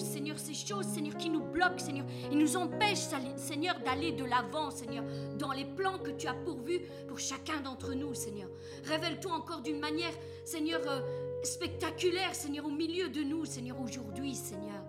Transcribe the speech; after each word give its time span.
Seigneur, 0.00 0.38
ces 0.38 0.54
choses, 0.54 0.86
Seigneur, 0.86 1.16
qui 1.16 1.30
nous 1.30 1.42
bloquent, 1.42 1.78
Seigneur, 1.78 2.06
et 2.30 2.34
nous 2.34 2.56
empêchent, 2.56 3.08
Seigneur, 3.36 3.78
d'aller 3.84 4.12
de 4.12 4.24
l'avant, 4.24 4.70
Seigneur, 4.70 5.04
dans 5.38 5.52
les 5.52 5.64
plans 5.64 5.98
que 5.98 6.10
tu 6.10 6.26
as 6.26 6.34
pourvus 6.34 6.80
pour 7.08 7.18
chacun 7.18 7.60
d'entre 7.60 7.94
nous, 7.94 8.14
Seigneur. 8.14 8.48
Révèle-toi 8.84 9.32
encore 9.32 9.62
d'une 9.62 9.80
manière, 9.80 10.12
Seigneur, 10.44 10.80
euh, 10.86 11.00
spectaculaire, 11.42 12.34
Seigneur, 12.34 12.66
au 12.66 12.70
milieu 12.70 13.08
de 13.08 13.22
nous, 13.22 13.44
Seigneur, 13.44 13.80
aujourd'hui, 13.80 14.34
Seigneur. 14.34 14.84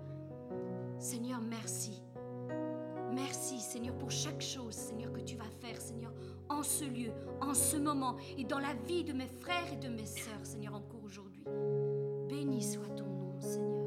Seigneur, 0.99 1.39
merci. 1.41 2.01
Merci, 3.13 3.59
Seigneur, 3.59 3.95
pour 3.95 4.11
chaque 4.11 4.41
chose, 4.41 4.73
Seigneur, 4.73 5.11
que 5.11 5.19
tu 5.19 5.35
vas 5.35 5.49
faire, 5.59 5.79
Seigneur, 5.81 6.13
en 6.47 6.63
ce 6.63 6.85
lieu, 6.85 7.11
en 7.41 7.53
ce 7.53 7.77
moment, 7.77 8.15
et 8.37 8.43
dans 8.43 8.59
la 8.59 8.73
vie 8.87 9.03
de 9.03 9.13
mes 9.13 9.27
frères 9.27 9.71
et 9.73 9.77
de 9.77 9.89
mes 9.89 10.05
sœurs, 10.05 10.43
Seigneur, 10.43 10.75
encore 10.75 11.03
aujourd'hui. 11.03 11.43
Béni 12.29 12.61
soit 12.61 12.87
ton 12.95 13.05
nom, 13.05 13.41
Seigneur. 13.41 13.80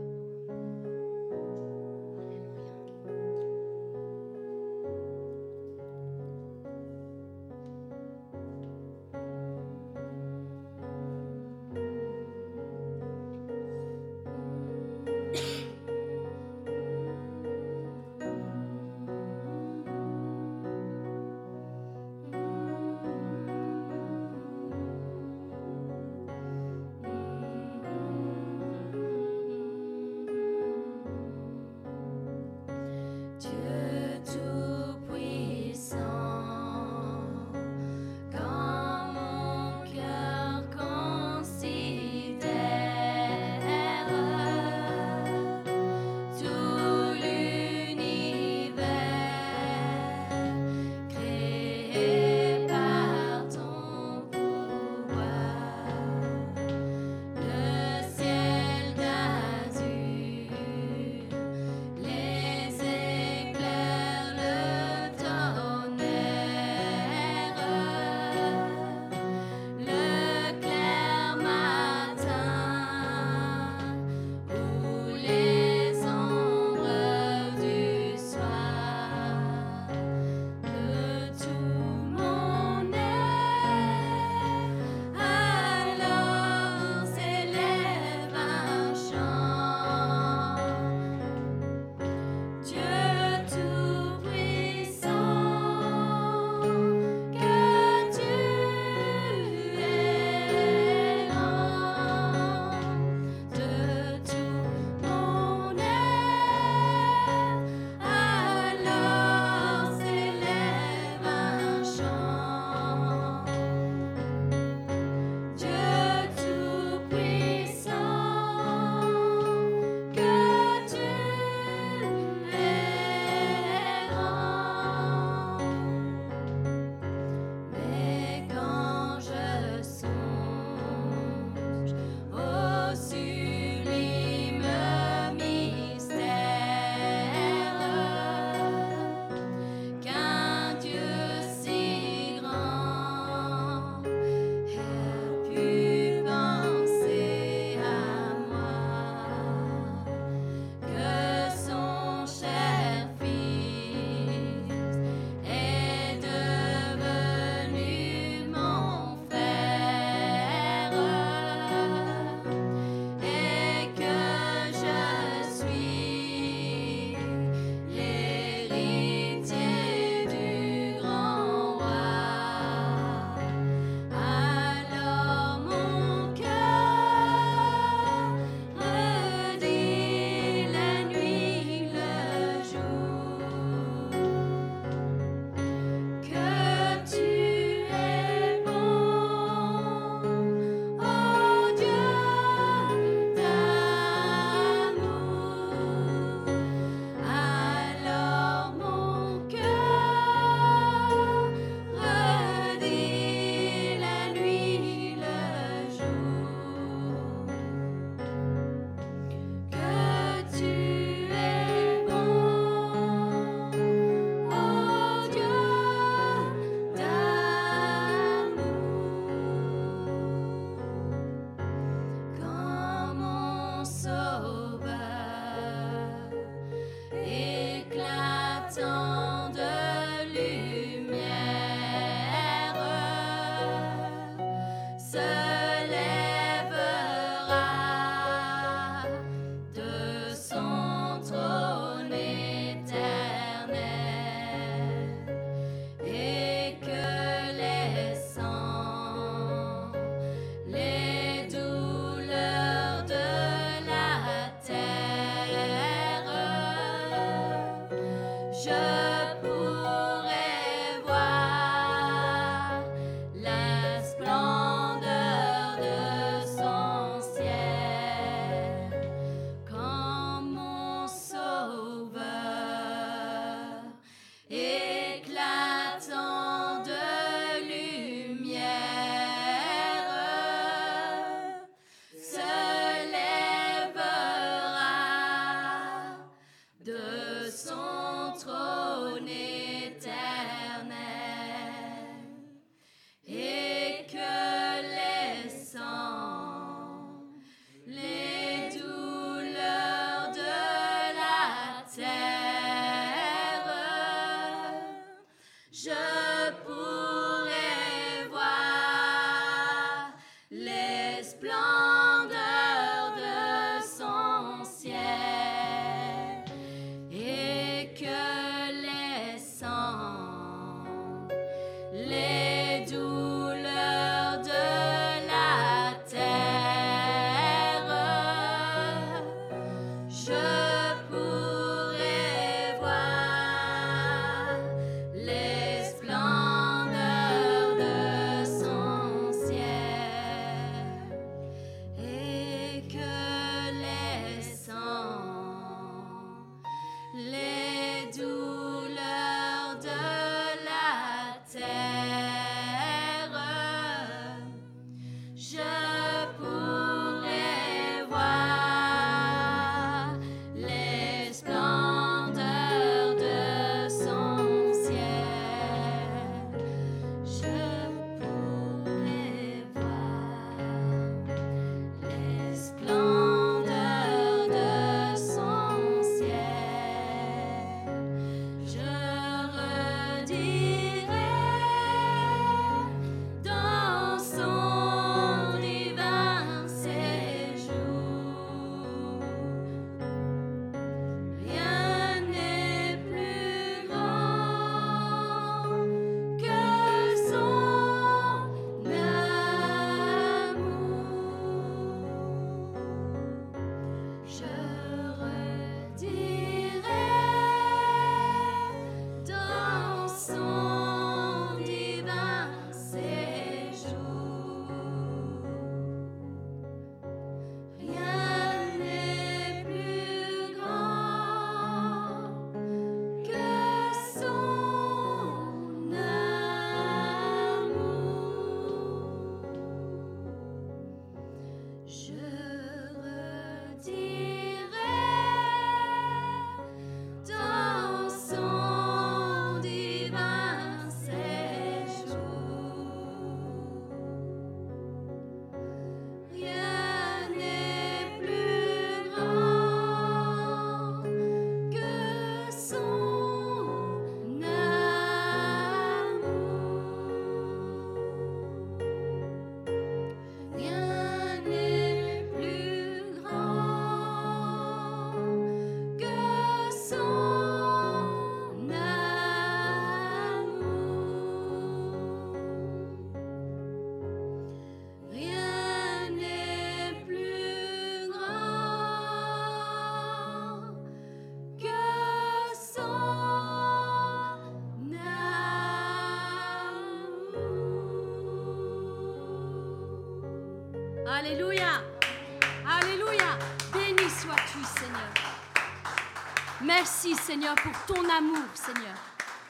Merci, 496.85 497.15
Seigneur, 497.15 497.55
pour 497.55 497.73
ton 497.87 498.07
amour, 498.11 498.47
Seigneur. 498.53 498.95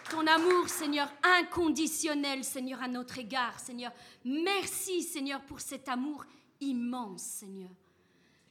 Ton 0.09 0.25
amour, 0.25 0.69
Seigneur, 0.69 1.13
inconditionnel, 1.41 2.45
Seigneur, 2.45 2.81
à 2.81 2.87
notre 2.87 3.19
égard, 3.19 3.59
Seigneur. 3.59 3.91
Merci, 4.25 5.03
Seigneur, 5.03 5.41
pour 5.41 5.59
cet 5.59 5.89
amour 5.89 6.25
immense, 6.61 7.23
Seigneur. 7.23 7.73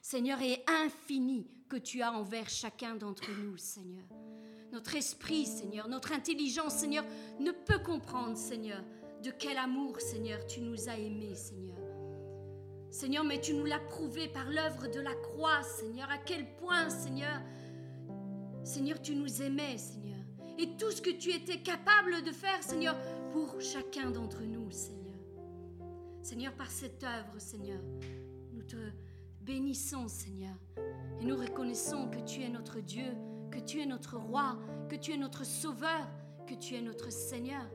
Seigneur, 0.02 0.42
et 0.42 0.66
infini 0.68 1.48
que 1.70 1.78
tu 1.78 2.02
as 2.02 2.12
envers 2.12 2.50
chacun 2.50 2.96
d'entre 2.96 3.32
nous, 3.32 3.56
Seigneur. 3.56 4.04
Notre 4.74 4.96
esprit, 4.96 5.46
Seigneur, 5.46 5.88
notre 5.88 6.12
intelligence, 6.12 6.76
Seigneur, 6.76 7.06
ne 7.40 7.52
peut 7.52 7.80
comprendre, 7.80 8.36
Seigneur, 8.36 8.84
de 9.24 9.32
quel 9.32 9.60
amour, 9.60 10.02
Seigneur, 10.02 10.46
tu 10.46 10.60
nous 10.60 10.90
as 10.90 10.98
aimés, 10.98 11.36
Seigneur. 11.36 11.80
Seigneur, 12.92 13.24
mais 13.24 13.40
tu 13.40 13.54
nous 13.54 13.66
l'as 13.66 13.80
prouvé 13.80 14.28
par 14.28 14.50
l'œuvre 14.50 14.88
de 14.88 15.00
la 15.00 15.16
croix, 15.16 15.64
Seigneur, 15.64 16.12
à 16.12 16.18
quel 16.18 16.54
point, 16.58 16.90
Seigneur, 16.90 17.40
Seigneur, 18.64 19.02
tu 19.02 19.16
nous 19.16 19.42
aimais, 19.42 19.78
Seigneur. 19.78 20.20
Et 20.58 20.78
tout 20.78 20.92
ce 20.92 21.02
que 21.02 21.10
tu 21.10 21.32
étais 21.32 21.58
capable 21.58 22.24
de 22.24 22.32
faire, 22.32 22.62
Seigneur, 22.62 22.96
pour 23.32 23.60
chacun 23.60 24.12
d'entre 24.12 24.44
nous, 24.44 24.70
Seigneur. 24.72 25.04
Seigneur, 26.22 26.54
par 26.54 26.72
cette 26.72 27.04
œuvre, 27.04 27.38
Seigneur, 27.38 27.82
nous 28.54 28.64
te 28.64 28.78
bénissons, 29.42 30.08
Seigneur. 30.08 30.56
Et 31.20 31.26
nous 31.26 31.36
reconnaissons 31.36 32.10
que 32.10 32.20
tu 32.20 32.42
es 32.42 32.50
notre 32.50 32.80
Dieu, 32.80 33.16
que 33.52 33.60
tu 33.60 33.82
es 33.82 33.86
notre 33.86 34.18
roi, 34.18 34.58
que 34.90 34.96
tu 34.96 35.12
es 35.12 35.18
notre 35.18 35.46
sauveur, 35.46 36.08
que 36.48 36.54
tu 36.54 36.76
es 36.76 36.82
notre 36.82 37.12
Seigneur. 37.12 37.66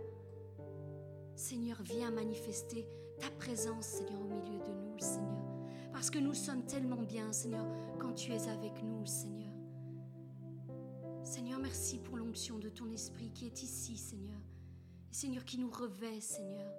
Seigneur, 1.35 1.79
viens 1.83 2.11
manifester 2.11 2.87
ta 3.21 3.31
présence, 3.31 3.87
Seigneur, 3.87 4.21
au 4.21 4.25
milieu 4.25 4.59
de 4.59 4.73
nous, 4.73 4.99
Seigneur. 4.99 5.45
Parce 5.93 6.11
que 6.11 6.19
nous 6.19 6.35
sommes 6.35 6.65
tellement 6.65 7.03
bien, 7.03 7.33
Seigneur, 7.33 7.67
quand 7.99 8.15
tu 8.15 8.33
es 8.33 8.49
avec 8.49 8.83
nous, 8.83 9.05
Seigneur. 9.05 9.48
Seigneur, 11.29 11.59
merci 11.59 11.99
pour 11.99 12.17
l'onction 12.17 12.59
de 12.59 12.71
ton 12.71 12.91
esprit 12.91 13.31
qui 13.35 13.45
est 13.45 13.63
ici, 13.63 13.99
Seigneur. 13.99 14.41
Seigneur, 15.11 15.45
qui 15.45 15.59
nous 15.59 15.71
revêt, 15.71 16.23
Seigneur, 16.23 16.73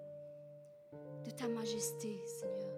de 1.23 1.29
ta 1.29 1.47
majesté, 1.47 2.19
Seigneur. 2.25 2.75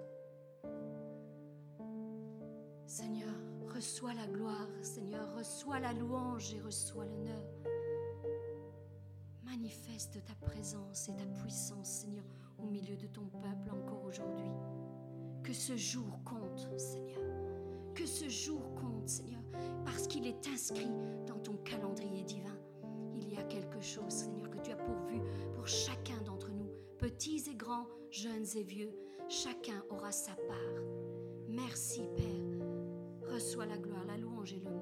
Seigneur, 2.85 3.33
reçois 3.73 4.13
la 4.13 4.27
gloire, 4.27 4.67
Seigneur, 4.81 5.33
reçois 5.33 5.79
la 5.79 5.93
louange 5.93 6.53
et 6.53 6.59
reçois 6.59 7.05
l'honneur. 7.05 7.45
Manifeste 9.45 10.21
ta 10.25 10.35
présence 10.45 11.07
et 11.07 11.15
ta 11.15 11.25
puissance, 11.41 11.87
Seigneur, 11.87 12.25
au 12.57 12.65
milieu 12.65 12.97
de 12.97 13.07
ton 13.07 13.27
peuple 13.27 13.71
encore 13.71 14.03
aujourd'hui. 14.03 14.51
Que 15.41 15.53
ce 15.53 15.77
jour 15.77 16.21
compte, 16.25 16.67
Seigneur. 16.77 17.40
Que 17.93 18.05
ce 18.05 18.27
jour 18.29 18.74
compte, 18.75 19.07
Seigneur, 19.07 19.41
parce 19.86 20.07
qu'il 20.07 20.25
est 20.25 20.48
inscrit 20.48 20.89
dans 21.27 21.38
ton 21.39 21.53
calendrier 21.57 22.24
divin. 22.24 22.57
Il 23.15 23.33
y 23.33 23.38
a 23.38 23.43
quelque 23.43 23.81
chose, 23.81 24.10
Seigneur, 24.10 24.50
que 24.50 24.60
tu 24.60 24.71
as 24.71 24.75
pourvu 24.75 25.21
pour 25.53 25.67
chacun 25.67 26.19
d'entre 26.25 26.51
nous, 26.51 26.69
petits 26.98 27.43
et 27.51 27.55
grands, 27.55 27.88
jeunes 28.10 28.45
et 28.55 28.63
vieux. 28.63 28.93
Chacun 29.29 29.83
aura 29.89 30.12
sa 30.12 30.33
part. 30.36 30.83
Merci, 31.48 32.01
Père. 32.15 33.31
Reçois 33.33 33.65
la 33.65 33.77
gloire, 33.77 34.05
la 34.05 34.17
louange 34.17 34.53
et 34.53 34.60
l'honneur. 34.60 34.80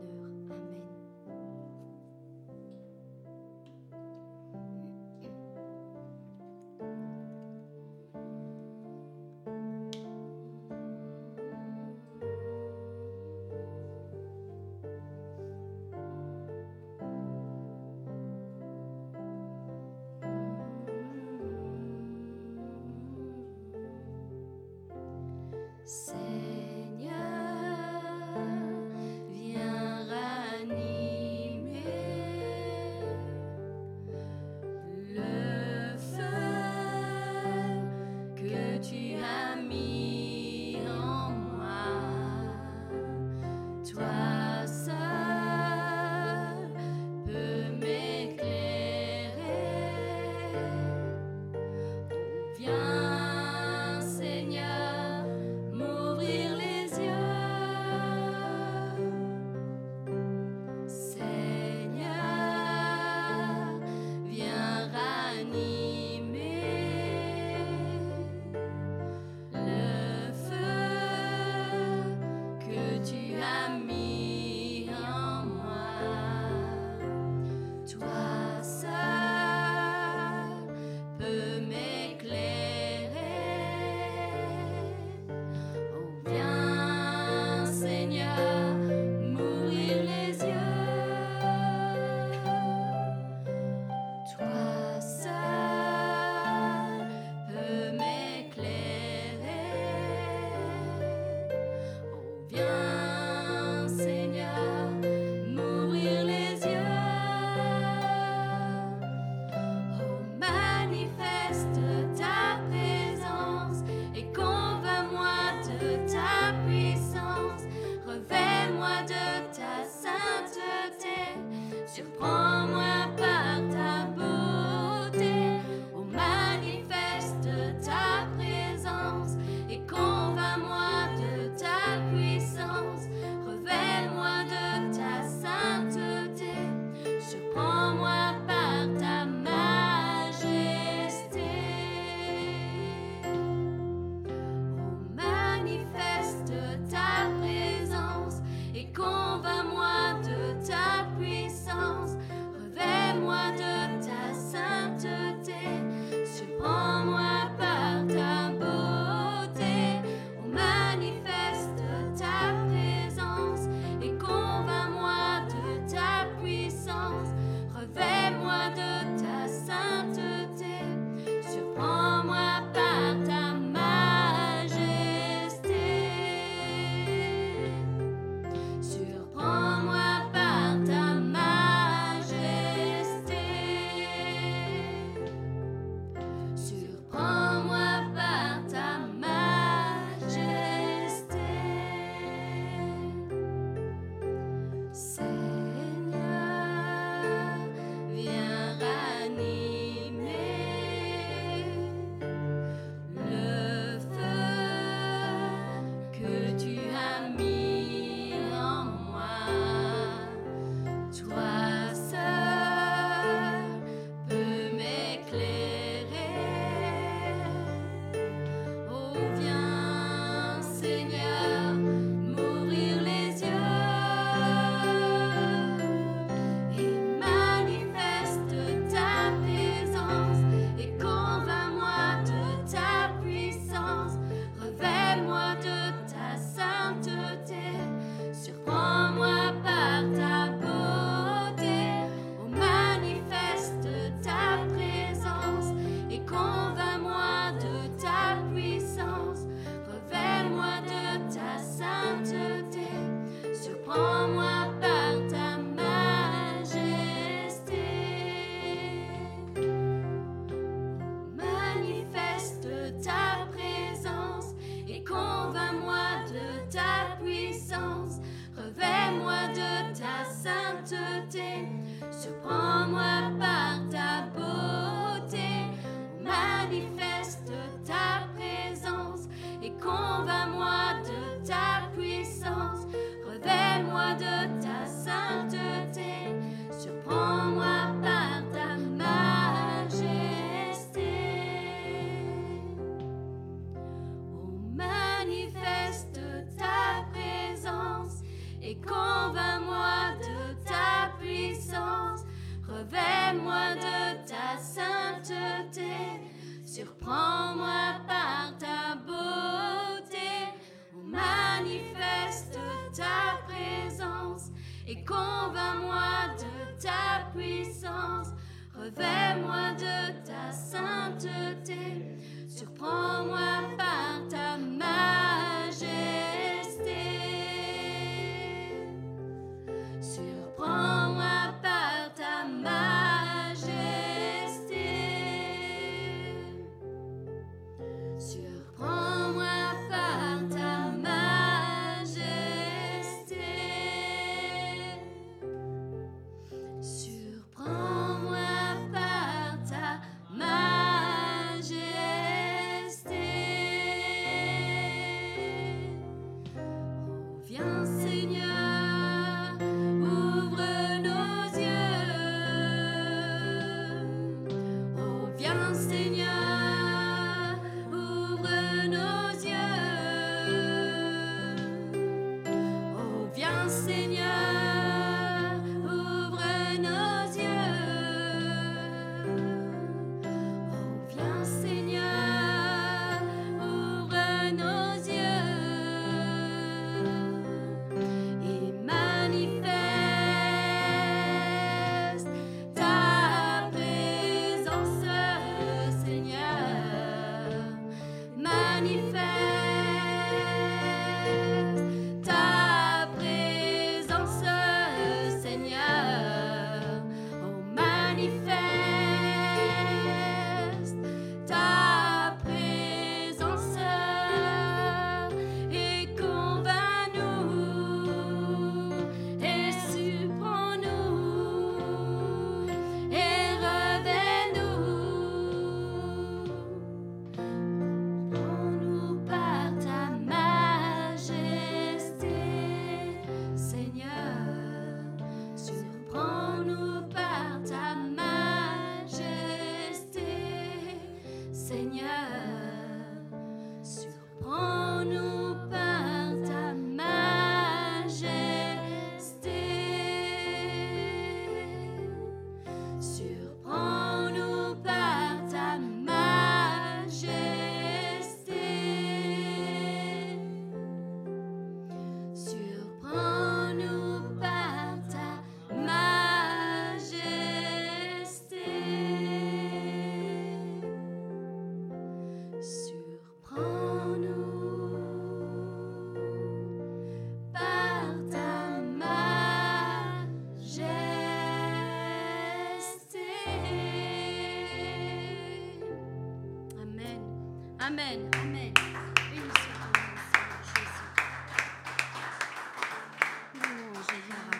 of. 219.21 219.48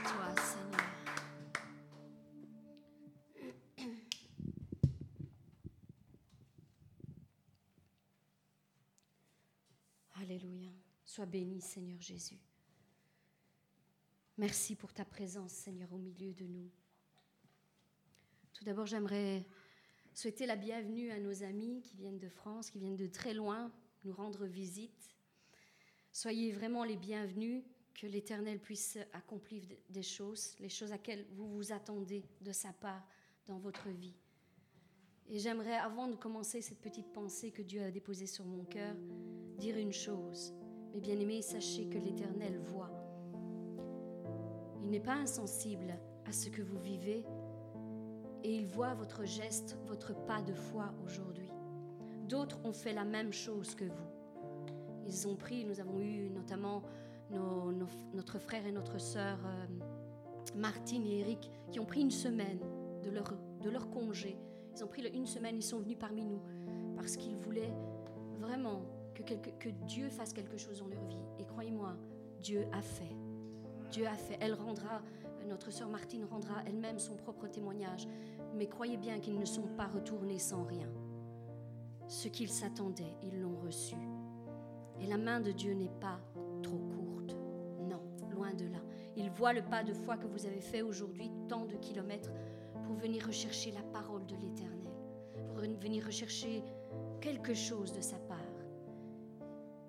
Toi, 0.04 0.36
Seigneur. 0.36 0.90
Alléluia. 10.16 10.70
Sois 11.06 11.26
béni, 11.26 11.62
Seigneur 11.62 12.02
Jésus. 12.02 12.38
Merci 14.38 14.76
pour 14.76 14.94
ta 14.94 15.06
présence, 15.06 15.52
Seigneur, 15.52 15.92
au 15.94 15.98
milieu 15.98 16.34
de 16.34 16.46
nous. 16.46 16.70
Tout 18.54 18.64
d'abord, 18.66 18.86
j'aimerais 18.86 19.46
souhaiter 20.20 20.46
la 20.46 20.58
bienvenue 20.58 21.12
à 21.12 21.20
nos 21.22 21.44
amis 21.44 21.82
qui 21.82 21.96
viennent 21.96 22.20
de 22.20 22.28
France, 22.28 22.70
qui 22.70 22.78
viennent 22.78 22.98
de 22.98 23.08
très 23.08 23.34
loin 23.34 23.72
nous 24.04 24.12
rendre 24.12 24.46
visite. 24.46 25.16
Soyez 26.12 26.52
vraiment 26.52 26.84
les 26.84 26.98
bienvenus, 26.98 27.64
que 27.94 28.06
l'Éternel 28.06 28.60
puisse 28.60 28.98
accomplir 29.14 29.64
des 29.90 30.04
choses, 30.04 30.58
les 30.60 30.68
choses 30.68 30.92
à 30.92 30.96
laquelle 30.96 31.26
vous 31.32 31.48
vous 31.48 31.72
attendez 31.72 32.26
de 32.42 32.52
sa 32.52 32.74
part 32.74 33.02
dans 33.46 33.60
votre 33.60 33.88
vie. 33.88 34.18
Et 35.30 35.40
j'aimerais, 35.40 35.78
avant 35.78 36.10
de 36.10 36.18
commencer 36.18 36.62
cette 36.62 36.82
petite 36.82 37.14
pensée 37.14 37.52
que 37.52 37.62
Dieu 37.62 37.82
a 37.82 37.90
déposée 37.90 38.28
sur 38.28 38.44
mon 38.44 38.66
cœur, 38.66 38.98
dire 39.58 39.78
une 39.78 39.94
chose. 39.94 40.54
Mes 40.94 41.00
bien-aimés, 41.00 41.42
sachez 41.42 41.88
que 41.88 41.98
l'Éternel 41.98 42.58
voit. 42.58 42.92
Il 44.84 44.90
n'est 44.90 45.00
pas 45.00 45.16
insensible 45.16 45.98
à 46.26 46.34
ce 46.34 46.50
que 46.50 46.62
vous 46.62 46.80
vivez 46.82 47.24
et 48.44 48.56
il 48.56 48.66
voit 48.66 48.94
votre 48.94 49.26
geste, 49.26 49.78
votre 49.86 50.14
pas 50.26 50.42
de 50.42 50.54
foi 50.54 50.94
aujourd'hui. 51.06 51.50
D'autres 52.28 52.60
ont 52.64 52.74
fait 52.74 52.94
la 52.94 53.06
même 53.06 53.34
chose 53.34 53.76
que 53.76 53.86
vous. 53.86 54.10
Ils 55.06 55.28
ont 55.28 55.36
pris, 55.36 55.66
nous 55.66 55.80
avons 55.80 56.00
eu 56.00 56.30
notamment 56.30 56.84
notre 58.14 58.40
frère 58.40 58.66
et 58.66 58.72
notre 58.72 59.00
sœur 59.00 59.38
euh, 59.46 59.66
Martine 60.56 61.06
et 61.06 61.20
Eric 61.20 61.50
qui 61.72 61.80
ont 61.80 61.86
pris 61.86 62.02
une 62.02 62.12
semaine 62.12 62.60
de 63.04 63.70
leur, 63.70 63.90
congé. 63.90 64.38
Ils 64.76 64.84
ont 64.84 64.88
pris 64.88 65.08
une 65.08 65.26
semaine, 65.26 65.56
ils 65.58 65.64
sont 65.64 65.80
venus 65.80 65.98
parmi 66.00 66.24
nous 66.24 66.42
parce 66.96 67.16
qu'ils 67.16 67.38
voulaient 67.38 67.74
vraiment 68.40 68.82
que, 69.16 69.34
que 69.34 69.70
Dieu 69.88 70.10
fasse 70.10 70.34
quelque 70.34 70.58
chose 70.58 70.80
dans 70.80 70.88
leur 70.88 71.04
vie. 71.06 71.20
Et 71.40 71.46
croyez-moi, 71.46 71.96
Dieu 72.40 72.68
a 72.72 72.82
fait. 72.82 73.16
Dieu 73.92 74.08
a 74.08 74.14
fait. 74.14 74.38
Elle 74.40 74.54
rendra, 74.54 75.02
notre 75.50 75.72
sœur 75.72 75.90
Martine 75.90 76.26
rendra 76.26 76.62
elle-même 76.66 77.00
son 77.00 77.16
propre 77.16 77.48
témoignage, 77.48 78.08
mais 78.56 78.68
croyez 78.68 78.98
bien 78.98 79.20
qu'ils 79.20 79.40
ne 79.40 79.46
sont 79.46 79.68
pas 79.76 79.88
retournés 79.88 80.40
sans 80.40 80.64
rien. 80.64 80.88
Ce 82.08 82.28
qu'ils 82.28 82.50
s'attendaient, 82.50 83.18
ils 83.24 83.42
l'ont 83.42 83.58
reçu. 83.58 83.96
Et 85.02 85.08
la 85.08 85.18
main 85.18 85.40
de 85.40 85.52
Dieu 85.52 85.74
n'est 85.74 85.92
pas 86.00 86.20
trop 86.62 86.78
courte. 86.78 87.36
Non, 87.82 88.02
loin 88.32 88.54
de 88.54 88.66
là. 88.66 88.80
Il 89.16 89.32
voit 89.32 89.54
le 89.54 89.64
pas 89.64 89.84
de 89.84 89.94
foi 89.94 90.18
que 90.18 90.28
vous 90.28 90.46
avez 90.46 90.62
fait 90.62 90.82
aujourd'hui, 90.82 91.32
tant 91.48 91.66
de 91.66 91.76
kilomètres, 91.76 92.32
pour 92.84 92.96
venir 92.96 93.26
rechercher 93.26 93.72
la 93.72 93.82
parole 93.82 94.26
de 94.28 94.36
l'Éternel, 94.36 94.94
pour 95.54 95.64
venir 95.82 96.06
rechercher 96.06 96.64
quelque 97.22 97.54
chose 97.54 97.92
de 97.92 98.02
sa 98.02 98.18
part. 98.18 98.38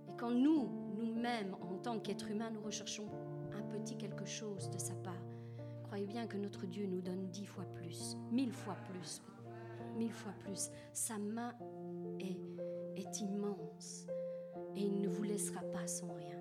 Et 0.08 0.16
quand 0.16 0.30
nous, 0.30 0.68
nous-mêmes, 0.96 1.54
en 1.60 1.76
tant 1.76 1.98
qu'êtres 1.98 2.30
humains, 2.30 2.50
nous 2.50 2.62
recherchons 2.62 3.08
un 3.54 3.62
petit 3.62 3.96
quelque 3.96 4.24
chose 4.24 4.70
de 4.70 4.78
sa 4.78 4.94
part, 4.94 5.14
croyez 5.90 6.07
bien 6.07 6.29
que 6.29 6.37
notre 6.37 6.66
Dieu 6.66 6.87
nous 6.87 7.00
donne 7.00 7.26
dix 7.31 7.46
fois 7.46 7.64
plus, 7.74 8.16
mille 8.31 8.53
fois 8.53 8.76
plus, 8.88 9.20
mille 9.96 10.12
fois 10.12 10.31
plus. 10.38 10.70
Sa 10.92 11.18
main 11.18 11.53
est, 12.20 13.20
immense 13.20 14.07
et 14.76 14.83
il 14.83 15.00
ne 15.00 15.09
vous 15.09 15.24
laissera 15.24 15.62
pas 15.72 15.88
sans 15.88 16.12
rien. 16.12 16.38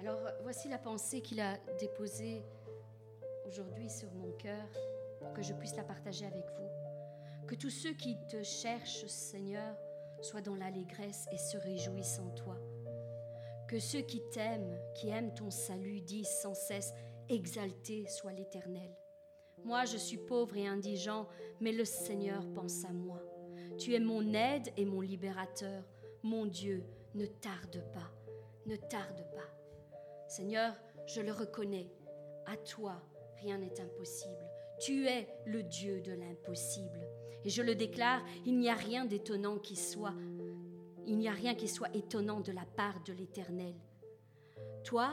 Alors 0.00 0.18
voici 0.42 0.68
la 0.68 0.78
pensée 0.78 1.20
qu'il 1.20 1.38
a 1.38 1.58
déposée 1.78 2.42
aujourd'hui 3.46 3.88
sur 3.88 4.12
mon 4.14 4.32
cœur 4.32 4.66
pour 5.20 5.32
que 5.32 5.42
je 5.42 5.52
puisse 5.52 5.76
la 5.76 5.84
partager 5.84 6.26
avec 6.26 6.44
vous. 6.58 7.46
Que 7.46 7.54
tous 7.54 7.70
ceux 7.70 7.92
qui 7.92 8.16
te 8.28 8.42
cherchent, 8.42 9.06
Seigneur, 9.06 9.76
soient 10.22 10.42
dans 10.42 10.56
l'allégresse 10.56 11.28
et 11.30 11.38
se 11.38 11.56
réjouissent 11.56 12.18
en 12.18 12.30
toi. 12.30 12.58
Que 13.68 13.78
ceux 13.78 14.00
qui 14.00 14.22
t'aiment, 14.32 14.80
qui 14.94 15.10
aiment 15.10 15.34
ton 15.34 15.50
salut, 15.50 16.00
disent 16.00 16.26
sans 16.26 16.54
cesse, 16.54 16.94
Exalté 17.28 18.06
soit 18.06 18.32
l'Éternel. 18.32 18.90
Moi, 19.64 19.84
je 19.84 19.96
suis 19.96 20.16
pauvre 20.16 20.56
et 20.56 20.66
indigent, 20.66 21.28
mais 21.60 21.72
le 21.72 21.84
Seigneur 21.84 22.42
pense 22.54 22.84
à 22.84 22.92
moi. 22.92 23.20
Tu 23.78 23.94
es 23.94 24.00
mon 24.00 24.32
aide 24.32 24.72
et 24.76 24.84
mon 24.84 25.00
libérateur. 25.00 25.84
Mon 26.22 26.46
Dieu, 26.46 26.84
ne 27.14 27.26
tarde 27.26 27.84
pas, 27.92 28.10
ne 28.66 28.76
tarde 28.76 29.24
pas. 29.34 29.48
Seigneur, 30.26 30.74
je 31.06 31.20
le 31.20 31.32
reconnais. 31.32 31.90
À 32.46 32.56
toi, 32.56 33.02
rien 33.42 33.58
n'est 33.58 33.80
impossible. 33.80 34.48
Tu 34.80 35.06
es 35.06 35.28
le 35.46 35.62
Dieu 35.62 36.00
de 36.00 36.12
l'impossible. 36.12 37.06
Et 37.44 37.50
je 37.50 37.62
le 37.62 37.74
déclare, 37.74 38.22
il 38.46 38.58
n'y 38.58 38.68
a 38.68 38.74
rien 38.74 39.04
d'étonnant 39.04 39.58
qui 39.58 39.76
soit, 39.76 40.14
il 41.06 41.18
n'y 41.18 41.28
a 41.28 41.32
rien 41.32 41.54
qui 41.54 41.68
soit 41.68 41.94
étonnant 41.94 42.40
de 42.40 42.52
la 42.52 42.64
part 42.76 43.02
de 43.04 43.12
l'Éternel. 43.12 43.74
Toi, 44.84 45.10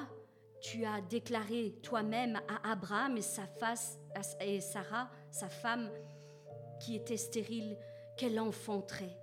tu 0.61 0.85
as 0.85 1.01
déclaré 1.01 1.75
toi-même 1.83 2.39
à 2.47 2.71
Abraham 2.71 3.17
et, 3.17 3.21
Sarah, 4.61 5.09
sa 5.31 5.49
femme, 5.49 5.89
qui 6.79 6.95
était 6.95 7.17
stérile, 7.17 7.77
qu'elle 8.17 8.39
enfanterait. 8.39 9.17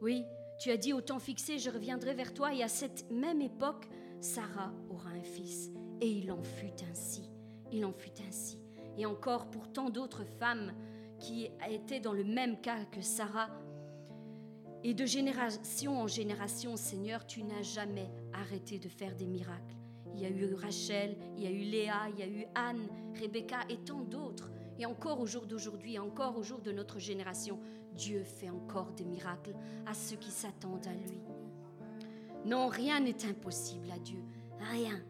Oui, 0.00 0.24
tu 0.58 0.70
as 0.70 0.76
dit 0.76 0.92
au 0.92 1.00
temps 1.00 1.18
fixé, 1.18 1.58
je 1.58 1.70
reviendrai 1.70 2.14
vers 2.14 2.34
toi, 2.34 2.54
et 2.54 2.62
à 2.62 2.68
cette 2.68 3.10
même 3.10 3.40
époque, 3.40 3.88
Sarah 4.20 4.72
aura 4.90 5.10
un 5.10 5.22
fils. 5.22 5.70
Et 6.00 6.08
il 6.08 6.32
en 6.32 6.42
fut 6.42 6.72
ainsi. 6.90 7.30
Il 7.70 7.84
en 7.84 7.92
fut 7.92 8.20
ainsi. 8.28 8.58
Et 8.96 9.06
encore 9.06 9.50
pour 9.50 9.72
tant 9.72 9.90
d'autres 9.90 10.24
femmes 10.24 10.72
qui 11.18 11.48
étaient 11.68 12.00
dans 12.00 12.12
le 12.12 12.24
même 12.24 12.60
cas 12.60 12.84
que 12.86 13.00
Sarah. 13.00 13.48
Et 14.84 14.94
de 14.94 15.06
génération 15.06 16.00
en 16.00 16.08
génération, 16.08 16.76
Seigneur, 16.76 17.26
tu 17.26 17.44
n'as 17.44 17.62
jamais 17.62 18.10
arrêté 18.32 18.78
de 18.78 18.88
faire 18.88 19.14
des 19.14 19.26
miracles. 19.26 19.76
Il 20.14 20.20
y 20.20 20.26
a 20.26 20.30
eu 20.30 20.54
Rachel, 20.54 21.16
il 21.36 21.44
y 21.44 21.46
a 21.46 21.50
eu 21.50 21.62
Léa, 21.62 22.08
il 22.10 22.18
y 22.18 22.22
a 22.22 22.28
eu 22.28 22.46
Anne, 22.54 22.88
Rebecca 23.20 23.60
et 23.68 23.78
tant 23.78 24.00
d'autres. 24.00 24.50
Et 24.78 24.86
encore 24.86 25.20
au 25.20 25.26
jour 25.26 25.46
d'aujourd'hui, 25.46 25.98
encore 25.98 26.36
au 26.36 26.42
jour 26.42 26.60
de 26.60 26.72
notre 26.72 26.98
génération, 26.98 27.58
Dieu 27.94 28.24
fait 28.24 28.50
encore 28.50 28.92
des 28.92 29.04
miracles 29.04 29.54
à 29.86 29.94
ceux 29.94 30.16
qui 30.16 30.30
s'attendent 30.30 30.86
à 30.86 30.94
lui. 30.94 31.20
Non, 32.44 32.68
rien 32.68 33.00
n'est 33.00 33.24
impossible 33.24 33.90
à 33.90 33.98
Dieu. 33.98 34.22
Rien. 34.70 35.00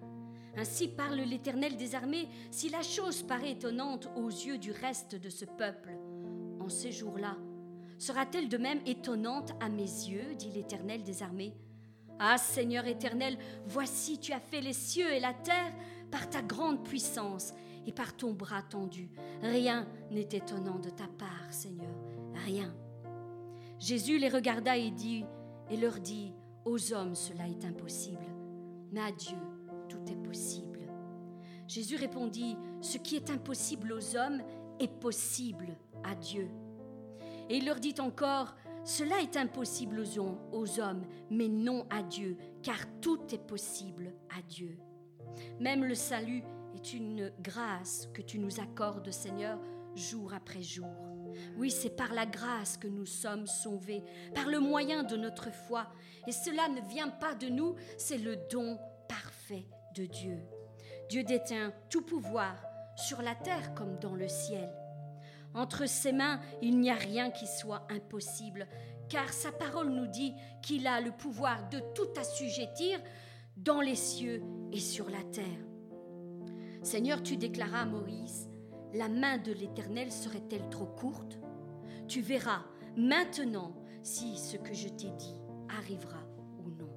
Ainsi 0.57 0.89
parle 0.89 1.21
l'Éternel 1.21 1.77
des 1.77 1.95
armées, 1.95 2.29
si 2.51 2.69
la 2.69 2.83
chose 2.83 3.23
paraît 3.23 3.53
étonnante 3.53 4.09
aux 4.17 4.29
yeux 4.29 4.59
du 4.59 4.71
reste 4.71 5.15
de 5.15 5.31
ce 5.31 5.47
peuple, 5.47 5.97
en 6.61 6.69
ces 6.69 6.93
jours-là, 6.93 7.37
sera-t-elle 7.99 8.49
de 8.49 8.59
même 8.59 8.81
étonnante 8.85 9.53
à 9.61 9.71
mes 9.71 9.83
yeux, 9.83 10.35
dit 10.35 10.51
l'Éternel 10.51 11.03
des 11.03 11.23
armées? 11.23 11.55
Ah 12.25 12.39
Seigneur 12.39 12.87
éternel, 12.87 13.37
voici 13.67 14.17
tu 14.17 14.33
as 14.33 14.39
fait 14.39 14.61
les 14.61 14.73
cieux 14.73 15.13
et 15.13 15.19
la 15.19 15.35
terre 15.35 15.73
par 16.09 16.31
ta 16.31 16.41
grande 16.41 16.85
puissance 16.85 17.53
et 17.85 17.91
par 17.91 18.17
ton 18.17 18.33
bras 18.33 18.63
tendu. 18.63 19.11
Rien 19.43 19.89
n'est 20.13 20.29
étonnant 20.31 20.79
de 20.79 20.89
ta 20.89 21.09
part, 21.19 21.53
Seigneur, 21.53 21.93
rien. 22.47 22.73
Jésus 23.81 24.19
les 24.19 24.29
regarda 24.29 24.77
et 24.77 24.93
dit 24.93 25.25
et 25.69 25.77
leur 25.77 25.99
dit 25.99 26.33
Aux 26.65 26.93
hommes 26.93 27.17
cela 27.17 27.49
est 27.49 27.65
impossible, 27.65 28.27
mais 28.93 29.01
à 29.01 29.11
Dieu 29.11 29.39
tout 29.89 30.05
est 30.07 30.23
possible. 30.23 30.79
Jésus 31.67 31.97
répondit, 31.97 32.57
Ce 32.83 32.99
qui 32.99 33.17
est 33.17 33.31
impossible 33.31 33.93
aux 33.93 34.17
hommes 34.17 34.43
est 34.79 35.01
possible 35.01 35.77
à 36.05 36.15
Dieu. 36.15 36.49
Et 37.49 37.57
il 37.57 37.67
leur 37.67 37.81
dit 37.81 37.97
encore, 37.99 38.55
Cela 38.85 39.21
est 39.21 39.37
impossible 39.37 40.03
aux 40.53 40.81
hommes, 40.81 41.07
mais 41.31 41.49
non 41.49 41.87
à 41.91 42.03
Dieu, 42.03 42.37
car 42.63 42.79
tout 43.01 43.21
est 43.33 43.47
possible 43.47 44.13
à 44.37 44.43
Dieu. 44.43 44.79
Même 45.61 45.85
le 45.85 45.95
salut 45.95 46.43
est 46.75 46.93
une 46.93 47.33
grâce 47.41 48.09
que 48.13 48.23
tu 48.23 48.39
nous 48.39 48.61
accordes, 48.61 49.11
Seigneur, 49.11 49.59
jour 49.95 50.35
après 50.35 50.63
jour. 50.63 50.91
Oui, 51.57 51.71
c'est 51.71 51.97
par 51.97 52.13
la 52.13 52.27
grâce 52.27 52.77
que 52.77 52.89
nous 52.89 53.07
sommes 53.07 53.47
sauvés, 53.47 54.03
par 54.35 54.49
le 54.49 54.59
moyen 54.59 55.03
de 55.03 55.17
notre 55.17 55.53
foi. 55.53 55.87
Et 56.27 56.33
cela 56.33 56.69
ne 56.69 56.81
vient 56.89 57.09
pas 57.09 57.35
de 57.35 57.49
nous, 57.49 57.77
c'est 57.97 58.19
le 58.19 58.37
don 58.51 58.79
parfait 59.09 59.67
de 59.95 60.07
Dieu. 60.07 60.39
Dieu 61.09 61.23
détient 61.23 61.73
tout 61.89 62.03
pouvoir 62.03 62.57
sur 62.97 63.23
la 63.23 63.35
terre 63.35 63.75
comme 63.75 63.99
dans 63.99 64.15
le 64.15 64.29
ciel. 64.29 64.71
Entre 65.55 65.87
ses 65.87 66.13
mains, 66.13 66.41
il 66.63 66.79
n'y 66.79 66.91
a 66.91 66.95
rien 66.95 67.31
qui 67.31 67.47
soit 67.47 67.87
impossible, 67.91 68.67
car 69.09 69.33
sa 69.33 69.53
parole 69.53 69.91
nous 69.91 70.07
dit 70.07 70.35
qu'il 70.63 70.87
a 70.87 71.01
le 71.01 71.13
pouvoir 71.13 71.69
de 71.69 71.81
tout 71.95 72.09
assujettir 72.19 73.01
dans 73.57 73.81
les 73.81 73.97
cieux 73.97 74.43
et 74.73 74.81
sur 74.81 75.11
la 75.11 75.23
terre. 75.25 75.67
Seigneur, 76.83 77.23
tu 77.23 77.37
déclaras 77.37 77.83
à 77.83 77.87
Moïse, 77.87 78.49
la 78.95 79.09
main 79.09 79.39
de 79.39 79.53
l'Éternel 79.53 80.11
serait-elle 80.11 80.69
trop 80.71 80.87
courte? 80.87 81.39
Tu 82.09 82.21
verras 82.21 82.63
maintenant 82.97 83.75
si 84.03 84.37
ce 84.37 84.57
que 84.57 84.75
je 84.75 84.89
t'ai 84.89 85.11
dit 85.11 85.41
arrivera 85.79 86.27
ou 86.59 86.71
non. 86.71 86.91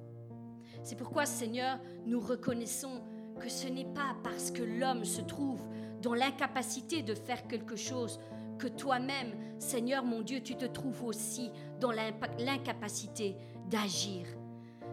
C'est 0.82 0.96
pourquoi, 0.96 1.26
Seigneur, 1.26 1.78
nous 2.04 2.20
reconnaissons 2.20 3.02
que 3.38 3.48
ce 3.48 3.68
n'est 3.68 3.92
pas 3.92 4.16
parce 4.24 4.50
que 4.50 4.62
l'homme 4.62 5.04
se 5.04 5.20
trouve 5.20 5.64
dans 6.02 6.14
l'incapacité 6.14 7.02
de 7.02 7.14
faire 7.14 7.46
quelque 7.46 7.76
chose 7.76 8.18
que 8.58 8.66
toi-même, 8.66 9.34
Seigneur 9.58 10.04
mon 10.04 10.22
Dieu, 10.22 10.40
tu 10.42 10.56
te 10.56 10.66
trouves 10.66 11.04
aussi 11.04 11.50
dans 11.80 11.92
l'incapacité 11.92 13.36
d'agir. 13.70 14.26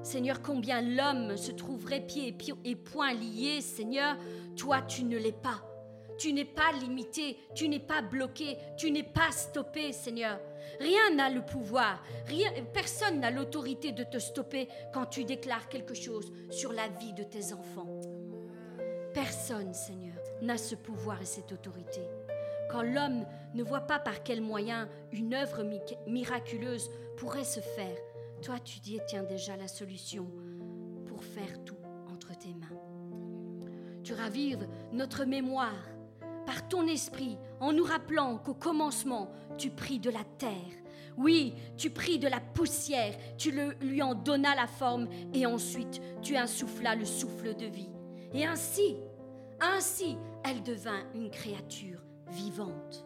Seigneur, 0.01 0.41
combien 0.41 0.81
l'homme 0.81 1.37
se 1.37 1.51
trouverait 1.51 2.01
pieds 2.01 2.35
et 2.65 2.75
poings 2.75 3.13
liés, 3.13 3.61
Seigneur, 3.61 4.17
toi 4.57 4.81
tu 4.81 5.03
ne 5.05 5.17
l'es 5.17 5.31
pas. 5.31 5.63
Tu 6.17 6.31
n'es 6.33 6.45
pas 6.45 6.71
limité, 6.79 7.37
tu 7.55 7.67
n'es 7.67 7.79
pas 7.79 8.01
bloqué, 8.01 8.57
tu 8.77 8.91
n'es 8.91 9.03
pas 9.03 9.31
stoppé, 9.31 9.91
Seigneur. 9.91 10.39
Rien 10.79 11.15
n'a 11.15 11.29
le 11.29 11.43
pouvoir, 11.43 12.03
rien, 12.27 12.51
personne 12.73 13.19
n'a 13.19 13.31
l'autorité 13.31 13.91
de 13.91 14.03
te 14.03 14.19
stopper 14.19 14.67
quand 14.93 15.05
tu 15.07 15.23
déclares 15.23 15.69
quelque 15.69 15.93
chose 15.93 16.31
sur 16.49 16.71
la 16.71 16.87
vie 16.87 17.13
de 17.13 17.23
tes 17.23 17.53
enfants. 17.53 17.99
Personne, 19.13 19.73
Seigneur, 19.73 20.15
n'a 20.41 20.57
ce 20.57 20.75
pouvoir 20.75 21.21
et 21.21 21.25
cette 21.25 21.51
autorité. 21.51 22.01
Quand 22.69 22.81
l'homme 22.81 23.25
ne 23.53 23.63
voit 23.63 23.81
pas 23.81 23.99
par 23.99 24.23
quel 24.23 24.41
moyen 24.41 24.89
une 25.11 25.33
œuvre 25.33 25.63
miraculeuse 26.07 26.89
pourrait 27.17 27.43
se 27.43 27.59
faire, 27.59 27.97
toi 28.41 28.55
tu 28.63 28.79
détiens 28.79 29.23
déjà 29.23 29.55
la 29.57 29.67
solution 29.67 30.27
pour 31.07 31.23
faire 31.23 31.63
tout 31.63 31.77
entre 32.11 32.37
tes 32.37 32.53
mains. 32.53 32.79
Tu 34.03 34.13
ravives 34.13 34.67
notre 34.91 35.25
mémoire 35.25 35.87
par 36.45 36.67
ton 36.67 36.87
esprit 36.87 37.37
en 37.59 37.71
nous 37.71 37.85
rappelant 37.85 38.37
qu'au 38.37 38.53
commencement, 38.53 39.31
tu 39.57 39.69
pris 39.69 39.99
de 39.99 40.09
la 40.09 40.23
terre. 40.37 40.51
Oui, 41.15 41.53
tu 41.77 41.89
pris 41.89 42.17
de 42.17 42.27
la 42.27 42.39
poussière, 42.39 43.15
tu 43.37 43.53
lui 43.81 44.01
en 44.01 44.15
donnas 44.15 44.55
la 44.55 44.67
forme 44.67 45.07
et 45.33 45.45
ensuite 45.45 46.01
tu 46.21 46.35
insoufflas 46.35 46.95
le 46.95 47.05
souffle 47.05 47.55
de 47.55 47.67
vie. 47.67 47.89
Et 48.33 48.45
ainsi, 48.45 48.97
ainsi, 49.61 50.17
elle 50.43 50.63
devint 50.63 51.03
une 51.13 51.29
créature 51.29 51.99
vivante. 52.31 53.05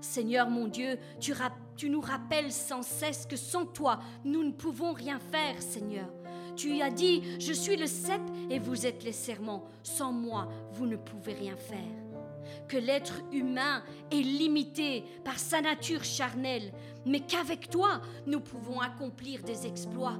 Seigneur 0.00 0.48
mon 0.48 0.68
Dieu, 0.68 0.98
tu, 1.20 1.90
nous 1.90 2.00
rappelles 2.00 2.52
sans 2.52 2.82
cesse 2.82 3.26
que 3.26 3.36
sans 3.36 3.66
toi, 3.66 3.98
nous 4.24 4.44
ne 4.44 4.52
pouvons 4.52 4.92
rien 4.92 5.18
faire, 5.18 5.60
Seigneur. 5.60 6.08
Tu 6.56 6.80
as 6.82 6.90
dit, 6.90 7.22
je 7.38 7.52
suis 7.52 7.76
le 7.76 7.86
cep 7.86 8.20
et 8.50 8.58
vous 8.58 8.86
êtes 8.86 9.04
les 9.04 9.12
serments. 9.12 9.64
Sans 9.82 10.12
moi, 10.12 10.48
vous 10.72 10.86
ne 10.86 10.96
pouvez 10.96 11.34
rien 11.34 11.56
faire. 11.56 11.78
Que 12.68 12.76
l'être 12.76 13.20
humain 13.32 13.82
est 14.10 14.22
limité 14.22 15.04
par 15.24 15.38
sa 15.38 15.60
nature 15.60 16.04
charnelle, 16.04 16.72
mais 17.04 17.20
qu'avec 17.20 17.68
toi, 17.68 18.00
nous 18.26 18.40
pouvons 18.40 18.80
accomplir 18.80 19.42
des 19.42 19.66
exploits. 19.66 20.18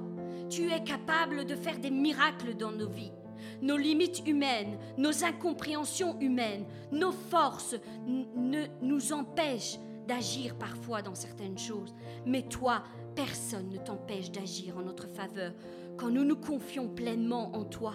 Tu 0.49 0.71
es 0.71 0.83
capable 0.83 1.45
de 1.45 1.55
faire 1.55 1.79
des 1.79 1.91
miracles 1.91 2.55
dans 2.55 2.71
nos 2.71 2.89
vies. 2.89 3.11
Nos 3.61 3.77
limites 3.77 4.27
humaines, 4.27 4.77
nos 4.97 5.23
incompréhensions 5.23 6.19
humaines, 6.19 6.65
nos 6.91 7.11
forces 7.11 7.75
ne 8.07 8.65
nous 8.81 9.13
empêchent 9.13 9.79
d'agir 10.07 10.55
parfois 10.55 11.01
dans 11.01 11.15
certaines 11.15 11.57
choses. 11.57 11.93
Mais 12.25 12.43
toi, 12.43 12.83
personne 13.15 13.69
ne 13.69 13.77
t'empêche 13.77 14.31
d'agir 14.31 14.77
en 14.77 14.81
notre 14.81 15.07
faveur 15.07 15.53
quand 15.97 16.09
nous 16.09 16.23
nous 16.23 16.37
confions 16.37 16.87
pleinement 16.87 17.55
en 17.55 17.65
toi. 17.65 17.93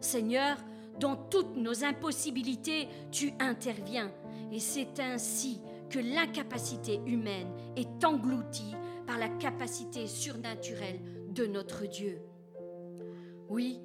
Seigneur, 0.00 0.56
dans 0.98 1.16
toutes 1.16 1.56
nos 1.56 1.84
impossibilités, 1.84 2.88
tu 3.10 3.32
interviens. 3.40 4.10
Et 4.52 4.60
c'est 4.60 5.00
ainsi 5.00 5.60
que 5.90 5.98
l'incapacité 5.98 7.00
humaine 7.06 7.48
est 7.76 8.04
engloutie 8.04 8.74
par 9.06 9.18
la 9.18 9.28
capacité 9.28 10.06
surnaturelle 10.06 11.00
de 11.34 11.46
notre 11.46 11.86
Dieu. 11.86 12.20
Oui, 13.48 13.80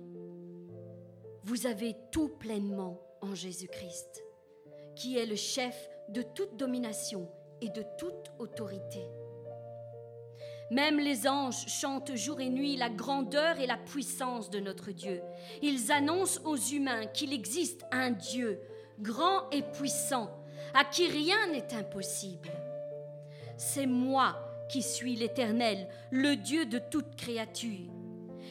vous 1.45 1.67
avez 1.67 1.95
tout 2.11 2.27
pleinement 2.27 2.99
en 3.21 3.35
Jésus-Christ, 3.35 4.23
qui 4.95 5.19
est 5.19 5.27
le 5.27 5.35
chef 5.35 5.89
de 6.09 6.23
toute 6.23 6.57
domination 6.57 7.29
et 7.61 7.69
de 7.69 7.83
toute 7.99 8.31
autorité. 8.39 9.05
Même 10.71 10.99
les 10.99 11.27
anges 11.27 11.67
chantent 11.67 12.15
jour 12.15 12.41
et 12.41 12.49
nuit 12.49 12.77
la 12.77 12.89
grandeur 12.89 13.59
et 13.59 13.67
la 13.67 13.77
puissance 13.77 14.49
de 14.49 14.59
notre 14.59 14.91
Dieu. 14.91 15.21
Ils 15.61 15.91
annoncent 15.91 16.41
aux 16.45 16.57
humains 16.57 17.05
qu'il 17.05 17.31
existe 17.31 17.85
un 17.91 18.09
Dieu 18.09 18.59
grand 18.99 19.47
et 19.51 19.61
puissant, 19.61 20.31
à 20.73 20.83
qui 20.83 21.07
rien 21.07 21.51
n'est 21.51 21.75
impossible. 21.75 22.49
C'est 23.55 23.85
moi 23.85 24.35
qui 24.67 24.81
suis 24.81 25.15
l'Éternel, 25.15 25.87
le 26.09 26.35
Dieu 26.35 26.65
de 26.65 26.79
toute 26.79 27.15
créature. 27.15 27.91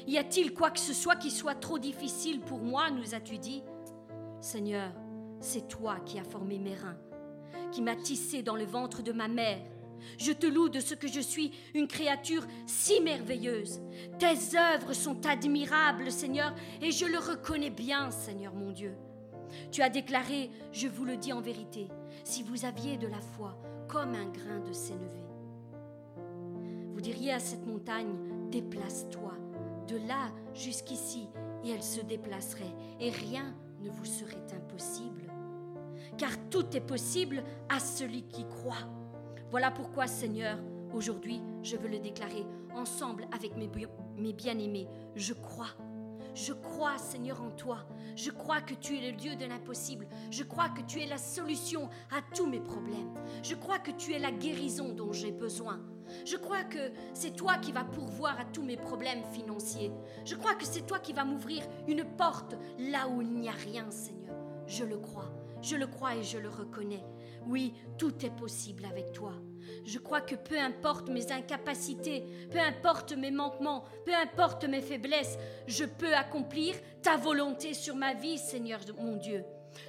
Y 0.06 0.18
a-t-il 0.18 0.52
quoi 0.52 0.70
que 0.70 0.80
ce 0.80 0.92
soit 0.92 1.16
qui 1.16 1.30
soit 1.30 1.54
trop 1.54 1.78
difficile 1.78 2.40
pour 2.40 2.58
moi, 2.58 2.90
nous 2.90 3.14
as-tu 3.14 3.38
dit? 3.38 3.62
Seigneur, 4.40 4.92
c'est 5.40 5.68
toi 5.68 5.96
qui 6.04 6.18
as 6.18 6.24
formé 6.24 6.58
mes 6.58 6.74
reins, 6.74 6.98
qui 7.72 7.80
m'as 7.80 7.96
tissé 7.96 8.42
dans 8.42 8.56
le 8.56 8.64
ventre 8.64 9.02
de 9.02 9.12
ma 9.12 9.28
mère. 9.28 9.62
Je 10.18 10.32
te 10.32 10.46
loue 10.46 10.68
de 10.68 10.80
ce 10.80 10.94
que 10.94 11.08
je 11.08 11.20
suis 11.20 11.52
une 11.72 11.88
créature 11.88 12.46
si 12.66 13.00
merveilleuse. 13.00 13.80
Tes 14.18 14.58
œuvres 14.58 14.92
sont 14.92 15.24
admirables, 15.24 16.10
Seigneur, 16.10 16.54
et 16.82 16.90
je 16.90 17.06
le 17.06 17.18
reconnais 17.18 17.70
bien, 17.70 18.10
Seigneur 18.10 18.54
mon 18.54 18.70
Dieu. 18.70 18.94
Tu 19.70 19.80
as 19.80 19.88
déclaré, 19.88 20.50
je 20.72 20.88
vous 20.88 21.04
le 21.04 21.16
dis 21.16 21.32
en 21.32 21.40
vérité, 21.40 21.88
si 22.24 22.42
vous 22.42 22.66
aviez 22.66 22.98
de 22.98 23.06
la 23.06 23.20
foi 23.20 23.56
comme 23.88 24.14
un 24.14 24.26
grain 24.26 24.60
de 24.60 24.72
sénévé. 24.72 25.22
Vous 26.92 27.00
diriez 27.00 27.32
à 27.32 27.40
cette 27.40 27.66
montagne, 27.66 28.14
déplace-toi 28.50 29.32
de 29.86 29.96
là 30.08 30.30
jusqu'ici, 30.54 31.28
et 31.64 31.70
elle 31.70 31.82
se 31.82 32.00
déplacerait, 32.00 32.74
et 33.00 33.10
rien 33.10 33.54
ne 33.80 33.90
vous 33.90 34.04
serait 34.04 34.46
impossible. 34.54 35.22
Car 36.18 36.30
tout 36.50 36.76
est 36.76 36.80
possible 36.80 37.42
à 37.68 37.80
celui 37.80 38.22
qui 38.22 38.46
croit. 38.46 38.88
Voilà 39.50 39.70
pourquoi, 39.70 40.06
Seigneur, 40.06 40.58
aujourd'hui, 40.92 41.40
je 41.62 41.76
veux 41.76 41.88
le 41.88 41.98
déclarer 41.98 42.46
ensemble 42.74 43.26
avec 43.32 43.56
mes, 43.56 43.70
mes 44.16 44.32
bien-aimés. 44.32 44.88
Je 45.14 45.32
crois. 45.32 45.70
Je 46.34 46.52
crois, 46.52 46.98
Seigneur, 46.98 47.40
en 47.42 47.50
toi. 47.50 47.86
Je 48.16 48.30
crois 48.30 48.60
que 48.60 48.74
tu 48.74 48.98
es 48.98 49.10
le 49.10 49.16
Dieu 49.16 49.36
de 49.36 49.44
l'impossible. 49.44 50.08
Je 50.30 50.42
crois 50.42 50.68
que 50.68 50.82
tu 50.82 51.00
es 51.00 51.06
la 51.06 51.18
solution 51.18 51.88
à 52.10 52.20
tous 52.34 52.46
mes 52.46 52.60
problèmes. 52.60 53.14
Je 53.42 53.54
crois 53.54 53.78
que 53.78 53.92
tu 53.92 54.12
es 54.12 54.18
la 54.18 54.32
guérison 54.32 54.92
dont 54.92 55.12
j'ai 55.12 55.30
besoin. 55.30 55.80
Je 56.24 56.36
crois 56.36 56.64
que 56.64 56.92
c'est 57.12 57.36
toi 57.36 57.58
qui 57.58 57.72
vas 57.72 57.84
pourvoir 57.84 58.38
à 58.40 58.44
tous 58.44 58.62
mes 58.62 58.76
problèmes 58.76 59.24
financiers. 59.32 59.92
Je 60.24 60.34
crois 60.34 60.54
que 60.54 60.64
c'est 60.64 60.86
toi 60.86 60.98
qui 60.98 61.12
vas 61.12 61.24
m'ouvrir 61.24 61.62
une 61.86 62.04
porte 62.04 62.56
là 62.78 63.08
où 63.08 63.22
il 63.22 63.32
n'y 63.32 63.48
a 63.48 63.52
rien, 63.52 63.90
Seigneur. 63.90 64.36
Je 64.66 64.84
le 64.84 64.96
crois. 64.96 65.30
Je 65.62 65.76
le 65.76 65.86
crois 65.86 66.14
et 66.16 66.22
je 66.22 66.38
le 66.38 66.48
reconnais. 66.48 67.04
Oui, 67.46 67.74
tout 67.98 68.24
est 68.24 68.34
possible 68.36 68.84
avec 68.84 69.12
toi. 69.12 69.32
Je 69.84 69.98
crois 69.98 70.20
que 70.20 70.34
peu 70.34 70.58
importe 70.58 71.08
mes 71.08 71.32
incapacités, 71.32 72.24
peu 72.50 72.58
importe 72.58 73.16
mes 73.16 73.30
manquements, 73.30 73.84
peu 74.04 74.14
importe 74.14 74.64
mes 74.64 74.82
faiblesses, 74.82 75.38
je 75.66 75.84
peux 75.84 76.14
accomplir 76.14 76.74
ta 77.02 77.16
volonté 77.16 77.74
sur 77.74 77.96
ma 77.96 78.14
vie, 78.14 78.38
Seigneur 78.38 78.80
mon 78.98 79.16
Dieu. 79.16 79.44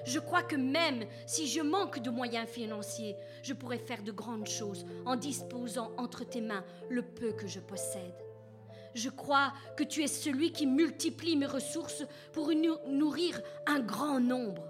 Je 0.05 0.19
crois 0.19 0.43
que 0.43 0.55
même 0.55 1.05
si 1.25 1.47
je 1.47 1.61
manque 1.61 1.99
de 1.99 2.09
moyens 2.09 2.47
financiers, 2.47 3.15
je 3.43 3.53
pourrais 3.53 3.77
faire 3.77 4.03
de 4.03 4.11
grandes 4.11 4.47
choses 4.47 4.85
en 5.05 5.15
disposant 5.15 5.91
entre 5.97 6.23
tes 6.23 6.41
mains 6.41 6.65
le 6.89 7.01
peu 7.01 7.31
que 7.31 7.47
je 7.47 7.59
possède. 7.59 8.15
Je 8.93 9.09
crois 9.09 9.53
que 9.75 9.83
tu 9.83 10.03
es 10.03 10.07
celui 10.07 10.51
qui 10.51 10.65
multiplie 10.65 11.35
mes 11.35 11.45
ressources 11.45 12.05
pour 12.31 12.51
nourrir 12.87 13.41
un 13.67 13.81
grand 13.81 14.21
nombre. 14.21 14.63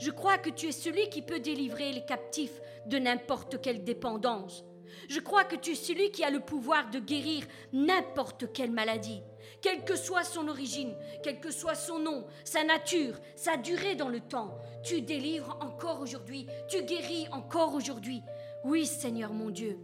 Je 0.00 0.10
crois 0.10 0.38
que 0.38 0.50
tu 0.50 0.68
es 0.68 0.72
celui 0.72 1.08
qui 1.10 1.22
peut 1.22 1.40
délivrer 1.40 1.92
les 1.92 2.04
captifs 2.04 2.60
de 2.86 2.98
n'importe 2.98 3.60
quelle 3.60 3.84
dépendance. 3.84 4.64
Je 5.08 5.20
crois 5.20 5.44
que 5.44 5.56
tu 5.56 5.72
es 5.72 5.74
celui 5.74 6.10
qui 6.10 6.24
a 6.24 6.30
le 6.30 6.40
pouvoir 6.40 6.90
de 6.90 6.98
guérir 6.98 7.44
n'importe 7.72 8.52
quelle 8.52 8.70
maladie, 8.70 9.22
quelle 9.60 9.84
que 9.84 9.96
soit 9.96 10.24
son 10.24 10.48
origine, 10.48 10.94
quel 11.22 11.40
que 11.40 11.50
soit 11.50 11.74
son 11.74 11.98
nom, 11.98 12.26
sa 12.44 12.64
nature, 12.64 13.18
sa 13.36 13.56
durée 13.56 13.94
dans 13.94 14.08
le 14.08 14.20
temps. 14.20 14.58
Tu 14.82 15.02
délivres 15.02 15.58
encore 15.60 16.00
aujourd'hui, 16.00 16.46
tu 16.68 16.82
guéris 16.82 17.26
encore 17.32 17.74
aujourd'hui. 17.74 18.22
Oui 18.64 18.86
Seigneur 18.86 19.32
mon 19.32 19.50
Dieu, 19.50 19.78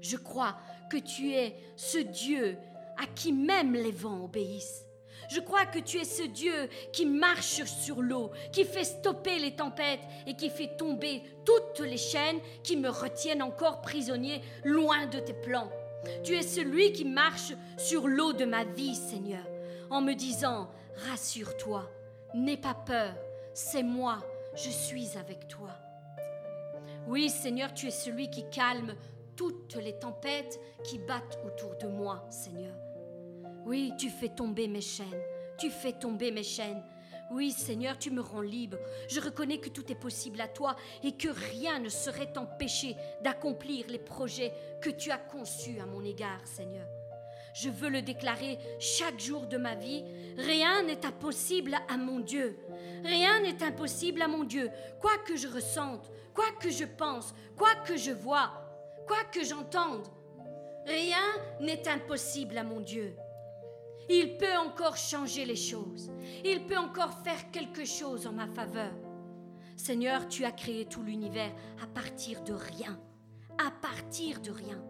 je 0.00 0.16
crois 0.16 0.56
que 0.90 0.96
tu 0.96 1.32
es 1.32 1.56
ce 1.76 1.98
Dieu 1.98 2.56
à 2.98 3.06
qui 3.06 3.32
même 3.32 3.74
les 3.74 3.92
vents 3.92 4.24
obéissent. 4.24 4.86
Je 5.28 5.40
crois 5.40 5.64
que 5.64 5.78
tu 5.78 5.98
es 5.98 6.04
ce 6.04 6.24
Dieu 6.24 6.68
qui 6.92 7.06
marche 7.06 7.64
sur 7.64 8.02
l'eau, 8.02 8.32
qui 8.52 8.64
fait 8.64 8.84
stopper 8.84 9.38
les 9.38 9.54
tempêtes 9.54 10.02
et 10.26 10.34
qui 10.34 10.50
fait 10.50 10.76
tomber 10.76 11.22
toutes 11.44 11.86
les 11.86 11.96
chaînes 11.96 12.40
qui 12.62 12.76
me 12.76 12.90
retiennent 12.90 13.42
encore 13.42 13.80
prisonnier 13.80 14.42
loin 14.64 15.06
de 15.06 15.20
tes 15.20 15.32
plans. 15.32 15.70
Tu 16.24 16.34
es 16.34 16.42
celui 16.42 16.92
qui 16.92 17.04
marche 17.04 17.52
sur 17.76 18.08
l'eau 18.08 18.32
de 18.32 18.44
ma 18.44 18.64
vie, 18.64 18.94
Seigneur, 18.94 19.44
en 19.90 20.00
me 20.00 20.14
disant, 20.14 20.70
rassure-toi, 21.08 21.88
n'aie 22.34 22.56
pas 22.56 22.74
peur, 22.74 23.14
c'est 23.52 23.82
moi, 23.82 24.18
je 24.54 24.70
suis 24.70 25.16
avec 25.16 25.48
toi. 25.48 25.70
Oui, 27.06 27.28
Seigneur, 27.28 27.74
tu 27.74 27.88
es 27.88 27.90
celui 27.90 28.30
qui 28.30 28.48
calme 28.50 28.94
toutes 29.36 29.76
les 29.76 29.98
tempêtes 29.98 30.60
qui 30.84 30.98
battent 30.98 31.38
autour 31.44 31.76
de 31.76 31.88
moi, 31.88 32.24
Seigneur. 32.30 32.74
Oui, 33.64 33.92
tu 33.98 34.10
fais 34.10 34.28
tomber 34.28 34.68
mes 34.68 34.80
chaînes. 34.80 35.22
Tu 35.58 35.70
fais 35.70 35.92
tomber 35.92 36.30
mes 36.30 36.42
chaînes. 36.42 36.82
Oui, 37.32 37.50
Seigneur, 37.50 37.98
tu 37.98 38.10
me 38.10 38.20
rends 38.20 38.42
libre. 38.42 38.76
Je 39.08 39.18
reconnais 39.18 39.58
que 39.58 39.70
tout 39.70 39.90
est 39.90 39.96
possible 39.98 40.40
à 40.42 40.48
toi 40.48 40.76
et 41.02 41.12
que 41.12 41.28
rien 41.28 41.78
ne 41.78 41.88
saurait 41.88 42.30
t'empêcher 42.30 42.94
d'accomplir 43.22 43.86
les 43.88 43.98
projets 43.98 44.52
que 44.82 44.90
tu 44.90 45.10
as 45.10 45.16
conçus 45.16 45.80
à 45.80 45.86
mon 45.86 46.04
égard, 46.04 46.46
Seigneur. 46.46 46.86
Je 47.54 47.70
veux 47.70 47.88
le 47.88 48.02
déclarer 48.02 48.58
chaque 48.78 49.18
jour 49.18 49.46
de 49.46 49.56
ma 49.56 49.74
vie. 49.74 50.04
Rien 50.36 50.82
n'est 50.82 51.06
impossible 51.06 51.74
à 51.88 51.96
mon 51.96 52.20
Dieu. 52.20 52.58
Rien 53.02 53.40
n'est 53.40 53.62
impossible 53.62 54.20
à 54.20 54.28
mon 54.28 54.44
Dieu. 54.44 54.70
Quoi 55.00 55.16
que 55.26 55.36
je 55.36 55.48
ressente, 55.48 56.10
quoi 56.34 56.50
que 56.60 56.70
je 56.70 56.84
pense, 56.84 57.34
quoi 57.56 57.74
que 57.86 57.96
je 57.96 58.12
vois, 58.12 58.52
quoi 59.06 59.24
que 59.32 59.42
j'entende, 59.42 60.06
rien 60.86 61.24
n'est 61.60 61.88
impossible 61.88 62.58
à 62.58 62.64
mon 62.64 62.80
Dieu. 62.80 63.16
Il 64.08 64.36
peut 64.36 64.56
encore 64.58 64.96
changer 64.96 65.44
les 65.44 65.56
choses. 65.56 66.10
Il 66.44 66.66
peut 66.66 66.76
encore 66.76 67.22
faire 67.22 67.50
quelque 67.50 67.84
chose 67.84 68.26
en 68.26 68.32
ma 68.32 68.46
faveur. 68.46 68.92
Seigneur, 69.76 70.28
tu 70.28 70.44
as 70.44 70.52
créé 70.52 70.86
tout 70.86 71.02
l'univers 71.02 71.52
à 71.82 71.86
partir 71.86 72.42
de 72.42 72.52
rien. 72.52 72.98
À 73.58 73.70
partir 73.70 74.40
de 74.40 74.50
rien. 74.50 74.82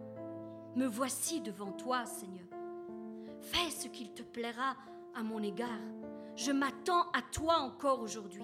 Me 0.75 0.85
voici 0.85 1.41
devant 1.41 1.71
toi, 1.71 2.05
Seigneur. 2.05 2.47
Fais 3.41 3.69
ce 3.69 3.87
qu'il 3.87 4.13
te 4.13 4.23
plaira 4.23 4.75
à 5.15 5.23
mon 5.23 5.41
égard. 5.43 5.67
Je 6.35 6.51
m'attends 6.51 7.09
à 7.11 7.21
toi 7.31 7.59
encore 7.59 8.01
aujourd'hui. 8.01 8.43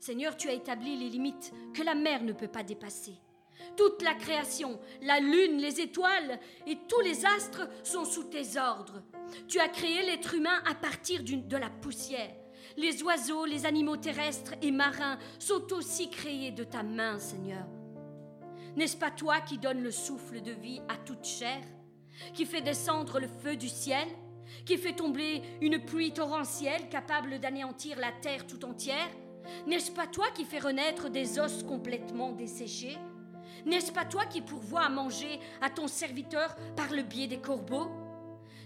Seigneur, 0.00 0.36
tu 0.36 0.48
as 0.48 0.52
établi 0.52 0.96
les 0.96 1.08
limites 1.08 1.52
que 1.74 1.82
la 1.82 1.94
mer 1.94 2.22
ne 2.22 2.32
peut 2.32 2.48
pas 2.48 2.62
dépasser. 2.62 3.14
Toute 3.76 4.02
la 4.02 4.14
création, 4.14 4.78
la 5.02 5.20
lune, 5.20 5.58
les 5.58 5.80
étoiles 5.80 6.38
et 6.66 6.78
tous 6.88 7.00
les 7.00 7.24
astres 7.24 7.68
sont 7.82 8.04
sous 8.04 8.24
tes 8.24 8.58
ordres. 8.58 9.02
Tu 9.48 9.60
as 9.60 9.68
créé 9.68 10.02
l'être 10.02 10.34
humain 10.34 10.62
à 10.66 10.74
partir 10.74 11.22
de 11.24 11.56
la 11.56 11.70
poussière. 11.70 12.34
Les 12.76 13.02
oiseaux, 13.02 13.44
les 13.44 13.66
animaux 13.66 13.96
terrestres 13.96 14.54
et 14.62 14.70
marins 14.70 15.18
sont 15.38 15.72
aussi 15.72 16.10
créés 16.10 16.50
de 16.50 16.64
ta 16.64 16.82
main, 16.82 17.18
Seigneur. 17.18 17.66
N'est-ce 18.76 18.96
pas 18.96 19.10
toi 19.10 19.40
qui 19.40 19.58
donnes 19.58 19.82
le 19.82 19.92
souffle 19.92 20.40
de 20.42 20.50
vie 20.50 20.80
à 20.88 20.96
toute 20.96 21.24
chair, 21.24 21.60
qui 22.32 22.44
fait 22.44 22.62
descendre 22.62 23.20
le 23.20 23.28
feu 23.28 23.56
du 23.56 23.68
ciel, 23.68 24.08
qui 24.66 24.76
fait 24.76 24.94
tomber 24.94 25.42
une 25.60 25.84
pluie 25.84 26.12
torrentielle 26.12 26.88
capable 26.88 27.38
d'anéantir 27.38 27.98
la 27.98 28.10
terre 28.10 28.46
tout 28.46 28.64
entière? 28.64 29.10
N'est-ce 29.66 29.92
pas 29.92 30.06
toi 30.06 30.26
qui 30.34 30.44
fais 30.44 30.58
renaître 30.58 31.10
des 31.10 31.38
os 31.38 31.62
complètement 31.62 32.32
desséchés? 32.32 32.98
N'est-ce 33.66 33.92
pas 33.92 34.04
toi 34.04 34.24
qui 34.26 34.40
pourvois 34.40 34.82
à 34.82 34.88
manger 34.88 35.38
à 35.60 35.70
ton 35.70 35.86
serviteur 35.86 36.56
par 36.76 36.92
le 36.92 37.02
biais 37.02 37.28
des 37.28 37.38
corbeaux? 37.40 38.03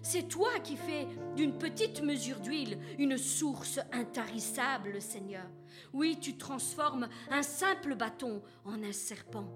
C'est 0.02 0.28
toi 0.28 0.58
qui 0.62 0.76
fais 0.76 1.06
d'une 1.36 1.58
petite 1.58 2.02
mesure 2.02 2.40
d'huile 2.40 2.78
une 2.98 3.18
source 3.18 3.80
intarissable, 3.92 5.00
Seigneur. 5.00 5.46
Oui, 5.92 6.18
tu 6.20 6.36
transformes 6.36 7.08
un 7.30 7.42
simple 7.42 7.94
bâton 7.94 8.42
en 8.64 8.82
un 8.82 8.92
serpent. 8.92 9.48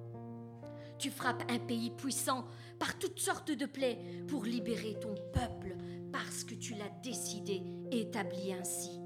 Tu 0.99 1.11
frappes 1.11 1.45
un 1.51 1.59
pays 1.59 1.91
puissant 1.91 2.45
par 2.79 2.99
toutes 2.99 3.19
sortes 3.19 3.51
de 3.51 3.67
plaies 3.67 3.99
pour 4.29 4.45
libérer 4.45 4.97
ton 5.01 5.15
peuple 5.33 5.77
parce 6.13 6.45
que 6.45 6.55
tu 6.55 6.75
l'as 6.75 6.91
décidé 7.03 7.63
et 7.91 8.03
établi 8.03 8.53
ainsi. 8.53 9.01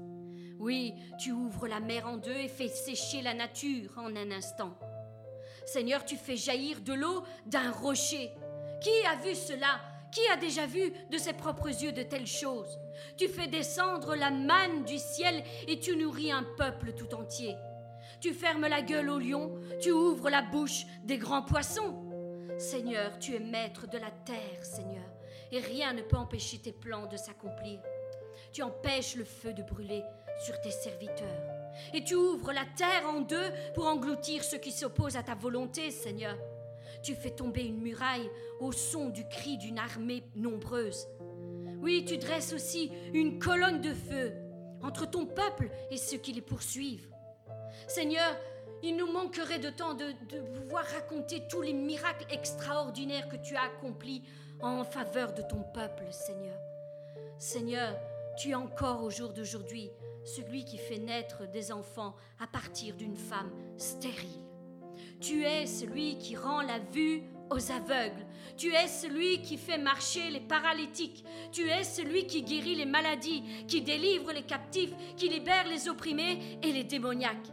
Oui, 0.59 0.93
tu 1.19 1.31
ouvres 1.31 1.67
la 1.67 1.79
mer 1.79 2.07
en 2.07 2.17
deux 2.17 2.35
et 2.35 2.47
fais 2.47 2.67
sécher 2.67 3.21
la 3.21 3.33
nature 3.33 3.91
en 3.97 4.15
un 4.15 4.31
instant. 4.31 4.77
Seigneur, 5.65 6.05
tu 6.05 6.17
fais 6.17 6.35
jaillir 6.35 6.81
de 6.81 6.93
l'eau 6.93 7.23
d'un 7.45 7.71
rocher. 7.71 8.31
Qui 8.81 9.05
a 9.05 9.15
vu 9.15 9.35
cela 9.35 9.81
Qui 10.17 10.27
a 10.33 10.35
déjà 10.35 10.65
vu 10.65 10.91
de 11.11 11.17
ses 11.19 11.33
propres 11.33 11.67
yeux 11.67 11.91
de 11.91 12.01
telles 12.01 12.25
choses? 12.25 12.79
Tu 13.17 13.27
fais 13.27 13.45
descendre 13.45 14.15
la 14.15 14.31
manne 14.31 14.83
du 14.83 14.97
ciel 14.97 15.43
et 15.67 15.79
tu 15.79 15.95
nourris 15.95 16.31
un 16.31 16.43
peuple 16.57 16.93
tout 16.93 17.13
entier. 17.13 17.55
Tu 18.19 18.33
fermes 18.33 18.65
la 18.65 18.81
gueule 18.81 19.11
aux 19.11 19.19
lions, 19.19 19.51
tu 19.79 19.91
ouvres 19.91 20.31
la 20.31 20.41
bouche 20.41 20.87
des 21.03 21.19
grands 21.19 21.43
poissons. 21.43 22.03
Seigneur, 22.57 23.19
tu 23.19 23.35
es 23.35 23.39
maître 23.39 23.85
de 23.87 23.99
la 23.99 24.09
terre, 24.09 24.65
Seigneur, 24.65 25.05
et 25.51 25.59
rien 25.59 25.93
ne 25.93 26.01
peut 26.01 26.17
empêcher 26.17 26.57
tes 26.57 26.73
plans 26.73 27.05
de 27.05 27.15
s'accomplir. 27.15 27.79
Tu 28.51 28.63
empêches 28.63 29.17
le 29.17 29.23
feu 29.23 29.53
de 29.53 29.61
brûler 29.61 30.01
sur 30.43 30.59
tes 30.61 30.71
serviteurs. 30.71 31.43
Et 31.93 32.03
tu 32.03 32.15
ouvres 32.15 32.53
la 32.53 32.65
terre 32.75 33.07
en 33.07 33.21
deux 33.21 33.51
pour 33.75 33.85
engloutir 33.85 34.43
ceux 34.43 34.57
qui 34.57 34.71
s'opposent 34.71 35.15
à 35.15 35.21
ta 35.21 35.35
volonté, 35.35 35.91
Seigneur. 35.91 36.39
Tu 37.07 37.15
fais 37.15 37.31
tomber 37.31 37.63
une 37.63 37.79
muraille 37.79 38.29
au 38.59 38.73
son 38.73 39.07
du 39.07 39.25
cri 39.29 39.57
d'une 39.57 39.79
armée 39.79 40.25
nombreuse. 40.35 41.07
Oui, 41.79 42.03
tu 42.05 42.17
dresses 42.17 42.51
aussi 42.51 42.91
une 43.13 43.39
colonne 43.39 43.79
de 43.79 43.93
feu 43.93 44.33
entre 44.83 45.09
ton 45.09 45.25
peuple 45.25 45.69
et 45.89 45.95
ceux 45.95 46.17
qui 46.17 46.33
les 46.33 46.41
poursuivent. 46.41 47.09
Seigneur, 47.87 48.35
il 48.83 48.97
nous 48.97 49.09
manquerait 49.09 49.59
de 49.59 49.69
temps 49.69 49.93
de, 49.93 50.11
de 50.27 50.41
pouvoir 50.59 50.83
raconter 50.83 51.47
tous 51.49 51.61
les 51.61 51.71
miracles 51.71 52.25
extraordinaires 52.29 53.29
que 53.29 53.37
tu 53.37 53.55
as 53.55 53.63
accomplis 53.63 54.23
en 54.59 54.83
faveur 54.83 55.31
de 55.31 55.43
ton 55.43 55.63
peuple, 55.73 56.07
Seigneur. 56.11 56.59
Seigneur, 57.37 57.97
tu 58.37 58.49
es 58.49 58.55
encore 58.55 59.01
au 59.05 59.09
jour 59.09 59.31
d'aujourd'hui 59.31 59.89
celui 60.25 60.65
qui 60.65 60.77
fait 60.77 60.99
naître 60.99 61.47
des 61.47 61.71
enfants 61.71 62.17
à 62.41 62.47
partir 62.47 62.97
d'une 62.97 63.15
femme 63.15 63.53
stérile. 63.77 64.46
Tu 65.19 65.43
es 65.43 65.65
celui 65.65 66.17
qui 66.17 66.35
rend 66.35 66.61
la 66.61 66.79
vue 66.79 67.23
aux 67.49 67.71
aveugles. 67.71 68.25
Tu 68.55 68.73
es 68.73 68.87
celui 68.87 69.41
qui 69.41 69.57
fait 69.57 69.77
marcher 69.77 70.29
les 70.29 70.39
paralytiques. 70.39 71.23
Tu 71.51 71.69
es 71.69 71.83
celui 71.83 72.27
qui 72.27 72.43
guérit 72.43 72.75
les 72.75 72.85
maladies, 72.85 73.43
qui 73.67 73.81
délivre 73.81 74.31
les 74.31 74.43
captifs, 74.43 74.93
qui 75.15 75.29
libère 75.29 75.67
les 75.67 75.89
opprimés 75.89 76.59
et 76.61 76.71
les 76.71 76.83
démoniaques. 76.83 77.51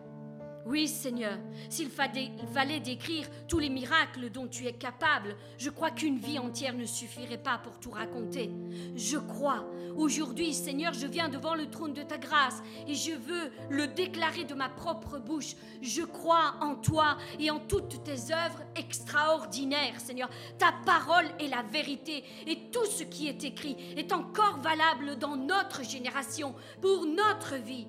Oui, 0.66 0.88
Seigneur, 0.88 1.36
s'il 1.68 1.90
fallait 1.90 2.80
décrire 2.80 3.26
tous 3.48 3.58
les 3.58 3.68
miracles 3.68 4.30
dont 4.30 4.46
tu 4.46 4.66
es 4.66 4.72
capable, 4.72 5.36
je 5.58 5.68
crois 5.68 5.90
qu'une 5.90 6.18
vie 6.18 6.38
entière 6.38 6.72
ne 6.72 6.86
suffirait 6.86 7.36
pas 7.36 7.58
pour 7.58 7.78
tout 7.78 7.90
raconter. 7.90 8.50
Je 8.96 9.18
crois. 9.18 9.66
Aujourd'hui, 9.94 10.54
Seigneur, 10.54 10.94
je 10.94 11.06
viens 11.06 11.28
devant 11.28 11.54
le 11.54 11.68
trône 11.68 11.92
de 11.92 12.02
ta 12.02 12.16
grâce 12.16 12.62
et 12.88 12.94
je 12.94 13.12
veux 13.12 13.52
le 13.68 13.88
déclarer 13.88 14.44
de 14.44 14.54
ma 14.54 14.70
propre 14.70 15.18
bouche. 15.18 15.54
Je 15.82 16.02
crois 16.02 16.54
en 16.62 16.76
toi 16.76 17.18
et 17.38 17.50
en 17.50 17.58
toutes 17.58 18.02
tes 18.02 18.32
œuvres 18.32 18.62
extraordinaires, 18.74 20.00
Seigneur. 20.00 20.30
Ta 20.58 20.72
parole 20.86 21.26
est 21.38 21.48
la 21.48 21.62
vérité 21.62 22.24
et 22.46 22.70
tout 22.70 22.86
ce 22.86 23.04
qui 23.04 23.28
est 23.28 23.44
écrit 23.44 23.76
est 23.98 24.12
encore 24.12 24.60
valable 24.60 25.18
dans 25.18 25.36
notre 25.36 25.84
génération, 25.84 26.54
pour 26.80 27.04
notre 27.04 27.56
vie. 27.56 27.86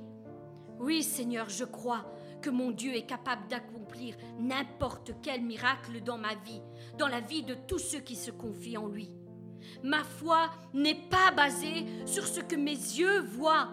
Oui, 0.77 1.03
Seigneur, 1.03 1.49
je 1.49 1.63
crois 1.63 2.05
que 2.41 2.49
mon 2.49 2.71
Dieu 2.71 2.95
est 2.95 3.05
capable 3.05 3.47
d'accomplir 3.47 4.15
n'importe 4.39 5.11
quel 5.21 5.41
miracle 5.41 6.01
dans 6.01 6.17
ma 6.17 6.35
vie, 6.35 6.61
dans 6.97 7.07
la 7.07 7.19
vie 7.19 7.43
de 7.43 7.55
tous 7.67 7.79
ceux 7.79 7.99
qui 7.99 8.15
se 8.15 8.31
confient 8.31 8.77
en 8.77 8.87
lui. 8.87 9.11
Ma 9.83 10.03
foi 10.03 10.49
n'est 10.73 11.07
pas 11.09 11.31
basée 11.31 11.85
sur 12.05 12.27
ce 12.27 12.39
que 12.39 12.55
mes 12.55 12.71
yeux 12.71 13.21
voient, 13.21 13.69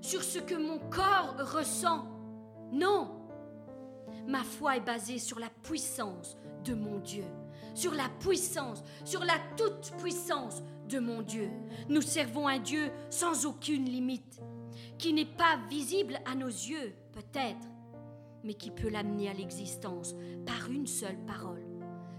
sur 0.00 0.22
ce 0.22 0.38
que 0.38 0.54
mon 0.54 0.78
corps 0.90 1.36
ressent. 1.38 2.06
Non. 2.72 3.14
Ma 4.26 4.44
foi 4.44 4.76
est 4.76 4.84
basée 4.84 5.18
sur 5.18 5.38
la 5.38 5.50
puissance 5.62 6.36
de 6.64 6.74
mon 6.74 6.98
Dieu, 6.98 7.24
sur 7.74 7.94
la 7.94 8.08
puissance, 8.20 8.82
sur 9.04 9.24
la 9.24 9.38
toute-puissance 9.56 10.62
de 10.88 10.98
mon 10.98 11.22
Dieu. 11.22 11.50
Nous 11.88 12.02
servons 12.02 12.46
un 12.48 12.58
Dieu 12.58 12.90
sans 13.10 13.46
aucune 13.46 13.84
limite, 13.84 14.40
qui 14.98 15.12
n'est 15.12 15.24
pas 15.24 15.58
visible 15.68 16.20
à 16.26 16.34
nos 16.34 16.46
yeux, 16.48 16.94
peut-être, 17.12 17.66
mais 18.44 18.54
qui 18.54 18.70
peut 18.70 18.88
l'amener 18.88 19.28
à 19.28 19.34
l'existence 19.34 20.14
par 20.46 20.70
une 20.70 20.86
seule 20.86 21.18
parole. 21.26 21.64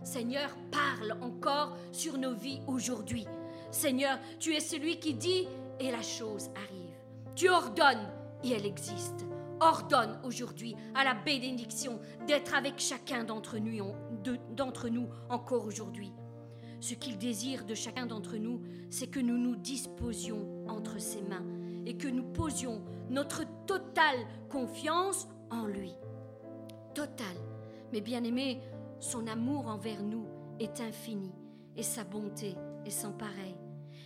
Seigneur, 0.03 0.55
parle 0.71 1.17
encore 1.21 1.77
sur 1.91 2.17
nos 2.17 2.33
vies 2.33 2.61
aujourd'hui. 2.67 3.27
Seigneur, 3.71 4.17
tu 4.39 4.53
es 4.53 4.59
celui 4.59 4.99
qui 4.99 5.13
dit 5.13 5.47
et 5.79 5.91
la 5.91 6.01
chose 6.01 6.49
arrive. 6.55 6.95
Tu 7.35 7.49
ordonnes 7.49 8.09
et 8.43 8.51
elle 8.51 8.65
existe. 8.65 9.25
Ordonne 9.61 10.19
aujourd'hui 10.23 10.75
à 10.95 11.03
la 11.03 11.13
bénédiction 11.13 11.99
d'être 12.27 12.55
avec 12.55 12.79
chacun 12.79 13.25
d'entre 13.25 13.59
nous, 13.59 15.09
encore 15.29 15.65
aujourd'hui. 15.65 16.13
Ce 16.79 16.93
qu'il 16.93 17.17
désire 17.17 17.65
de 17.65 17.75
chacun 17.75 18.05
d'entre 18.05 18.37
nous, 18.37 18.61
c'est 18.89 19.07
que 19.07 19.19
nous 19.19 19.37
nous 19.37 19.57
disposions 19.57 20.65
entre 20.69 20.99
ses 20.99 21.21
mains 21.21 21.45
et 21.85 21.97
que 21.97 22.07
nous 22.07 22.23
posions 22.23 22.81
notre 23.09 23.43
totale 23.65 24.25
confiance 24.49 25.27
en 25.51 25.65
lui 25.65 25.93
total. 26.99 27.37
Mais 27.93 28.01
bien 28.01 28.25
aimé, 28.25 28.59
son 28.99 29.25
amour 29.27 29.67
envers 29.67 30.03
nous 30.03 30.27
est 30.59 30.81
infini 30.81 31.31
et 31.77 31.83
sa 31.83 32.03
bonté 32.03 32.57
est 32.85 32.89
sans 32.89 33.13
pareil. 33.13 33.55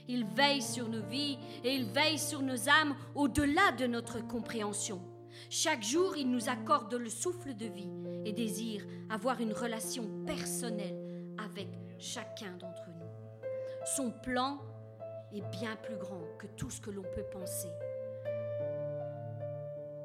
Il 0.08 0.26
veille 0.26 0.62
sur 0.62 0.88
nos 0.88 1.02
vies 1.02 1.40
et 1.64 1.74
il 1.74 1.86
veille 1.86 2.20
sur 2.20 2.44
nos 2.44 2.70
âmes 2.70 2.96
au-delà 3.16 3.72
de 3.72 3.88
notre 3.88 4.20
compréhension. 4.28 5.02
Chaque 5.50 5.82
jour, 5.82 6.16
il 6.16 6.30
nous 6.30 6.50
accorde 6.50 6.94
le 6.94 7.10
souffle 7.10 7.56
de 7.56 7.66
vie 7.66 7.90
et 8.26 8.32
désire 8.32 8.86
avoir 9.10 9.42
une 9.42 9.54
relation 9.54 10.08
personnelle 10.28 11.34
avec 11.44 11.70
chacun 11.98 12.52
d'entre 12.60 12.90
nous. 12.90 13.48
Son 13.96 14.12
plan 14.12 14.60
est 15.34 15.42
bien 15.50 15.76
plus 15.78 15.98
grand 15.98 16.22
que 16.38 16.46
tout 16.46 16.70
ce 16.70 16.80
que 16.80 16.92
l'on 16.92 17.02
peut 17.02 17.26
penser. 17.32 17.70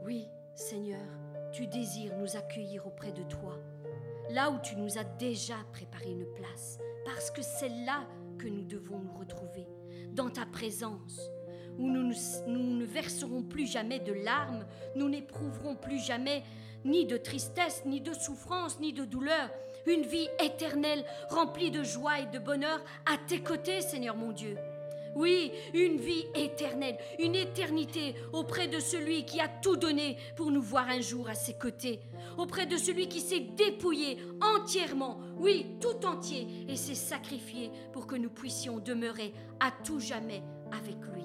Oui, 0.07 0.27
Seigneur, 0.55 1.07
tu 1.53 1.67
désires 1.67 2.17
nous 2.17 2.37
accueillir 2.37 2.87
auprès 2.87 3.13
de 3.13 3.23
toi, 3.23 3.59
là 4.31 4.51
où 4.51 4.59
tu 4.63 4.77
nous 4.77 4.99
as 4.99 5.05
déjà 5.05 5.57
préparé 5.73 6.11
une 6.11 6.27
place, 6.35 6.79
parce 7.05 7.31
que 7.31 7.43
c'est 7.43 7.69
là 7.69 8.07
que 8.39 8.49
nous 8.49 8.65
devons 8.65 8.99
nous 8.99 9.19
retrouver, 9.19 9.67
dans 10.13 10.31
ta 10.31 10.47
présence, 10.47 11.31
où 11.79 11.89
nous, 11.89 12.13
ne 12.47 12.85
verserons 12.85 13.43
plus 13.43 13.67
jamais 13.67 14.01
de 14.01 14.13
larmes, 14.13 14.67
nous 14.97 15.09
n'éprouverons 15.09 15.77
plus 15.77 15.99
jamais 15.99 16.43
ni 16.85 17.07
de 17.07 17.17
tristesse, 17.17 17.83
ni 17.87 18.01
de 18.01 18.13
souffrance, 18.13 18.81
ni 18.81 18.93
de 18.93 19.05
douleur, 19.05 19.51
une 19.87 20.03
vie 20.03 20.29
éternelle 20.43 21.05
remplie 21.31 21.71
de 21.71 21.83
joie 21.83 22.21
et 22.21 22.27
de 22.27 22.39
bonheur 22.39 22.81
à 23.07 23.17
tes 23.27 23.41
côtés, 23.41 23.81
Seigneur 23.81 24.17
mon 24.17 24.33
Dieu. 24.33 24.57
Oui, 25.19 25.51
une 25.75 25.97
vie 25.97 26.27
éternelle, 26.37 26.97
une 27.19 27.35
éternité 27.35 28.15
auprès 28.33 28.69
de 28.69 28.79
celui 28.79 29.25
qui 29.25 29.41
a 29.41 29.49
tout 29.49 29.75
donné 29.75 30.17
pour 30.37 30.53
nous 30.53 30.63
voir 30.63 30.89
un 30.89 31.01
jour 31.01 31.29
à 31.29 31.35
ses 31.35 31.55
côtés, 31.55 31.99
auprès 32.37 32.67
de 32.67 32.77
celui 32.77 33.09
qui 33.09 33.21
s'est 33.21 33.49
dépouillé 33.57 34.19
entièrement, 34.41 35.19
oui, 35.37 35.67
tout 35.81 36.07
entier, 36.07 36.47
et 36.69 36.77
s'est 36.77 36.95
sacrifié 36.95 37.73
pour 37.93 38.07
que 38.07 38.15
nous 38.15 38.31
puissions 38.31 38.79
demeurer 38.79 39.35
à 39.59 39.73
tout 39.73 39.99
jamais 39.99 40.45
avec 40.71 40.99
lui. 41.13 41.25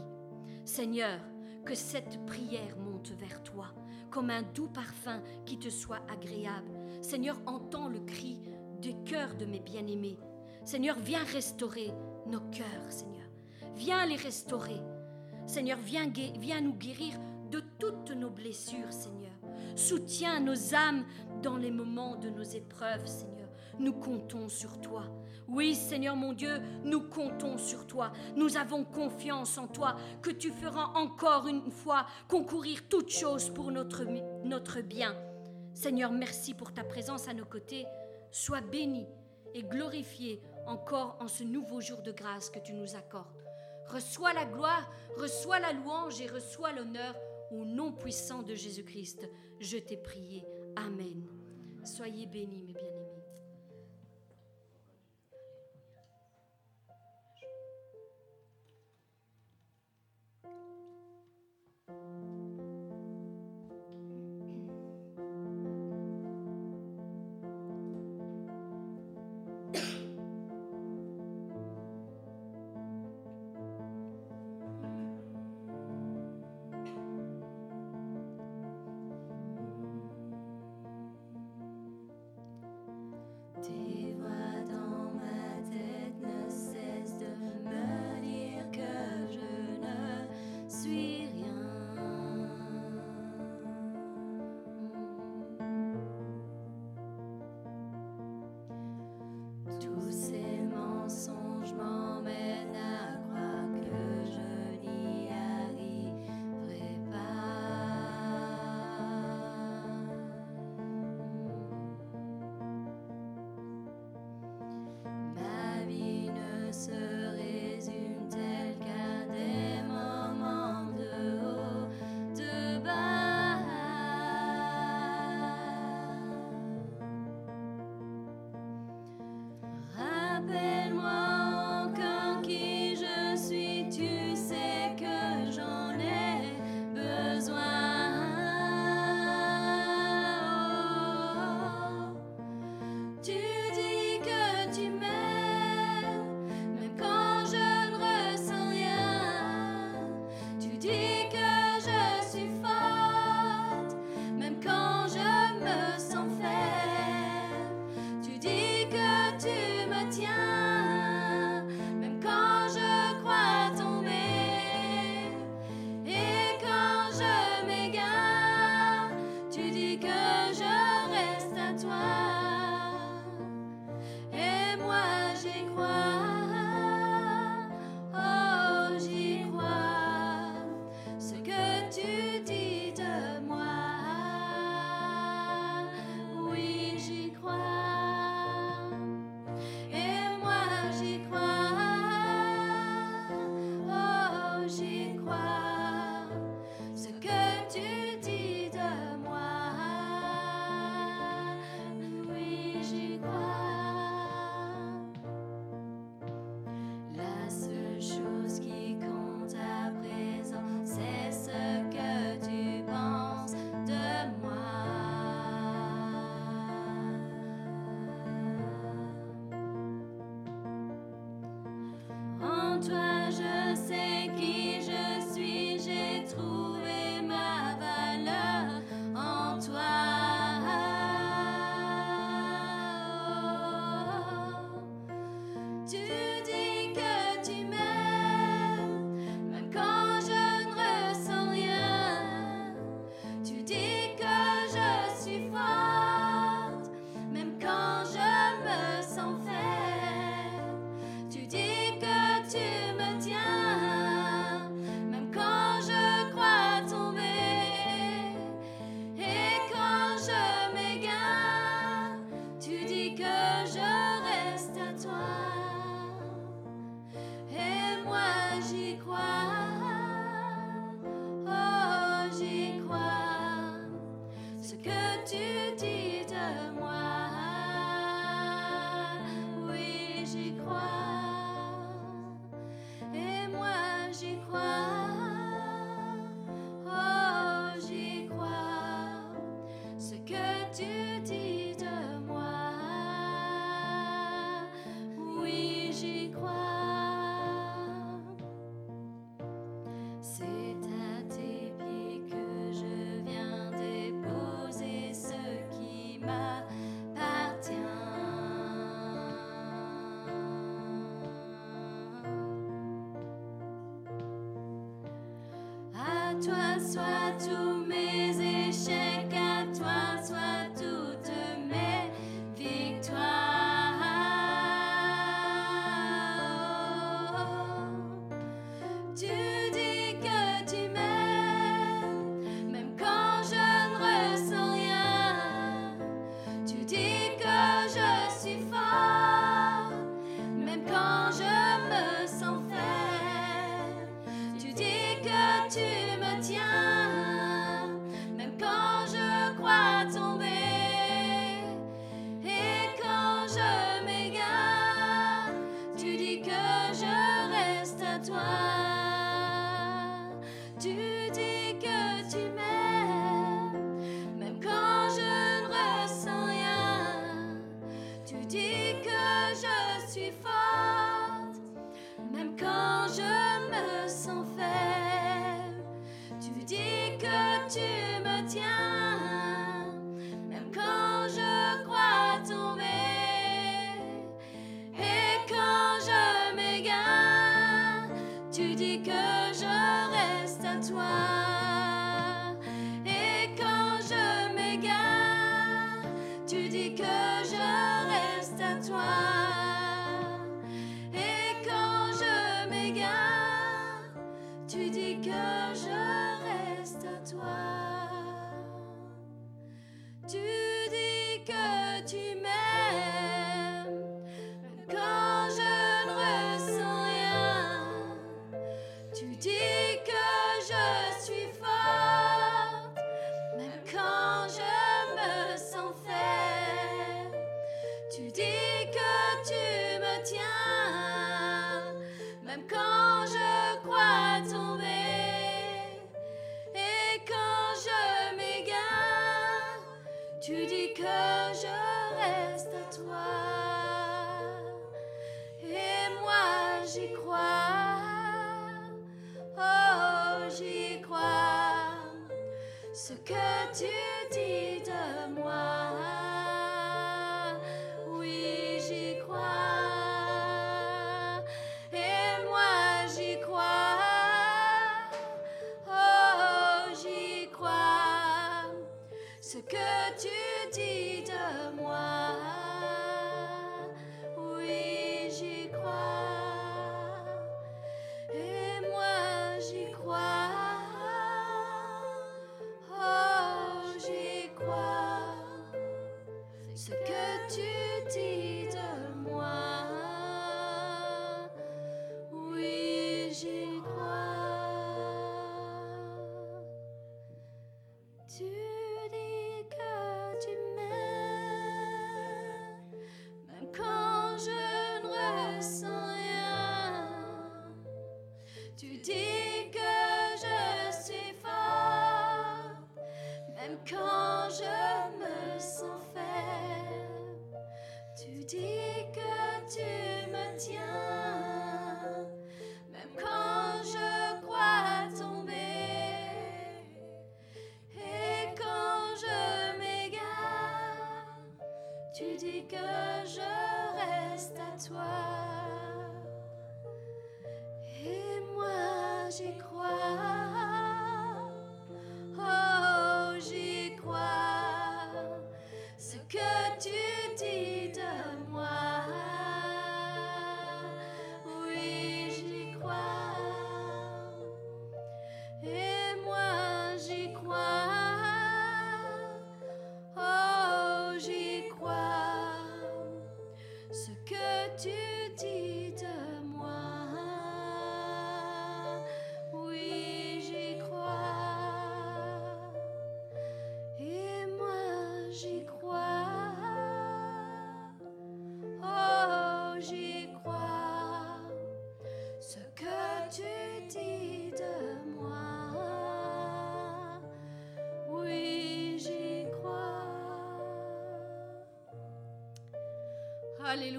Seigneur, 0.66 1.20
que 1.64 1.76
cette 1.76 2.26
prière 2.26 2.76
monte 2.80 3.12
vers 3.20 3.44
toi 3.44 3.76
comme 4.10 4.32
un 4.32 4.42
doux 4.42 4.70
parfum 4.70 5.22
qui 5.46 5.60
te 5.60 5.70
soit 5.70 6.02
agréable. 6.12 6.72
Seigneur, 7.02 7.40
entends 7.46 7.90
le 7.90 8.00
cri 8.00 8.40
du 8.82 8.96
cœur 9.04 9.36
de 9.36 9.46
mes 9.46 9.60
bien-aimés. 9.60 10.18
Seigneur, 10.66 10.98
viens 11.00 11.24
restaurer 11.26 11.92
nos 12.26 12.42
cœurs, 12.50 12.90
Seigneur. 12.90 13.23
Viens 13.76 14.06
les 14.06 14.16
restaurer. 14.16 14.82
Seigneur, 15.46 15.80
viens, 15.80 16.06
nous 16.62 16.74
guérir 16.74 17.14
de 17.50 17.62
toutes 17.80 18.12
nos 18.12 18.30
blessures, 18.30 18.92
Seigneur. 18.92 19.34
Soutiens 19.76 20.40
nos 20.40 20.74
âmes 20.74 21.06
dans 21.42 21.58
les 21.58 21.72
moments 21.72 22.16
de 22.16 22.30
nos 22.30 22.44
épreuves, 22.44 23.06
Seigneur. 23.06 23.50
nous 23.80 23.94
comptons 23.94 24.50
sur 24.50 24.80
toi. 24.82 25.04
Oui, 25.48 25.76
Seigneur 25.76 26.16
mon 26.16 26.34
Dieu, 26.34 26.62
nous 26.84 27.02
comptons 27.02 27.58
sur 27.58 27.86
toi. 27.88 28.14
Nous 28.36 28.56
avons 28.56 28.86
confiance 28.86 29.58
en 29.58 29.68
toi 29.68 29.96
que 30.22 30.30
tu 30.30 30.52
feras 30.52 30.92
encore 30.96 31.48
une 31.48 31.70
fois 31.70 32.06
concourir 32.28 32.88
toutes 32.88 33.10
choses 33.10 33.50
pour 33.50 33.72
notre 33.72 34.82
bien. 34.82 35.16
Seigneur, 35.74 36.12
merci 36.12 36.54
pour 36.54 36.72
ta 36.72 36.84
présence 36.84 37.28
à 37.28 37.34
nos 37.34 37.46
côtés. 37.46 37.86
Sois 38.32 38.62
béni 38.62 39.06
et 39.54 39.64
glorifié 39.64 40.42
encore 40.66 41.18
en 41.20 41.28
ce 41.28 41.44
nouveau 41.44 41.82
jour 41.82 42.02
de 42.02 42.12
grâce 42.12 42.50
que 42.50 42.60
tu 42.60 42.74
nous 42.74 42.96
accordes. 42.96 43.43
Reçois 43.94 44.34
la 44.34 44.46
gloire, 44.46 44.90
reçois 45.18 45.60
la 45.60 45.72
louange 45.72 46.20
et 46.20 46.26
reçois 46.26 46.72
l'honneur 46.72 47.16
au 47.52 47.64
nom 47.64 47.92
puissant 47.92 48.42
de 48.42 48.56
Jésus-Christ. 48.56 49.30
Je 49.60 49.78
t'ai 49.78 49.98
prié. 49.98 50.44
Amen. 50.76 51.28
Soyez 51.84 52.26
bénis, 52.26 52.64
mes 52.64 52.74
bien-aimés. 52.74 52.93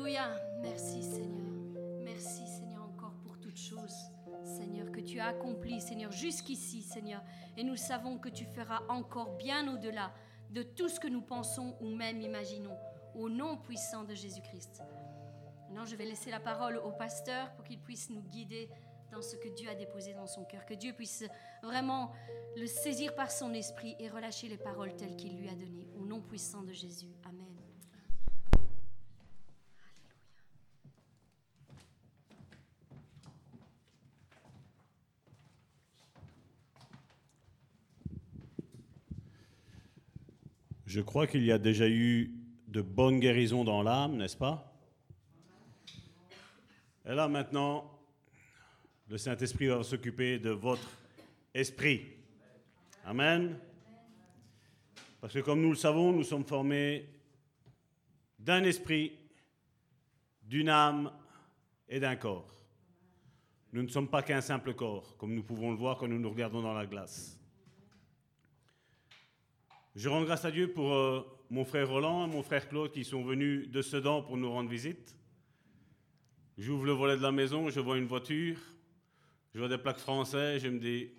Alléluia. 0.04 0.38
Merci 0.60 1.02
Seigneur. 1.02 1.46
Merci 2.02 2.46
Seigneur 2.46 2.82
encore 2.82 3.14
pour 3.22 3.38
toutes 3.38 3.56
choses. 3.56 4.10
Seigneur, 4.44 4.92
que 4.92 5.00
tu 5.00 5.18
as 5.18 5.28
accompli, 5.28 5.80
Seigneur, 5.80 6.12
jusqu'ici, 6.12 6.82
Seigneur. 6.82 7.22
Et 7.56 7.64
nous 7.64 7.76
savons 7.76 8.18
que 8.18 8.28
tu 8.28 8.44
feras 8.44 8.82
encore 8.90 9.38
bien 9.38 9.66
au-delà 9.72 10.12
de 10.50 10.62
tout 10.62 10.90
ce 10.90 11.00
que 11.00 11.08
nous 11.08 11.22
pensons 11.22 11.74
ou 11.80 11.88
même 11.88 12.20
imaginons. 12.20 12.76
Au 13.14 13.30
nom 13.30 13.56
puissant 13.56 14.04
de 14.04 14.14
Jésus-Christ. 14.14 14.82
Maintenant, 15.68 15.86
je 15.86 15.96
vais 15.96 16.04
laisser 16.04 16.30
la 16.30 16.40
parole 16.40 16.76
au 16.76 16.90
pasteur 16.90 17.54
pour 17.54 17.64
qu'il 17.64 17.80
puisse 17.80 18.10
nous 18.10 18.24
guider 18.24 18.68
dans 19.10 19.22
ce 19.22 19.36
que 19.36 19.48
Dieu 19.48 19.70
a 19.70 19.74
déposé 19.74 20.12
dans 20.12 20.26
son 20.26 20.44
cœur. 20.44 20.66
Que 20.66 20.74
Dieu 20.74 20.92
puisse 20.92 21.24
vraiment 21.62 22.12
le 22.58 22.66
saisir 22.66 23.14
par 23.14 23.30
son 23.30 23.54
esprit 23.54 23.96
et 23.98 24.10
relâcher 24.10 24.48
les 24.48 24.58
paroles 24.58 24.94
telles 24.96 25.16
qu'il 25.16 25.38
lui 25.38 25.48
a 25.48 25.54
données. 25.54 25.88
Au 25.98 26.04
nom 26.04 26.20
puissant 26.20 26.62
de 26.62 26.74
Jésus. 26.74 27.14
Amen. 27.24 27.54
Je 40.94 41.00
crois 41.00 41.26
qu'il 41.26 41.44
y 41.44 41.50
a 41.50 41.58
déjà 41.58 41.88
eu 41.88 42.30
de 42.68 42.80
bonnes 42.80 43.18
guérisons 43.18 43.64
dans 43.64 43.82
l'âme, 43.82 44.16
n'est-ce 44.16 44.36
pas? 44.36 44.72
Et 47.04 47.12
là 47.12 47.26
maintenant, 47.26 47.98
le 49.08 49.18
Saint-Esprit 49.18 49.66
va 49.66 49.82
s'occuper 49.82 50.38
de 50.38 50.50
votre 50.50 50.88
esprit. 51.52 52.02
Amen. 53.04 53.58
Parce 55.20 55.34
que 55.34 55.40
comme 55.40 55.62
nous 55.62 55.70
le 55.70 55.74
savons, 55.74 56.12
nous 56.12 56.22
sommes 56.22 56.44
formés 56.44 57.08
d'un 58.38 58.62
esprit, 58.62 59.18
d'une 60.44 60.68
âme 60.68 61.10
et 61.88 61.98
d'un 61.98 62.14
corps. 62.14 62.54
Nous 63.72 63.82
ne 63.82 63.88
sommes 63.88 64.06
pas 64.06 64.22
qu'un 64.22 64.42
simple 64.42 64.74
corps, 64.74 65.16
comme 65.16 65.34
nous 65.34 65.42
pouvons 65.42 65.72
le 65.72 65.76
voir 65.76 65.96
quand 65.96 66.06
nous 66.06 66.20
nous 66.20 66.30
regardons 66.30 66.62
dans 66.62 66.72
la 66.72 66.86
glace. 66.86 67.43
Je 69.94 70.08
rends 70.08 70.24
grâce 70.24 70.44
à 70.44 70.50
Dieu 70.50 70.72
pour 70.72 70.92
euh, 70.92 71.20
mon 71.50 71.64
frère 71.64 71.88
Roland 71.88 72.26
et 72.26 72.28
mon 72.28 72.42
frère 72.42 72.68
Claude 72.68 72.90
qui 72.90 73.04
sont 73.04 73.22
venus 73.22 73.70
de 73.70 73.80
Sedan 73.80 74.22
pour 74.22 74.36
nous 74.36 74.50
rendre 74.50 74.68
visite. 74.68 75.16
J'ouvre 76.58 76.86
le 76.86 76.92
volet 76.92 77.16
de 77.16 77.22
la 77.22 77.30
maison, 77.30 77.70
je 77.70 77.78
vois 77.78 77.96
une 77.96 78.06
voiture, 78.06 78.58
je 79.52 79.60
vois 79.60 79.68
des 79.68 79.78
plaques 79.78 79.98
françaises, 79.98 80.62
je 80.62 80.68
me 80.68 80.80
dis, 80.80 81.10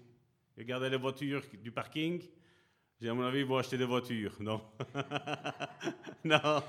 regardez 0.57 0.89
les 0.89 0.97
voitures 0.97 1.41
du 1.63 1.71
parking. 1.71 2.21
J'ai 3.01 3.07
à 3.07 3.13
mon 3.13 3.23
avis, 3.23 3.39
ils 3.39 3.45
vont 3.45 3.57
acheter 3.57 3.77
des 3.77 3.85
voitures. 3.85 4.35
Non? 4.41 4.61
non. 6.25 6.61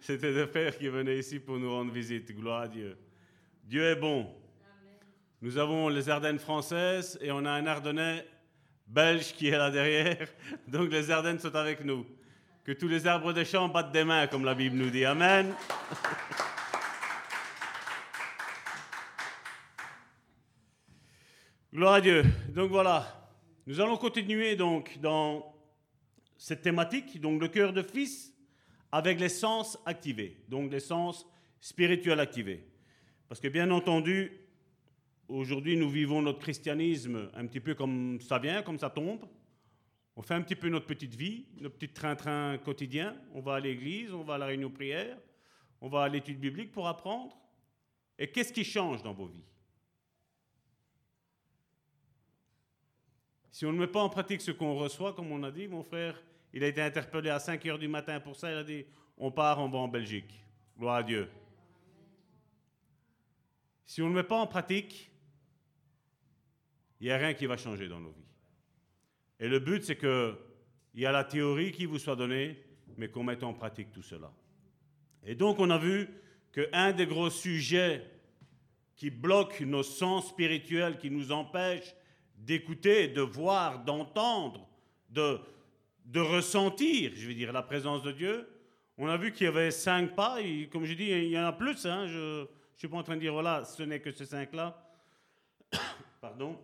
C'était 0.00 0.34
des 0.34 0.46
frères 0.48 0.76
qui 0.76 0.88
venaient 0.88 1.18
ici 1.18 1.38
pour 1.38 1.56
nous 1.56 1.70
rendre 1.70 1.92
visite. 1.92 2.32
Gloire 2.32 2.62
à 2.62 2.68
Dieu. 2.68 2.96
Dieu 3.62 3.84
est 3.84 3.96
bon. 3.96 4.28
Nous 5.40 5.56
avons 5.56 5.88
les 5.88 6.08
Ardennes 6.08 6.40
françaises 6.40 7.16
et 7.20 7.30
on 7.30 7.44
a 7.44 7.50
un 7.50 7.66
Ardennais 7.66 8.24
belge 8.92 9.32
qui 9.32 9.48
est 9.48 9.56
là 9.56 9.70
derrière. 9.70 10.28
Donc 10.68 10.92
les 10.92 11.10
Ardennes 11.10 11.38
sont 11.38 11.54
avec 11.56 11.82
nous. 11.84 12.06
Que 12.64 12.72
tous 12.72 12.88
les 12.88 13.06
arbres 13.06 13.32
des 13.32 13.44
champs 13.46 13.68
battent 13.68 13.92
des 13.92 14.04
mains, 14.04 14.26
comme 14.26 14.44
la 14.44 14.54
Bible 14.54 14.76
nous 14.76 14.90
dit. 14.90 15.04
Amen. 15.04 15.54
Gloire 21.74 21.94
à 21.94 22.00
Dieu. 22.02 22.22
Donc 22.50 22.70
voilà, 22.70 23.30
nous 23.66 23.80
allons 23.80 23.96
continuer 23.96 24.54
donc 24.56 24.98
dans 25.00 25.56
cette 26.36 26.60
thématique, 26.60 27.18
donc 27.20 27.40
le 27.40 27.48
cœur 27.48 27.72
de 27.72 27.82
fils 27.82 28.30
avec 28.92 29.18
les 29.18 29.30
sens 29.30 29.78
activés, 29.86 30.44
donc 30.48 30.70
les 30.70 30.80
sens 30.80 31.26
spirituels 31.60 32.20
activés. 32.20 32.68
Parce 33.26 33.40
que 33.40 33.48
bien 33.48 33.70
entendu, 33.70 34.41
aujourd'hui 35.32 35.76
nous 35.76 35.90
vivons 35.90 36.22
notre 36.22 36.38
christianisme 36.38 37.30
un 37.34 37.46
petit 37.46 37.60
peu 37.60 37.74
comme 37.74 38.20
ça 38.20 38.38
vient, 38.38 38.62
comme 38.62 38.78
ça 38.78 38.90
tombe. 38.90 39.24
On 40.14 40.22
fait 40.22 40.34
un 40.34 40.42
petit 40.42 40.56
peu 40.56 40.68
notre 40.68 40.86
petite 40.86 41.14
vie, 41.14 41.46
notre 41.58 41.76
petit 41.76 41.92
train-train 41.92 42.58
quotidien. 42.58 43.16
On 43.32 43.40
va 43.40 43.54
à 43.54 43.60
l'église, 43.60 44.12
on 44.12 44.22
va 44.22 44.34
à 44.34 44.38
la 44.38 44.46
réunion 44.46 44.70
prière, 44.70 45.18
on 45.80 45.88
va 45.88 46.02
à 46.02 46.08
l'étude 46.08 46.38
biblique 46.38 46.72
pour 46.72 46.86
apprendre. 46.86 47.36
Et 48.18 48.30
qu'est-ce 48.30 48.52
qui 48.52 48.64
change 48.64 49.02
dans 49.02 49.14
vos 49.14 49.26
vies? 49.26 49.44
Si 53.50 53.66
on 53.66 53.72
ne 53.72 53.78
met 53.78 53.86
pas 53.86 54.02
en 54.02 54.08
pratique 54.08 54.40
ce 54.40 54.50
qu'on 54.50 54.74
reçoit, 54.74 55.12
comme 55.14 55.30
on 55.32 55.42
a 55.42 55.50
dit, 55.50 55.66
mon 55.68 55.82
frère, 55.82 56.22
il 56.52 56.62
a 56.64 56.68
été 56.68 56.80
interpellé 56.80 57.30
à 57.30 57.38
5 57.38 57.64
heures 57.66 57.78
du 57.78 57.88
matin 57.88 58.20
pour 58.20 58.36
ça, 58.36 58.50
il 58.50 58.56
a 58.56 58.64
dit, 58.64 58.84
on 59.16 59.30
part, 59.30 59.58
on 59.60 59.68
va 59.68 59.78
en 59.78 59.88
Belgique. 59.88 60.42
Gloire 60.78 60.96
à 60.96 61.02
Dieu. 61.02 61.28
Si 63.84 64.00
on 64.00 64.08
ne 64.08 64.14
met 64.14 64.22
pas 64.22 64.38
en 64.38 64.46
pratique, 64.46 65.11
il 67.02 67.06
n'y 67.06 67.10
a 67.10 67.18
rien 67.18 67.34
qui 67.34 67.46
va 67.46 67.56
changer 67.56 67.88
dans 67.88 67.98
nos 67.98 68.12
vies. 68.12 68.22
Et 69.40 69.48
le 69.48 69.58
but, 69.58 69.82
c'est 69.82 69.96
qu'il 69.96 70.36
y 70.94 71.04
a 71.04 71.10
la 71.10 71.24
théorie 71.24 71.72
qui 71.72 71.84
vous 71.84 71.98
soit 71.98 72.14
donnée, 72.14 72.56
mais 72.96 73.08
qu'on 73.08 73.24
mette 73.24 73.42
en 73.42 73.52
pratique 73.52 73.90
tout 73.90 74.02
cela. 74.02 74.30
Et 75.24 75.34
donc, 75.34 75.58
on 75.58 75.68
a 75.70 75.78
vu 75.78 76.08
qu'un 76.52 76.92
des 76.92 77.06
gros 77.06 77.28
sujets 77.28 78.08
qui 78.94 79.10
bloque 79.10 79.62
nos 79.62 79.82
sens 79.82 80.28
spirituels, 80.28 80.96
qui 80.96 81.10
nous 81.10 81.32
empêche 81.32 81.92
d'écouter, 82.36 83.08
de 83.08 83.20
voir, 83.20 83.82
d'entendre, 83.82 84.68
de, 85.10 85.40
ressentir, 86.14 87.10
je 87.16 87.26
veux 87.26 87.34
dire, 87.34 87.52
la 87.52 87.64
présence 87.64 88.04
de 88.04 88.12
Dieu, 88.12 88.48
on 88.96 89.08
a 89.08 89.16
vu 89.16 89.32
qu'il 89.32 89.46
y 89.46 89.48
avait 89.48 89.72
cinq 89.72 90.14
pas, 90.14 90.36
comme 90.70 90.84
je 90.84 90.94
dis, 90.94 91.06
il 91.10 91.30
y 91.30 91.38
en 91.38 91.46
a 91.46 91.52
plus, 91.52 91.84
hein, 91.84 92.06
je 92.06 92.42
ne 92.42 92.46
suis 92.76 92.86
pas 92.86 92.98
en 92.98 93.02
train 93.02 93.16
de 93.16 93.20
dire, 93.20 93.32
voilà, 93.32 93.64
ce 93.64 93.82
n'est 93.82 93.98
que 93.98 94.12
ces 94.12 94.26
cinq-là. 94.26 94.80
Pardon. 96.20 96.56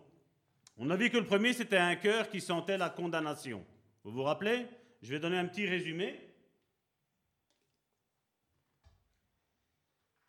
On 0.81 0.89
a 0.91 0.95
vu 0.95 1.09
que 1.09 1.17
le 1.17 1.25
premier, 1.25 1.51
c'était 1.51 1.77
un 1.77 1.97
cœur 1.97 2.29
qui 2.29 2.39
sentait 2.39 2.77
la 2.77 2.89
condamnation. 2.89 3.65
Vous 4.05 4.11
vous 4.11 4.23
rappelez? 4.23 4.65
Je 5.01 5.11
vais 5.11 5.19
donner 5.19 5.37
un 5.37 5.45
petit 5.45 5.67
résumé. 5.67 6.17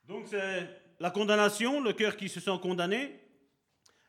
Donc 0.09 0.27
c'est 0.27 0.69
la 0.99 1.13
condamnation, 1.13 1.81
le 1.81 1.93
cœur 1.93 2.17
qui 2.17 2.29
se 2.29 2.41
sent 2.41 2.59
condamné. 2.61 3.21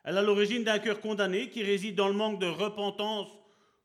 Elle 0.02 0.18
a 0.18 0.22
l'origine 0.22 0.64
d'un 0.64 0.80
cœur 0.80 1.00
condamné 1.00 1.48
qui 1.48 1.62
réside 1.62 1.94
dans 1.94 2.08
le 2.08 2.14
manque 2.14 2.40
de 2.40 2.46
repentance 2.46 3.28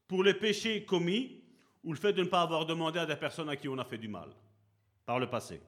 pour 0.08 0.24
les 0.24 0.34
péchés 0.34 0.84
commis 0.84 1.44
ou 1.84 1.94
le 1.94 2.00
fait 2.00 2.14
de 2.14 2.24
ne 2.24 2.28
pas 2.28 2.42
avoir 2.42 2.66
demandé 2.66 2.98
à 2.98 3.06
des 3.06 3.16
personnes 3.16 3.50
à 3.50 3.56
qui 3.56 3.70
on 3.70 3.78
a 3.78 3.86
fait 3.86 4.00
du 4.00 4.08
mal 4.08 4.30
par 5.06 5.20
le 5.20 5.30
passé. 5.30 5.62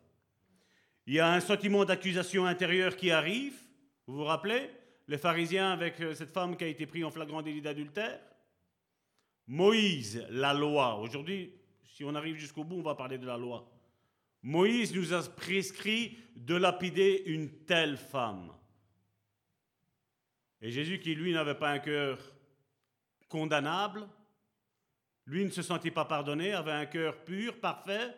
Il 1.06 1.14
y 1.14 1.20
a 1.20 1.32
un 1.32 1.40
sentiment 1.40 1.86
d'accusation 1.86 2.48
intérieure 2.48 2.96
qui 2.96 3.12
arrive, 3.12 3.54
vous 4.08 4.16
vous 4.16 4.24
rappelez? 4.24 4.72
Les 5.10 5.18
pharisiens 5.18 5.72
avec 5.72 6.00
euh, 6.02 6.14
cette 6.14 6.30
femme 6.30 6.56
qui 6.56 6.64
a 6.64 6.68
été 6.68 6.86
prise 6.86 7.04
en 7.04 7.10
flagrant 7.10 7.42
délit 7.42 7.64
d'adultère. 7.64 8.22
Moïse, 9.48 10.24
la 10.30 10.54
loi. 10.54 11.00
Aujourd'hui, 11.00 11.52
si 11.84 12.04
on 12.04 12.14
arrive 12.14 12.38
jusqu'au 12.38 12.64
bout, 12.64 12.78
on 12.78 12.84
va 12.84 12.94
parler 12.94 13.18
de 13.18 13.26
la 13.26 13.36
loi. 13.36 13.68
Moïse 14.44 14.94
nous 14.94 15.12
a 15.12 15.24
prescrit 15.24 16.16
de 16.36 16.54
lapider 16.54 17.24
une 17.26 17.50
telle 17.66 17.98
femme. 17.98 18.54
Et 20.62 20.70
Jésus, 20.70 21.00
qui 21.00 21.16
lui 21.16 21.34
n'avait 21.34 21.56
pas 21.56 21.72
un 21.72 21.80
cœur 21.80 22.20
condamnable, 23.28 24.08
lui 25.26 25.44
ne 25.44 25.50
se 25.50 25.64
sentit 25.64 25.92
pas 25.92 26.06
pardonné, 26.06 26.54
avait 26.54 26.72
un 26.72 26.86
cœur 26.86 27.24
pur, 27.24 27.60
parfait. 27.60 28.16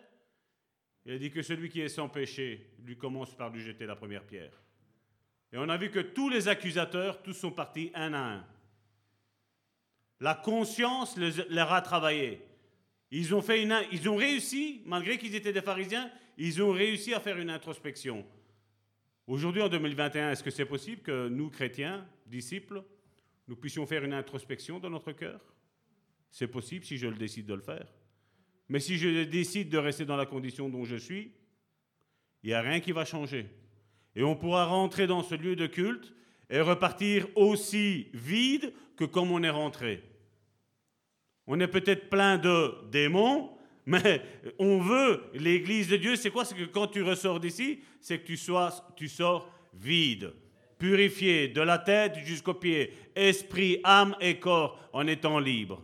Il 1.05 1.13
a 1.13 1.17
dit 1.17 1.31
que 1.31 1.41
celui 1.41 1.69
qui 1.69 1.79
est 1.79 1.89
sans 1.89 2.09
péché, 2.09 2.73
lui 2.83 2.97
commence 2.97 3.33
par 3.33 3.49
lui 3.49 3.61
jeter 3.61 3.85
la 3.85 3.95
première 3.95 4.25
pierre. 4.25 4.61
Et 5.53 5.57
on 5.57 5.67
a 5.67 5.77
vu 5.77 5.91
que 5.91 5.99
tous 5.99 6.29
les 6.29 6.47
accusateurs, 6.47 7.21
tous 7.21 7.33
sont 7.33 7.51
partis 7.51 7.91
un 7.93 8.13
à 8.13 8.35
un. 8.35 8.45
La 10.19 10.35
conscience 10.35 11.17
les, 11.17 11.31
leur 11.49 11.73
a 11.73 11.81
travaillé. 11.81 12.41
Ils 13.09 13.35
ont, 13.35 13.43
ils 13.91 14.09
ont 14.09 14.15
réussi, 14.15 14.81
malgré 14.85 15.17
qu'ils 15.17 15.35
étaient 15.35 15.51
des 15.51 15.61
pharisiens, 15.61 16.09
ils 16.37 16.61
ont 16.61 16.71
réussi 16.71 17.13
à 17.13 17.19
faire 17.19 17.37
une 17.37 17.49
introspection. 17.49 18.25
Aujourd'hui, 19.27 19.61
en 19.61 19.67
2021, 19.67 20.31
est-ce 20.31 20.43
que 20.43 20.51
c'est 20.51 20.65
possible 20.65 21.01
que 21.01 21.27
nous, 21.27 21.49
chrétiens, 21.49 22.07
disciples, 22.25 22.83
nous 23.47 23.55
puissions 23.55 23.85
faire 23.85 24.03
une 24.05 24.13
introspection 24.13 24.79
dans 24.79 24.89
notre 24.89 25.11
cœur? 25.11 25.41
C'est 26.29 26.47
possible 26.47 26.85
si 26.85 26.97
je 26.97 27.07
le 27.07 27.17
décide 27.17 27.45
de 27.45 27.53
le 27.53 27.61
faire. 27.61 27.87
Mais 28.69 28.79
si 28.79 28.97
je 28.97 29.23
décide 29.23 29.69
de 29.69 29.77
rester 29.77 30.05
dans 30.05 30.15
la 30.15 30.25
condition 30.25 30.69
dont 30.69 30.85
je 30.85 30.95
suis, 30.95 31.33
il 32.43 32.47
n'y 32.47 32.53
a 32.53 32.61
rien 32.61 32.79
qui 32.79 32.93
va 32.93 33.03
changer. 33.03 33.47
Et 34.15 34.23
on 34.23 34.35
pourra 34.35 34.65
rentrer 34.65 35.07
dans 35.07 35.23
ce 35.23 35.35
lieu 35.35 35.55
de 35.55 35.67
culte 35.67 36.13
et 36.49 36.59
repartir 36.59 37.27
aussi 37.35 38.07
vide 38.13 38.73
que 38.97 39.05
comme 39.05 39.31
on 39.31 39.41
est 39.41 39.49
rentré. 39.49 40.03
On 41.47 41.59
est 41.59 41.67
peut-être 41.67 42.09
plein 42.09 42.37
de 42.37 42.75
démons, 42.91 43.51
mais 43.85 44.21
on 44.59 44.79
veut, 44.79 45.23
l'Église 45.33 45.87
de 45.87 45.97
Dieu, 45.97 46.15
c'est 46.15 46.29
quoi? 46.29 46.45
C'est 46.45 46.55
que 46.55 46.65
quand 46.65 46.87
tu 46.87 47.01
ressors 47.01 47.39
d'ici, 47.39 47.79
c'est 47.99 48.19
que 48.19 48.27
tu, 48.27 48.37
sois, 48.37 48.71
tu 48.95 49.07
sors 49.07 49.49
vide, 49.73 50.33
purifié 50.77 51.47
de 51.47 51.61
la 51.61 51.77
tête 51.77 52.17
jusqu'aux 52.23 52.53
pieds, 52.53 52.93
esprit, 53.15 53.79
âme 53.83 54.15
et 54.19 54.39
corps, 54.39 54.79
en 54.93 55.07
étant 55.07 55.39
libre. 55.39 55.83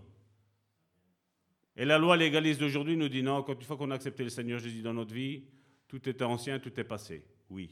Et 1.75 1.85
la 1.85 1.97
loi 1.97 2.17
légaliste 2.17 2.59
d'aujourd'hui 2.59 2.97
nous 2.97 3.09
dit 3.09 3.23
non, 3.23 3.43
quand 3.43 3.53
une 3.53 3.61
fois 3.61 3.77
qu'on 3.77 3.91
a 3.91 3.95
accepté 3.95 4.23
le 4.23 4.29
Seigneur 4.29 4.59
Jésus 4.59 4.81
dans 4.81 4.93
notre 4.93 5.13
vie, 5.13 5.43
tout 5.87 6.07
est 6.09 6.21
ancien, 6.21 6.59
tout 6.59 6.77
est 6.79 6.83
passé. 6.83 7.23
Oui, 7.49 7.69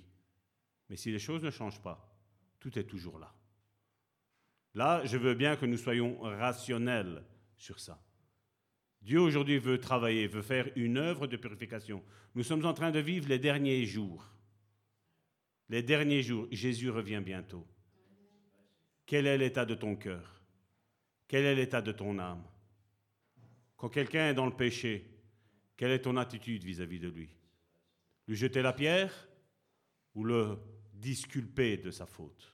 mais 0.89 0.95
si 0.95 1.11
les 1.11 1.19
choses 1.19 1.43
ne 1.43 1.51
changent 1.51 1.81
pas, 1.81 2.15
tout 2.59 2.77
est 2.77 2.83
toujours 2.83 3.19
là. 3.19 3.33
Là, 4.73 5.05
je 5.05 5.17
veux 5.17 5.33
bien 5.33 5.55
que 5.55 5.65
nous 5.65 5.77
soyons 5.77 6.19
rationnels 6.19 7.23
sur 7.57 7.79
ça. 7.79 8.01
Dieu 9.01 9.21
aujourd'hui 9.21 9.59
veut 9.59 9.79
travailler, 9.79 10.27
veut 10.27 10.41
faire 10.41 10.69
une 10.75 10.97
œuvre 10.97 11.27
de 11.27 11.37
purification. 11.37 12.03
Nous 12.33 12.43
sommes 12.43 12.65
en 12.65 12.73
train 12.73 12.91
de 12.91 12.99
vivre 12.99 13.29
les 13.29 13.39
derniers 13.39 13.85
jours. 13.85 14.25
Les 15.69 15.81
derniers 15.81 16.23
jours, 16.23 16.47
Jésus 16.51 16.89
revient 16.89 17.21
bientôt. 17.23 17.65
Quel 19.05 19.27
est 19.27 19.37
l'état 19.37 19.65
de 19.65 19.75
ton 19.75 19.95
cœur? 19.95 20.41
Quel 21.27 21.45
est 21.45 21.55
l'état 21.55 21.81
de 21.81 21.91
ton 21.91 22.19
âme? 22.19 22.43
Quand 23.77 23.89
quelqu'un 23.89 24.29
est 24.29 24.33
dans 24.33 24.45
le 24.45 24.55
péché, 24.55 25.07
quelle 25.77 25.91
est 25.91 26.01
ton 26.01 26.17
attitude 26.17 26.63
vis-à-vis 26.63 26.97
-vis 26.97 27.01
de 27.01 27.09
lui? 27.09 27.29
Lui 28.27 28.35
jeter 28.35 28.61
la 28.61 28.73
pierre 28.73 29.27
ou 30.15 30.23
le 30.23 30.57
disculper 31.05 31.77
de 31.77 31.91
sa 31.91 32.07
faute. 32.07 32.51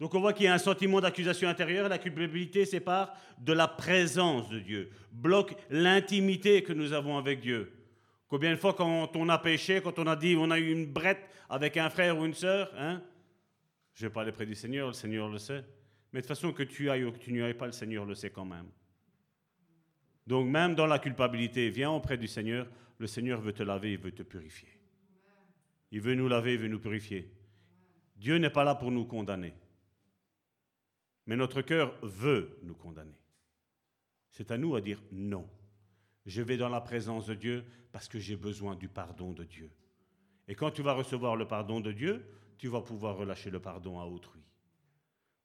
Donc 0.00 0.14
on 0.14 0.20
voit 0.20 0.32
qu'il 0.32 0.46
y 0.46 0.48
a 0.48 0.54
un 0.54 0.58
sentiment 0.58 0.98
d'accusation 0.98 1.46
intérieure, 1.46 1.90
la 1.90 1.98
culpabilité 1.98 2.64
sépare 2.64 3.14
de 3.38 3.52
la 3.52 3.68
présence 3.68 4.48
de 4.48 4.58
Dieu, 4.58 4.90
bloque 5.12 5.54
l'intimité 5.68 6.62
que 6.62 6.72
nous 6.72 6.94
avons 6.94 7.18
avec 7.18 7.40
Dieu. 7.40 7.70
Combien 8.28 8.50
de 8.50 8.56
fois 8.56 8.72
quand 8.72 9.14
on 9.14 9.28
a 9.28 9.38
péché, 9.38 9.82
quand 9.82 9.98
on 9.98 10.06
a 10.06 10.16
dit 10.16 10.34
on 10.38 10.50
a 10.50 10.58
eu 10.58 10.72
une 10.72 10.86
brette 10.86 11.28
avec 11.50 11.76
un 11.76 11.90
frère 11.90 12.18
ou 12.18 12.24
une 12.24 12.34
sœur, 12.34 12.72
hein 12.78 13.02
je 13.92 14.06
vais 14.06 14.10
pas 14.10 14.22
aller 14.22 14.32
près 14.32 14.46
du 14.46 14.54
Seigneur, 14.54 14.88
le 14.88 14.94
Seigneur 14.94 15.28
le 15.28 15.38
sait. 15.38 15.62
Mais 16.12 16.20
de 16.20 16.26
toute 16.26 16.34
façon 16.34 16.50
que 16.52 16.62
tu 16.62 16.88
ailles 16.88 17.04
ou 17.04 17.12
que 17.12 17.18
tu 17.18 17.30
n'y 17.30 17.42
ailles 17.42 17.52
pas, 17.52 17.66
le 17.66 17.72
Seigneur 17.72 18.06
le 18.06 18.14
sait 18.14 18.30
quand 18.30 18.46
même. 18.46 18.70
Donc 20.26 20.48
même 20.48 20.74
dans 20.74 20.86
la 20.86 20.98
culpabilité, 20.98 21.68
viens 21.68 21.90
auprès 21.90 22.16
du 22.16 22.26
Seigneur, 22.26 22.66
le 22.96 23.06
Seigneur 23.06 23.38
veut 23.42 23.52
te 23.52 23.62
laver, 23.62 23.92
il 23.92 23.98
veut 23.98 24.12
te 24.12 24.22
purifier. 24.22 24.81
Il 25.92 26.00
veut 26.00 26.14
nous 26.14 26.26
laver, 26.26 26.54
il 26.54 26.58
veut 26.58 26.68
nous 26.68 26.80
purifier. 26.80 27.30
Dieu 28.16 28.38
n'est 28.38 28.50
pas 28.50 28.64
là 28.64 28.74
pour 28.74 28.90
nous 28.90 29.04
condamner. 29.04 29.54
Mais 31.26 31.36
notre 31.36 31.62
cœur 31.62 31.94
veut 32.02 32.58
nous 32.62 32.74
condamner. 32.74 33.18
C'est 34.30 34.50
à 34.50 34.58
nous 34.58 34.74
à 34.74 34.80
dire 34.80 35.02
non. 35.12 35.46
Je 36.24 36.40
vais 36.40 36.56
dans 36.56 36.70
la 36.70 36.80
présence 36.80 37.26
de 37.26 37.34
Dieu 37.34 37.64
parce 37.92 38.08
que 38.08 38.18
j'ai 38.18 38.36
besoin 38.36 38.74
du 38.74 38.88
pardon 38.88 39.32
de 39.32 39.44
Dieu. 39.44 39.70
Et 40.48 40.54
quand 40.54 40.70
tu 40.70 40.82
vas 40.82 40.94
recevoir 40.94 41.36
le 41.36 41.46
pardon 41.46 41.80
de 41.80 41.92
Dieu, 41.92 42.24
tu 42.56 42.68
vas 42.68 42.80
pouvoir 42.80 43.16
relâcher 43.16 43.50
le 43.50 43.60
pardon 43.60 44.00
à 44.00 44.06
autrui. 44.06 44.40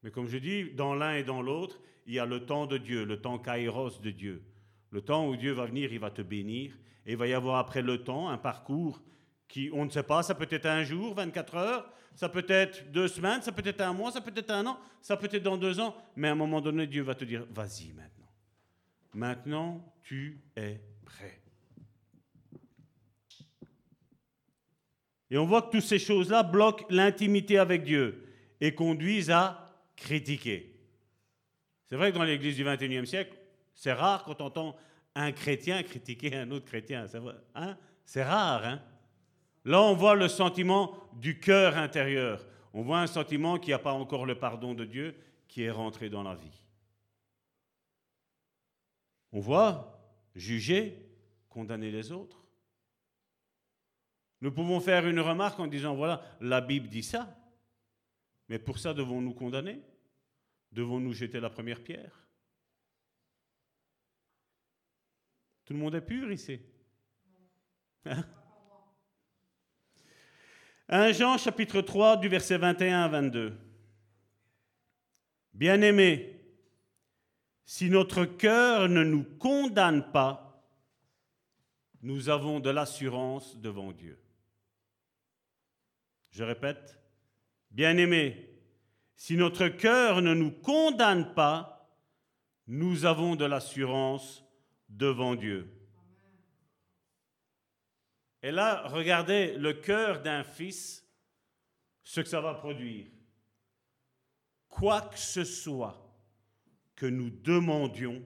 Mais 0.04 0.12
comme 0.12 0.28
je 0.28 0.38
dis, 0.38 0.72
dans 0.72 0.94
l'un 0.94 1.16
et 1.16 1.24
dans 1.24 1.42
l'autre, 1.42 1.82
il 2.06 2.14
y 2.14 2.20
a 2.20 2.26
le 2.26 2.46
temps 2.46 2.68
de 2.68 2.78
Dieu, 2.78 3.04
le 3.04 3.20
temps 3.20 3.38
kairos 3.38 4.00
de 4.02 4.12
Dieu. 4.12 4.44
Le 4.92 5.02
temps 5.02 5.28
où 5.28 5.36
Dieu 5.36 5.52
va 5.52 5.66
venir, 5.66 5.92
il 5.92 6.00
va 6.00 6.12
te 6.12 6.22
bénir. 6.22 6.78
Et 7.06 7.12
il 7.12 7.18
va 7.18 7.28
y 7.28 7.34
avoir 7.34 7.58
après 7.58 7.82
le 7.82 8.04
temps 8.04 8.30
un 8.30 8.38
parcours 8.38 9.02
qui, 9.48 9.70
on 9.74 9.86
ne 9.86 9.90
sait 9.90 10.04
pas, 10.04 10.24
ça 10.24 10.36
peut 10.36 10.48
être 10.50 10.66
un 10.66 10.84
jour, 10.84 11.14
24 11.16 11.56
heures, 11.56 11.90
ça 12.16 12.30
peut 12.30 12.46
être 12.48 12.92
deux 12.92 13.08
semaines, 13.08 13.42
ça 13.42 13.52
peut 13.52 13.68
être 13.68 13.82
un 13.82 13.94
mois, 13.94 14.12
ça 14.12 14.22
peut 14.22 14.34
être 14.36 14.52
un 14.52 14.66
an, 14.66 14.80
ça 15.02 15.16
peut 15.16 15.30
être 15.32 15.44
dans 15.44 15.58
deux 15.58 15.80
ans, 15.80 15.96
mais 16.16 16.28
à 16.28 16.32
un 16.32 16.36
moment 16.36 16.62
donné, 16.62 16.88
Dieu 16.88 17.04
va 17.04 17.16
te 17.16 17.26
dire, 17.26 17.46
vas-y 17.52 17.94
maintenant. 17.94 18.28
Maintenant, 19.14 19.94
tu 20.04 20.42
es 20.56 20.82
prêt. 21.06 21.42
Et 25.30 25.38
on 25.38 25.46
voit 25.46 25.64
que 25.64 25.72
toutes 25.72 25.82
ces 25.82 26.00
choses-là 26.00 26.44
bloquent 26.44 26.86
l'intimité 26.90 27.58
avec 27.58 27.84
Dieu 27.84 28.26
et 28.62 28.74
conduisent 28.74 29.32
à 29.32 29.66
critiquer. 29.96 30.74
C'est 31.90 31.96
vrai 31.96 32.12
que 32.12 32.18
dans 32.18 32.24
l'Église 32.24 32.56
du 32.56 32.64
XXIe 32.64 33.06
siècle, 33.06 33.38
c'est 33.74 33.94
rare 33.94 34.24
quand 34.24 34.42
on 34.42 34.46
entend 34.46 34.76
un 35.16 35.32
chrétien 35.32 35.82
critiquer 35.84 36.36
un 36.36 36.52
autre 36.52 36.66
chrétien. 36.66 37.08
C'est 37.08 38.22
hein? 38.22 38.26
rare. 38.26 38.66
Hein? 38.66 38.82
Là, 39.68 39.82
on 39.82 39.96
voit 39.96 40.16
le 40.16 40.30
sentiment 40.30 40.96
du 41.12 41.42
cœur 41.42 41.76
intérieur. 41.76 42.48
On 42.74 42.84
voit 42.84 43.02
un 43.02 43.08
sentiment 43.08 43.60
qui 43.60 43.72
n'a 43.72 43.80
pas 43.80 43.92
encore 43.92 44.26
le 44.26 44.40
pardon 44.40 44.74
de 44.74 44.86
Dieu, 44.86 45.14
qui 45.50 45.64
est 45.64 45.72
rentré 45.72 46.10
dans 46.10 46.24
la 46.24 46.36
vie. 46.36 46.62
On 49.34 49.42
voit 49.42 50.02
juger, 50.34 51.12
condamner 51.50 51.92
les 51.92 52.14
autres. 52.14 52.46
Nous 54.40 54.54
pouvons 54.54 54.80
faire 54.80 55.06
une 55.06 55.20
remarque 55.20 55.60
en 55.60 55.68
disant, 55.68 55.96
voilà, 55.96 56.24
la 56.40 56.62
Bible 56.62 56.88
dit 56.88 57.04
ça, 57.04 57.38
mais 58.48 58.60
pour 58.60 58.80
ça 58.80 58.94
devons-nous 58.94 59.34
condamner? 59.34 59.82
Devons-nous 60.72 61.12
jeter 61.12 61.42
la 61.42 61.50
première 61.50 61.84
pierre? 61.84 62.26
Tout 65.66 65.74
le 65.74 65.80
monde 65.80 65.96
est 65.96 66.00
pur 66.00 66.32
ici 66.32 66.62
1 70.90 71.00
hein? 71.00 71.12
Jean 71.12 71.38
chapitre 71.38 71.82
3 71.82 72.18
du 72.18 72.30
verset 72.30 72.58
21 72.58 73.02
à 73.02 73.08
22. 73.10 73.58
Bien-aimés, 75.54 76.40
si 77.66 77.90
notre 77.90 78.24
cœur 78.24 78.88
ne 78.88 79.04
nous 79.04 79.24
condamne 79.24 80.12
pas, 80.12 80.64
nous 82.02 82.30
avons 82.30 82.62
de 82.62 82.70
l'assurance 82.70 83.58
devant 83.58 83.92
Dieu. 83.92 84.18
Je 86.30 86.44
répète, 86.44 86.98
bien-aimés, 87.72 88.50
si 89.16 89.36
notre 89.36 89.68
cœur 89.68 90.22
ne 90.22 90.34
nous 90.34 90.52
condamne 90.52 91.34
pas, 91.34 91.92
nous 92.68 93.06
avons 93.06 93.36
de 93.36 93.44
l'assurance 93.44 94.46
devant 94.88 95.36
Dieu. 95.36 95.77
Et 98.44 98.52
là, 98.52 98.88
regardez 98.88 99.54
le 99.54 99.74
cœur 99.74 100.22
d'un 100.22 100.44
fils, 100.44 101.06
ce 102.04 102.22
que 102.22 102.28
ça 102.28 102.42
va 102.42 102.54
produire. 102.54 103.08
Quoi 104.70 105.02
que 105.02 105.18
ce 105.18 105.44
soit 105.44 106.08
que 106.96 107.06
nous 107.06 107.30
demandions, 107.30 108.24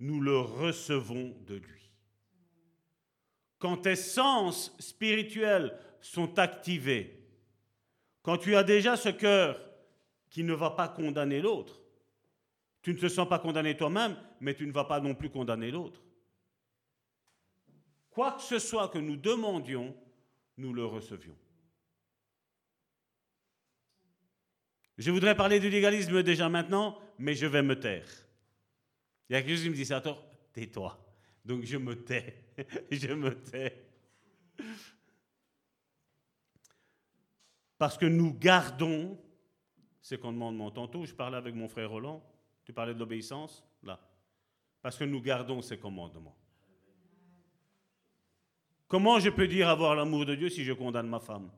nous 0.00 0.20
le 0.20 0.38
recevons 0.38 1.36
de 1.46 1.56
lui. 1.56 1.90
Quand 3.58 3.78
tes 3.78 3.96
sens 3.96 4.74
spirituels 4.78 5.76
sont 6.00 6.38
activés, 6.38 7.24
quand 8.22 8.38
tu 8.38 8.56
as 8.56 8.62
déjà 8.62 8.96
ce 8.96 9.08
cœur 9.08 9.60
qui 10.30 10.44
ne 10.44 10.52
va 10.52 10.70
pas 10.70 10.88
condamner 10.88 11.40
l'autre, 11.40 11.80
tu 12.82 12.92
ne 12.92 12.98
te 12.98 13.08
sens 13.08 13.28
pas 13.28 13.38
condamné 13.38 13.76
toi-même, 13.76 14.16
mais 14.40 14.54
tu 14.54 14.66
ne 14.66 14.72
vas 14.72 14.84
pas 14.84 15.00
non 15.00 15.14
plus 15.14 15.30
condamner 15.30 15.70
l'autre. 15.70 16.03
Quoi 18.14 18.32
que 18.32 18.42
ce 18.42 18.60
soit 18.60 18.88
que 18.88 18.98
nous 18.98 19.16
demandions, 19.16 19.94
nous 20.56 20.72
le 20.72 20.86
recevions. 20.86 21.36
Je 24.96 25.10
voudrais 25.10 25.36
parler 25.36 25.58
du 25.58 25.68
légalisme 25.68 26.22
déjà 26.22 26.48
maintenant, 26.48 26.96
mais 27.18 27.34
je 27.34 27.46
vais 27.46 27.62
me 27.62 27.78
taire. 27.78 28.06
Il 29.28 29.32
y 29.32 29.36
a 29.36 29.42
quelque 29.42 29.56
chose 29.56 29.64
qui 29.64 29.70
me 29.70 29.74
dit 29.74 29.84
ça, 29.84 30.00
tais-toi. 30.52 30.96
Donc 31.44 31.64
je 31.64 31.76
me 31.76 32.04
tais, 32.04 32.44
je 32.92 33.12
me 33.12 33.34
tais. 33.42 33.84
Parce 37.76 37.98
que 37.98 38.06
nous 38.06 38.32
gardons 38.32 39.18
ce 40.00 40.14
commandements. 40.14 40.70
Tantôt, 40.70 41.04
je 41.04 41.14
parlais 41.14 41.36
avec 41.36 41.54
mon 41.54 41.68
frère 41.68 41.90
Roland, 41.90 42.22
tu 42.64 42.72
parlais 42.72 42.94
de 42.94 42.98
l'obéissance, 43.00 43.64
là. 43.82 43.98
Parce 44.80 44.96
que 44.96 45.04
nous 45.04 45.20
gardons 45.20 45.62
ces 45.62 45.78
commandements. 45.78 46.36
Comment 48.88 49.18
je 49.18 49.30
peux 49.30 49.48
dire 49.48 49.68
avoir 49.68 49.94
l'amour 49.94 50.26
de 50.26 50.34
Dieu 50.34 50.48
si 50.48 50.64
je 50.64 50.72
condamne 50.72 51.08
ma 51.08 51.20
femme? 51.20 51.50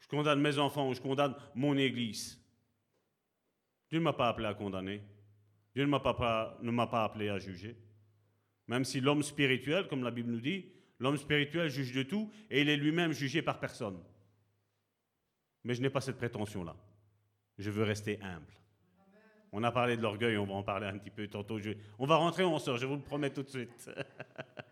Je 0.00 0.08
condamne 0.08 0.40
mes 0.40 0.58
enfants 0.58 0.88
ou 0.88 0.94
je 0.94 1.00
condamne 1.00 1.34
mon 1.54 1.76
Église 1.76 2.40
Dieu 3.90 3.98
ne 3.98 4.04
m'a 4.04 4.12
pas 4.12 4.28
appelé 4.28 4.46
à 4.46 4.54
condamner. 4.54 5.02
Dieu 5.74 5.84
ne 5.84 5.88
m'a 5.88 6.00
pas, 6.00 6.56
ne 6.62 6.70
m'a 6.70 6.86
pas 6.86 7.04
appelé 7.04 7.28
à 7.28 7.38
juger. 7.38 7.76
Même 8.68 8.84
si 8.84 9.00
l'homme 9.00 9.22
spirituel, 9.22 9.88
comme 9.88 10.04
la 10.04 10.12
Bible 10.12 10.30
nous 10.30 10.40
dit, 10.40 10.64
l'homme 11.00 11.16
spirituel 11.16 11.68
juge 11.68 11.92
de 11.92 12.04
tout 12.04 12.30
et 12.50 12.60
il 12.60 12.68
est 12.68 12.76
lui-même 12.76 13.12
jugé 13.12 13.42
par 13.42 13.58
personne. 13.58 14.00
Mais 15.64 15.74
je 15.74 15.82
n'ai 15.82 15.90
pas 15.90 16.00
cette 16.00 16.18
prétention-là. 16.18 16.76
Je 17.58 17.70
veux 17.70 17.82
rester 17.82 18.20
humble. 18.22 18.54
On 19.52 19.64
a 19.64 19.72
parlé 19.72 19.96
de 19.96 20.02
l'orgueil, 20.02 20.36
on 20.38 20.46
va 20.46 20.54
en 20.54 20.62
parler 20.62 20.86
un 20.86 20.96
petit 20.96 21.10
peu 21.10 21.26
tantôt. 21.26 21.58
on 21.98 22.06
va 22.06 22.16
rentrer, 22.16 22.44
on 22.44 22.58
sort, 22.60 22.76
je 22.76 22.86
vous 22.86 22.94
le 22.94 23.02
promets 23.02 23.30
tout 23.30 23.42
de 23.42 23.48
suite. 23.48 23.90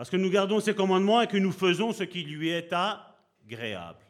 Parce 0.00 0.08
que 0.08 0.16
nous 0.16 0.30
gardons 0.30 0.60
ses 0.60 0.74
commandements 0.74 1.20
et 1.20 1.26
que 1.26 1.36
nous 1.36 1.52
faisons 1.52 1.92
ce 1.92 2.04
qui 2.04 2.22
lui 2.22 2.48
est 2.48 2.72
agréable. 2.72 4.00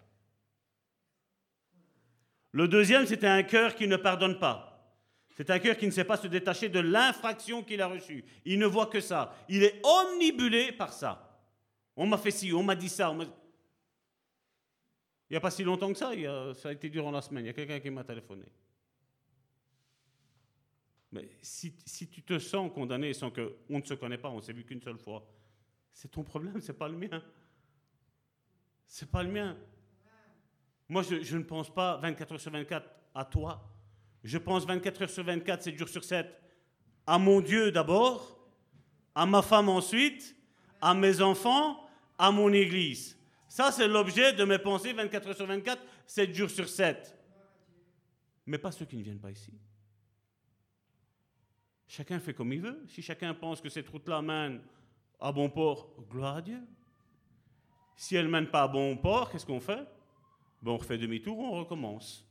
Le 2.52 2.68
deuxième, 2.68 3.06
c'était 3.06 3.26
un 3.26 3.42
cœur 3.42 3.74
qui 3.74 3.88
ne 3.88 3.96
pardonne 3.96 4.38
pas. 4.38 4.94
C'est 5.32 5.50
un 5.50 5.58
cœur 5.58 5.76
qui 5.76 5.86
ne 5.86 5.90
sait 5.90 6.04
pas 6.04 6.16
se 6.16 6.28
détacher 6.28 6.68
de 6.68 6.78
l'infraction 6.78 7.64
qu'il 7.64 7.82
a 7.82 7.88
reçue. 7.88 8.24
Il 8.44 8.60
ne 8.60 8.66
voit 8.66 8.86
que 8.86 9.00
ça. 9.00 9.34
Il 9.48 9.64
est 9.64 9.84
omnibulé 9.84 10.70
par 10.70 10.92
ça. 10.92 11.42
On 11.96 12.06
m'a 12.06 12.18
fait 12.18 12.30
ci, 12.30 12.52
on 12.52 12.62
m'a 12.62 12.76
dit 12.76 12.88
ça. 12.88 13.12
Il 13.18 13.26
n'y 15.32 15.36
a 15.36 15.40
pas 15.40 15.50
si 15.50 15.64
longtemps 15.64 15.92
que 15.92 15.98
ça, 15.98 16.12
ça 16.54 16.68
a 16.68 16.72
été 16.72 16.88
durant 16.88 17.10
la 17.10 17.20
semaine. 17.20 17.46
Il 17.46 17.48
y 17.48 17.50
a 17.50 17.54
quelqu'un 17.54 17.80
qui 17.80 17.90
m'a 17.90 18.04
téléphoné. 18.04 18.44
Mais 21.10 21.28
si, 21.42 21.74
tu 22.08 22.22
te 22.22 22.38
sens 22.38 22.70
condamné 22.72 23.12
sans 23.12 23.32
qu'on 23.32 23.80
ne 23.80 23.84
se 23.84 23.94
connaît 23.94 24.18
pas, 24.18 24.28
on 24.28 24.36
ne 24.36 24.40
s'est 24.40 24.52
vu 24.52 24.64
qu'une 24.64 24.80
seule 24.80 24.98
fois, 24.98 25.26
c'est 26.00 26.08
ton 26.08 26.24
problème, 26.24 26.62
c'est 26.62 26.72
pas 26.78 26.88
le 26.88 26.96
mien. 26.96 27.22
C'est 28.86 29.10
pas 29.10 29.22
le 29.22 29.30
mien. 29.30 29.54
Moi, 30.88 31.02
je, 31.02 31.22
je, 31.22 31.36
ne 31.36 31.42
pense 31.42 31.68
pas 31.68 31.98
24 31.98 32.32
heures 32.32 32.40
sur 32.40 32.50
24 32.50 32.88
à 33.14 33.24
toi. 33.26 33.70
Je 34.24 34.38
pense 34.38 34.64
24 34.64 35.02
heures 35.02 35.10
sur 35.10 35.24
24, 35.24 35.62
7 35.62 35.76
jours 35.76 35.90
sur 35.90 36.02
7 36.02 36.26
à 37.06 37.18
mon 37.18 37.42
Dieu 37.42 37.70
d'abord, 37.70 38.40
à 39.14 39.26
ma 39.26 39.42
femme 39.42 39.68
ensuite, 39.68 40.34
à 40.80 40.94
mes 40.94 41.20
enfants 41.20 41.86
à 42.16 42.30
mon 42.30 42.50
Église. 42.50 43.18
Ça, 43.46 43.70
c'est 43.70 43.86
l'objet 43.86 44.32
de 44.32 44.44
mes 44.44 44.58
pensées 44.58 44.94
24 44.94 45.28
heures 45.28 45.36
sur 45.36 45.46
24, 45.46 45.82
7 46.06 46.34
jours 46.34 46.48
sur 46.48 46.66
7. 46.66 47.14
Mais 48.46 48.56
pas 48.56 48.72
ceux 48.72 48.86
qui 48.86 48.96
ne 48.96 49.02
viennent 49.02 49.20
pas 49.20 49.32
ici. 49.32 49.52
Chacun 51.86 52.18
fait 52.20 52.32
comme 52.32 52.54
il 52.54 52.62
veut. 52.62 52.82
Si 52.86 53.02
chacun 53.02 53.34
pense 53.34 53.60
que 53.60 53.68
cette 53.68 53.88
route-là 53.90 54.22
mène 54.22 54.62
à 55.20 55.32
bon 55.32 55.48
port, 55.48 55.88
gloire 56.10 56.36
à 56.36 56.42
Dieu. 56.42 56.60
Si 57.96 58.16
elle 58.16 58.26
ne 58.26 58.30
mène 58.30 58.48
pas 58.48 58.62
à 58.62 58.68
bon 58.68 58.96
port, 58.96 59.30
qu'est-ce 59.30 59.46
qu'on 59.46 59.60
fait? 59.60 59.86
Bon, 60.62 60.74
On 60.74 60.76
refait 60.78 60.98
demi-tour, 60.98 61.38
on 61.38 61.60
recommence. 61.60 62.26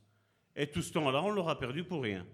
Et 0.56 0.66
tout 0.66 0.82
ce 0.82 0.92
temps-là, 0.92 1.22
on 1.22 1.30
l'aura 1.30 1.58
perdu 1.58 1.84
pour 1.84 2.02
rien. 2.02 2.26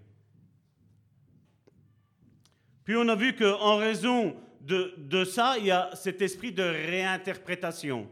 Puis 2.83 2.95
on 2.95 3.07
a 3.09 3.15
vu 3.15 3.35
qu'en 3.35 3.77
raison 3.77 4.35
de, 4.61 5.23
ça, 5.23 5.57
il 5.57 5.65
y 5.65 5.71
a 5.71 5.91
cet 5.93 6.21
esprit 6.21 6.51
de 6.51 6.63
réinterprétation. 6.63 8.07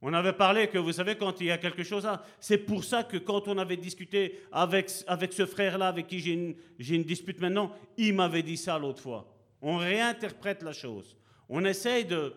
On 0.00 0.12
avait 0.12 0.32
parlé 0.32 0.68
que, 0.68 0.78
vous 0.78 0.92
savez, 0.92 1.16
quand 1.16 1.40
il 1.40 1.46
y 1.46 1.50
a 1.50 1.58
quelque 1.58 1.84
chose 1.84 2.04
là, 2.04 2.24
c'est 2.40 2.58
pour 2.58 2.82
ça 2.82 3.04
que 3.04 3.16
quand 3.18 3.46
on 3.46 3.56
avait 3.58 3.76
discuté 3.76 4.40
avec, 4.50 4.90
avec 5.06 5.32
ce 5.32 5.46
frère-là, 5.46 5.88
avec 5.88 6.08
qui 6.08 6.18
j'ai 6.18 6.32
une, 6.32 6.54
une, 6.78 7.04
dispute 7.04 7.40
maintenant, 7.40 7.72
il 7.96 8.14
m'avait 8.14 8.42
dit 8.42 8.56
ça 8.56 8.78
l'autre 8.78 9.00
fois. 9.00 9.32
On 9.60 9.76
réinterprète 9.76 10.62
la 10.62 10.72
chose. 10.72 11.16
On 11.54 11.66
essaye 11.66 12.06
de, 12.06 12.34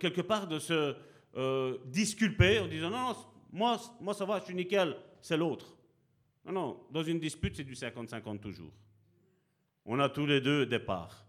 quelque 0.00 0.22
part 0.22 0.46
de 0.46 0.58
se 0.58 0.96
euh, 1.36 1.76
disculper 1.84 2.58
en 2.58 2.68
disant 2.68 2.88
non, 2.88 3.08
non, 3.08 3.16
moi, 3.52 3.78
moi 4.00 4.14
ça 4.14 4.24
va, 4.24 4.40
je 4.40 4.46
suis 4.46 4.54
nickel, 4.54 4.96
c'est 5.20 5.36
l'autre. 5.36 5.76
Non, 6.46 6.52
non, 6.52 6.80
dans 6.90 7.02
une 7.02 7.20
dispute, 7.20 7.54
c'est 7.54 7.64
du 7.64 7.74
50-50 7.74 8.40
toujours. 8.40 8.72
On 9.84 10.00
a 10.00 10.08
tous 10.08 10.24
les 10.24 10.40
deux 10.40 10.64
des 10.64 10.78
parts. 10.78 11.26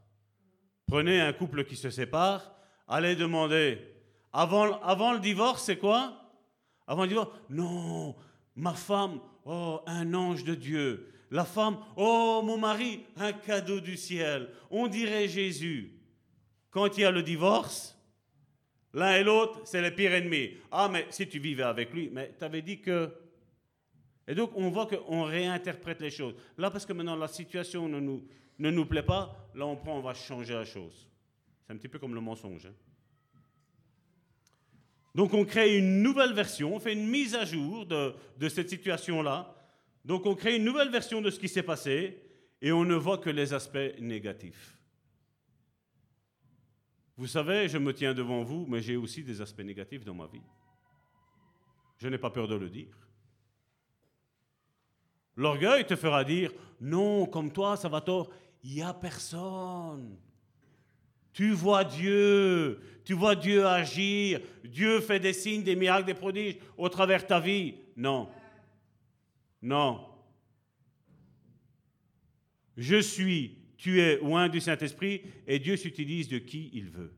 Prenez 0.88 1.20
un 1.20 1.34
couple 1.34 1.66
qui 1.66 1.76
se 1.76 1.90
sépare, 1.90 2.56
allez 2.88 3.18
demander. 3.18 3.80
Avant, 4.32 4.80
avant 4.80 5.12
le 5.12 5.20
divorce, 5.20 5.66
c'est 5.66 5.78
quoi? 5.78 6.14
Avant 6.88 7.02
le 7.02 7.10
divorce, 7.10 7.32
non, 7.50 8.16
ma 8.56 8.72
femme, 8.72 9.20
oh, 9.44 9.82
un 9.86 10.14
ange 10.14 10.46
de 10.46 10.56
Dieu. 10.56 11.12
La 11.30 11.44
femme, 11.44 11.78
oh, 11.98 12.42
mon 12.42 12.58
mari, 12.58 13.04
un 13.18 13.34
cadeau 13.34 13.82
du 13.82 13.98
ciel. 13.98 14.48
On 14.70 14.88
dirait 14.88 15.28
Jésus. 15.28 16.01
Quand 16.72 16.98
il 16.98 17.02
y 17.02 17.06
a 17.06 17.12
le 17.12 17.22
divorce, 17.22 17.98
l'un 18.94 19.16
et 19.18 19.24
l'autre, 19.24 19.62
c'est 19.66 19.82
les 19.82 19.92
pires 19.92 20.14
ennemis. 20.14 20.52
Ah, 20.72 20.90
mais 20.92 21.06
si 21.10 21.28
tu 21.28 21.38
vivais 21.38 21.64
avec 21.64 21.94
lui, 21.94 22.10
mais 22.12 22.34
tu 22.38 22.44
avais 22.44 22.62
dit 22.62 22.80
que. 22.80 23.12
Et 24.28 24.34
donc, 24.34 24.52
on 24.56 24.70
voit 24.70 24.88
qu'on 24.88 25.24
réinterprète 25.24 26.00
les 26.00 26.12
choses. 26.12 26.36
Là, 26.58 26.72
parce 26.72 26.86
que 26.86 26.94
maintenant, 26.94 27.18
la 27.18 27.28
situation 27.28 27.90
ne 27.90 28.00
nous, 28.00 28.26
ne 28.60 28.72
nous 28.72 28.86
plaît 28.86 29.04
pas, 29.04 29.50
là, 29.54 29.66
on 29.66 29.76
prend, 29.76 29.98
on 29.98 30.02
va 30.02 30.14
changer 30.14 30.54
la 30.54 30.64
chose. 30.64 31.08
C'est 31.66 31.74
un 31.74 31.78
petit 31.78 31.90
peu 31.90 32.00
comme 32.00 32.16
le 32.16 32.22
mensonge. 32.22 32.66
Hein. 32.66 32.74
Donc, 35.14 35.34
on 35.34 35.44
crée 35.44 35.78
une 35.78 36.02
nouvelle 36.02 36.34
version, 36.34 36.74
on 36.74 36.80
fait 36.80 36.94
une 36.94 37.08
mise 37.08 37.36
à 37.36 37.44
jour 37.44 37.86
de, 37.86 38.14
de 38.38 38.48
cette 38.48 38.70
situation-là. 38.70 39.54
Donc, 40.06 40.26
on 40.26 40.36
crée 40.36 40.56
une 40.56 40.64
nouvelle 40.64 40.90
version 40.90 41.22
de 41.22 41.30
ce 41.30 41.40
qui 41.40 41.50
s'est 41.50 41.64
passé 41.64 42.22
et 42.62 42.72
on 42.72 42.86
ne 42.86 42.96
voit 42.96 43.18
que 43.18 43.30
les 43.30 43.54
aspects 43.54 44.00
négatifs. 44.00 44.78
Vous 47.22 47.28
savez, 47.28 47.68
je 47.68 47.78
me 47.78 47.94
tiens 47.94 48.16
devant 48.16 48.42
vous, 48.42 48.66
mais 48.68 48.82
j'ai 48.82 48.96
aussi 48.96 49.24
des 49.24 49.42
aspects 49.42 49.62
négatifs 49.62 50.04
dans 50.04 50.16
ma 50.16 50.26
vie. 50.26 50.42
Je 52.00 52.08
n'ai 52.08 52.18
pas 52.18 52.32
peur 52.32 52.48
de 52.48 52.56
le 52.56 52.68
dire. 52.68 52.98
L'orgueil 55.36 55.86
te 55.86 55.96
fera 55.96 56.24
dire, 56.24 56.52
non, 56.80 57.28
comme 57.28 57.52
toi, 57.52 57.78
ça 57.78 57.90
va 57.90 58.02
tort. 58.02 58.32
Il 58.64 58.74
n'y 58.74 58.82
a 58.82 58.92
personne. 58.92 60.18
Tu 61.32 61.52
vois 61.52 61.84
Dieu, 61.84 62.82
tu 63.06 63.14
vois 63.14 63.36
Dieu 63.36 63.68
agir, 63.68 64.42
Dieu 64.64 65.00
fait 65.00 65.20
des 65.20 65.34
signes, 65.34 65.62
des 65.62 65.76
miracles, 65.76 66.08
des 66.08 66.16
prodiges 66.16 66.58
au 66.76 66.90
travers 66.90 67.22
de 67.22 67.28
ta 67.28 67.40
vie. 67.40 67.76
Non. 67.96 68.30
Non. 69.62 70.08
Je 72.76 73.00
suis, 73.00 73.61
tu 73.82 74.00
es 74.00 74.18
loin 74.18 74.48
du 74.48 74.62
Saint-Esprit 74.62 75.24
et 75.48 75.58
Dieu 75.58 75.76
s'utilise 75.76 76.28
de 76.28 76.38
qui 76.38 76.70
il 76.74 76.92
veut. 76.92 77.12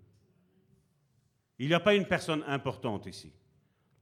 Il 1.59 1.67
n'y 1.67 1.73
a 1.73 1.81
pas 1.81 1.93
une 1.93 2.05
personne 2.05 2.41
importante 2.47 3.05
ici. 3.05 3.33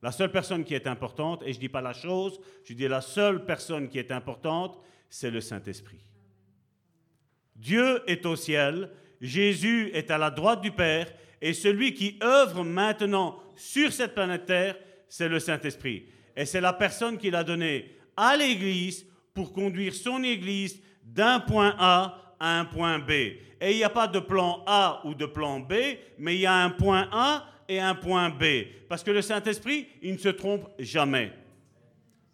La 0.03 0.11
seule 0.11 0.31
personne 0.31 0.63
qui 0.63 0.75
est 0.75 0.85
importante, 0.85 1.41
et 1.41 1.53
je 1.53 1.57
ne 1.57 1.61
dis 1.61 1.69
pas 1.69 1.81
la 1.81 1.93
chose, 1.93 2.39
je 2.63 2.75
dis 2.75 2.87
la 2.87 3.01
seule 3.01 3.45
personne 3.45 3.89
qui 3.89 3.97
est 3.97 4.11
importante, 4.11 4.79
c'est 5.09 5.31
le 5.31 5.41
Saint-Esprit. 5.41 6.05
Dieu 7.55 8.03
est 8.05 8.27
au 8.27 8.35
ciel, 8.35 8.91
Jésus 9.19 9.89
est 9.93 10.11
à 10.11 10.19
la 10.19 10.29
droite 10.29 10.61
du 10.61 10.71
Père, 10.71 11.11
et 11.41 11.53
celui 11.53 11.95
qui 11.95 12.19
œuvre 12.21 12.63
maintenant 12.63 13.39
sur 13.55 13.91
cette 13.91 14.13
planète 14.13 14.45
Terre, 14.45 14.77
c'est 15.09 15.29
le 15.29 15.39
Saint-Esprit. 15.39 16.05
Et 16.35 16.45
c'est 16.45 16.61
la 16.61 16.73
personne 16.73 17.17
qu'il 17.17 17.33
a 17.33 17.43
donnée 17.43 17.97
à 18.15 18.37
l'Église 18.37 19.07
pour 19.33 19.51
conduire 19.51 19.95
son 19.95 20.23
Église 20.23 20.79
d'un 21.03 21.39
point 21.39 21.75
A 21.79 22.20
un 22.41 22.65
point 22.65 22.99
B. 22.99 23.11
Et 23.11 23.71
il 23.71 23.77
n'y 23.77 23.83
a 23.83 23.89
pas 23.89 24.07
de 24.07 24.19
plan 24.19 24.63
A 24.65 25.01
ou 25.05 25.13
de 25.13 25.25
plan 25.25 25.59
B, 25.59 25.73
mais 26.17 26.35
il 26.35 26.41
y 26.41 26.45
a 26.45 26.55
un 26.55 26.71
point 26.71 27.07
A 27.11 27.45
et 27.67 27.79
un 27.79 27.95
point 27.95 28.29
B. 28.29 28.43
Parce 28.89 29.03
que 29.03 29.11
le 29.11 29.21
Saint-Esprit, 29.21 29.87
il 30.01 30.13
ne 30.13 30.17
se 30.17 30.29
trompe 30.29 30.67
jamais. 30.79 31.31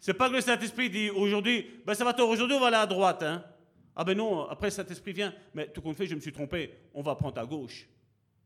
C'est 0.00 0.14
pas 0.14 0.28
que 0.28 0.34
le 0.34 0.40
Saint-Esprit 0.40 0.90
dit 0.90 1.10
aujourd'hui, 1.10 1.66
ben 1.84 1.94
ça 1.94 2.04
va 2.04 2.12
tort, 2.12 2.28
aujourd'hui 2.28 2.56
on 2.56 2.60
va 2.60 2.68
aller 2.68 2.76
à 2.76 2.86
droite. 2.86 3.22
Hein. 3.22 3.44
Ah 3.94 4.04
ben 4.04 4.16
non, 4.16 4.48
après 4.48 4.68
le 4.68 4.72
Saint-Esprit 4.72 5.12
vient, 5.12 5.34
mais 5.54 5.66
tout 5.68 5.82
compte 5.82 5.96
fait, 5.96 6.06
je 6.06 6.14
me 6.14 6.20
suis 6.20 6.32
trompé, 6.32 6.72
on 6.94 7.02
va 7.02 7.14
prendre 7.16 7.40
à 7.40 7.44
gauche. 7.44 7.88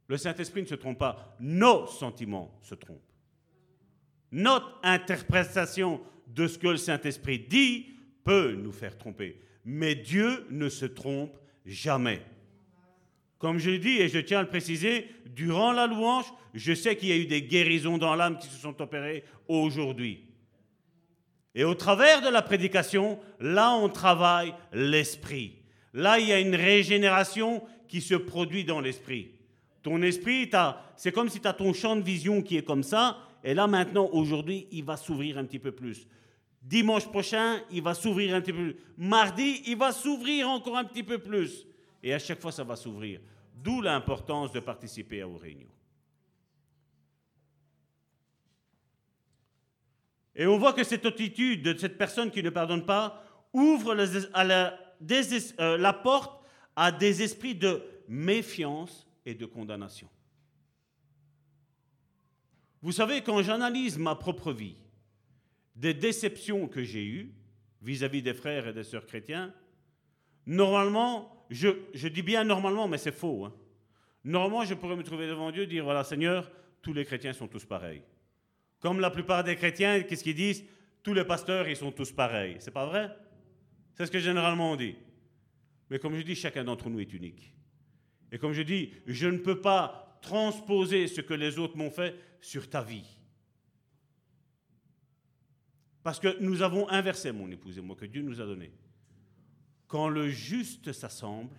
Le 0.08 0.16
Saint-Esprit 0.16 0.62
ne 0.62 0.66
se 0.66 0.74
trompe 0.74 0.98
pas, 0.98 1.36
nos 1.40 1.86
sentiments 1.86 2.58
se 2.62 2.74
trompent. 2.74 3.12
Notre 4.30 4.80
interprétation 4.82 6.00
de 6.26 6.46
ce 6.46 6.58
que 6.58 6.68
le 6.68 6.78
Saint-Esprit 6.78 7.38
dit 7.38 7.86
peut 8.24 8.52
nous 8.52 8.72
faire 8.72 8.96
tromper, 8.96 9.40
mais 9.64 9.94
Dieu 9.94 10.46
ne 10.50 10.70
se 10.70 10.86
trompe 10.86 11.36
jamais. 11.64 12.22
Comme 13.38 13.58
je 13.58 13.70
dit, 13.72 13.98
et 14.00 14.08
je 14.08 14.18
tiens 14.18 14.38
à 14.38 14.42
le 14.42 14.48
préciser, 14.48 15.08
durant 15.26 15.72
la 15.72 15.86
louange, 15.86 16.26
je 16.54 16.72
sais 16.74 16.96
qu'il 16.96 17.08
y 17.08 17.12
a 17.12 17.16
eu 17.16 17.26
des 17.26 17.42
guérisons 17.42 17.98
dans 17.98 18.14
l'âme 18.14 18.38
qui 18.38 18.46
se 18.46 18.56
sont 18.56 18.80
opérées 18.80 19.24
aujourd'hui. 19.48 20.26
Et 21.54 21.64
au 21.64 21.74
travers 21.74 22.22
de 22.22 22.28
la 22.28 22.40
prédication, 22.42 23.18
là, 23.40 23.74
on 23.74 23.88
travaille 23.88 24.54
l'esprit. 24.72 25.56
Là, 25.92 26.18
il 26.18 26.28
y 26.28 26.32
a 26.32 26.40
une 26.40 26.54
régénération 26.54 27.62
qui 27.88 28.00
se 28.00 28.14
produit 28.14 28.64
dans 28.64 28.80
l'esprit. 28.80 29.32
Ton 29.82 30.00
esprit, 30.02 30.48
c'est 30.96 31.12
comme 31.12 31.28
si 31.28 31.40
tu 31.40 31.48
as 31.48 31.52
ton 31.52 31.72
champ 31.72 31.96
de 31.96 32.02
vision 32.02 32.40
qui 32.40 32.56
est 32.56 32.62
comme 32.62 32.84
ça, 32.84 33.18
et 33.44 33.54
là, 33.54 33.66
maintenant, 33.66 34.08
aujourd'hui, 34.12 34.68
il 34.70 34.84
va 34.84 34.96
s'ouvrir 34.96 35.36
un 35.36 35.44
petit 35.44 35.58
peu 35.58 35.72
plus. 35.72 36.06
Dimanche 36.62 37.06
prochain, 37.08 37.60
il 37.70 37.82
va 37.82 37.94
s'ouvrir 37.94 38.36
un 38.36 38.40
petit 38.40 38.52
peu 38.52 38.72
plus. 38.72 38.76
Mardi, 38.96 39.62
il 39.66 39.76
va 39.76 39.90
s'ouvrir 39.90 40.48
encore 40.48 40.76
un 40.76 40.84
petit 40.84 41.02
peu 41.02 41.18
plus. 41.18 41.66
Et 42.02 42.14
à 42.14 42.18
chaque 42.18 42.40
fois, 42.40 42.52
ça 42.52 42.62
va 42.62 42.76
s'ouvrir. 42.76 43.20
D'où 43.54 43.80
l'importance 43.80 44.52
de 44.52 44.60
participer 44.60 45.22
aux 45.24 45.36
réunions. 45.36 45.68
Et 50.34 50.46
on 50.46 50.56
voit 50.56 50.72
que 50.72 50.84
cette 50.84 51.04
attitude 51.04 51.62
de 51.62 51.76
cette 51.76 51.98
personne 51.98 52.30
qui 52.30 52.42
ne 52.42 52.50
pardonne 52.50 52.86
pas 52.86 53.22
ouvre 53.52 53.94
euh, 53.94 55.78
la, 55.78 55.92
porte 55.92 56.42
à 56.74 56.90
des 56.90 57.22
esprits 57.22 57.54
de 57.54 57.82
méfiance 58.08 59.06
et 59.26 59.34
de 59.34 59.44
condamnation. 59.44 60.08
Vous 62.80 62.92
savez, 62.92 63.22
quand 63.22 63.42
j'analyse 63.42 63.98
ma 63.98 64.14
propre 64.14 64.52
vie, 64.52 64.76
des 65.74 65.94
déceptions 65.94 66.68
que 66.68 66.82
j'ai 66.82 67.04
eues 67.04 67.32
vis-à-vis 67.80 68.22
des 68.22 68.34
frères 68.34 68.68
et 68.68 68.72
des 68.72 68.84
sœurs 68.84 69.06
chrétiens, 69.06 69.52
normalement, 70.46 71.46
je, 71.50 72.08
dis 72.08 72.22
bien 72.22 72.44
normalement, 72.44 72.88
mais 72.88 72.98
c'est 72.98 73.12
faux. 73.12 73.44
Hein. 73.44 73.54
Normalement, 74.24 74.64
je 74.64 74.74
pourrais 74.74 74.96
me 74.96 75.02
trouver 75.02 75.26
devant 75.26 75.50
Dieu 75.50 75.64
et 75.64 75.66
dire, 75.66 75.84
voilà 75.84 76.04
Seigneur, 76.04 76.50
tous 76.80 76.92
les 76.92 77.04
chrétiens 77.04 77.32
sont 77.32 77.48
tous 77.48 77.64
pareils. 77.64 78.02
Comme 78.80 79.00
la 79.00 79.10
plupart 79.10 79.44
des 79.44 79.56
chrétiens, 79.56 80.02
qu'est-ce 80.02 80.24
qu'ils 80.24 80.34
disent? 80.34 80.64
Tous 81.02 81.14
les 81.14 81.24
pasteurs, 81.24 81.68
ils 81.68 81.76
sont 81.76 81.92
tous 81.92 82.12
pareils. 82.12 82.56
C'est 82.58 82.70
pas 82.70 82.86
vrai? 82.86 83.10
C'est 83.94 84.06
ce 84.06 84.10
que 84.10 84.18
généralement 84.18 84.72
on 84.72 84.76
dit. 84.76 84.96
Mais 85.90 85.98
comme 85.98 86.16
je 86.16 86.22
dis, 86.22 86.34
chacun 86.34 86.64
d'entre 86.64 86.88
nous 86.88 87.00
est 87.00 87.12
unique. 87.12 87.52
Et 88.30 88.38
comme 88.38 88.52
je 88.52 88.62
dis, 88.62 88.92
je 89.06 89.28
ne 89.28 89.38
peux 89.38 89.60
pas 89.60 90.18
transposer 90.22 91.06
ce 91.06 91.20
que 91.20 91.34
les 91.34 91.58
autres 91.58 91.76
m'ont 91.76 91.90
fait 91.90 92.16
sur 92.40 92.70
ta 92.70 92.80
vie. 92.80 93.04
Parce 96.02 96.18
que 96.18 96.36
nous 96.40 96.62
avons 96.62 96.88
inversé, 96.88 97.32
mon 97.32 97.50
épouse 97.50 97.78
et 97.78 97.80
moi, 97.80 97.96
que 97.96 98.06
Dieu 98.06 98.22
nous 98.22 98.40
a 98.40 98.46
donné. 98.46 98.72
Quand 99.86 100.08
le 100.08 100.28
juste 100.28 100.92
s'assemble, 100.92 101.56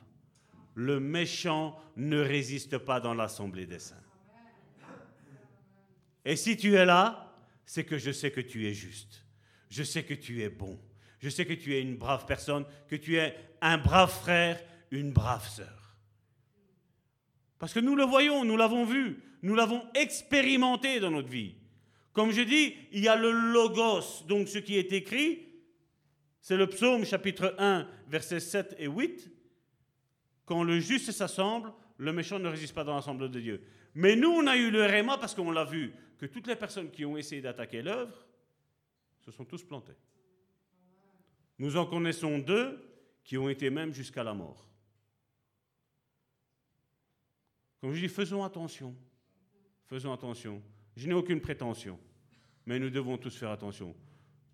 le 0.76 1.00
méchant 1.00 1.80
ne 1.96 2.20
résiste 2.20 2.78
pas 2.78 3.00
dans 3.00 3.14
l'assemblée 3.14 3.66
des 3.66 3.80
saints. 3.80 3.96
Et 6.26 6.36
si 6.36 6.58
tu 6.58 6.76
es 6.76 6.86
là, 6.86 7.34
c'est 7.66 7.84
que 7.84 7.98
je 7.98 8.12
sais 8.12 8.32
que 8.32 8.42
tu 8.42 8.68
es 8.68 8.74
juste. 8.74 9.26
Je 9.70 9.84
sais 9.84 10.04
que 10.04 10.14
tu 10.14 10.42
es 10.42 10.50
bon. 10.50 10.80
Je 11.20 11.30
sais 11.30 11.46
que 11.46 11.54
tu 11.54 11.74
es 11.76 11.82
une 11.82 11.98
brave 11.98 12.26
personne, 12.26 12.66
que 12.88 12.96
tu 12.96 13.18
es 13.18 13.36
un 13.62 13.78
brave 13.78 14.12
frère, 14.12 14.62
une 14.92 15.12
brave 15.12 15.48
sœur. 15.48 15.96
Parce 17.60 17.74
que 17.74 17.80
nous 17.80 17.96
le 17.96 18.04
voyons, 18.04 18.44
nous 18.44 18.58
l'avons 18.58 18.84
vu, 18.84 19.24
nous 19.42 19.56
l'avons 19.56 19.84
expérimenté 19.94 21.00
dans 21.00 21.12
notre 21.12 21.30
vie. 21.30 21.56
Comme 22.14 22.32
je 22.32 22.42
dis, 22.42 22.76
il 22.92 23.04
y 23.04 23.08
a 23.08 23.16
le 23.16 23.32
logos, 23.32 24.24
donc 24.28 24.48
ce 24.48 24.60
qui 24.60 24.78
est 24.78 24.94
écrit, 24.94 25.48
c'est 26.40 26.58
le 26.58 26.68
psaume 26.68 27.06
chapitre 27.06 27.56
1, 27.58 27.88
versets 28.08 28.40
7 28.40 28.76
et 28.78 28.88
8. 28.88 29.32
Quand 30.46 30.64
le 30.64 30.80
juste 30.80 31.12
s'assemble, 31.12 31.74
le 31.98 32.14
méchant 32.14 32.38
ne 32.38 32.48
résiste 32.48 32.76
pas 32.76 32.84
dans 32.84 32.96
l'assemblée 32.96 33.30
de 33.30 33.40
Dieu. 33.40 33.64
Mais 33.96 34.16
nous, 34.16 34.30
on 34.30 34.46
a 34.46 34.56
eu 34.56 34.70
le 34.70 34.84
réma 34.86 35.18
parce 35.18 35.34
qu'on 35.34 35.52
l'a 35.52 35.66
vu, 35.66 35.94
que 36.18 36.26
toutes 36.28 36.48
les 36.48 36.56
personnes 36.56 36.92
qui 36.92 37.04
ont 37.06 37.18
essayé 37.18 37.42
d'attaquer 37.42 37.82
l'œuvre 37.82 38.26
se 39.22 39.32
sont 39.32 39.46
tous 39.46 39.64
plantés. 39.64 39.96
Nous 41.58 41.78
en 41.78 41.86
connaissons 41.86 42.40
deux 42.40 42.80
qui 43.24 43.38
ont 43.38 43.50
été 43.50 43.70
même 43.70 43.94
jusqu'à 43.94 44.24
la 44.24 44.34
mort. 44.34 44.68
Comme 47.80 47.94
je 47.94 48.02
dis, 48.02 48.08
faisons 48.08 48.44
attention. 48.44 48.96
Faisons 49.88 50.14
attention. 50.14 50.62
Je 50.96 51.08
n'ai 51.08 51.14
aucune 51.14 51.42
prétention, 51.42 52.00
mais 52.66 52.80
nous 52.80 52.90
devons 52.90 53.18
tous 53.18 53.36
faire 53.36 53.52
attention. 53.52 53.96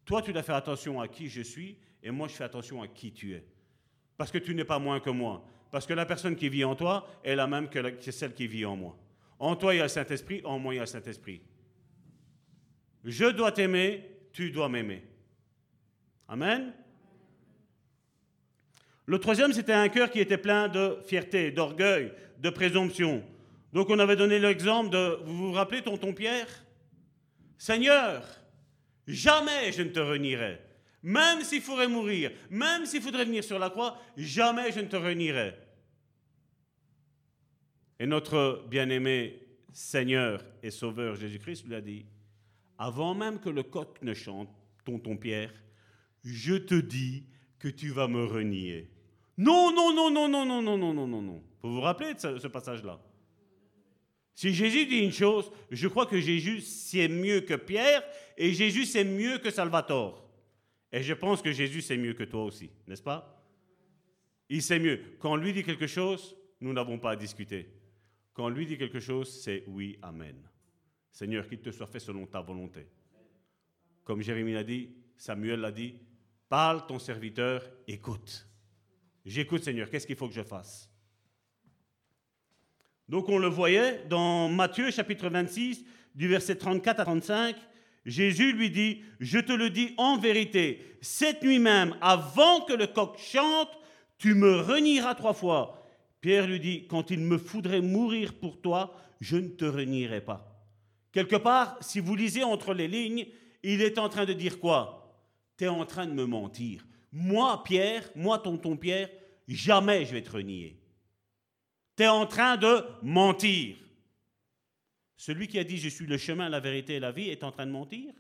Toi, 0.06 0.22
tu 0.22 0.34
dois 0.34 0.44
faire 0.44 0.56
attention 0.56 1.00
à 1.00 1.08
qui 1.08 1.28
je 1.28 1.42
suis, 1.42 1.78
et 2.02 2.12
moi, 2.12 2.28
je 2.28 2.34
fais 2.34 2.44
attention 2.44 2.82
à 2.82 2.88
qui 2.88 3.12
tu 3.12 3.34
es. 3.34 3.46
Parce 4.18 4.32
que 4.32 4.38
tu 4.38 4.56
n'es 4.56 4.64
pas 4.64 4.80
moins 4.80 5.00
que 5.00 5.10
moi. 5.10 5.46
Parce 5.72 5.86
que 5.86 5.94
la 5.94 6.06
personne 6.06 6.36
qui 6.36 6.50
vit 6.50 6.64
en 6.64 6.76
toi 6.76 7.08
est 7.24 7.36
la 7.36 7.48
même 7.48 7.70
que, 7.70 8.12
celle 8.12 8.34
qui 8.34 8.48
vit 8.48 8.66
en 8.66 8.76
moi. 8.76 8.98
En 9.38 9.56
toi, 9.56 9.74
il 9.74 9.78
y 9.78 9.80
a 9.80 9.84
le 9.84 9.90
Saint-Esprit, 9.90 10.42
en 10.44 10.60
moi, 10.60 10.74
il 10.74 10.78
y 10.78 10.80
a 10.80 10.84
le 10.84 10.88
Saint-Esprit. 10.88 11.42
Je 13.06 13.26
dois 13.26 13.52
t'aimer, 13.52 14.04
tu 14.34 14.52
dois 14.52 14.68
m'aimer. 14.68 15.04
Amen. 16.28 16.74
Le 19.06 19.20
troisième, 19.20 19.54
c'était 19.54 19.74
un 19.74 19.90
cœur 19.90 20.12
qui 20.12 20.20
était 20.20 20.38
plein 20.38 20.68
de 20.68 21.00
fierté, 21.06 21.52
d'orgueil, 21.52 22.14
de 22.40 22.50
présomption. 22.50 23.24
Donc 23.74 23.90
on 23.90 24.00
avait 24.00 24.16
donné 24.16 24.40
l'exemple 24.40 24.90
de, 24.90 25.20
vous 25.24 25.48
vous 25.48 25.52
rappelez, 25.52 25.82
tonton 25.82 26.14
Pierre? 26.14 26.48
Seigneur, 27.58 28.24
Jamais 29.10 29.72
je 29.72 29.82
ne 29.82 29.90
te 29.90 30.00
renierai. 30.00 30.60
Même 31.02 31.42
s'il 31.42 31.62
faudrait 31.62 31.88
mourir, 31.88 32.32
même 32.52 32.86
s'il 32.86 33.02
faudrait 33.02 33.26
venir 33.26 33.44
sur 33.44 33.58
la 33.58 33.72
croix, 33.72 33.98
jamais 34.16 34.72
je 34.72 34.82
ne 34.82 34.86
te 34.86 34.96
renierai. 34.96 35.56
Et 38.00 38.06
notre 38.06 38.66
bien-aimé 38.70 39.42
Seigneur 39.74 40.46
et 40.62 40.70
Sauveur 40.70 41.16
Jésus-Christ 41.16 41.66
lui 41.66 41.74
a 41.74 41.82
dit, 41.82 42.06
avant 42.78 43.16
même 43.16 43.40
que 43.40 43.50
le 43.50 43.64
coq 43.64 43.98
ne 44.04 44.14
chante, 44.14 44.50
tonton 44.86 45.18
Pierre, 45.18 45.54
je 46.24 46.54
te 46.54 46.76
dis 46.76 47.26
que 47.58 47.68
tu 47.68 47.90
vas 47.90 48.08
me 48.08 48.26
renier. 48.26 48.92
Non, 49.40 49.74
non, 49.74 49.92
non, 49.92 50.12
non, 50.12 50.30
non, 50.30 50.46
non, 50.46 50.62
non, 50.62 50.78
non, 50.78 50.94
non, 50.94 51.08
non, 51.08 51.22
non. 51.22 51.44
Vous 51.64 51.74
vous 51.74 51.82
rappelez 51.82 52.14
de 52.14 52.20
ce, 52.20 52.48
passage-là? 52.48 53.00
Si 54.40 54.54
Jésus 54.54 54.86
dit 54.86 55.00
une 55.00 55.12
chose, 55.12 55.52
je 55.70 55.90
crois 55.90 56.06
que 56.06 56.18
Jésus 56.18 56.62
c'est 56.62 57.10
mieux 57.10 57.42
que 57.42 57.56
Pierre 57.56 58.02
et 58.38 58.54
Jésus 58.54 58.86
c'est 58.86 59.04
mieux 59.04 59.38
que 59.38 59.52
Salvatore. 59.52 60.26
Et 60.94 61.04
je 61.04 61.14
pense 61.14 61.42
que 61.42 61.52
Jésus 61.52 61.82
c'est 61.82 61.98
mieux 61.98 62.14
que 62.14 62.24
toi 62.24 62.46
aussi, 62.46 62.70
n'est-ce 62.88 63.04
pas? 63.04 63.46
Il 64.48 64.62
sait 64.62 64.80
mieux. 64.80 65.02
Quand 65.20 65.36
lui 65.36 65.52
dit 65.52 65.62
quelque 65.62 65.88
chose, 65.88 66.38
nous 66.62 66.72
n'avons 66.72 66.98
pas 66.98 67.12
à 67.12 67.16
discuter. 67.18 67.68
Quand 68.32 68.48
lui 68.48 68.66
dit 68.66 68.78
quelque 68.78 69.02
chose, 69.02 69.30
c'est 69.30 69.66
oui, 69.68 70.00
amen. 70.02 70.38
Seigneur, 71.12 71.46
qu'il 71.46 71.60
te 71.60 71.72
soit 71.72 71.88
fait 71.88 72.00
selon 72.00 72.26
ta 72.26 72.40
volonté. 72.40 72.88
Comme 74.06 74.22
Jérémie 74.22 74.54
l'a 74.54 74.64
dit, 74.64 74.90
Samuel 75.18 75.60
l'a 75.60 75.74
dit, 75.74 75.96
parle 76.48 76.88
ton 76.88 76.98
serviteur, 76.98 77.70
écoute. 77.90 78.48
J'écoute 79.26 79.66
Seigneur, 79.66 79.90
qu'est-ce 79.90 80.08
qu'il 80.08 80.16
faut 80.16 80.30
que 80.30 80.34
je 80.34 80.44
fasse? 80.44 80.90
Donc 83.10 83.28
on 83.28 83.40
le 83.40 83.48
voyait 83.48 84.04
dans 84.08 84.50
Matthieu 84.50 84.92
chapitre 84.92 85.30
26, 85.30 85.84
du 86.14 86.28
verset 86.28 86.56
34 86.56 87.00
à 87.00 87.06
35, 87.06 87.56
Jésus 88.06 88.54
lui 88.54 88.70
dit, 88.70 89.02
je 89.20 89.40
te 89.40 89.52
le 89.52 89.72
dis 89.72 89.96
en 89.98 90.18
vérité, 90.18 90.98
cette 91.02 91.42
nuit 91.44 91.58
même, 91.58 91.96
avant 92.02 92.62
que 92.62 92.74
le 92.74 92.86
coq 92.86 93.18
chante, 93.18 93.70
tu 94.20 94.36
me 94.36 94.58
renieras 94.58 95.16
trois 95.16 95.34
fois. 95.34 95.88
Pierre 96.22 96.46
lui 96.46 96.60
dit, 96.60 96.86
quand 96.88 97.10
il 97.10 97.20
me 97.20 97.40
faudrait 97.40 97.82
mourir 97.82 98.34
pour 98.36 98.62
toi, 98.62 98.96
je 99.20 99.38
ne 99.38 99.50
te 99.50 99.66
renierai 99.66 100.22
pas. 100.22 100.64
Quelque 101.12 101.36
part, 101.36 101.78
si 101.82 102.00
vous 102.00 102.16
lisez 102.16 102.44
entre 102.44 102.76
les 102.76 102.88
lignes, 102.88 103.26
il 103.64 103.82
est 103.82 103.98
en 103.98 104.10
train 104.10 104.26
de 104.26 104.34
dire 104.34 104.60
quoi 104.60 105.26
Tu 105.58 105.64
es 105.64 105.68
en 105.68 105.86
train 105.86 106.06
de 106.06 106.14
me 106.14 106.26
mentir. 106.26 106.86
Moi, 107.12 107.64
Pierre, 107.64 108.08
moi, 108.16 108.38
tonton 108.38 108.78
Pierre, 108.78 109.10
jamais 109.48 110.06
je 110.06 110.12
vais 110.12 110.22
te 110.22 110.32
renier. 110.32 110.79
Tu 112.00 112.08
en 112.08 112.26
train 112.26 112.56
de 112.56 112.86
mentir. 113.02 113.76
Celui 115.18 115.50
qui 115.50 115.60
a 115.60 115.66
dit 115.66 115.78
je 115.78 115.90
suis 115.90 116.06
le 116.06 116.18
chemin, 116.18 116.48
la 116.48 116.62
vérité 116.62 116.96
et 116.96 117.00
la 117.02 117.12
vie 117.12 117.28
est 117.28 117.44
en 117.44 117.52
train 117.52 117.66
de 117.66 117.72
mentir 117.72 118.14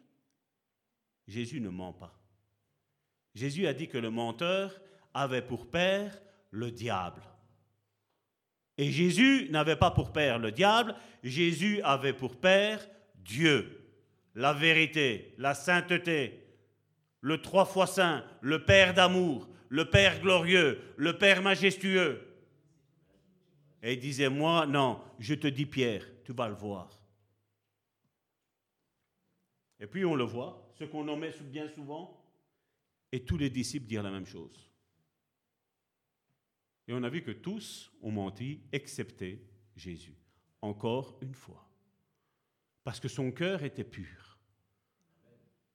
Jésus 1.29 1.61
ne 1.61 1.69
ment 1.69 1.93
pas. 1.93 2.13
Jésus 3.33 3.67
a 3.67 3.73
dit 3.73 3.87
que 3.87 3.97
le 3.97 4.09
menteur 4.09 4.81
avait 5.13 5.41
pour 5.41 5.71
père 5.71 6.19
le 6.51 6.71
diable. 6.71 7.21
Et 8.77 8.91
Jésus 8.91 9.47
n'avait 9.49 9.77
pas 9.77 9.91
pour 9.91 10.11
père 10.11 10.39
le 10.39 10.51
diable, 10.51 10.93
Jésus 11.23 11.79
avait 11.83 12.11
pour 12.11 12.35
père 12.35 12.85
Dieu, 13.15 13.81
la 14.35 14.51
vérité, 14.51 15.35
la 15.37 15.53
sainteté, 15.53 16.49
le 17.21 17.41
trois 17.41 17.65
fois 17.65 17.87
saint, 17.87 18.25
le 18.41 18.65
Père 18.65 18.93
d'amour, 18.93 19.47
le 19.69 19.89
Père 19.89 20.19
glorieux, 20.19 20.81
le 20.97 21.17
Père 21.17 21.41
majestueux. 21.41 22.28
Et 23.81 23.93
il 23.93 23.99
disait, 23.99 24.29
moi, 24.29 24.65
non, 24.65 25.01
je 25.19 25.35
te 25.35 25.47
dis 25.47 25.65
Pierre, 25.65 26.05
tu 26.23 26.33
vas 26.33 26.47
le 26.47 26.55
voir. 26.55 26.99
Et 29.79 29.87
puis 29.87 30.03
on 30.03 30.15
le 30.15 30.25
voit, 30.25 30.69
ce 30.77 30.83
qu'on 30.83 31.05
nommait 31.05 31.33
bien 31.43 31.67
souvent, 31.67 32.21
et 33.11 33.23
tous 33.23 33.37
les 33.37 33.49
disciples 33.49 33.87
dirent 33.87 34.03
la 34.03 34.11
même 34.11 34.25
chose. 34.25 34.69
Et 36.87 36.93
on 36.93 37.03
a 37.03 37.09
vu 37.09 37.21
que 37.21 37.31
tous 37.31 37.91
ont 38.01 38.11
menti, 38.11 38.61
excepté 38.71 39.45
Jésus. 39.75 40.15
Encore 40.61 41.17
une 41.21 41.35
fois. 41.35 41.69
Parce 42.83 42.99
que 42.99 43.07
son 43.07 43.31
cœur 43.31 43.63
était 43.63 43.83
pur. 43.83 44.39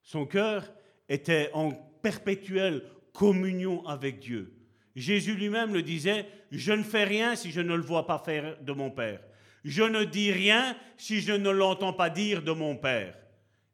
Son 0.02 0.26
cœur 0.26 0.70
était 1.09 1.50
en 1.55 1.72
perpétuelle 1.72 2.84
communion 3.12 3.86
avec 3.86 4.18
Dieu. 4.18 4.52
Jésus 4.97 5.34
lui-même 5.34 5.72
le 5.72 5.82
disait, 5.82 6.26
je 6.53 6.72
ne 6.72 6.82
fais 6.82 7.05
rien 7.05 7.34
si 7.34 7.51
je 7.51 7.61
ne 7.61 7.74
le 7.74 7.82
vois 7.82 8.07
pas 8.07 8.18
faire 8.18 8.61
de 8.62 8.72
mon 8.72 8.90
Père. 8.90 9.20
Je 9.64 9.82
ne 9.82 10.05
dis 10.05 10.30
rien 10.30 10.76
si 10.97 11.20
je 11.20 11.32
ne 11.32 11.51
l'entends 11.51 11.92
pas 11.92 12.11
dire 12.11 12.42
de 12.42 12.53
mon 12.53 12.76
Père. 12.76 13.16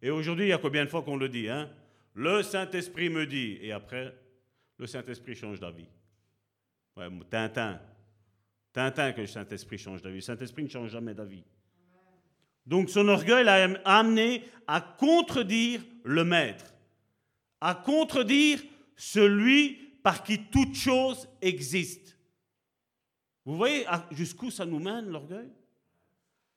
Et 0.01 0.11
aujourd'hui, 0.11 0.47
il 0.47 0.49
y 0.49 0.53
a 0.53 0.59
combien 0.59 0.85
de 0.85 0.91
fois 0.91 1.03
qu'on 1.03 1.17
le 1.17 1.29
dit 1.29 1.49
hein? 1.49 1.71
Le 2.15 2.43
Saint-Esprit 2.43 3.09
me 3.09 3.27
dit, 3.27 3.59
et 3.61 3.73
après, 3.73 4.15
le 4.79 4.87
Saint-Esprit 4.87 5.35
change 5.35 5.61
d'avis. 5.61 5.87
Ouais, 6.97 7.09
Tintin. 7.29 7.81
Tintin 8.73 9.13
que 9.13 9.21
le 9.21 9.27
Saint-Esprit 9.27 9.79
change 9.79 10.03
d'avis. 10.03 10.17
Le 10.17 10.23
Saint-Esprit 10.23 10.65
ne 10.65 10.69
change 10.69 10.91
jamais 10.91 11.15
d'avis. 11.15 11.45
Donc 12.67 12.89
son 12.91 13.09
orgueil 13.09 13.45
l'a 13.45 13.69
amené 13.85 14.45
à 14.67 14.81
contredire 14.81 15.83
le 16.05 16.25
Maître, 16.25 16.73
à 17.61 17.75
contredire 17.75 18.61
celui 18.97 19.90
par 20.03 20.23
qui 20.23 20.47
toute 20.47 20.75
chose 20.75 21.29
existe. 21.41 22.17
Vous 23.45 23.57
voyez 23.57 23.87
jusqu'où 24.11 24.51
ça 24.51 24.67
nous 24.67 24.79
mène, 24.79 25.09
l'orgueil? 25.09 25.51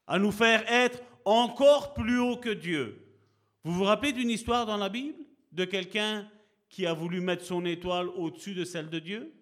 À 0.06 0.20
nous 0.20 0.32
faire 0.32 0.70
être 0.72 1.02
encore 1.26 1.94
plus 1.94 2.20
haut 2.20 2.38
que 2.38 2.50
Dieu. 2.50 3.00
Vous 3.64 3.74
vous 3.74 3.84
rappelez 3.84 4.12
d'une 4.12 4.30
histoire 4.30 4.66
dans 4.66 4.78
la 4.78 4.90
Bible 4.90 5.24
de 5.52 5.66
quelqu'un 5.66 6.30
qui 6.68 6.86
a 6.86 6.94
voulu 6.94 7.22
mettre 7.22 7.46
son 7.46 7.66
étoile 7.66 8.10
au-dessus 8.10 8.54
de 8.54 8.66
celle 8.66 8.90
de 8.90 9.00
Dieu? 9.00 9.34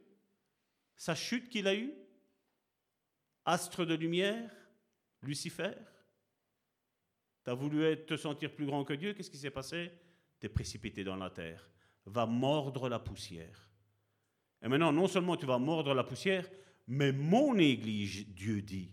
Sa 0.95 1.15
chute 1.15 1.49
qu'il 1.49 1.67
a 1.67 1.73
eue? 1.73 1.93
Astre 3.45 3.85
de 3.85 3.95
lumière? 3.95 4.51
Lucifer? 5.23 5.71
Tu 7.43 7.49
as 7.49 7.55
voulu 7.55 8.05
te 8.05 8.15
sentir 8.15 8.53
plus 8.53 8.67
grand 8.67 8.83
que 8.83 8.93
Dieu, 8.93 9.13
qu'est-ce 9.13 9.31
qui 9.31 9.37
s'est 9.37 9.49
passé? 9.49 9.91
Tu 10.39 10.45
es 10.45 10.49
précipité 10.49 11.03
dans 11.03 11.15
la 11.15 11.31
terre. 11.31 11.67
Va 12.05 12.27
mordre 12.27 12.87
la 12.87 12.99
poussière. 12.99 13.70
Et 14.61 14.67
maintenant, 14.67 14.91
non 14.91 15.07
seulement 15.07 15.37
tu 15.37 15.45
vas 15.45 15.57
mordre 15.57 15.93
la 15.93 16.03
poussière, 16.03 16.49
mais 16.87 17.11
mon 17.11 17.57
Église, 17.57 18.27
Dieu 18.27 18.61
dit, 18.61 18.91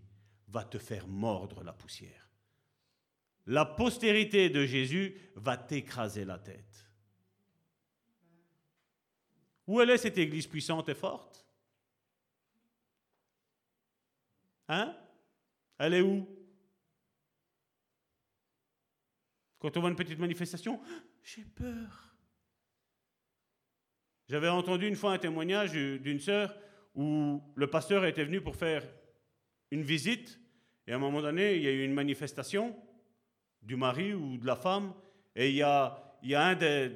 va 0.48 0.64
te 0.64 0.78
faire 0.78 1.06
mordre 1.06 1.62
la 1.62 1.72
poussière. 1.72 2.30
La 3.46 3.64
postérité 3.64 4.50
de 4.50 4.64
Jésus 4.64 5.16
va 5.34 5.56
t'écraser 5.56 6.24
la 6.24 6.38
tête. 6.38 6.86
Où 9.66 9.80
est 9.80 9.98
cette 9.98 10.18
Église 10.18 10.46
puissante 10.46 10.88
et 10.88 10.94
forte? 10.94 11.46
Hein? 14.68 14.96
Elle 15.78 15.94
est 15.94 16.00
où? 16.00 16.26
Quand 19.58 19.76
on 19.76 19.80
voit 19.80 19.90
une 19.90 19.96
petite 19.96 20.18
manifestation, 20.18 20.80
j'ai 21.22 21.44
peur. 21.44 22.07
J'avais 24.28 24.48
entendu 24.48 24.86
une 24.86 24.96
fois 24.96 25.12
un 25.12 25.18
témoignage 25.18 25.72
d'une 25.72 26.20
sœur 26.20 26.54
où 26.94 27.42
le 27.54 27.66
pasteur 27.66 28.04
était 28.04 28.24
venu 28.24 28.40
pour 28.40 28.56
faire 28.56 28.82
une 29.70 29.82
visite 29.82 30.38
et 30.86 30.92
à 30.92 30.96
un 30.96 30.98
moment 30.98 31.20
donné, 31.20 31.56
il 31.56 31.62
y 31.62 31.68
a 31.68 31.70
eu 31.70 31.84
une 31.84 31.92
manifestation 31.92 32.74
du 33.62 33.76
mari 33.76 34.14
ou 34.14 34.38
de 34.38 34.46
la 34.46 34.56
femme 34.56 34.94
et 35.36 35.50
il 35.50 35.56
y 35.56 35.62
a, 35.62 36.16
il 36.22 36.30
y 36.30 36.34
a 36.34 36.46
un 36.46 36.54
des, 36.54 36.92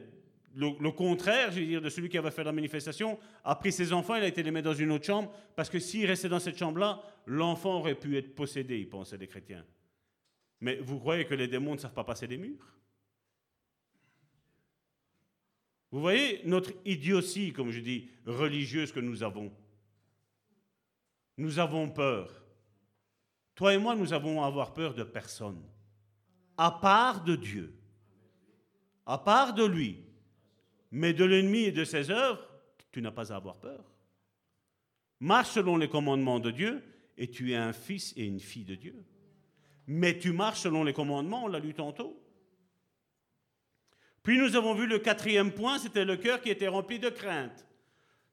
le, 0.55 0.91
contraire, 0.91 1.51
je 1.51 1.61
veux 1.61 1.67
dire, 1.67 1.81
de 1.81 1.89
celui 1.89 2.09
qui 2.09 2.19
avait 2.19 2.31
fait 2.31 2.45
la 2.45 2.53
manifestation, 2.53 3.19
a 3.45 3.55
pris 3.55 3.73
ses 3.73 3.93
enfants, 3.93 4.17
il 4.17 4.25
a 4.25 4.27
été 4.27 4.43
les 4.43 4.51
mettre 4.51 4.69
dans 4.69 4.75
une 4.75 4.91
autre 4.93 5.05
chambre, 5.05 5.33
parce 5.57 5.71
que 5.71 5.79
s'il 5.79 6.07
restait 6.07 6.29
dans 6.29 6.39
cette 6.39 6.59
chambre-là, 6.59 7.03
l'enfant 7.27 7.79
aurait 7.79 7.95
pu 7.95 8.17
être 8.17 8.35
possédé, 8.35 8.85
pensaient 8.85 9.17
les 9.17 9.29
chrétiens. 9.29 9.65
Mais 10.61 10.77
vous 10.77 10.99
croyez 10.99 11.25
que 11.25 11.35
les 11.35 11.49
démons 11.49 11.73
ne 11.73 11.79
savent 11.79 11.95
pas 11.95 12.05
passer 12.05 12.27
des 12.27 12.37
murs? 12.37 12.82
Vous 15.93 16.01
voyez 16.01 16.41
notre 16.45 16.73
idiotie, 16.87 17.53
comme 17.53 17.71
je 17.71 17.81
dis, 17.81 18.09
religieuse 18.25 18.93
que 18.93 19.01
nous 19.01 19.23
avons. 19.23 19.53
Nous 21.37 21.59
avons 21.59 21.91
peur. 21.91 22.43
Toi 23.55 23.75
et 23.75 23.79
moi, 23.79 23.95
nous 23.95 24.15
avons 24.15 24.43
à 24.43 24.47
avoir 24.47 24.73
peur 24.73 24.95
de 24.95 25.03
personne, 25.03 25.63
à 26.57 26.71
part 26.71 27.23
de 27.23 27.37
Dieu, 27.37 27.75
à 29.05 29.19
part 29.19 29.53
de 29.53 29.65
lui. 29.65 30.03
Mais 30.91 31.13
de 31.13 31.25
l'ennemi 31.25 31.65
et 31.65 31.73
de 31.73 31.85
ses 31.85 32.11
œuvres, 32.11 32.47
tu 32.91 33.01
n'as 33.01 33.11
pas 33.11 33.33
à 33.33 33.37
avoir 33.37 33.59
peur. 33.59 33.85
Marche 35.21 35.51
selon 35.51 35.77
les 35.77 35.89
commandements 35.89 36.41
de 36.41 36.51
Dieu 36.51 36.83
et 37.17 37.31
tu 37.31 37.53
es 37.53 37.57
un 37.57 37.73
fils 37.73 38.13
et 38.17 38.25
une 38.25 38.41
fille 38.41 38.65
de 38.65 38.75
Dieu. 38.75 39.05
Mais 39.87 40.19
tu 40.19 40.33
marches 40.33 40.61
selon 40.61 40.85
les 40.85 40.93
commandements, 40.93 41.45
on 41.45 41.49
l'a 41.49 41.61
lu 41.61 41.75
tantôt. 41.75 42.22
Puis 44.23 44.39
nous 44.39 44.57
avons 44.57 44.75
vu 44.75 44.87
le 44.87 44.99
quatrième 44.99 45.53
point, 45.53 45.79
c'était 45.79 46.05
le 46.05 46.17
cœur 46.17 46.41
qui 46.41 46.51
était 46.51 46.69
rempli 46.69 46.99
de 46.99 47.09
crainte. 47.09 47.67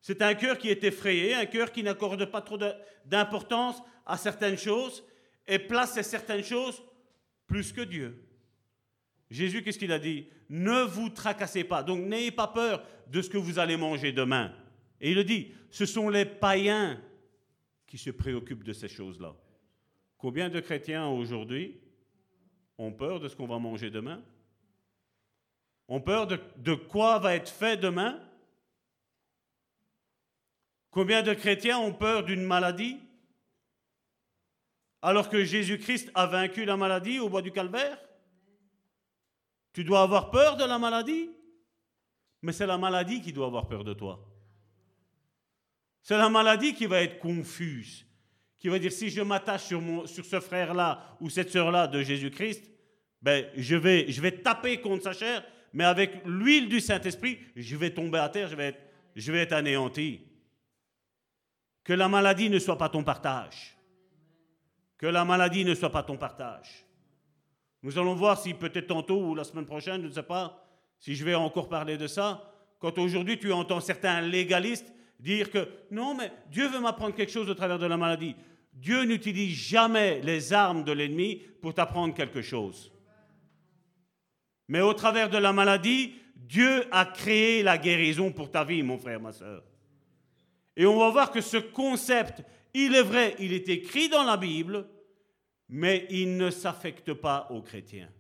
C'est 0.02 0.22
un 0.22 0.34
cœur 0.36 0.58
qui 0.58 0.70
est 0.70 0.84
effrayé, 0.84 1.34
un 1.34 1.46
cœur 1.46 1.72
qui 1.72 1.84
n'accorde 1.84 2.26
pas 2.26 2.42
trop 2.42 2.58
d'importance 3.06 3.82
à 4.06 4.18
certaines 4.18 4.58
choses 4.58 5.04
et 5.48 5.60
place 5.60 6.00
certaines 6.02 6.44
choses 6.44 6.82
plus 7.48 7.74
que 7.74 7.82
Dieu. 7.82 8.24
Jésus, 9.30 9.62
qu'est-ce 9.62 9.80
qu'il 9.80 9.92
a 9.92 10.00
dit? 10.00 10.28
Ne 10.50 10.84
vous 10.84 11.10
tracassez 11.10 11.64
pas. 11.64 11.84
Donc 11.84 12.06
n'ayez 12.06 12.32
pas 12.32 12.48
peur 12.48 12.84
de 13.08 13.22
ce 13.22 13.30
que 13.30 13.38
vous 13.38 13.60
allez 13.60 13.78
manger 13.78 14.12
demain. 14.12 14.54
Et 15.02 15.12
il 15.12 15.16
le 15.16 15.24
dit, 15.24 15.52
ce 15.70 15.86
sont 15.86 16.10
les 16.10 16.26
païens 16.26 17.00
qui 17.88 17.98
se 17.98 18.12
préoccupent 18.12 18.64
de 18.64 18.74
ces 18.74 18.88
choses-là. 18.88 19.36
Combien 20.18 20.50
de 20.50 20.60
chrétiens 20.60 21.08
aujourd'hui 21.08 21.80
ont 22.78 22.92
peur 22.92 23.20
de 23.20 23.28
ce 23.28 23.36
qu'on 23.36 23.48
va 23.48 23.58
manger 23.58 23.90
demain? 23.90 24.22
Ont 25.90 26.00
peur 26.00 26.28
de, 26.28 26.74
quoi 26.76 27.18
va 27.18 27.36
être 27.36 27.50
fait 27.50 27.76
demain? 27.76 28.22
Combien 30.92 31.24
de 31.24 31.34
chrétiens 31.34 31.80
ont 31.80 31.94
peur 31.94 32.24
d'une 32.24 32.44
maladie? 32.44 33.00
Alors 35.02 35.30
que 35.30 35.44
Jésus-Christ 35.44 36.12
a 36.14 36.28
vaincu 36.28 36.64
la 36.64 36.78
maladie 36.78 37.20
au 37.20 37.28
bois 37.28 37.42
du 37.42 37.52
calvaire? 37.52 37.98
Tu 39.74 39.84
dois 39.84 40.02
avoir 40.02 40.30
peur 40.30 40.58
de 40.58 40.64
la 40.64 40.78
maladie? 40.78 41.32
Mais 42.44 42.54
c'est 42.54 42.68
la 42.68 42.78
maladie 42.78 43.22
qui 43.22 43.34
doit 43.34 43.48
avoir 43.48 43.68
peur 43.68 43.84
de 43.84 43.94
toi. 43.94 44.20
C'est 46.04 46.18
la 46.18 46.30
maladie 46.30 46.76
qui 46.76 46.86
va 46.86 47.02
être 47.02 47.20
confuse, 47.20 48.06
qui 48.60 48.68
va 48.68 48.78
dire 48.78 48.92
si 48.92 49.10
je 49.10 49.22
m'attache 49.22 49.66
sur, 49.66 49.82
ce 50.08 50.40
frère-là 50.40 51.18
ou 51.20 51.30
cette 51.30 51.50
sœur-là 51.50 51.88
de 51.88 52.02
Jésus-Christ, 52.02 52.64
ben, 53.22 53.50
je 53.56 53.76
vais 53.76 54.42
taper 54.42 54.82
contre 54.82 55.04
sa 55.04 55.14
chair, 55.14 55.44
mais 55.74 55.84
avec 55.84 56.22
l'huile 56.26 56.70
du 56.70 56.80
Saint-Esprit, 56.80 57.40
je 57.56 57.76
vais 57.76 57.92
tomber 57.92 58.20
à 58.20 58.30
terre, 58.30 58.50
je 58.50 58.56
vais 59.32 59.42
être, 59.42 59.54
anéanti. 59.54 60.22
Que 61.84 61.94
la 61.94 62.08
maladie 62.08 62.50
ne 62.50 62.60
soit 62.60 62.78
pas 62.78 62.90
ton 62.90 63.04
partage. 63.04 63.78
Que 64.98 65.08
la 65.08 65.26
maladie 65.26 65.66
ne 65.66 65.76
soit 65.76 65.92
pas 65.92 66.04
ton 66.04 66.18
partage. 66.18 66.86
Nous 67.82 67.98
allons 67.98 68.16
voir 68.16 68.40
si 68.40 68.54
peut-être 68.54 68.88
tantôt 68.88 69.22
ou 69.22 69.36
la 69.36 69.44
semaine 69.44 69.66
prochaine, 69.66 70.02
je 70.02 70.08
ne 70.08 70.14
sais 70.14 70.24
pas, 70.24 70.66
si 71.00 71.16
je 71.16 71.24
vais 71.24 71.36
encore 71.36 71.70
parler 71.70 71.98
de 71.98 72.08
ça, 72.08 72.52
quand 72.80 72.98
aujourd'hui 72.98 73.40
tu 73.40 73.52
entends 73.52 73.80
certains 73.80 74.22
légalistes 74.22 74.92
dire 75.20 75.50
que 75.50 75.68
non, 75.92 76.16
mais 76.16 76.32
Dieu 76.52 76.68
veut 76.68 76.80
m'apprendre 76.80 77.16
quelque 77.16 77.32
chose 77.32 77.50
au 77.50 77.54
travers 77.54 77.80
de 77.80 77.86
la 77.86 77.98
maladie. 77.98 78.36
Dieu 78.74 79.04
n'utilise 79.04 79.56
jamais 79.56 80.22
les 80.22 80.54
armes 80.54 80.84
de 80.84 80.92
l'ennemi 80.92 81.42
pour 81.62 81.74
t'apprendre 81.74 82.14
quelque 82.14 82.42
chose. 82.42 82.92
Mais 84.70 84.82
au 84.82 84.94
travers 84.94 85.30
de 85.30 85.38
la 85.38 85.52
maladie, 85.52 86.14
Dieu 86.36 86.86
a 86.92 87.06
créé 87.06 87.64
la 87.64 87.78
guérison 87.78 88.32
pour 88.32 88.52
ta 88.52 88.64
vie, 88.64 88.84
mon 88.84 89.00
frère, 89.00 89.20
ma 89.20 89.34
soeur. 89.34 89.64
Et 90.78 90.86
on 90.86 91.00
va 91.00 91.10
voir 91.10 91.32
que 91.32 91.42
ce 91.42 91.58
concept, 91.58 92.44
il 92.74 92.96
est 92.96 93.04
vrai, 93.04 93.36
il 93.40 93.52
est 93.52 93.68
écrit 93.68 94.10
dans 94.10 94.24
la 94.24 94.38
Bible, 94.38 94.88
mais 95.68 96.06
il 96.12 96.38
ne 96.38 96.52
s'affecte 96.52 97.14
pas 97.14 97.48
aux 97.50 97.64
chrétiens. 97.64 98.12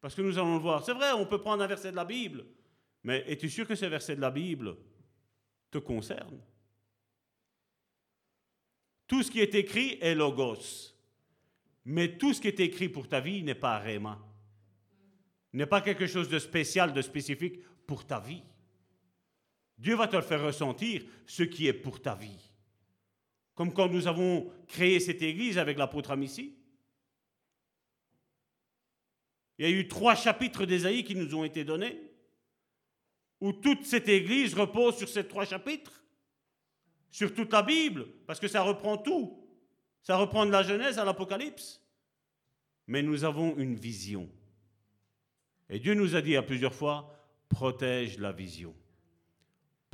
Parce 0.00 0.14
que 0.14 0.22
nous 0.22 0.38
allons 0.38 0.54
le 0.54 0.62
voir. 0.62 0.84
C'est 0.84 0.94
vrai, 0.94 1.12
on 1.12 1.26
peut 1.26 1.40
prendre 1.40 1.64
un 1.64 1.66
verset 1.66 1.90
de 1.90 1.96
la 1.96 2.04
Bible, 2.04 2.46
mais 3.02 3.24
es-tu 3.26 3.50
sûr 3.50 3.66
que 3.66 3.74
ce 3.74 3.86
verset 3.86 4.14
de 4.14 4.20
la 4.20 4.30
Bible 4.30 4.76
te 5.70 5.78
concerne? 5.78 6.40
Tout 9.08 9.24
ce 9.24 9.32
qui 9.32 9.40
est 9.40 9.54
écrit 9.56 9.98
est 10.00 10.14
logos, 10.14 10.94
mais 11.84 12.16
tout 12.16 12.32
ce 12.32 12.40
qui 12.40 12.48
est 12.48 12.60
écrit 12.60 12.88
pour 12.88 13.08
ta 13.08 13.18
vie 13.18 13.42
n'est 13.42 13.54
pas 13.54 13.78
réma, 13.78 14.18
n'est 15.54 15.66
pas 15.66 15.80
quelque 15.80 16.06
chose 16.06 16.28
de 16.28 16.38
spécial, 16.38 16.92
de 16.92 17.02
spécifique 17.02 17.60
pour 17.86 18.06
ta 18.06 18.20
vie. 18.20 18.42
Dieu 19.78 19.96
va 19.96 20.08
te 20.08 20.20
faire 20.20 20.42
ressentir, 20.42 21.04
ce 21.26 21.42
qui 21.42 21.66
est 21.66 21.72
pour 21.72 22.02
ta 22.02 22.14
vie. 22.14 22.50
Comme 23.54 23.72
quand 23.72 23.88
nous 23.88 24.06
avons 24.06 24.50
créé 24.66 24.98
cette 25.00 25.22
église 25.22 25.58
avec 25.58 25.78
l'apôtre 25.78 26.10
Amici. 26.10 26.56
Il 29.58 29.64
y 29.64 29.68
a 29.68 29.70
eu 29.70 29.86
trois 29.86 30.16
chapitres 30.16 30.66
d'Ésaïe 30.66 31.04
qui 31.04 31.14
nous 31.14 31.32
ont 31.34 31.44
été 31.44 31.64
donnés, 31.64 32.00
où 33.40 33.52
toute 33.52 33.84
cette 33.84 34.08
église 34.08 34.54
repose 34.54 34.96
sur 34.96 35.08
ces 35.08 35.26
trois 35.26 35.44
chapitres, 35.44 36.04
sur 37.10 37.32
toute 37.32 37.52
la 37.52 37.62
Bible, 37.62 38.06
parce 38.26 38.40
que 38.40 38.48
ça 38.48 38.62
reprend 38.62 38.98
tout. 38.98 39.40
Ça 40.02 40.16
reprend 40.16 40.44
de 40.44 40.50
la 40.50 40.62
Genèse 40.62 40.98
à 40.98 41.04
l'Apocalypse. 41.04 41.80
Mais 42.88 43.02
nous 43.02 43.24
avons 43.24 43.56
une 43.56 43.76
vision. 43.76 44.28
Et 45.68 45.78
Dieu 45.78 45.94
nous 45.94 46.14
a 46.16 46.22
dit 46.22 46.36
à 46.36 46.42
plusieurs 46.42 46.74
fois, 46.74 47.14
protège 47.48 48.18
la 48.18 48.32
vision 48.32 48.74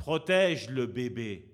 protège 0.01 0.67
le 0.71 0.87
bébé. 0.87 1.45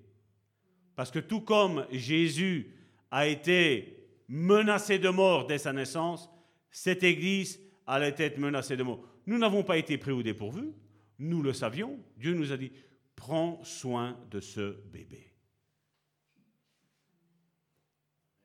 Parce 0.95 1.11
que 1.11 1.20
tout 1.20 1.41
comme 1.41 1.86
Jésus 1.91 2.74
a 3.11 3.28
été 3.28 4.07
menacé 4.30 4.99
de 4.99 5.09
mort 5.09 5.47
dès 5.47 5.57
sa 5.57 5.74
naissance, 5.74 6.30
cette 6.72 7.03
Église 7.03 7.59
allait 7.86 8.15
être 8.18 8.38
menacée 8.38 8.78
de 8.78 8.84
mort. 8.84 9.03
Nous 9.26 9.38
n'avons 9.38 9.63
pas 9.63 9.78
été 9.78 9.97
pris 9.97 10.11
au 10.11 10.24
dépourvu, 10.24 10.72
nous 11.20 11.41
le 11.41 11.51
savions. 11.51 11.99
Dieu 12.15 12.34
nous 12.34 12.53
a 12.53 12.57
dit, 12.57 12.72
prends 13.18 13.61
soin 13.65 14.18
de 14.32 14.39
ce 14.39 14.80
bébé. 14.93 15.34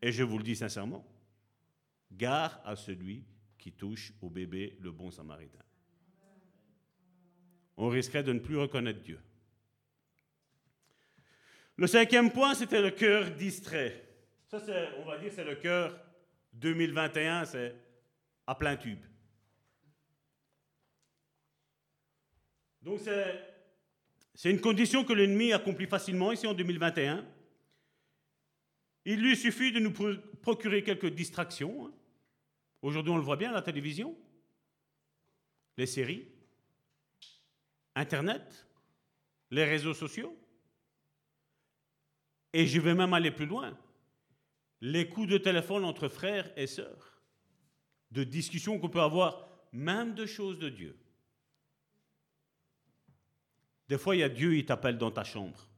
Et 0.02 0.10
je 0.10 0.24
vous 0.24 0.38
le 0.38 0.44
dis 0.44 0.56
sincèrement, 0.56 1.06
gare 2.10 2.60
à 2.64 2.74
celui 2.74 3.24
qui 3.62 3.70
touche 3.70 4.12
au 4.20 4.28
bébé 4.28 4.76
le 4.80 4.90
bon 4.90 5.12
samaritain. 5.12 5.62
On 7.76 7.88
risquerait 7.88 8.24
de 8.24 8.32
ne 8.32 8.40
plus 8.40 8.56
reconnaître 8.58 9.00
Dieu. 9.02 9.20
Le 11.76 11.86
cinquième 11.86 12.32
point, 12.32 12.54
c'était 12.54 12.82
le 12.82 12.90
cœur 12.90 13.30
distrait. 13.30 14.04
Ça, 14.48 14.60
on 14.98 15.04
va 15.04 15.16
dire, 15.18 15.30
c'est 15.32 15.44
le 15.44 15.54
cœur 15.54 15.96
2021, 16.54 17.44
c'est 17.44 17.76
à 18.48 18.56
plein 18.56 18.76
tube. 18.76 18.98
Donc, 22.82 22.98
c'est 24.34 24.50
une 24.50 24.60
condition 24.60 25.04
que 25.04 25.12
l'ennemi 25.12 25.52
accomplit 25.52 25.86
facilement 25.86 26.32
ici 26.32 26.48
en 26.48 26.54
2021. 26.54 27.24
Il 29.04 29.20
lui 29.20 29.36
suffit 29.36 29.70
de 29.70 29.78
nous 29.78 29.92
procurer 30.42 30.82
quelques 30.82 31.14
distractions. 31.14 31.92
Aujourd'hui, 32.82 33.12
on 33.12 33.16
le 33.16 33.22
voit 33.22 33.36
bien 33.36 33.50
à 33.50 33.54
la 33.54 33.62
télévision, 33.62 34.16
les 35.76 35.86
séries, 35.86 36.28
Internet, 37.94 38.66
les 39.50 39.64
réseaux 39.64 39.94
sociaux. 39.94 40.36
Et 42.52 42.66
je 42.66 42.80
vais 42.80 42.94
même 42.94 43.14
aller 43.14 43.30
plus 43.30 43.46
loin. 43.46 43.78
Les 44.80 45.08
coups 45.08 45.28
de 45.28 45.38
téléphone 45.38 45.84
entre 45.84 46.08
frères 46.08 46.52
et 46.56 46.66
sœurs, 46.66 47.22
de 48.10 48.24
discussions 48.24 48.78
qu'on 48.78 48.88
peut 48.88 49.00
avoir, 49.00 49.48
même 49.72 50.14
de 50.14 50.26
choses 50.26 50.58
de 50.58 50.68
Dieu. 50.68 50.98
Des 53.88 53.96
fois, 53.96 54.16
il 54.16 54.20
y 54.20 54.24
a 54.24 54.28
Dieu, 54.28 54.56
il 54.56 54.66
t'appelle 54.66 54.98
dans 54.98 55.10
ta 55.10 55.22
chambre. 55.22 55.68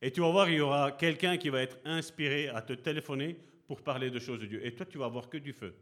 Et 0.00 0.12
tu 0.12 0.20
vas 0.20 0.30
voir, 0.30 0.48
il 0.48 0.56
y 0.56 0.60
aura 0.60 0.92
quelqu'un 0.92 1.38
qui 1.38 1.48
va 1.48 1.62
être 1.62 1.78
inspiré 1.84 2.48
à 2.48 2.62
te 2.62 2.74
téléphoner 2.74 3.38
pour 3.66 3.82
parler 3.82 4.10
de 4.10 4.18
choses 4.18 4.38
de 4.38 4.46
Dieu. 4.46 4.64
Et 4.64 4.74
toi, 4.74 4.86
tu 4.86 4.98
vas 4.98 5.08
voir 5.08 5.28
que 5.28 5.38
du 5.38 5.52
feu. 5.52 5.74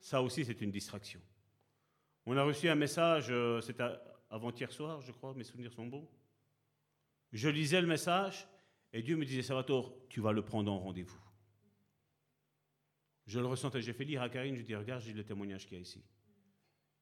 Ça 0.00 0.22
aussi, 0.22 0.44
c'est 0.44 0.60
une 0.60 0.70
distraction. 0.70 1.20
On 2.26 2.36
a 2.36 2.42
reçu 2.42 2.68
un 2.68 2.74
message, 2.74 3.26
euh, 3.30 3.60
c'était 3.60 3.84
avant-hier 4.30 4.70
soir, 4.72 5.00
je 5.00 5.12
crois, 5.12 5.34
mes 5.34 5.44
souvenirs 5.44 5.72
sont 5.72 5.86
bons. 5.86 6.08
Je 7.32 7.48
lisais 7.48 7.80
le 7.80 7.86
message 7.86 8.48
et 8.92 9.02
Dieu 9.02 9.16
me 9.16 9.24
disait, 9.24 9.42
Salvatore, 9.42 9.94
tu 10.08 10.20
vas 10.20 10.32
le 10.32 10.42
prendre 10.42 10.72
en 10.72 10.78
rendez-vous. 10.78 11.20
Je 13.26 13.40
le 13.40 13.46
ressentais, 13.46 13.82
j'ai 13.82 13.92
fait 13.92 14.04
lire 14.04 14.22
à 14.22 14.28
Karine, 14.28 14.56
je 14.56 14.62
dis, 14.62 14.74
regarde, 14.74 15.02
j'ai 15.02 15.12
le 15.12 15.24
témoignage 15.24 15.66
qu'il 15.66 15.76
y 15.76 15.78
a 15.78 15.82
ici. 15.82 16.04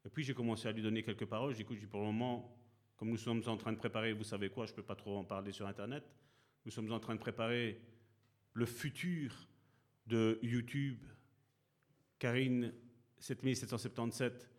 Et 0.05 0.11
puis 0.11 0.25
j'ai 0.25 0.35
commencé 0.35 0.69
à 0.69 0.73
lui 0.73 0.83
donner 0.83 1.03
quelques 1.03 1.27
paroles. 1.27 1.55
J'ai 1.55 1.65
dit, 1.65 1.87
pour 1.87 2.01
le 2.01 2.07
moment, 2.07 2.59
comme 2.97 3.11
nous 3.11 3.17
sommes 3.17 3.43
en 3.47 3.57
train 3.57 3.73
de 3.73 3.79
préparer, 3.79 4.13
vous 4.13 4.25
savez 4.25 4.51
quoi, 4.51 4.67
je 4.67 4.73
ne 4.73 4.77
peux 4.77 4.83
pas 4.83 4.97
trop 4.97 5.17
en 5.17 5.25
parler 5.25 5.53
sur 5.53 5.67
Internet, 5.67 6.05
nous 6.65 6.71
sommes 6.71 6.91
en 6.93 7.01
train 7.01 7.15
de 7.15 7.21
préparer 7.21 7.81
le 8.53 8.67
futur 8.67 9.49
de 10.07 10.39
YouTube. 10.43 11.05
Karine 12.19 12.73
7777, 13.19 14.51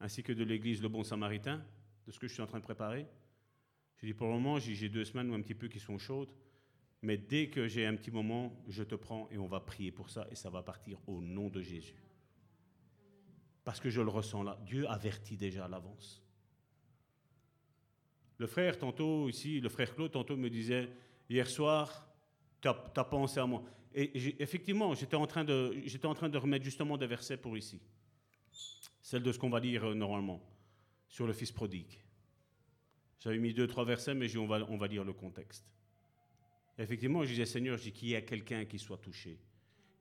ainsi 0.00 0.22
que 0.22 0.32
de 0.32 0.44
l'église 0.44 0.82
Le 0.82 0.88
Bon 0.88 1.04
Samaritain, 1.04 1.62
de 2.06 2.12
ce 2.12 2.18
que 2.18 2.26
je 2.26 2.32
suis 2.32 2.42
en 2.42 2.46
train 2.46 2.58
de 2.58 2.64
préparer. 2.64 3.06
J'ai 4.00 4.06
dit, 4.06 4.14
pour 4.14 4.26
le 4.26 4.32
moment, 4.32 4.58
j'ai 4.58 4.88
deux 4.88 5.04
semaines 5.04 5.30
ou 5.30 5.34
un 5.34 5.42
petit 5.42 5.54
peu 5.54 5.68
qui 5.68 5.78
sont 5.78 5.98
chaudes. 5.98 6.32
Mais 7.02 7.16
dès 7.16 7.48
que 7.48 7.66
j'ai 7.66 7.86
un 7.86 7.96
petit 7.96 8.10
moment, 8.10 8.52
je 8.68 8.82
te 8.82 8.94
prends 8.94 9.28
et 9.30 9.38
on 9.38 9.46
va 9.46 9.60
prier 9.60 9.90
pour 9.90 10.10
ça 10.10 10.26
et 10.30 10.34
ça 10.34 10.50
va 10.50 10.62
partir 10.62 10.98
au 11.06 11.20
nom 11.20 11.48
de 11.48 11.62
Jésus. 11.62 12.02
Parce 13.64 13.80
que 13.80 13.88
je 13.88 14.00
le 14.00 14.08
ressens 14.08 14.42
là. 14.42 14.58
Dieu 14.66 14.88
avertit 14.88 15.36
déjà 15.36 15.64
à 15.64 15.68
l'avance. 15.68 16.22
Le 18.38 18.46
frère, 18.46 18.78
tantôt 18.78 19.28
ici, 19.28 19.60
le 19.60 19.68
frère 19.68 19.94
Claude, 19.94 20.12
tantôt 20.12 20.36
me 20.36 20.48
disait, 20.48 20.90
hier 21.28 21.48
soir, 21.48 22.06
tu 22.60 22.68
as, 22.68 23.04
pensé 23.04 23.38
à 23.38 23.46
moi. 23.46 23.62
Et 23.94 24.10
effectivement, 24.42 24.94
j'étais 24.94 25.16
en 25.16 25.26
train 25.26 25.44
de 25.44 26.38
remettre 26.38 26.64
justement 26.64 26.96
des 26.96 27.06
versets 27.06 27.36
pour 27.36 27.56
ici. 27.56 27.80
Celle 29.10 29.24
de 29.24 29.32
ce 29.32 29.40
qu'on 29.40 29.50
va 29.50 29.58
lire 29.58 29.86
euh, 29.86 29.94
normalement, 29.94 30.40
sur 31.08 31.26
le 31.26 31.32
fils 31.32 31.50
prodigue. 31.50 31.98
J'avais 33.18 33.38
mis 33.38 33.52
deux, 33.52 33.66
trois 33.66 33.84
versets, 33.84 34.14
mais 34.14 34.36
on 34.36 34.46
va, 34.46 34.64
on 34.68 34.76
va 34.76 34.86
lire 34.86 35.02
le 35.02 35.12
contexte. 35.12 35.68
Effectivement, 36.78 37.24
je 37.24 37.30
disais, 37.30 37.44
Seigneur, 37.44 37.76
je 37.76 37.82
dis 37.82 37.92
qu'il 37.92 38.10
y 38.10 38.14
a 38.14 38.20
quelqu'un 38.20 38.64
qui 38.66 38.78
soit 38.78 38.98
touché, 38.98 39.36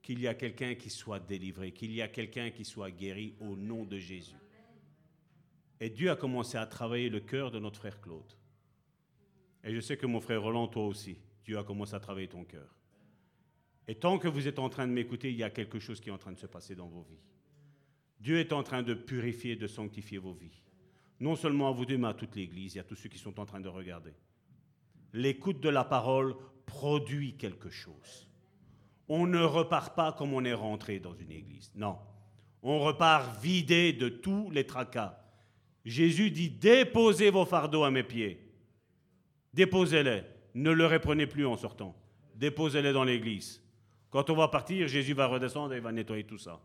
qu'il 0.04 0.20
y 0.20 0.28
a 0.28 0.36
quelqu'un 0.36 0.76
qui 0.76 0.92
soit 0.92 1.20
délivré, 1.20 1.72
qu'il 1.72 1.92
y 1.92 2.04
a 2.04 2.08
quelqu'un 2.08 2.52
qui 2.52 2.64
soit 2.64 2.92
guéri 2.92 3.34
au 3.40 3.56
nom 3.56 3.84
de 3.84 3.98
Jésus. 3.98 4.38
Et 5.80 5.90
Dieu 5.90 6.12
a 6.12 6.16
commencé 6.16 6.60
à 6.60 6.68
travailler 6.68 7.10
le 7.10 7.22
cœur 7.22 7.50
de 7.50 7.58
notre 7.58 7.80
frère 7.80 8.00
Claude. 8.02 8.32
Et 9.64 9.74
je 9.74 9.80
sais 9.80 9.98
que 9.98 10.06
mon 10.06 10.20
frère 10.20 10.44
Roland, 10.44 10.68
toi 10.68 10.86
aussi, 10.86 11.18
Dieu 11.44 11.58
a 11.58 11.64
commencé 11.64 11.96
à 11.96 12.00
travailler 12.00 12.28
ton 12.28 12.44
cœur. 12.44 12.76
Et 13.88 13.96
tant 13.96 14.20
que 14.20 14.28
vous 14.28 14.48
êtes 14.48 14.60
en 14.60 14.70
train 14.70 14.86
de 14.86 14.94
m'écouter, 14.94 15.32
il 15.32 15.38
y 15.38 15.44
a 15.44 15.50
quelque 15.50 15.80
chose 15.80 16.00
qui 16.00 16.10
est 16.10 16.14
en 16.14 16.20
train 16.20 16.34
de 16.34 16.38
se 16.38 16.46
passer 16.46 16.76
dans 16.76 16.88
vos 16.88 17.02
vies. 17.02 17.24
Dieu 18.20 18.40
est 18.40 18.54
en 18.54 18.64
train 18.64 18.84
de 18.84 18.94
purifier, 18.94 19.56
de 19.56 19.68
sanctifier 19.68 20.18
vos 20.18 20.34
vies. 20.34 20.62
non 21.20 21.36
seulement 21.36 21.68
à 21.68 21.72
vous 21.72 21.86
deux, 21.86 21.98
mais 21.98 22.08
à 22.08 22.14
toute 22.14 22.36
l'Église 22.36 22.78
et 22.78 22.80
à 22.80 22.84
tous 22.84 22.96
ceux 22.96 23.10
qui 23.10 23.18
sont 23.18 23.40
en 23.42 23.46
train 23.46 23.60
de 23.60 23.68
regarder. 23.68 24.14
L'écoute 25.12 25.60
de 25.60 25.68
la 25.68 25.84
parole 25.84 26.36
produit 26.66 27.36
quelque 27.36 27.70
chose. 27.70 28.28
On 29.10 29.28
ne 29.28 29.42
repart 29.42 29.96
pas 29.96 30.14
comme 30.14 30.34
on 30.34 30.46
est 30.46 30.54
rentré 30.54 31.00
dans 31.00 31.14
une 31.16 31.32
église. 31.32 31.72
Non. 31.76 31.98
On 32.62 32.80
repart 32.80 33.42
vidé 33.42 33.92
de 33.92 34.08
tous 34.08 34.50
les 34.52 34.66
tracas. 34.66 35.20
Jésus 35.84 36.30
dit 36.32 36.50
déposez 36.50 37.32
vos 37.32 37.46
fardeaux 37.46 37.84
à 37.84 37.92
mes 37.92 38.04
pieds. 38.04 38.40
Déposez-les. 39.54 40.22
Ne 40.54 40.72
le 40.72 40.86
reprenez 40.86 41.26
plus 41.26 41.46
en 41.46 41.58
sortant. 41.58 41.96
Déposez-les 42.36 42.94
dans 42.94 43.04
l'église. 43.04 43.62
Quand 44.10 44.30
on 44.30 44.36
va 44.36 44.48
partir, 44.48 44.88
Jésus 44.88 45.14
va 45.14 45.28
redescendre 45.28 45.74
et 45.74 45.80
va 45.80 45.92
nettoyer 45.92 46.24
tout 46.24 46.38
ça. 46.38 46.62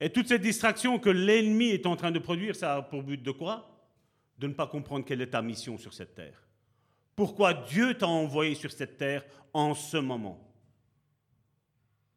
Et 0.00 0.10
toute 0.10 0.28
cette 0.28 0.42
distraction 0.42 0.98
que 0.98 1.10
l'ennemi 1.10 1.70
est 1.70 1.86
en 1.86 1.96
train 1.96 2.10
de 2.10 2.18
produire, 2.18 2.54
ça 2.54 2.76
a 2.76 2.82
pour 2.82 3.02
but 3.02 3.22
de 3.22 3.30
quoi? 3.30 3.88
De 4.38 4.46
ne 4.46 4.52
pas 4.52 4.66
comprendre 4.66 5.04
quelle 5.04 5.20
est 5.20 5.30
ta 5.30 5.42
mission 5.42 5.76
sur 5.76 5.92
cette 5.92 6.14
terre. 6.14 6.46
Pourquoi 7.16 7.52
Dieu 7.52 7.94
t'a 7.94 8.06
envoyé 8.06 8.54
sur 8.54 8.70
cette 8.70 8.96
terre 8.96 9.24
en 9.52 9.74
ce 9.74 9.96
moment? 9.96 10.44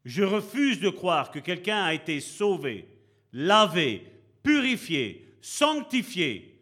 Je 0.05 0.23
refuse 0.23 0.79
de 0.79 0.89
croire 0.89 1.31
que 1.31 1.39
quelqu'un 1.39 1.83
a 1.83 1.93
été 1.93 2.19
sauvé, 2.19 2.87
lavé, 3.33 4.03
purifié, 4.43 5.35
sanctifié, 5.41 6.59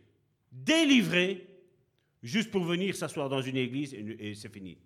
délivré, 0.52 1.48
juste 2.24 2.52
pour 2.52 2.64
venir 2.64 2.96
s'asseoir 2.96 3.30
dans 3.30 3.42
une 3.42 3.58
église 3.58 3.94
et 3.94 4.36
c'est 4.36 4.52
fini. 4.52 4.78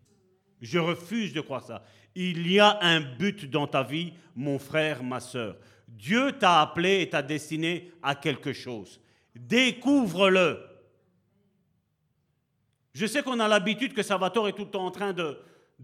Je 0.62 0.80
refuse 0.80 1.34
de 1.34 1.42
croire 1.42 1.64
ça. 1.64 1.84
Il 2.16 2.50
y 2.50 2.60
a 2.60 2.80
un 2.82 3.02
but 3.02 3.50
dans 3.50 3.68
ta 3.68 3.84
vie, 3.84 4.14
mon 4.36 4.60
frère, 4.60 5.04
ma 5.04 5.20
soeur. 5.20 5.58
Dieu 5.98 6.34
t'a 6.34 6.62
appelé 6.62 7.02
et 7.02 7.10
t'a 7.10 7.22
destiné 7.22 7.92
à 8.02 8.16
quelque 8.16 8.52
chose. 8.52 9.00
Découvre-le. 9.36 10.60
Je 12.94 13.06
sais 13.06 13.24
qu'on 13.24 13.40
a 13.40 13.48
l'habitude 13.48 13.94
que 13.94 14.04
Salvatore 14.04 14.48
est 14.50 14.54
tout 14.54 14.66
le 14.66 14.72
temps 14.72 14.86
en 14.86 14.92
train 14.92 15.14
de, 15.14 15.38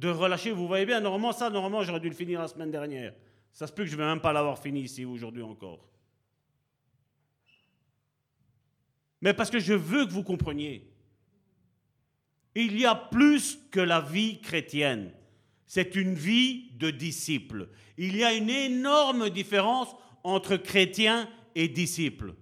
relâcher. 0.03 0.52
Vous 0.52 0.68
voyez 0.68 0.86
bien, 0.86 0.99
normalement, 0.99 1.31
ça, 1.31 1.49
normalement, 1.49 1.84
j'aurais 1.84 1.99
dû 1.99 2.10
le 2.10 2.15
finir 2.15 2.40
la 2.41 2.48
semaine 2.48 2.72
dernière. 2.72 3.14
Ça 3.52 3.68
se 3.68 3.73
peut 3.73 3.84
que 3.84 3.90
je 3.90 3.95
ne 3.95 4.02
vais 4.02 4.07
même 4.07 4.22
pas 4.22 4.34
l'avoir 4.34 4.60
fini 4.60 4.81
ici 4.81 5.06
aujourd'hui 5.06 5.41
encore. 5.41 5.88
Mais 9.22 9.34
parce 9.34 9.49
que 9.49 9.60
je 9.60 9.73
veux 9.73 10.06
que 10.06 10.11
vous 10.11 10.23
compreniez. 10.23 10.88
Il 12.56 12.80
y 12.80 12.86
a 12.86 12.95
plus 12.95 13.60
que 13.69 13.80
la 13.80 14.02
vie 14.02 14.40
chrétienne 14.41 15.11
c'est 15.70 15.96
une 15.96 16.16
vie 16.16 16.72
de 16.80 16.90
disciple. 16.90 17.70
Il 17.96 18.18
y 18.18 18.24
a 18.24 18.34
une 18.34 18.50
énorme 18.50 19.30
différence 19.30 19.96
entre 20.24 20.58
chrétien 20.58 21.30
et 21.54 21.68
disciple. 21.68 22.34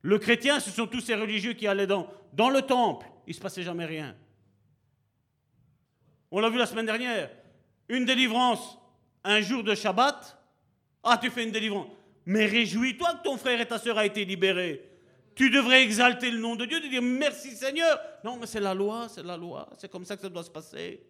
Le 0.00 0.18
chrétien, 0.18 0.58
ce 0.58 0.70
sont 0.70 0.86
tous 0.86 1.02
ces 1.02 1.14
religieux 1.14 1.52
qui 1.52 1.66
allaient 1.66 1.86
dans, 1.86 2.08
le 2.32 2.62
temple. 2.62 3.06
Il 3.26 3.32
ne 3.32 3.34
se 3.34 3.40
passait 3.40 3.62
jamais 3.62 3.84
rien. 3.84 4.16
On 6.30 6.40
l'a 6.40 6.48
vu 6.48 6.56
la 6.56 6.64
semaine 6.64 6.86
dernière. 6.86 7.30
Une 7.90 8.06
délivrance, 8.06 8.78
un 9.22 9.42
jour 9.42 9.62
de 9.62 9.74
Shabbat. 9.74 10.42
Ah, 11.02 11.18
tu 11.18 11.30
fais 11.30 11.44
une 11.44 11.52
délivrance. 11.52 11.88
Mais 12.24 12.46
réjouis-toi 12.46 13.16
que 13.16 13.22
ton 13.24 13.36
frère 13.36 13.60
et 13.60 13.68
ta 13.68 13.78
soeur 13.78 14.00
aient 14.00 14.06
été 14.06 14.24
libérés. 14.24 14.82
Tu 15.34 15.50
devrais 15.50 15.82
exalter 15.82 16.30
le 16.30 16.38
nom 16.38 16.56
de 16.56 16.64
Dieu, 16.64 16.80
de 16.80 16.88
dire 16.88 17.02
merci 17.02 17.50
Seigneur. 17.50 18.00
Non, 18.24 18.38
mais 18.38 18.46
c'est 18.46 18.60
la 18.60 18.72
loi, 18.72 19.08
c'est 19.10 19.22
la 19.22 19.36
loi. 19.36 19.68
C'est 19.76 19.90
comme 19.90 20.06
ça 20.06 20.16
que 20.16 20.22
ça 20.22 20.30
doit 20.30 20.42
se 20.42 20.50
passer. 20.50 21.02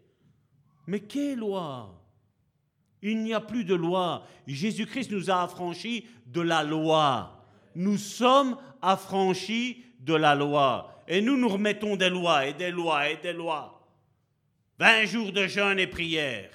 Mais 0.86 1.00
quelle 1.00 1.38
loi? 1.38 1.92
Il 3.02 3.22
n'y 3.22 3.34
a 3.34 3.40
plus 3.40 3.64
de 3.64 3.74
loi. 3.74 4.26
Jésus-Christ 4.46 5.10
nous 5.10 5.30
a 5.30 5.42
affranchis 5.42 6.06
de 6.26 6.40
la 6.40 6.62
loi. 6.62 7.44
Nous 7.74 7.98
sommes 7.98 8.56
affranchis 8.80 9.84
de 10.00 10.14
la 10.14 10.34
loi. 10.34 11.04
Et 11.08 11.20
nous 11.20 11.36
nous 11.36 11.48
remettons 11.48 11.96
des 11.96 12.08
lois 12.08 12.46
et 12.46 12.54
des 12.54 12.70
lois 12.70 13.10
et 13.10 13.16
des 13.18 13.32
lois. 13.32 13.72
20 14.78 15.04
jours 15.06 15.32
de 15.32 15.46
jeûne 15.46 15.78
et 15.78 15.86
prière. 15.86 16.50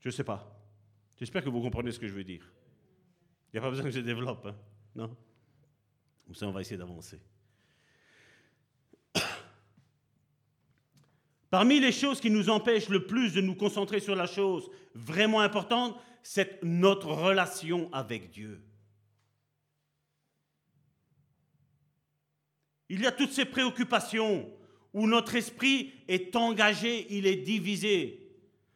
Je 0.00 0.08
ne 0.08 0.12
sais 0.12 0.24
pas. 0.24 0.54
J'espère 1.16 1.42
que 1.42 1.48
vous 1.48 1.60
comprenez 1.60 1.90
ce 1.90 1.98
que 1.98 2.06
je 2.06 2.14
veux 2.14 2.24
dire. 2.24 2.48
Il 3.52 3.56
n'y 3.56 3.58
a 3.58 3.62
pas 3.62 3.70
besoin 3.70 3.84
que 3.84 3.90
je 3.90 4.00
développe. 4.00 4.46
Hein. 4.46 4.54
Non? 4.94 5.16
On 6.42 6.50
va 6.50 6.60
essayer 6.60 6.76
d'avancer. 6.76 7.20
Parmi 11.50 11.80
les 11.80 11.92
choses 11.92 12.20
qui 12.20 12.30
nous 12.30 12.50
empêchent 12.50 12.90
le 12.90 13.06
plus 13.06 13.32
de 13.32 13.40
nous 13.40 13.54
concentrer 13.54 14.00
sur 14.00 14.14
la 14.14 14.26
chose 14.26 14.70
vraiment 14.94 15.40
importante, 15.40 15.96
c'est 16.22 16.62
notre 16.62 17.08
relation 17.08 17.88
avec 17.92 18.30
Dieu. 18.30 18.60
Il 22.90 23.00
y 23.00 23.06
a 23.06 23.12
toutes 23.12 23.32
ces 23.32 23.44
préoccupations 23.44 24.50
où 24.92 25.06
notre 25.06 25.36
esprit 25.36 25.92
est 26.06 26.34
engagé, 26.36 27.06
il 27.10 27.26
est 27.26 27.36
divisé. 27.36 28.30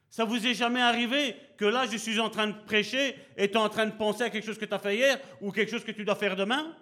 Ça 0.08 0.24
vous 0.24 0.46
est 0.46 0.54
jamais 0.54 0.80
arrivé 0.80 1.36
que 1.56 1.64
là, 1.64 1.86
je 1.86 1.96
suis 1.96 2.20
en 2.20 2.28
train 2.28 2.46
de 2.46 2.64
prêcher 2.66 3.16
et 3.36 3.48
tu 3.50 3.54
es 3.54 3.58
en 3.58 3.68
train 3.68 3.86
de 3.86 3.92
penser 3.92 4.22
à 4.22 4.30
quelque 4.30 4.44
chose 4.44 4.58
que 4.58 4.66
tu 4.66 4.74
as 4.74 4.78
fait 4.78 4.96
hier 4.96 5.20
ou 5.40 5.50
quelque 5.50 5.70
chose 5.70 5.84
que 5.84 5.92
tu 5.92 6.04
dois 6.04 6.16
faire 6.16 6.36
demain 6.36 6.76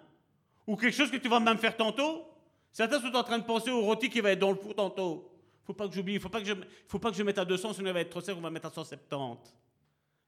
ou 0.67 0.75
quelque 0.75 0.95
chose 0.95 1.11
que 1.11 1.17
tu 1.17 1.29
vas 1.29 1.39
même 1.39 1.57
faire 1.57 1.75
tantôt? 1.75 2.25
Certains 2.73 3.01
sont 3.01 3.15
en 3.15 3.23
train 3.23 3.39
de 3.39 3.45
penser 3.45 3.71
au 3.71 3.81
rôti 3.81 4.09
qui 4.09 4.21
va 4.21 4.31
être 4.31 4.39
dans 4.39 4.51
le 4.51 4.57
four 4.57 4.75
tantôt 4.75 5.30
faut 5.71 5.77
pas 5.77 5.87
que 5.87 5.95
j'oublie, 5.95 6.15
il 6.15 6.19
faut, 6.19 6.29
pas 6.29 6.41
que 6.41 6.47
je, 6.47 6.53
faut 6.87 6.99
pas 6.99 7.11
que 7.11 7.17
je 7.17 7.23
mette 7.23 7.37
à 7.37 7.45
200, 7.45 7.73
sinon 7.73 7.89
il 7.89 7.93
va 7.93 8.01
être 8.01 8.09
trop 8.09 8.21
serre, 8.21 8.37
on 8.37 8.41
va 8.41 8.49
mettre 8.49 8.67
à 8.67 8.71
170. 8.71 9.55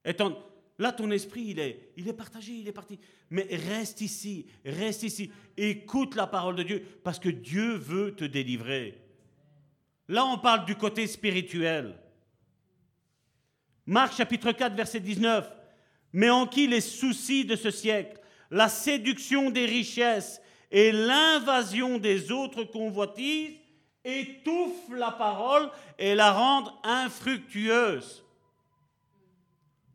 Et 0.06 0.16
là, 0.80 0.92
ton 0.92 1.12
esprit, 1.12 1.46
il 1.50 1.60
est, 1.60 1.92
il 1.98 2.08
est 2.08 2.14
partagé, 2.14 2.54
il 2.54 2.68
est 2.68 2.74
parti. 2.74 3.00
Mais 3.30 3.48
reste 3.70 4.02
ici, 4.02 4.48
reste 4.66 5.04
ici. 5.04 5.32
Écoute 5.58 6.16
la 6.16 6.28
parole 6.28 6.56
de 6.56 6.64
Dieu, 6.64 6.86
parce 7.04 7.20
que 7.20 7.30
Dieu 7.30 7.76
veut 7.76 8.16
te 8.16 8.24
délivrer. 8.24 8.98
Là, 10.08 10.26
on 10.26 10.38
parle 10.38 10.66
du 10.66 10.76
côté 10.76 11.08
spirituel. 11.08 11.96
Marc 13.86 14.16
chapitre 14.16 14.52
4, 14.52 14.76
verset 14.76 15.00
19. 15.00 15.52
Mais 16.14 16.30
en 16.30 16.48
qui 16.48 16.68
les 16.68 16.82
soucis 16.82 17.44
de 17.44 17.56
ce 17.56 17.72
siècle, 17.72 18.20
la 18.52 18.70
séduction 18.70 19.50
des 19.50 19.66
richesses 19.66 20.42
et 20.72 20.92
l'invasion 20.92 21.98
des 21.98 22.32
autres 22.32 22.64
convoitises 22.64 23.58
étouffe 24.04 24.90
la 24.92 25.12
parole 25.12 25.70
et 25.98 26.16
la 26.16 26.32
rende 26.32 26.72
infructueuse. 26.84 28.24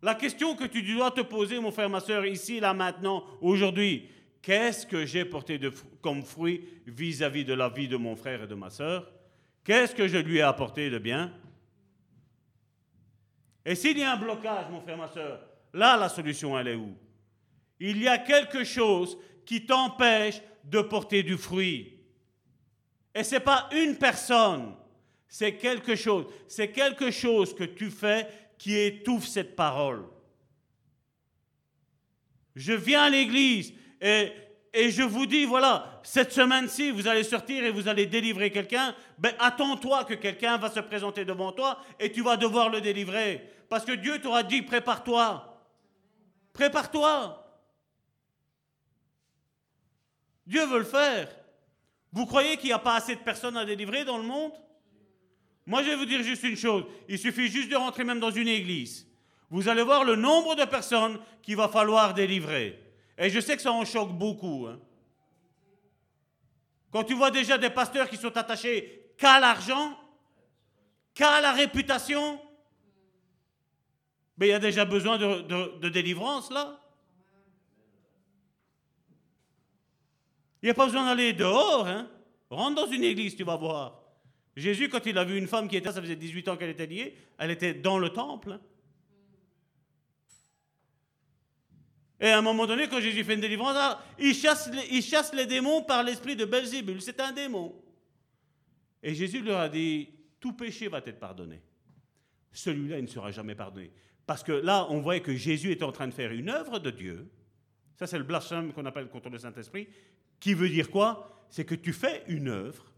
La 0.00 0.14
question 0.14 0.54
que 0.54 0.64
tu 0.64 0.82
dois 0.82 1.10
te 1.10 1.22
poser, 1.22 1.58
mon 1.58 1.72
frère, 1.72 1.90
ma 1.90 2.00
soeur, 2.00 2.24
ici, 2.24 2.60
là, 2.60 2.72
maintenant, 2.72 3.24
aujourd'hui, 3.40 4.08
qu'est-ce 4.40 4.86
que 4.86 5.04
j'ai 5.04 5.24
porté 5.24 5.58
de, 5.58 5.72
comme 6.00 6.22
fruit 6.22 6.64
vis-à-vis 6.86 7.44
de 7.44 7.54
la 7.54 7.68
vie 7.68 7.88
de 7.88 7.96
mon 7.96 8.14
frère 8.14 8.44
et 8.44 8.46
de 8.46 8.54
ma 8.54 8.70
soeur 8.70 9.10
Qu'est-ce 9.64 9.94
que 9.94 10.08
je 10.08 10.16
lui 10.16 10.38
ai 10.38 10.42
apporté 10.42 10.88
de 10.88 10.98
bien? 10.98 11.32
Et 13.66 13.74
s'il 13.74 13.98
y 13.98 14.02
a 14.02 14.12
un 14.12 14.16
blocage, 14.16 14.70
mon 14.70 14.80
frère, 14.80 14.96
ma 14.96 15.08
soeur, 15.08 15.40
là, 15.74 15.96
la 15.96 16.08
solution, 16.08 16.58
elle 16.58 16.68
est 16.68 16.74
où? 16.74 16.96
Il 17.80 18.00
y 18.00 18.08
a 18.08 18.16
quelque 18.16 18.64
chose 18.64 19.18
qui 19.44 19.66
t'empêche 19.66 20.40
de 20.64 20.80
porter 20.80 21.22
du 21.22 21.36
fruit. 21.36 21.97
Et 23.14 23.24
ce 23.24 23.34
n'est 23.34 23.40
pas 23.40 23.68
une 23.72 23.96
personne, 23.96 24.74
c'est 25.26 25.56
quelque 25.56 25.96
chose. 25.96 26.26
C'est 26.46 26.70
quelque 26.70 27.10
chose 27.10 27.54
que 27.54 27.64
tu 27.64 27.90
fais 27.90 28.26
qui 28.58 28.76
étouffe 28.76 29.26
cette 29.26 29.54
parole. 29.54 30.04
Je 32.54 32.72
viens 32.72 33.04
à 33.04 33.10
l'église 33.10 33.72
et, 34.00 34.32
et, 34.72 34.90
je 34.90 35.02
vous 35.02 35.26
dis, 35.26 35.44
voilà, 35.44 36.00
cette 36.02 36.32
semaine-ci, 36.32 36.90
vous 36.90 37.06
allez 37.06 37.22
sortir 37.22 37.64
et 37.64 37.70
vous 37.70 37.88
allez 37.88 38.06
délivrer 38.06 38.50
quelqu'un. 38.50 38.94
Ben, 39.18 39.34
attends-toi 39.38 40.04
que 40.04 40.14
quelqu'un 40.14 40.56
va 40.56 40.70
se 40.70 40.80
présenter 40.80 41.24
devant 41.24 41.52
toi 41.52 41.80
et 42.00 42.10
tu 42.10 42.22
vas 42.22 42.36
devoir 42.36 42.68
le 42.68 42.80
délivrer. 42.80 43.48
Parce 43.68 43.84
que 43.84 43.92
Dieu 43.92 44.20
t'aura 44.20 44.42
dit, 44.42 44.62
prépare-toi. 44.62 45.62
Prépare-toi. 46.52 47.44
Dieu 50.46 50.64
veut 50.66 50.78
le 50.78 50.84
faire. 50.84 51.28
Vous 52.12 52.26
croyez 52.26 52.56
qu'il 52.56 52.66
n'y 52.66 52.72
a 52.72 52.78
pas 52.78 52.96
assez 52.96 53.14
de 53.14 53.20
personnes 53.20 53.56
à 53.56 53.64
délivrer 53.64 54.04
dans 54.04 54.18
le 54.18 54.24
monde? 54.24 54.52
Moi, 55.66 55.82
je 55.82 55.90
vais 55.90 55.96
vous 55.96 56.06
dire 56.06 56.22
juste 56.22 56.42
une 56.44 56.56
chose. 56.56 56.84
Il 57.08 57.18
suffit 57.18 57.48
juste 57.48 57.68
de 57.68 57.76
rentrer 57.76 58.04
même 58.04 58.20
dans 58.20 58.30
une 58.30 58.48
église. 58.48 59.06
Vous 59.50 59.68
allez 59.68 59.82
voir 59.82 60.04
le 60.04 60.16
nombre 60.16 60.54
de 60.54 60.64
personnes 60.64 61.18
qu'il 61.42 61.56
va 61.56 61.68
falloir 61.68 62.14
délivrer. 62.14 62.82
Et 63.18 63.30
je 63.30 63.40
sais 63.40 63.56
que 63.56 63.62
ça 63.62 63.72
en 63.72 63.84
choque 63.84 64.12
beaucoup. 64.12 64.66
Hein. 64.66 64.78
Quand 66.90 67.04
tu 67.04 67.14
vois 67.14 67.30
déjà 67.30 67.58
des 67.58 67.70
pasteurs 67.70 68.08
qui 68.08 68.16
sont 68.16 68.34
attachés 68.36 69.12
qu'à 69.18 69.40
l'argent, 69.40 69.98
qu'à 71.12 71.40
la 71.40 71.52
réputation, 71.52 72.40
mais 74.38 74.46
il 74.46 74.50
y 74.50 74.54
a 74.54 74.58
déjà 74.58 74.84
besoin 74.84 75.18
de, 75.18 75.78
de 75.78 75.88
délivrance 75.88 76.50
là. 76.50 76.80
Il 80.62 80.66
n'y 80.66 80.70
a 80.70 80.74
pas 80.74 80.86
besoin 80.86 81.04
d'aller 81.04 81.32
dehors. 81.32 81.86
Hein. 81.86 82.08
Rentre 82.50 82.86
dans 82.86 82.90
une 82.90 83.04
église, 83.04 83.36
tu 83.36 83.44
vas 83.44 83.56
voir. 83.56 84.02
Jésus, 84.56 84.88
quand 84.88 85.04
il 85.06 85.16
a 85.18 85.24
vu 85.24 85.38
une 85.38 85.46
femme 85.46 85.68
qui 85.68 85.76
était, 85.76 85.92
ça 85.92 86.02
faisait 86.02 86.16
18 86.16 86.48
ans 86.48 86.56
qu'elle 86.56 86.70
était 86.70 86.86
liée, 86.86 87.14
elle 87.38 87.50
était 87.50 87.74
dans 87.74 87.98
le 87.98 88.10
temple. 88.10 88.58
Et 92.20 92.28
à 92.28 92.38
un 92.38 92.42
moment 92.42 92.66
donné, 92.66 92.88
quand 92.88 93.00
Jésus 93.00 93.22
fait 93.22 93.34
une 93.34 93.40
délivrance, 93.40 93.76
ah, 93.76 94.02
il 94.18 94.34
chasse 94.34 94.68
il 94.90 95.02
chasse 95.02 95.32
les 95.32 95.46
démons 95.46 95.82
par 95.82 96.02
l'esprit 96.02 96.34
de 96.34 96.44
Belzébul. 96.44 97.00
C'est 97.00 97.20
un 97.20 97.30
démon. 97.30 97.80
Et 99.02 99.14
Jésus 99.14 99.42
leur 99.42 99.60
a 99.60 99.68
dit, 99.68 100.08
tout 100.40 100.54
péché 100.54 100.88
va 100.88 100.98
être 100.98 101.20
pardonné. 101.20 101.62
Celui-là, 102.50 102.98
il 102.98 103.04
ne 103.04 103.08
sera 103.08 103.30
jamais 103.30 103.54
pardonné. 103.54 103.92
Parce 104.26 104.42
que 104.42 104.52
là, 104.52 104.86
on 104.90 105.00
voyait 105.00 105.22
que 105.22 105.34
Jésus 105.34 105.70
était 105.70 105.84
en 105.84 105.92
train 105.92 106.08
de 106.08 106.14
faire 106.14 106.32
une 106.32 106.50
œuvre 106.50 106.80
de 106.80 106.90
Dieu. 106.90 107.30
Ça, 107.96 108.06
c'est 108.06 108.18
le 108.18 108.24
blasphème 108.24 108.72
qu'on 108.72 108.86
appelle 108.86 109.08
contre 109.08 109.28
le 109.28 109.38
Saint-Esprit. 109.38 109.88
Qui 110.40 110.54
veut 110.54 110.68
dire 110.68 110.90
quoi? 110.90 111.46
C'est 111.50 111.64
que 111.64 111.74
tu 111.74 111.92
fais 111.92 112.22
une 112.28 112.48
œuvre 112.48 112.92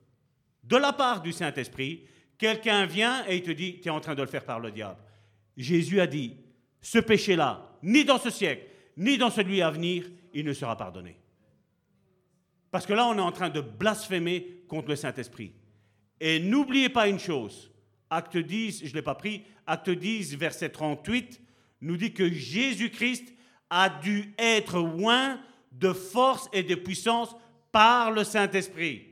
de 0.65 0.77
la 0.77 0.93
part 0.93 1.23
du 1.23 1.33
Saint-Esprit. 1.33 2.05
Quelqu'un 2.39 2.87
vient 2.87 3.25
et 3.27 3.37
il 3.37 3.43
te 3.43 3.51
dit, 3.51 3.81
tu 3.81 3.89
es 3.89 3.91
en 3.91 4.01
train 4.01 4.15
de 4.15 4.23
le 4.23 4.29
faire 4.29 4.45
par 4.45 4.61
le 4.61 4.71
diable. 4.71 5.01
Jésus 5.57 6.01
a 6.01 6.07
dit, 6.07 6.37
ce 6.81 6.99
péché-là, 6.99 7.77
ni 7.83 8.05
dans 8.05 8.19
ce 8.19 8.31
siècle, 8.31 8.67
ni 8.97 9.19
dans 9.19 9.31
celui 9.31 9.62
à 9.62 9.71
venir, 9.71 10.05
il 10.33 10.45
ne 10.45 10.53
sera 10.53 10.77
pardonné. 10.77 11.17
Parce 12.71 12.87
que 12.87 12.93
là, 12.93 13.07
on 13.07 13.17
est 13.17 13.21
en 13.21 13.33
train 13.33 13.51
de 13.51 13.61
blasphémer 13.61 14.65
contre 14.69 14.89
le 14.89 14.97
Saint-Esprit. 14.97 15.53
Et 16.21 16.39
n'oubliez 16.39 16.89
pas 16.89 17.09
une 17.09 17.19
chose, 17.19 17.71
acte 18.11 18.37
10, 18.37 18.85
je 18.85 18.91
ne 18.91 18.95
l'ai 18.95 19.03
pas 19.03 19.15
pris, 19.15 19.43
acte 19.67 19.91
10, 19.91 20.37
verset 20.37 20.69
38, 20.69 21.41
nous 21.81 21.97
dit 21.97 22.12
que 22.12 22.31
Jésus-Christ 22.31 23.35
a 23.71 23.89
dû 23.89 24.35
être 24.39 24.79
loin 24.79 25.41
de 25.73 25.93
force 25.93 26.49
et 26.53 26.63
de 26.63 26.75
puissance 26.75 27.35
par 27.73 28.11
le 28.11 28.25
Saint-Esprit. 28.25 29.07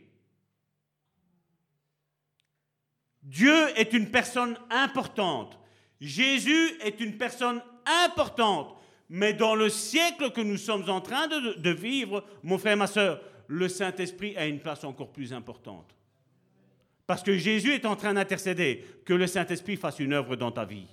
Dieu 3.22 3.68
est 3.76 3.92
une 3.92 4.10
personne 4.10 4.56
importante. 4.70 5.58
Jésus 6.00 6.72
est 6.80 7.00
une 7.00 7.18
personne 7.18 7.60
importante. 8.06 8.74
Mais 9.10 9.32
dans 9.32 9.54
le 9.54 9.68
siècle 9.68 10.32
que 10.32 10.40
nous 10.40 10.56
sommes 10.56 10.88
en 10.88 11.00
train 11.00 11.28
de, 11.28 11.70
vivre, 11.70 12.24
mon 12.42 12.58
frère 12.58 12.76
ma 12.76 12.86
soeur, 12.86 13.20
le 13.46 13.68
Saint-Esprit 13.68 14.36
a 14.36 14.46
une 14.46 14.60
place 14.60 14.84
encore 14.84 15.12
plus 15.12 15.32
importante. 15.32 15.94
Parce 17.06 17.22
que 17.22 17.36
Jésus 17.36 17.72
est 17.72 17.86
en 17.86 17.96
train 17.96 18.14
d'intercéder, 18.14 18.84
que 19.06 19.14
le 19.14 19.26
Saint-Esprit 19.26 19.76
fasse 19.76 19.98
une 19.98 20.12
œuvre 20.12 20.36
dans 20.36 20.52
ta 20.52 20.66
vie. 20.66 20.86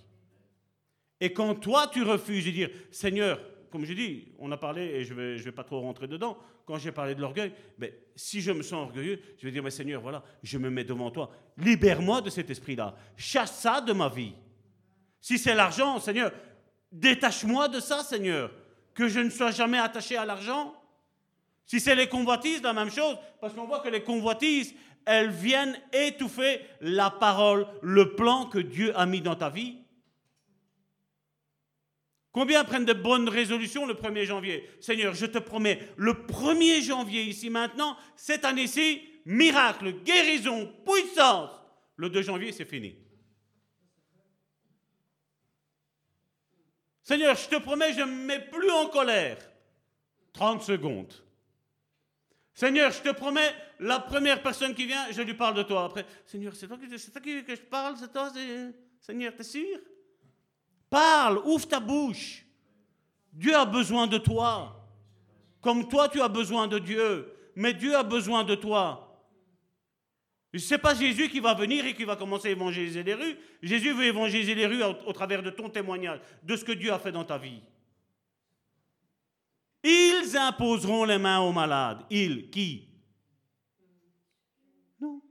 Et 1.20 1.34
quand 1.34 1.56
toi, 1.56 1.90
tu 1.92 2.04
refuses 2.04 2.46
de 2.46 2.52
dire, 2.52 2.70
Seigneur, 2.92 3.40
comme 3.76 3.84
je 3.84 3.92
dis, 3.92 4.30
on 4.40 4.50
a 4.54 4.58
parlé, 4.58 4.84
et 4.84 5.04
je 5.04 5.14
ne 5.14 5.20
vais, 5.20 5.38
je 5.38 5.44
vais 5.44 5.52
pas 5.52 5.66
trop 5.66 5.82
rentrer 5.82 6.08
dedans, 6.08 6.38
quand 6.66 6.78
j'ai 6.78 6.94
parlé 6.94 7.14
de 7.14 7.20
l'orgueil, 7.20 7.52
mais 7.78 7.94
si 8.16 8.40
je 8.40 8.54
me 8.54 8.64
sens 8.64 8.88
orgueilleux, 8.88 9.20
je 9.38 9.46
vais 9.46 9.52
dire, 9.52 9.62
mais 9.62 9.70
Seigneur, 9.70 10.02
voilà, 10.02 10.24
je 10.44 10.58
me 10.58 10.70
mets 10.70 10.86
devant 10.86 11.12
toi, 11.12 11.30
libère-moi 11.58 12.22
de 12.22 12.30
cet 12.30 12.50
esprit-là, 12.50 12.96
chasse 13.18 13.60
ça 13.60 13.82
de 13.82 13.92
ma 13.92 14.08
vie. 14.08 14.32
Si 15.20 15.38
c'est 15.38 15.54
l'argent, 15.54 16.00
Seigneur, 16.00 16.32
détache-moi 16.90 17.68
de 17.68 17.82
ça, 17.82 18.02
Seigneur, 18.02 18.50
que 18.94 19.10
je 19.10 19.20
ne 19.20 19.30
sois 19.30 19.52
jamais 19.52 19.78
attaché 19.78 20.16
à 20.16 20.24
l'argent. 20.24 20.74
Si 21.66 21.82
c'est 21.82 21.96
les 21.96 22.08
convoitises, 22.08 22.64
la 22.64 22.72
même 22.72 22.92
chose, 22.92 23.18
parce 23.42 23.54
qu'on 23.54 23.68
voit 23.68 23.82
que 23.82 23.90
les 23.90 24.04
convoitises, 24.04 24.74
elles 25.06 25.32
viennent 25.32 25.78
étouffer 25.92 26.62
la 26.80 27.10
parole, 27.10 27.68
le 27.82 28.16
plan 28.16 28.46
que 28.46 28.60
Dieu 28.60 28.98
a 28.98 29.06
mis 29.06 29.20
dans 29.20 29.36
ta 29.36 29.50
vie. 29.50 29.80
Combien 32.36 32.66
prennent 32.66 32.84
de 32.84 32.92
bonnes 32.92 33.30
résolutions 33.30 33.86
le 33.86 33.94
1er 33.94 34.26
janvier? 34.26 34.70
Seigneur, 34.82 35.14
je 35.14 35.26
te 35.26 35.38
promets, 35.38 35.80
le 35.96 36.12
1er 36.12 36.82
janvier 36.82 37.24
ici 37.24 37.50
maintenant, 37.50 37.96
cette 38.18 38.44
année-ci, 38.44 39.02
miracle, 39.24 40.04
guérison, 40.04 40.70
puissance. 40.86 41.52
Le 41.96 42.10
2 42.10 42.22
janvier, 42.24 42.52
c'est 42.52 42.66
fini. 42.66 42.98
Seigneur, 47.04 47.38
je 47.38 47.48
te 47.48 47.56
promets, 47.56 47.94
je 47.94 48.02
ne 48.02 48.08
me 48.08 48.26
mets 48.26 48.46
plus 48.46 48.70
en 48.70 48.88
colère. 48.88 49.38
30 50.34 50.62
secondes. 50.62 51.14
Seigneur, 52.54 52.92
je 52.92 53.02
te 53.02 53.14
promets, 53.14 53.56
la 53.80 54.02
première 54.02 54.44
personne 54.44 54.76
qui 54.76 54.88
vient, 54.88 55.10
je 55.10 55.22
lui 55.22 55.36
parle 55.36 55.56
de 55.56 55.64
toi. 55.64 55.86
Après, 55.86 56.06
Seigneur, 56.26 56.54
c'est 56.54 56.68
toi, 56.68 56.78
que, 56.78 56.86
je 57.56 57.62
parle, 57.62 57.96
c'est 57.98 58.12
toi, 58.12 58.30
Seigneur, 59.00 59.34
t'es 59.34 59.44
sûr? 59.44 59.80
Parle, 60.96 61.40
ouvre 61.40 61.68
ta 61.68 61.82
bouche. 61.82 62.46
Dieu 63.34 63.54
a 63.54 63.66
besoin 63.66 64.08
de 64.08 64.18
toi. 64.18 64.82
Comme 65.60 65.90
toi, 65.90 66.08
tu 66.08 66.22
as 66.22 66.30
besoin 66.30 66.70
de 66.70 66.80
Dieu. 66.80 67.34
Mais 67.54 67.74
Dieu 67.74 67.98
a 67.98 68.04
besoin 68.04 68.46
de 68.46 68.56
toi. 68.56 69.22
Ce 70.58 70.74
n'est 70.74 70.78
pas 70.78 70.96
Jésus 70.96 71.28
qui 71.28 71.42
va 71.42 71.54
venir 71.54 71.86
et 71.86 71.94
qui 71.94 72.06
va 72.06 72.16
commencer 72.16 72.48
à 72.48 72.52
évangéliser 72.52 73.04
les 73.04 73.14
rues. 73.14 73.38
Jésus 73.62 73.92
veut 73.92 74.06
évangéliser 74.06 74.56
les 74.56 74.68
rues 74.68 74.84
au 74.84 75.12
travers 75.12 75.44
de 75.44 75.50
ton 75.50 75.70
témoignage, 75.70 76.22
de 76.44 76.56
ce 76.56 76.64
que 76.64 76.72
Dieu 76.72 76.94
a 76.94 76.98
fait 76.98 77.12
dans 77.12 77.26
ta 77.26 77.38
vie. 77.38 77.60
Ils 79.84 80.38
imposeront 80.38 81.04
les 81.04 81.18
mains 81.18 81.42
aux 81.42 81.52
malades. 81.52 82.06
Ils, 82.10 82.50
qui? 82.50 82.88
Non. 85.02 85.22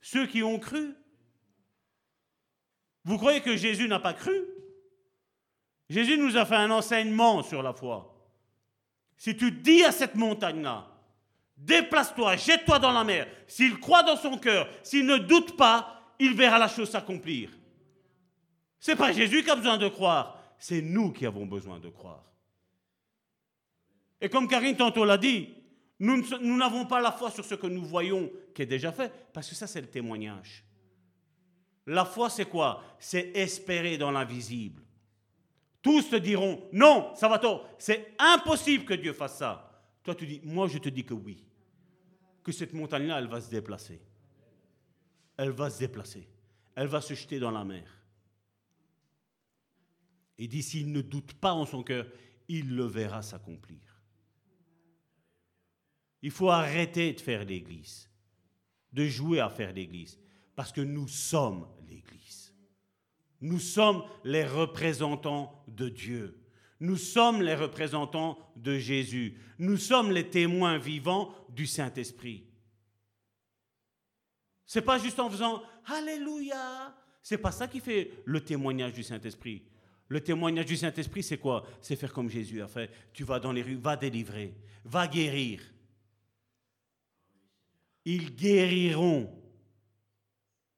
Ceux 0.00 0.28
qui 0.28 0.44
ont 0.44 0.60
cru. 0.60 0.94
Vous 3.04 3.18
croyez 3.18 3.40
que 3.40 3.56
Jésus 3.56 3.86
n'a 3.88 4.00
pas 4.00 4.14
cru? 4.14 4.34
Jésus 5.90 6.16
nous 6.16 6.36
a 6.36 6.46
fait 6.46 6.56
un 6.56 6.70
enseignement 6.70 7.42
sur 7.42 7.62
la 7.62 7.74
foi. 7.74 8.10
Si 9.16 9.36
tu 9.36 9.52
dis 9.52 9.84
à 9.84 9.92
cette 9.92 10.14
montagne-là, 10.14 10.86
déplace-toi, 11.56 12.36
jette-toi 12.36 12.78
dans 12.78 12.92
la 12.92 13.04
mer, 13.04 13.28
s'il 13.46 13.78
croit 13.78 14.02
dans 14.02 14.16
son 14.16 14.38
cœur, 14.38 14.68
s'il 14.82 15.06
ne 15.06 15.18
doute 15.18 15.56
pas, 15.56 16.14
il 16.18 16.34
verra 16.34 16.58
la 16.58 16.68
chose 16.68 16.90
s'accomplir. 16.90 17.50
Ce 18.80 18.90
n'est 18.90 18.96
pas 18.96 19.12
Jésus 19.12 19.42
qui 19.42 19.50
a 19.50 19.56
besoin 19.56 19.78
de 19.78 19.88
croire, 19.88 20.38
c'est 20.58 20.80
nous 20.80 21.12
qui 21.12 21.26
avons 21.26 21.46
besoin 21.46 21.78
de 21.78 21.88
croire. 21.90 22.24
Et 24.20 24.28
comme 24.28 24.48
Karine 24.48 24.76
tantôt 24.76 25.04
l'a 25.04 25.18
dit, 25.18 25.54
nous 26.00 26.56
n'avons 26.56 26.86
pas 26.86 27.00
la 27.00 27.12
foi 27.12 27.30
sur 27.30 27.44
ce 27.44 27.54
que 27.54 27.66
nous 27.66 27.84
voyons 27.84 28.30
qui 28.54 28.62
est 28.62 28.66
déjà 28.66 28.92
fait, 28.92 29.12
parce 29.32 29.48
que 29.48 29.54
ça 29.54 29.66
c'est 29.66 29.80
le 29.80 29.86
témoignage. 29.86 30.64
La 31.86 32.04
foi 32.04 32.30
c'est 32.30 32.48
quoi? 32.48 32.82
C'est 32.98 33.32
espérer 33.34 33.98
dans 33.98 34.10
l'invisible. 34.10 34.82
Tous 35.82 36.08
te 36.08 36.16
diront, 36.16 36.66
non, 36.72 37.14
ça 37.14 37.28
va 37.28 37.38
tort, 37.38 37.68
c'est 37.78 38.14
impossible 38.18 38.84
que 38.84 38.94
Dieu 38.94 39.12
fasse 39.12 39.38
ça. 39.38 39.82
Toi 40.02 40.14
tu 40.14 40.26
dis, 40.26 40.40
moi 40.44 40.66
je 40.66 40.78
te 40.78 40.88
dis 40.88 41.04
que 41.04 41.14
oui, 41.14 41.44
que 42.42 42.52
cette 42.52 42.72
montagne-là, 42.72 43.18
elle 43.18 43.28
va 43.28 43.40
se 43.40 43.50
déplacer. 43.50 44.00
Elle 45.36 45.50
va 45.50 45.70
se 45.70 45.78
déplacer. 45.80 46.28
Elle 46.74 46.86
va 46.88 47.00
se 47.00 47.14
jeter 47.14 47.38
dans 47.38 47.50
la 47.50 47.64
mer. 47.64 47.90
Et 50.38 50.48
dit, 50.48 50.62
s'il 50.62 50.92
ne 50.92 51.00
doute 51.00 51.34
pas 51.34 51.52
en 51.52 51.64
son 51.64 51.82
cœur, 51.82 52.06
il 52.48 52.74
le 52.74 52.84
verra 52.84 53.22
s'accomplir. 53.22 53.78
Il 56.22 56.30
faut 56.30 56.50
arrêter 56.50 57.12
de 57.12 57.20
faire 57.20 57.44
l'Église, 57.44 58.08
de 58.92 59.06
jouer 59.06 59.40
à 59.40 59.48
faire 59.48 59.72
l'Église, 59.72 60.18
parce 60.56 60.72
que 60.72 60.80
nous 60.80 61.08
sommes 61.08 61.66
l'Église. 61.88 62.52
Nous 63.40 63.58
sommes 63.58 64.04
les 64.24 64.44
représentants 64.44 65.64
de 65.68 65.88
Dieu. 65.88 66.40
Nous 66.80 66.96
sommes 66.96 67.42
les 67.42 67.54
représentants 67.54 68.38
de 68.56 68.78
Jésus. 68.78 69.38
Nous 69.58 69.76
sommes 69.76 70.10
les 70.10 70.28
témoins 70.28 70.78
vivants 70.78 71.34
du 71.50 71.66
Saint-Esprit. 71.66 72.44
C'est 74.66 74.82
pas 74.82 74.98
juste 74.98 75.20
en 75.20 75.30
faisant 75.30 75.62
Alléluia. 75.86 76.94
C'est 77.22 77.38
pas 77.38 77.52
ça 77.52 77.68
qui 77.68 77.80
fait 77.80 78.10
le 78.24 78.42
témoignage 78.42 78.92
du 78.92 79.02
Saint-Esprit. 79.02 79.62
Le 80.08 80.20
témoignage 80.20 80.66
du 80.66 80.76
Saint-Esprit, 80.76 81.22
c'est 81.22 81.38
quoi? 81.38 81.66
C'est 81.80 81.96
faire 81.96 82.12
comme 82.12 82.28
Jésus 82.28 82.60
a 82.60 82.68
fait. 82.68 82.90
Tu 83.12 83.24
vas 83.24 83.40
dans 83.40 83.52
les 83.52 83.62
rues, 83.62 83.76
va 83.76 83.96
délivrer, 83.96 84.54
va 84.84 85.06
guérir, 85.06 85.62
ils 88.04 88.34
guériront. 88.34 89.30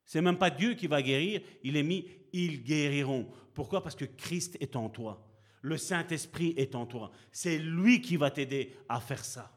C'est 0.07 0.23
même 0.23 0.39
pas 0.39 0.51
Dieu 0.51 0.75
qui 0.75 0.87
va 0.87 1.03
guérir, 1.03 1.43
il 1.65 1.77
est 1.77 1.83
mis, 1.83 2.07
ils 2.33 2.63
guériront. 2.63 3.29
Pourquoi? 3.53 3.83
Parce 3.83 3.97
que 3.97 4.05
Christ 4.05 4.57
est 4.61 4.77
en 4.77 4.89
toi. 4.89 5.27
Le 5.63 5.77
Saint-Esprit 5.77 6.55
est 6.57 6.77
en 6.77 6.87
toi. 6.87 7.11
C'est 7.33 7.59
lui 7.59 8.01
qui 8.01 8.17
va 8.17 8.31
t'aider 8.31 8.73
à 8.89 9.01
faire 9.01 9.25
ça. 9.25 9.53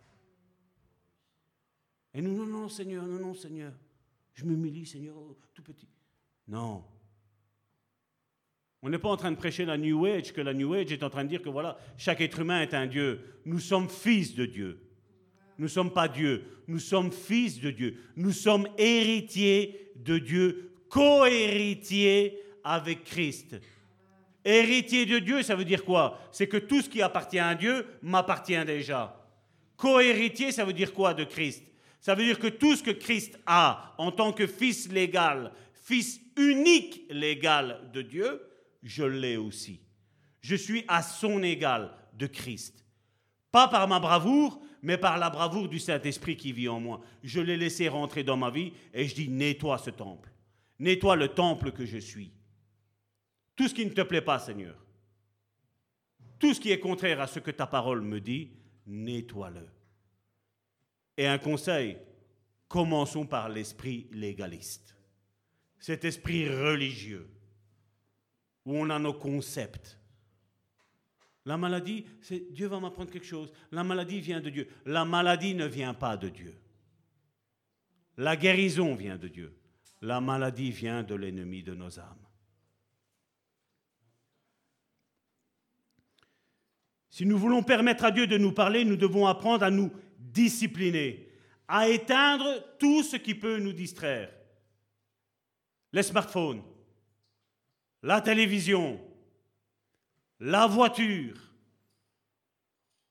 Et 2.15 2.21
nous, 2.21 2.35
non, 2.35 2.47
non, 2.47 2.67
Seigneur, 2.67 3.05
non, 3.05 3.19
non, 3.19 3.34
Seigneur. 3.35 3.73
Je 4.34 4.43
m'humilie, 4.43 4.88
Seigneur, 4.88 5.15
oh, 5.15 5.38
tout 5.53 5.61
petit. 5.61 5.88
Non. 6.47 6.84
On 8.81 8.89
n'est 8.89 8.97
pas 8.97 9.09
en 9.09 9.17
train 9.17 9.31
de 9.31 9.38
prêcher 9.38 9.65
la 9.65 9.77
New 9.77 10.05
Age, 10.05 10.34
que 10.34 10.41
la 10.41 10.53
New 10.53 10.73
Age 10.73 10.91
est 10.91 11.03
en 11.03 11.11
train 11.11 11.26
de 11.26 11.30
dire 11.30 11.43
que 11.43 11.49
voilà, 11.49 11.77
chaque 11.97 12.21
être 12.21 12.39
humain 12.39 12.61
est 12.61 12.73
un 12.73 12.88
Dieu. 12.88 13.41
Nous 13.45 13.59
sommes 13.59 13.89
fils 13.89 14.34
de 14.34 14.47
Dieu. 14.47 14.89
Nous 15.60 15.65
ne 15.65 15.69
sommes 15.69 15.91
pas 15.91 16.07
Dieu, 16.07 16.45
nous 16.68 16.80
sommes 16.80 17.11
fils 17.11 17.60
de 17.60 17.69
Dieu. 17.69 17.98
Nous 18.15 18.31
sommes 18.31 18.65
héritiers 18.77 19.91
de 19.98 20.18
Dieu, 20.18 20.72
co-héritiers 20.88 22.40
avec 22.64 23.03
Christ. 23.03 23.57
Héritier 24.45 25.06
de 25.06 25.19
Dieu, 25.19 25.44
ça 25.44 25.57
veut 25.57 25.65
dire 25.65 25.84
quoi? 25.84 26.18
C'est 26.31 26.48
que 26.48 26.56
tout 26.56 26.81
ce 26.81 26.90
qui 26.90 27.02
appartient 27.02 27.40
à 27.40 27.53
Dieu 27.56 27.86
m'appartient 28.02 28.64
déjà. 28.64 29.22
Co-héritier, 29.76 30.53
ça 30.53 30.64
veut 30.64 30.72
dire 30.72 30.94
quoi 30.94 31.14
de 31.14 31.26
Christ? 31.26 31.61
Ça 31.99 32.15
veut 32.15 32.23
dire 32.23 32.40
que 32.40 32.48
tout 32.48 32.77
ce 32.77 32.84
que 32.84 32.91
Christ 32.91 33.38
a 33.45 33.94
en 33.98 34.14
tant 34.14 34.31
que 34.31 34.48
fils 34.48 34.90
légal, 34.90 35.52
fils 35.73 36.22
unique 36.38 37.03
légal 37.10 37.81
de 37.91 38.02
Dieu, 38.02 38.41
je 38.81 39.03
l'ai 39.03 39.36
aussi. 39.36 39.81
Je 40.40 40.56
suis 40.56 40.86
à 40.88 41.03
son 41.03 41.44
égal 41.44 41.91
de 42.14 42.27
Christ. 42.27 42.86
Pas 43.52 43.68
par 43.68 43.90
ma 43.90 43.99
bravoure, 43.99 44.61
mais 44.81 44.97
par 44.97 45.18
la 45.18 45.30
bravoure 45.30 45.68
du 45.68 45.80
Saint-Esprit 45.80 46.38
qui 46.38 46.53
vit 46.53 46.69
en 46.69 46.80
moi. 46.80 47.01
Je 47.23 47.41
l'ai 47.41 47.57
laissé 47.57 47.88
rentrer 47.88 48.23
dans 48.23 48.38
ma 48.38 48.49
vie 48.49 48.73
et 48.93 49.07
je 49.07 49.15
dis, 49.15 49.30
nettoie 49.30 49.77
ce 49.77 49.89
temple. 49.89 50.31
Nettoie 50.80 51.15
le 51.15 51.30
temple 51.30 51.72
que 51.72 51.85
je 51.85 51.97
suis. 51.97 52.31
Tout 53.56 53.68
ce 53.68 53.73
qui 53.73 53.85
ne 53.85 53.91
te 53.91 54.01
plaît 54.01 54.22
pas, 54.22 54.39
Seigneur. 54.39 54.76
Tout 56.39 56.53
ce 56.53 56.61
qui 56.61 56.72
est 56.72 56.80
contraire 56.80 57.19
à 57.19 57.27
ce 57.27 57.39
que 57.39 57.51
ta 57.51 57.68
parole 57.68 58.01
me 58.01 58.22
dit, 58.22 58.51
nettoie-le. 58.88 59.68
Et 61.18 61.27
un 61.27 61.38
conseil, 61.38 61.97
commençons 62.69 63.26
par 63.26 63.49
l'esprit 63.49 64.07
légaliste. 64.14 64.95
Cet 65.77 66.06
esprit 66.06 66.47
religieux, 66.47 67.30
où 68.65 68.77
on 68.77 68.89
a 68.89 68.99
nos 68.99 69.14
concepts. 69.14 69.98
La 71.49 71.57
maladie, 71.57 72.05
c'est 72.21 72.53
Dieu 72.53 72.67
va 72.67 72.80
m'apprendre 72.80 73.09
quelque 73.09 73.26
chose. 73.26 73.51
La 73.71 73.84
maladie 73.84 74.19
vient 74.19 74.39
de 74.39 74.51
Dieu. 74.51 74.67
La 74.85 75.03
maladie 75.03 75.55
ne 75.55 75.65
vient 75.65 75.95
pas 75.95 76.15
de 76.15 76.30
Dieu. 76.30 76.53
La 78.17 78.35
guérison 78.35 78.93
vient 78.93 79.17
de 79.17 79.27
Dieu. 79.27 79.57
La 80.03 80.21
maladie 80.21 80.69
vient 80.69 81.01
de 81.01 81.15
l'ennemi 81.15 81.63
de 81.63 81.73
nos 81.73 81.99
âmes. 81.99 82.27
Si 87.09 87.26
nous 87.26 87.39
voulons 87.39 87.63
permettre 87.63 88.03
à 88.03 88.11
Dieu 88.11 88.27
de 88.27 88.38
nous 88.38 88.51
parler, 88.51 88.85
nous 88.85 88.95
devons 88.95 89.26
apprendre 89.26 89.63
à 89.63 89.71
nous 89.71 89.91
discipliner, 90.19 91.31
à 91.67 91.89
éteindre 91.89 92.77
tout 92.77 93.01
ce 93.01 93.15
qui 93.15 93.34
peut 93.34 93.57
nous 93.57 93.73
distraire. 93.73 94.30
Les 95.93 96.03
smartphones, 96.03 96.61
la 98.03 98.21
télévision, 98.21 99.01
la 100.40 100.68
voiture, 100.68 101.36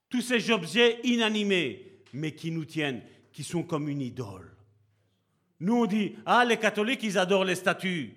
tous 0.08 0.22
ces 0.22 0.50
objets 0.50 1.00
inanimés, 1.04 2.02
mais 2.12 2.34
qui 2.34 2.50
nous 2.50 2.64
tiennent, 2.64 3.02
qui 3.32 3.44
sont 3.44 3.62
comme 3.62 3.88
une 3.88 4.00
idole. 4.00 4.56
Nous, 5.60 5.74
on 5.74 5.86
dit, 5.86 6.14
ah, 6.24 6.44
les 6.44 6.56
catholiques, 6.56 7.02
ils 7.02 7.18
adorent 7.18 7.44
les 7.44 7.56
statues. 7.56 8.14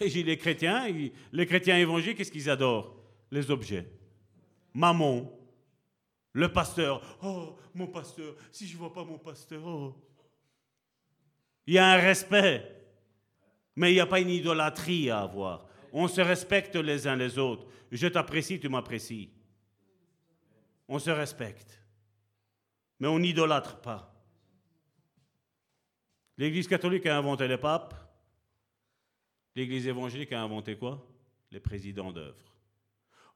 Et 0.00 0.08
j'ai 0.08 0.22
les 0.22 0.36
chrétiens, 0.36 0.86
les 1.32 1.46
chrétiens 1.46 1.76
évangéliques, 1.76 2.18
qu'est-ce 2.18 2.30
qu'ils 2.30 2.50
adorent? 2.50 2.94
Les 3.30 3.50
objets. 3.50 3.86
Maman, 4.72 5.30
le 6.32 6.52
pasteur, 6.52 7.18
oh, 7.22 7.56
mon 7.74 7.86
pasteur, 7.86 8.34
si 8.52 8.66
je 8.66 8.74
ne 8.74 8.78
vois 8.78 8.92
pas 8.92 9.04
mon 9.04 9.18
pasteur, 9.18 9.66
oh. 9.66 9.94
Il 11.66 11.74
y 11.74 11.78
a 11.78 11.86
un 11.86 11.96
respect, 11.96 12.62
mais 13.74 13.90
il 13.90 13.94
n'y 13.94 14.00
a 14.00 14.06
pas 14.06 14.20
une 14.20 14.30
idolâtrie 14.30 15.10
à 15.10 15.20
avoir. 15.20 15.66
On 15.92 16.08
se 16.08 16.20
respecte 16.20 16.76
les 16.76 17.06
uns 17.06 17.16
les 17.16 17.38
autres. 17.38 17.66
Je 17.96 18.06
t'apprécie, 18.06 18.60
tu 18.60 18.68
m'apprécies. 18.68 19.30
On 20.88 20.98
se 20.98 21.10
respecte. 21.10 21.82
Mais 23.00 23.08
on 23.08 23.18
n'idolâtre 23.18 23.80
pas. 23.80 24.12
L'Église 26.36 26.68
catholique 26.68 27.06
a 27.06 27.16
inventé 27.16 27.48
les 27.48 27.58
papes. 27.58 27.94
L'Église 29.54 29.86
évangélique 29.86 30.32
a 30.32 30.42
inventé 30.42 30.76
quoi? 30.76 31.06
Les 31.50 31.60
présidents 31.60 32.12
d'œuvre. 32.12 32.54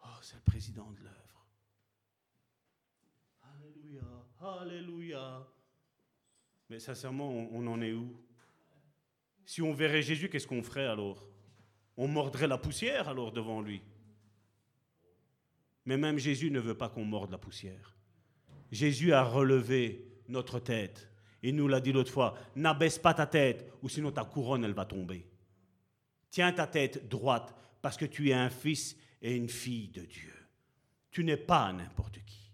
Oh, 0.05 0.19
c'est 0.21 0.37
le 0.37 0.43
président 0.43 0.91
de 0.93 1.05
l'œuvre. 1.05 1.17
Alléluia. 4.41 5.47
Mais 6.69 6.79
sincèrement, 6.79 7.31
on, 7.31 7.67
en 7.67 7.81
est 7.81 7.93
où? 7.93 8.17
Si 9.45 9.61
on 9.61 9.73
verrait 9.73 10.03
Jésus, 10.03 10.29
qu'est-ce 10.29 10.47
qu'on 10.47 10.63
ferait 10.63 10.87
alors? 10.87 11.27
On 11.97 12.09
mordrait 12.09 12.47
la 12.47 12.59
poussière 12.59 13.09
alors 13.09 13.33
devant 13.33 13.61
lui. 13.61 13.83
Mais 15.85 15.97
même 15.97 16.19
Jésus 16.19 16.51
ne 16.51 16.61
veut 16.61 16.77
pas 16.77 16.89
qu'on 16.89 17.05
morde 17.05 17.31
la 17.31 17.39
poussière. 17.39 17.97
Jésus 18.71 19.13
a 19.13 19.23
relevé 19.23 20.07
notre 20.29 20.61
tête. 20.61 21.09
Il 21.43 21.57
nous 21.57 21.69
l'a 21.69 21.81
dit 21.81 21.93
l'autre 21.93 22.13
fois, 22.13 22.37
n'abaisse 22.55 22.99
pas 22.99 23.15
ta 23.15 23.27
tête, 23.27 23.73
ou 23.83 23.89
sinon 23.89 24.13
ta 24.13 24.25
couronne, 24.25 24.65
elle 24.65 24.75
va 24.75 24.85
tomber. 24.85 25.27
Tiens 26.31 26.53
ta 26.53 26.67
tête 26.67 27.09
droite, 27.09 27.55
parce 27.83 27.97
que 27.97 28.05
tu 28.05 28.29
es 28.29 28.35
un 28.35 28.51
fils 28.51 28.97
et 29.23 29.35
une 29.35 29.49
fille 29.49 29.89
de 29.89 30.03
Dieu. 30.03 30.35
Tu 31.11 31.25
n'es 31.25 31.37
pas 31.37 31.73
n'importe 31.73 32.23
qui. 32.25 32.53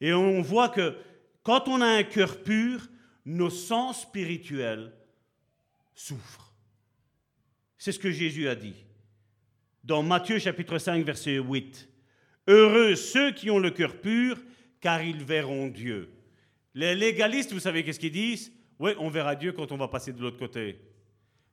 Et 0.00 0.12
on 0.12 0.42
voit 0.42 0.68
que 0.68 0.98
quand 1.42 1.68
on 1.68 1.80
a 1.80 1.86
un 1.86 2.02
cœur 2.02 2.42
pur, 2.42 2.88
nos 3.24 3.50
sens 3.50 4.02
spirituels 4.02 4.92
souffrent. 5.94 6.52
C'est 7.78 7.92
ce 7.92 7.98
que 7.98 8.10
Jésus 8.10 8.48
a 8.48 8.54
dit. 8.54 8.84
Dans 9.84 10.04
Matthieu 10.04 10.38
chapitre 10.38 10.78
5, 10.78 11.04
verset 11.04 11.38
8. 11.38 11.88
Heureux 12.46 12.94
ceux 12.94 13.32
qui 13.32 13.50
ont 13.50 13.58
le 13.58 13.70
cœur 13.70 14.00
pur, 14.00 14.38
car 14.80 15.02
ils 15.02 15.24
verront 15.24 15.66
Dieu. 15.66 16.08
Les 16.72 16.94
légalistes, 16.94 17.52
vous 17.52 17.58
savez 17.58 17.82
qu'est-ce 17.82 17.98
qu'ils 17.98 18.12
disent? 18.12 18.52
Oui, 18.78 18.92
on 18.98 19.10
verra 19.10 19.34
Dieu 19.34 19.50
quand 19.52 19.72
on 19.72 19.76
va 19.76 19.88
passer 19.88 20.12
de 20.12 20.20
l'autre 20.20 20.38
côté. 20.38 20.78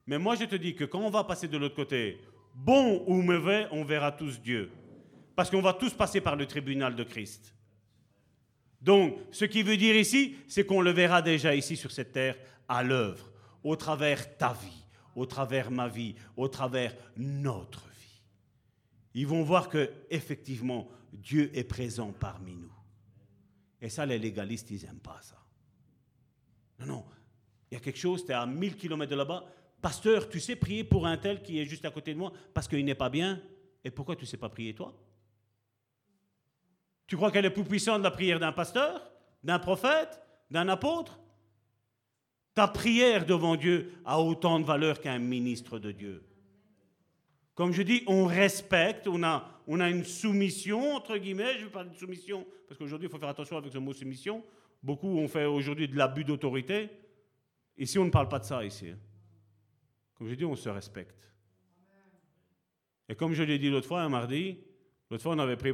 Mais 0.05 0.19
moi, 0.19 0.35
je 0.35 0.45
te 0.45 0.55
dis 0.55 0.75
que 0.75 0.83
quand 0.83 0.99
on 0.99 1.09
va 1.09 1.23
passer 1.23 1.47
de 1.47 1.57
l'autre 1.57 1.75
côté, 1.75 2.19
bon 2.53 3.03
ou 3.07 3.19
mauvais, 3.21 3.65
on 3.71 3.83
verra 3.83 4.11
tous 4.11 4.39
Dieu. 4.39 4.69
Parce 5.35 5.49
qu'on 5.49 5.61
va 5.61 5.73
tous 5.73 5.93
passer 5.93 6.21
par 6.21 6.35
le 6.35 6.45
tribunal 6.45 6.95
de 6.95 7.03
Christ. 7.03 7.55
Donc, 8.79 9.17
ce 9.31 9.45
qui 9.45 9.63
veut 9.63 9.77
dire 9.77 9.95
ici, 9.95 10.35
c'est 10.47 10.65
qu'on 10.65 10.81
le 10.81 10.91
verra 10.91 11.23
déjà 11.23 11.55
ici 11.55 11.75
sur 11.75 11.91
cette 11.91 12.11
terre 12.11 12.37
à 12.67 12.83
l'œuvre, 12.83 13.31
au 13.63 13.75
travers 13.75 14.37
ta 14.37 14.53
vie, 14.53 14.85
au 15.15 15.25
travers 15.25 15.71
ma 15.71 15.87
vie, 15.87 16.13
au 16.37 16.47
travers 16.47 16.95
notre. 17.17 17.88
Ils 19.13 19.27
vont 19.27 19.43
voir 19.43 19.69
que 19.69 19.91
effectivement 20.09 20.87
Dieu 21.11 21.49
est 21.57 21.63
présent 21.63 22.11
parmi 22.11 22.55
nous. 22.55 22.73
Et 23.81 23.89
ça, 23.89 24.05
les 24.05 24.19
légalistes, 24.19 24.69
ils 24.71 24.83
n'aiment 24.83 24.99
pas 24.99 25.19
ça. 25.21 25.37
Non, 26.79 26.85
non. 26.85 27.05
Il 27.71 27.75
y 27.75 27.77
a 27.77 27.79
quelque 27.79 27.99
chose, 27.99 28.25
tu 28.25 28.31
es 28.31 28.35
à 28.35 28.45
1000 28.45 28.75
km 28.75 29.09
de 29.09 29.15
là-bas. 29.15 29.45
Pasteur, 29.81 30.27
tu 30.27 30.39
sais 30.39 30.55
prier 30.55 30.83
pour 30.83 31.07
un 31.07 31.17
tel 31.17 31.41
qui 31.41 31.59
est 31.59 31.65
juste 31.65 31.85
à 31.85 31.91
côté 31.91 32.13
de 32.13 32.19
moi 32.19 32.33
parce 32.53 32.67
qu'il 32.67 32.83
n'est 32.83 32.95
pas 32.95 33.09
bien. 33.09 33.41
Et 33.83 33.91
pourquoi 33.91 34.15
tu 34.15 34.23
ne 34.23 34.27
sais 34.27 34.37
pas 34.37 34.49
prier 34.49 34.73
toi? 34.73 34.93
Tu 37.07 37.15
crois 37.15 37.31
qu'elle 37.31 37.45
est 37.45 37.49
plus 37.49 37.63
puissante 37.63 38.03
la 38.03 38.11
prière 38.11 38.39
d'un 38.39 38.51
pasteur, 38.51 39.11
d'un 39.43 39.59
prophète, 39.59 40.21
d'un 40.51 40.67
apôtre? 40.67 41.19
Ta 42.53 42.67
prière 42.67 43.25
devant 43.25 43.55
Dieu 43.55 43.93
a 44.03 44.19
autant 44.19 44.59
de 44.59 44.65
valeur 44.65 44.99
qu'un 44.99 45.17
ministre 45.17 45.79
de 45.79 45.91
Dieu. 45.91 46.28
Comme 47.59 47.73
je 47.73 47.81
dis, 47.81 48.03
on 48.07 48.25
respecte, 48.25 49.05
on 49.05 49.21
a, 49.21 49.45
on 49.67 49.81
a 49.81 49.89
une 49.89 50.05
soumission, 50.05 50.95
entre 50.95 51.17
guillemets, 51.17 51.57
je 51.57 51.65
vais 51.65 51.69
parler 51.69 51.89
de 51.89 51.95
soumission, 51.97 52.47
parce 52.65 52.77
qu'aujourd'hui, 52.77 53.09
il 53.09 53.11
faut 53.11 53.17
faire 53.17 53.27
attention 53.27 53.57
avec 53.57 53.73
ce 53.73 53.77
mot 53.77 53.91
soumission. 53.91 54.45
Beaucoup 54.81 55.09
ont 55.09 55.27
fait 55.27 55.43
aujourd'hui 55.43 55.89
de 55.89 55.97
l'abus 55.97 56.23
d'autorité. 56.23 56.89
Ici, 57.77 57.99
on 57.99 58.05
ne 58.05 58.11
parle 58.11 58.29
pas 58.29 58.39
de 58.39 58.45
ça, 58.45 58.63
ici. 58.63 58.87
Hein. 58.87 58.97
Comme 60.13 60.29
je 60.29 60.35
dis, 60.35 60.45
on 60.45 60.55
se 60.55 60.69
respecte. 60.69 61.33
Et 63.09 63.15
comme 63.15 63.33
je 63.33 63.43
l'ai 63.43 63.59
dit 63.59 63.69
l'autre 63.69 63.87
fois, 63.87 64.03
un 64.03 64.09
mardi, 64.09 64.57
l'autre 65.11 65.23
fois, 65.23 65.35
on 65.35 65.39
avait 65.39 65.57
pris 65.57 65.73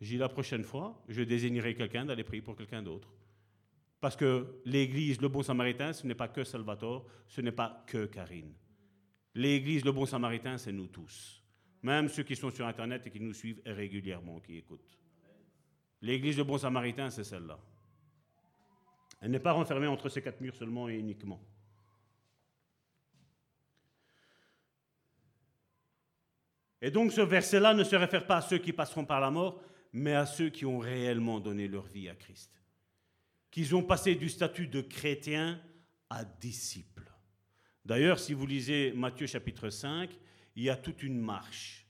j'ai 0.00 0.14
dit 0.14 0.18
la 0.18 0.28
prochaine 0.28 0.62
fois, 0.62 1.02
je 1.08 1.22
désignerai 1.22 1.74
quelqu'un 1.74 2.04
d'aller 2.04 2.22
prier 2.22 2.42
pour 2.42 2.54
quelqu'un 2.54 2.84
d'autre. 2.84 3.12
Parce 4.00 4.14
que 4.14 4.60
l'Église, 4.64 5.20
le 5.20 5.26
bon 5.26 5.42
samaritain, 5.42 5.92
ce 5.92 6.06
n'est 6.06 6.14
pas 6.14 6.28
que 6.28 6.44
Salvatore, 6.44 7.04
ce 7.26 7.40
n'est 7.40 7.50
pas 7.50 7.82
que 7.88 8.06
Karine. 8.06 8.54
L'Église, 9.36 9.84
le 9.84 9.92
bon 9.92 10.06
samaritain, 10.06 10.56
c'est 10.56 10.72
nous 10.72 10.86
tous. 10.86 11.42
Même 11.82 12.08
ceux 12.08 12.22
qui 12.22 12.34
sont 12.34 12.50
sur 12.50 12.66
Internet 12.66 13.06
et 13.06 13.10
qui 13.10 13.20
nous 13.20 13.34
suivent 13.34 13.60
régulièrement, 13.66 14.40
qui 14.40 14.56
écoutent. 14.56 14.98
L'Église, 16.00 16.38
le 16.38 16.44
bon 16.44 16.56
samaritain, 16.56 17.10
c'est 17.10 17.22
celle-là. 17.22 17.58
Elle 19.20 19.30
n'est 19.30 19.38
pas 19.38 19.52
renfermée 19.52 19.86
entre 19.88 20.08
ces 20.08 20.22
quatre 20.22 20.40
murs 20.40 20.56
seulement 20.56 20.88
et 20.88 20.94
uniquement. 20.94 21.38
Et 26.80 26.90
donc 26.90 27.12
ce 27.12 27.20
verset-là 27.20 27.74
ne 27.74 27.84
se 27.84 27.96
réfère 27.96 28.26
pas 28.26 28.38
à 28.38 28.42
ceux 28.42 28.58
qui 28.58 28.72
passeront 28.72 29.04
par 29.04 29.20
la 29.20 29.30
mort, 29.30 29.60
mais 29.92 30.14
à 30.14 30.24
ceux 30.24 30.48
qui 30.48 30.64
ont 30.64 30.78
réellement 30.78 31.40
donné 31.40 31.68
leur 31.68 31.84
vie 31.84 32.08
à 32.08 32.14
Christ, 32.14 32.58
qu'ils 33.50 33.76
ont 33.76 33.82
passé 33.82 34.14
du 34.14 34.30
statut 34.30 34.66
de 34.66 34.80
chrétien 34.80 35.60
à 36.08 36.24
disciple. 36.24 37.12
D'ailleurs, 37.86 38.18
si 38.18 38.34
vous 38.34 38.46
lisez 38.46 38.92
Matthieu 38.92 39.26
chapitre 39.26 39.70
5, 39.70 40.10
il 40.56 40.64
y 40.64 40.70
a 40.70 40.76
toute 40.76 41.02
une 41.02 41.18
marche. 41.18 41.86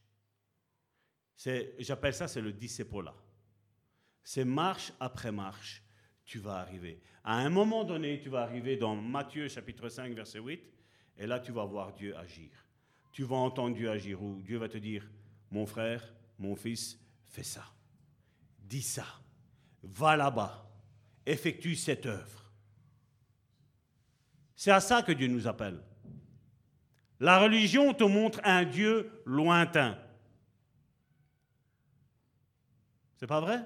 J'appelle 1.78 2.14
ça, 2.14 2.28
c'est 2.28 2.40
le 2.40 2.52
discipola. 2.52 3.14
C'est 4.22 4.44
marche 4.44 4.92
après 5.00 5.32
marche, 5.32 5.82
tu 6.24 6.38
vas 6.38 6.58
arriver. 6.58 7.00
À 7.24 7.38
un 7.38 7.50
moment 7.50 7.82
donné, 7.82 8.20
tu 8.20 8.28
vas 8.28 8.42
arriver 8.42 8.76
dans 8.76 8.94
Matthieu 8.94 9.48
chapitre 9.48 9.88
5, 9.88 10.12
verset 10.14 10.38
8, 10.38 10.62
et 11.18 11.26
là, 11.26 11.40
tu 11.40 11.50
vas 11.50 11.64
voir 11.64 11.92
Dieu 11.92 12.16
agir. 12.16 12.50
Tu 13.10 13.24
vas 13.24 13.36
entendre 13.36 13.74
Dieu 13.74 13.90
agir, 13.90 14.22
où? 14.22 14.40
Dieu 14.42 14.58
va 14.58 14.68
te 14.68 14.78
dire, 14.78 15.10
mon 15.50 15.66
frère, 15.66 16.14
mon 16.38 16.54
fils, 16.54 17.00
fais 17.26 17.42
ça 17.42 17.64
dis 18.68 18.82
ça, 18.82 19.06
va 19.82 20.16
là-bas, 20.16 20.68
effectue 21.24 21.76
cette 21.76 22.06
œuvre. 22.06 22.45
C'est 24.56 24.70
à 24.70 24.80
ça 24.80 25.02
que 25.02 25.12
Dieu 25.12 25.28
nous 25.28 25.46
appelle. 25.46 25.78
La 27.20 27.38
religion 27.38 27.92
te 27.92 28.04
montre 28.04 28.40
un 28.42 28.64
Dieu 28.64 29.10
lointain. 29.26 29.98
C'est 33.16 33.26
pas 33.26 33.40
vrai? 33.40 33.60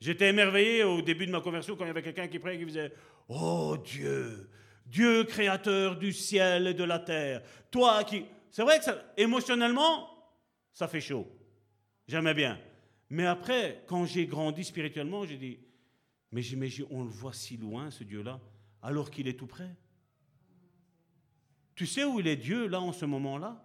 J'étais 0.00 0.28
émerveillé 0.28 0.84
au 0.84 1.02
début 1.02 1.26
de 1.26 1.32
ma 1.32 1.40
conversion 1.40 1.76
quand 1.76 1.84
il 1.84 1.88
y 1.88 1.90
avait 1.90 2.02
quelqu'un 2.02 2.28
qui 2.28 2.38
priait 2.38 2.56
et 2.56 2.58
qui 2.58 2.66
disait 2.66 2.92
Oh 3.28 3.76
Dieu, 3.82 4.50
Dieu 4.86 5.24
créateur 5.24 5.96
du 5.96 6.12
ciel 6.12 6.66
et 6.66 6.74
de 6.74 6.84
la 6.84 6.98
terre, 6.98 7.42
toi 7.70 8.04
qui. 8.04 8.24
C'est 8.50 8.62
vrai 8.62 8.78
que 8.78 8.84
ça, 8.84 9.02
émotionnellement, 9.16 10.08
ça 10.72 10.86
fait 10.86 11.00
chaud. 11.00 11.26
J'aimais 12.06 12.34
bien. 12.34 12.60
Mais 13.10 13.26
après, 13.26 13.82
quand 13.86 14.04
j'ai 14.04 14.26
grandi 14.26 14.62
spirituellement, 14.62 15.24
j'ai 15.24 15.38
dit 15.38 15.58
Mais, 16.30 16.42
mais 16.56 16.68
on 16.90 17.02
le 17.02 17.10
voit 17.10 17.32
si 17.32 17.56
loin, 17.56 17.90
ce 17.90 18.04
Dieu-là, 18.04 18.40
alors 18.84 19.10
qu'il 19.10 19.26
est 19.26 19.38
tout 19.38 19.46
près. 19.46 19.74
Tu 21.74 21.86
sais 21.86 22.04
où 22.04 22.20
il 22.20 22.28
est 22.28 22.36
Dieu, 22.36 22.68
là, 22.68 22.80
en 22.80 22.92
ce 22.92 23.06
moment-là? 23.06 23.64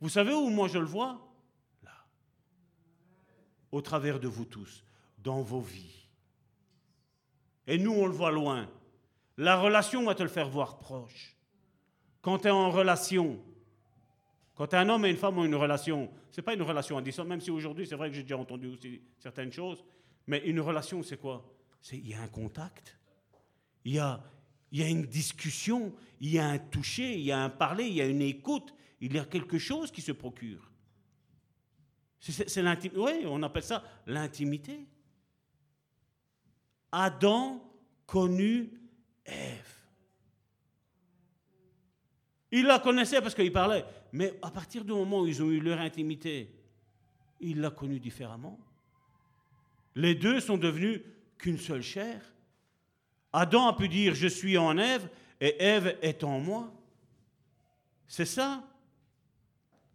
Vous 0.00 0.08
savez 0.08 0.34
où 0.34 0.50
moi 0.50 0.68
je 0.68 0.78
le 0.78 0.84
vois? 0.84 1.32
Là. 1.84 1.94
Au 3.72 3.80
travers 3.80 4.18
de 4.20 4.28
vous 4.28 4.44
tous, 4.44 4.84
dans 5.18 5.42
vos 5.42 5.60
vies. 5.60 6.08
Et 7.68 7.78
nous, 7.78 7.92
on 7.92 8.06
le 8.06 8.12
voit 8.12 8.32
loin. 8.32 8.68
La 9.36 9.58
relation 9.58 10.04
va 10.04 10.14
te 10.16 10.24
le 10.24 10.28
faire 10.28 10.48
voir 10.48 10.78
proche. 10.78 11.36
Quand 12.20 12.40
tu 12.40 12.48
es 12.48 12.50
en 12.50 12.70
relation, 12.70 13.40
quand 14.56 14.74
un 14.74 14.88
homme 14.88 15.04
et 15.04 15.10
une 15.10 15.16
femme 15.16 15.38
ont 15.38 15.44
une 15.44 15.54
relation, 15.54 16.10
ce 16.32 16.40
n'est 16.40 16.44
pas 16.44 16.54
une 16.54 16.62
relation 16.62 16.98
à 16.98 17.02
distance, 17.02 17.28
même 17.28 17.40
si 17.40 17.52
aujourd'hui, 17.52 17.86
c'est 17.86 17.94
vrai 17.94 18.10
que 18.10 18.16
j'ai 18.16 18.22
déjà 18.22 18.38
entendu 18.38 18.66
aussi 18.66 19.00
certaines 19.20 19.52
choses, 19.52 19.84
mais 20.26 20.38
une 20.40 20.58
relation, 20.58 21.00
c'est 21.04 21.16
quoi? 21.16 21.48
Il 21.92 22.08
y 22.08 22.14
a 22.14 22.20
un 22.20 22.28
contact, 22.28 22.97
il 23.88 23.94
y 24.78 24.82
a, 24.82 24.88
une 24.88 25.06
discussion, 25.06 25.94
il 26.20 26.30
y 26.30 26.38
a 26.38 26.46
un 26.46 26.58
toucher, 26.58 27.14
il 27.14 27.24
y 27.24 27.32
a 27.32 27.42
un 27.42 27.48
parler, 27.48 27.86
il 27.86 27.94
y 27.94 28.02
a 28.02 28.06
une 28.06 28.20
écoute, 28.20 28.74
il 29.00 29.14
y 29.14 29.18
a 29.18 29.24
quelque 29.24 29.58
chose 29.58 29.90
qui 29.90 30.02
se 30.02 30.12
procure. 30.12 30.70
C'est 32.20 32.60
l'intimité. 32.62 33.00
Oui, 33.00 33.24
on 33.24 33.42
appelle 33.42 33.62
ça 33.62 33.82
l'intimité. 34.06 34.86
Adam 36.92 37.64
connut 38.04 38.70
Ève. 39.24 39.74
Il 42.50 42.66
la 42.66 42.80
connaissait 42.80 43.22
parce 43.22 43.34
qu'il 43.34 43.52
parlait, 43.52 43.86
mais 44.12 44.38
à 44.42 44.50
partir 44.50 44.84
du 44.84 44.92
moment 44.92 45.20
où 45.20 45.26
ils 45.26 45.42
ont 45.42 45.50
eu 45.50 45.60
leur 45.60 45.80
intimité, 45.80 46.54
il 47.40 47.60
l'a 47.60 47.70
connue 47.70 48.00
différemment. 48.00 48.58
Les 49.94 50.14
deux 50.14 50.40
sont 50.40 50.58
devenus 50.58 51.00
qu'une 51.38 51.58
seule 51.58 51.82
chair. 51.82 52.20
Adam 53.32 53.68
a 53.68 53.72
pu 53.74 53.88
dire 53.88 54.14
je 54.14 54.28
suis 54.28 54.56
en 54.56 54.78
Ève 54.78 55.08
et 55.40 55.62
Ève 55.62 55.96
est 56.02 56.24
en 56.24 56.40
moi. 56.40 56.72
C'est 58.06 58.24
ça. 58.24 58.62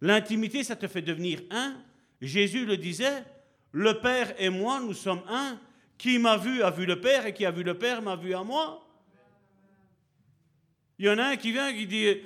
L'intimité, 0.01 0.63
ça 0.63 0.75
te 0.75 0.87
fait 0.87 1.01
devenir 1.01 1.41
un. 1.49 1.75
Jésus 2.21 2.65
le 2.65 2.77
disait, 2.77 3.23
le 3.71 3.99
Père 3.99 4.33
et 4.37 4.49
moi, 4.49 4.79
nous 4.79 4.93
sommes 4.93 5.23
un. 5.27 5.59
Qui 5.97 6.19
m'a 6.19 6.37
vu 6.37 6.61
a 6.63 6.69
vu 6.69 6.85
le 6.85 6.99
Père 6.99 7.25
et 7.25 7.33
qui 7.33 7.45
a 7.45 7.51
vu 7.51 7.63
le 7.63 7.77
Père 7.77 8.01
m'a 8.01 8.15
vu 8.15 8.33
à 8.33 8.43
moi. 8.43 8.85
Il 10.99 11.05
y 11.05 11.09
en 11.09 11.17
a 11.17 11.27
un 11.27 11.35
qui 11.37 11.51
vient 11.51 11.73
qui 11.73 11.87
dit 11.87 12.17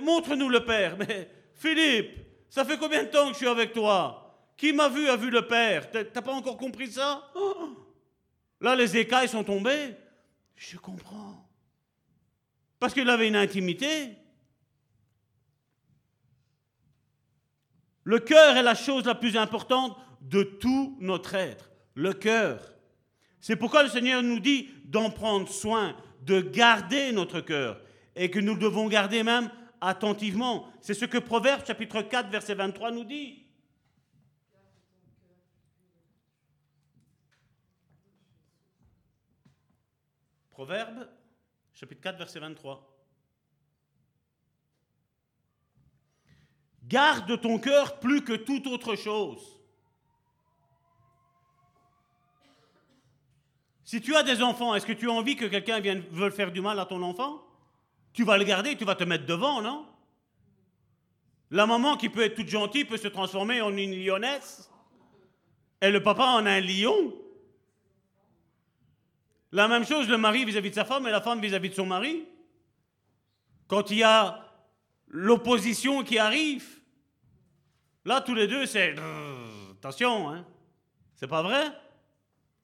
montre-nous 0.00 0.48
le 0.48 0.64
Père. 0.64 0.96
Mais 0.96 1.28
Philippe, 1.54 2.16
ça 2.48 2.64
fait 2.64 2.78
combien 2.78 3.02
de 3.02 3.08
temps 3.08 3.26
que 3.26 3.32
je 3.32 3.38
suis 3.38 3.48
avec 3.48 3.72
toi? 3.72 4.20
Qui 4.56 4.72
m'a 4.72 4.88
vu 4.88 5.08
a 5.08 5.16
vu 5.16 5.30
le 5.30 5.46
Père? 5.46 5.90
T'as 5.90 6.22
pas 6.22 6.32
encore 6.32 6.56
compris 6.56 6.92
ça? 6.92 7.28
Là, 8.60 8.76
les 8.76 8.96
écailles 8.96 9.28
sont 9.28 9.44
tombées. 9.44 9.94
Je 10.56 10.76
comprends. 10.76 11.48
Parce 12.78 12.94
qu'il 12.94 13.08
avait 13.08 13.28
une 13.28 13.36
intimité. 13.36 14.16
Le 18.04 18.18
cœur 18.18 18.56
est 18.56 18.62
la 18.62 18.74
chose 18.74 19.06
la 19.06 19.14
plus 19.14 19.36
importante 19.36 19.96
de 20.20 20.42
tout 20.42 20.96
notre 21.00 21.34
être. 21.34 21.70
Le 21.94 22.12
cœur. 22.12 22.74
C'est 23.40 23.56
pourquoi 23.56 23.82
le 23.82 23.88
Seigneur 23.88 24.22
nous 24.22 24.40
dit 24.40 24.68
d'en 24.84 25.10
prendre 25.10 25.48
soin, 25.48 25.96
de 26.22 26.40
garder 26.40 27.12
notre 27.12 27.40
cœur, 27.40 27.80
et 28.16 28.30
que 28.30 28.38
nous 28.38 28.56
devons 28.56 28.88
garder 28.88 29.22
même 29.22 29.50
attentivement. 29.80 30.68
C'est 30.80 30.94
ce 30.94 31.04
que 31.04 31.18
Proverbe 31.18 31.66
chapitre 31.66 32.02
4 32.02 32.30
verset 32.30 32.54
23 32.54 32.90
nous 32.90 33.04
dit. 33.04 33.44
Proverbe, 40.54 41.08
chapitre 41.72 42.00
4, 42.00 42.16
verset 42.16 42.38
23. 42.38 42.88
Garde 46.84 47.40
ton 47.40 47.58
cœur 47.58 47.98
plus 47.98 48.22
que 48.22 48.34
toute 48.34 48.68
autre 48.68 48.94
chose. 48.94 49.60
Si 53.84 54.00
tu 54.00 54.14
as 54.14 54.22
des 54.22 54.42
enfants, 54.42 54.76
est-ce 54.76 54.86
que 54.86 54.92
tu 54.92 55.10
as 55.10 55.12
envie 55.12 55.34
que 55.34 55.46
quelqu'un 55.46 55.80
vienne 55.80 56.04
faire 56.30 56.52
du 56.52 56.60
mal 56.60 56.78
à 56.78 56.86
ton 56.86 57.02
enfant? 57.02 57.42
Tu 58.12 58.22
vas 58.22 58.38
le 58.38 58.44
garder, 58.44 58.76
tu 58.76 58.84
vas 58.84 58.94
te 58.94 59.02
mettre 59.02 59.26
devant, 59.26 59.60
non? 59.60 59.88
La 61.50 61.66
maman 61.66 61.96
qui 61.96 62.08
peut 62.08 62.22
être 62.22 62.36
toute 62.36 62.48
gentille 62.48 62.84
peut 62.84 62.96
se 62.96 63.08
transformer 63.08 63.60
en 63.60 63.76
une 63.76 64.00
lionesse. 64.04 64.70
Et 65.80 65.90
le 65.90 66.00
papa 66.00 66.26
en 66.26 66.46
un 66.46 66.60
lion. 66.60 67.12
La 69.54 69.68
même 69.68 69.86
chose, 69.86 70.08
le 70.08 70.18
mari 70.18 70.44
vis-à-vis 70.44 70.70
de 70.70 70.74
sa 70.74 70.84
femme 70.84 71.06
et 71.06 71.12
la 71.12 71.20
femme 71.20 71.40
vis-à-vis 71.40 71.68
de 71.68 71.74
son 71.74 71.86
mari. 71.86 72.24
Quand 73.68 73.88
il 73.92 73.98
y 73.98 74.02
a 74.02 74.52
l'opposition 75.06 76.02
qui 76.02 76.18
arrive, 76.18 76.66
là, 78.04 78.20
tous 78.20 78.34
les 78.34 78.48
deux, 78.48 78.66
c'est... 78.66 78.96
Attention, 79.78 80.28
hein 80.28 80.44
C'est 81.14 81.28
pas 81.28 81.42
vrai? 81.42 81.66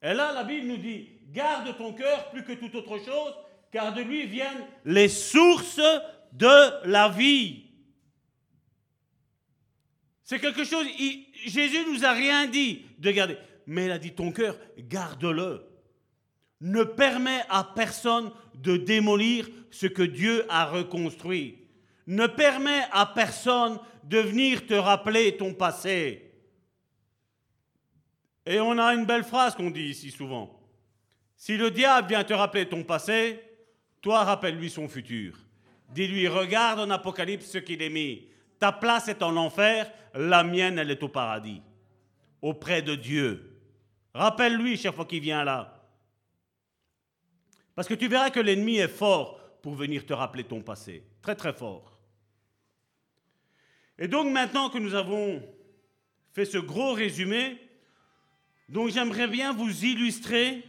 Et 0.01 0.13
là, 0.13 0.33
la 0.33 0.43
Bible 0.43 0.67
nous 0.67 0.75
dit, 0.75 1.07
garde 1.29 1.77
ton 1.77 1.93
cœur 1.93 2.29
plus 2.29 2.43
que 2.43 2.51
toute 2.51 2.75
autre 2.75 2.97
chose, 2.97 3.35
car 3.71 3.93
de 3.93 4.01
lui 4.01 4.27
viennent 4.27 4.67
les 4.83 5.07
sources 5.07 5.79
de 6.33 6.89
la 6.89 7.07
vie. 7.07 7.67
C'est 10.25 10.39
quelque 10.39 10.65
chose, 10.65 10.85
Jésus 11.45 11.85
nous 11.89 12.03
a 12.03 12.11
rien 12.11 12.47
dit 12.47 12.81
de 12.97 13.11
garder, 13.11 13.37
mais 13.65 13.85
il 13.85 13.91
a 13.91 13.97
dit 13.97 14.11
ton 14.11 14.33
cœur, 14.33 14.57
garde-le 14.77 15.70
ne 16.61 16.83
permet 16.83 17.41
à 17.49 17.63
personne 17.63 18.31
de 18.55 18.77
démolir 18.77 19.49
ce 19.71 19.87
que 19.87 20.03
Dieu 20.03 20.45
a 20.47 20.65
reconstruit. 20.65 21.57
Ne 22.07 22.27
permet 22.27 22.83
à 22.91 23.07
personne 23.07 23.79
de 24.03 24.19
venir 24.19 24.65
te 24.67 24.73
rappeler 24.73 25.37
ton 25.37 25.53
passé. 25.53 26.31
Et 28.45 28.59
on 28.59 28.77
a 28.77 28.93
une 28.93 29.05
belle 29.05 29.23
phrase 29.23 29.55
qu'on 29.55 29.71
dit 29.71 29.89
ici 29.89 30.11
souvent. 30.11 30.59
Si 31.35 31.57
le 31.57 31.71
diable 31.71 32.09
vient 32.09 32.23
te 32.23 32.33
rappeler 32.33 32.67
ton 32.67 32.83
passé, 32.83 33.41
toi 34.01 34.23
rappelle-lui 34.23 34.69
son 34.69 34.87
futur. 34.87 35.37
Dis-lui, 35.89 36.27
regarde 36.27 36.79
en 36.79 36.89
Apocalypse 36.89 37.47
ce 37.47 37.57
qu'il 37.57 37.81
est 37.81 37.89
mis. 37.89 38.27
Ta 38.59 38.71
place 38.71 39.07
est 39.07 39.23
en 39.23 39.35
enfer, 39.35 39.91
la 40.13 40.43
mienne, 40.43 40.77
elle 40.77 40.91
est 40.91 41.03
au 41.03 41.07
paradis, 41.07 41.61
auprès 42.41 42.81
de 42.81 42.95
Dieu. 42.95 43.57
Rappelle-lui 44.13 44.77
chaque 44.77 44.95
fois 44.95 45.05
qu'il 45.05 45.21
vient 45.21 45.43
là. 45.43 45.80
Parce 47.81 47.89
que 47.89 47.95
tu 47.95 48.07
verras 48.09 48.29
que 48.29 48.39
l'ennemi 48.39 48.77
est 48.77 48.87
fort 48.87 49.39
pour 49.63 49.73
venir 49.73 50.05
te 50.05 50.13
rappeler 50.13 50.43
ton 50.43 50.61
passé. 50.61 51.03
Très 51.19 51.33
très 51.33 51.51
fort. 51.51 51.97
Et 53.97 54.07
donc 54.07 54.31
maintenant 54.31 54.69
que 54.69 54.77
nous 54.77 54.93
avons 54.93 55.41
fait 56.31 56.45
ce 56.45 56.59
gros 56.59 56.93
résumé, 56.93 57.59
donc 58.69 58.89
j'aimerais 58.89 59.27
bien 59.27 59.51
vous 59.51 59.83
illustrer 59.83 60.63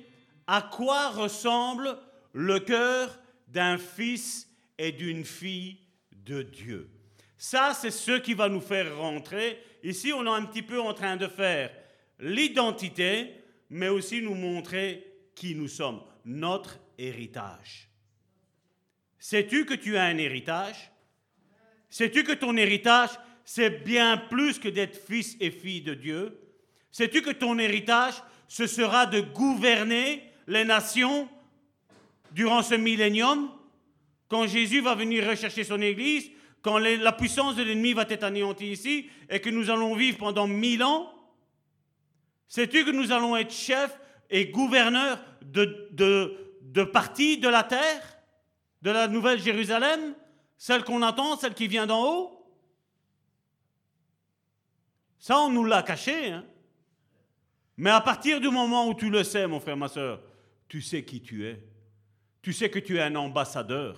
à 0.46 0.62
quoi 0.62 1.10
ressemble 1.10 1.98
le 2.32 2.60
cœur 2.60 3.18
d'un 3.46 3.76
fils 3.76 4.48
et 4.78 4.90
d'une 4.90 5.26
fille 5.26 5.80
de 6.12 6.40
Dieu. 6.40 6.88
Ça, 7.36 7.74
c'est 7.74 7.90
ce 7.90 8.12
qui 8.12 8.32
va 8.32 8.48
nous 8.48 8.62
faire 8.62 8.96
rentrer. 8.96 9.62
Ici, 9.82 10.14
on 10.14 10.24
est 10.24 10.30
un 10.30 10.46
petit 10.46 10.62
peu 10.62 10.80
en 10.80 10.94
train 10.94 11.16
de 11.16 11.26
faire 11.26 11.72
l'identité, 12.20 13.34
mais 13.68 13.90
aussi 13.90 14.22
nous 14.22 14.34
montrer 14.34 15.06
qui 15.34 15.54
nous 15.54 15.68
sommes, 15.68 16.00
notre 16.24 16.78
héritage. 16.98 17.88
Sais-tu 19.18 19.64
que 19.64 19.74
tu 19.74 19.96
as 19.96 20.04
un 20.04 20.18
héritage? 20.18 20.90
Sais-tu 21.88 22.24
que 22.24 22.32
ton 22.32 22.56
héritage, 22.56 23.10
c'est 23.44 23.84
bien 23.84 24.16
plus 24.16 24.58
que 24.58 24.68
d'être 24.68 24.96
fils 24.96 25.36
et 25.40 25.50
fille 25.50 25.82
de 25.82 25.94
Dieu? 25.94 26.38
Sais-tu 26.90 27.22
que 27.22 27.30
ton 27.30 27.58
héritage, 27.58 28.14
ce 28.48 28.66
sera 28.66 29.06
de 29.06 29.20
gouverner 29.20 30.22
les 30.46 30.64
nations 30.64 31.28
durant 32.32 32.62
ce 32.62 32.74
millénium? 32.74 33.50
Quand 34.28 34.46
Jésus 34.46 34.80
va 34.80 34.94
venir 34.94 35.28
rechercher 35.28 35.64
son 35.64 35.80
Église, 35.80 36.30
quand 36.62 36.78
la 36.78 37.12
puissance 37.12 37.56
de 37.56 37.62
l'ennemi 37.62 37.92
va 37.92 38.06
être 38.08 38.24
anéantie 38.24 38.72
ici 38.72 39.10
et 39.28 39.40
que 39.40 39.50
nous 39.50 39.68
allons 39.68 39.94
vivre 39.94 40.18
pendant 40.18 40.46
mille 40.46 40.82
ans 40.82 41.12
Sais-tu 42.52 42.84
que 42.84 42.90
nous 42.90 43.12
allons 43.12 43.34
être 43.34 43.50
chefs 43.50 43.98
et 44.28 44.44
gouverneurs 44.44 45.18
de, 45.40 45.88
de, 45.92 46.36
de 46.62 46.84
partie 46.84 47.38
de 47.38 47.48
la 47.48 47.64
terre, 47.64 48.02
de 48.82 48.90
la 48.90 49.08
nouvelle 49.08 49.40
Jérusalem, 49.40 50.14
celle 50.56 50.84
qu'on 50.84 51.02
attend, 51.02 51.36
celle 51.36 51.54
qui 51.54 51.66
vient 51.66 51.86
d'en 51.86 52.04
haut 52.04 52.46
Ça, 55.18 55.38
on 55.38 55.50
nous 55.50 55.64
l'a 55.64 55.82
caché. 55.82 56.30
Hein 56.30 56.44
Mais 57.76 57.90
à 57.90 58.00
partir 58.00 58.40
du 58.40 58.48
moment 58.48 58.88
où 58.88 58.94
tu 58.94 59.10
le 59.10 59.24
sais, 59.24 59.46
mon 59.46 59.60
frère, 59.60 59.76
ma 59.76 59.88
soeur, 59.88 60.20
tu 60.68 60.80
sais 60.80 61.04
qui 61.04 61.20
tu 61.20 61.46
es. 61.46 61.62
Tu 62.40 62.52
sais 62.52 62.70
que 62.70 62.78
tu 62.78 62.96
es 62.96 63.02
un 63.02 63.14
ambassadeur. 63.16 63.96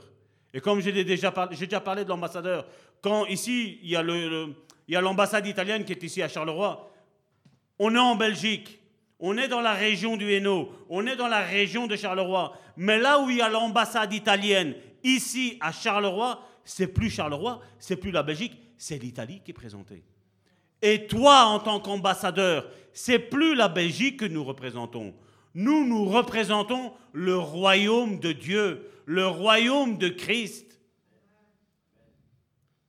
Et 0.52 0.60
comme 0.60 0.80
j'ai 0.80 0.92
déjà, 1.04 1.32
déjà 1.50 1.80
parlé 1.80 2.04
de 2.04 2.08
l'ambassadeur, 2.08 2.66
quand 3.00 3.26
ici, 3.26 3.78
il 3.82 3.90
y 3.90 3.96
a 4.96 5.00
l'ambassade 5.00 5.46
italienne 5.46 5.84
qui 5.84 5.92
est 5.92 6.02
ici 6.02 6.22
à 6.22 6.28
Charleroi, 6.28 6.90
on 7.78 7.94
est 7.94 7.98
en 7.98 8.14
Belgique, 8.16 8.80
on 9.20 9.36
est 9.38 9.48
dans 9.48 9.60
la 9.60 9.72
région 9.72 10.16
du 10.16 10.32
Hainaut, 10.32 10.72
on 10.88 11.06
est 11.06 11.16
dans 11.16 11.28
la 11.28 11.40
région 11.40 11.86
de 11.86 11.96
Charleroi. 11.96 12.56
Mais 12.76 12.98
là 12.98 13.20
où 13.20 13.30
il 13.30 13.36
y 13.38 13.42
a 13.42 13.48
l'ambassade 13.48 14.12
italienne, 14.12 14.74
ici 15.02 15.56
à 15.60 15.72
Charleroi, 15.72 16.40
c'est 16.64 16.88
plus 16.88 17.10
Charleroi, 17.10 17.60
c'est 17.78 17.96
plus 17.96 18.10
la 18.10 18.22
Belgique, 18.22 18.56
c'est 18.76 18.98
l'Italie 18.98 19.40
qui 19.44 19.52
est 19.52 19.54
présentée. 19.54 20.02
Et 20.82 21.06
toi, 21.06 21.44
en 21.44 21.60
tant 21.60 21.80
qu'ambassadeur, 21.80 22.70
c'est 22.92 23.18
plus 23.18 23.54
la 23.54 23.68
Belgique 23.68 24.20
que 24.20 24.24
nous 24.24 24.44
représentons. 24.44 25.14
Nous, 25.54 25.86
nous 25.86 26.04
représentons 26.04 26.92
le 27.12 27.38
royaume 27.38 28.18
de 28.18 28.32
Dieu, 28.32 28.90
le 29.06 29.26
royaume 29.26 29.98
de 29.98 30.08
Christ. 30.08 30.80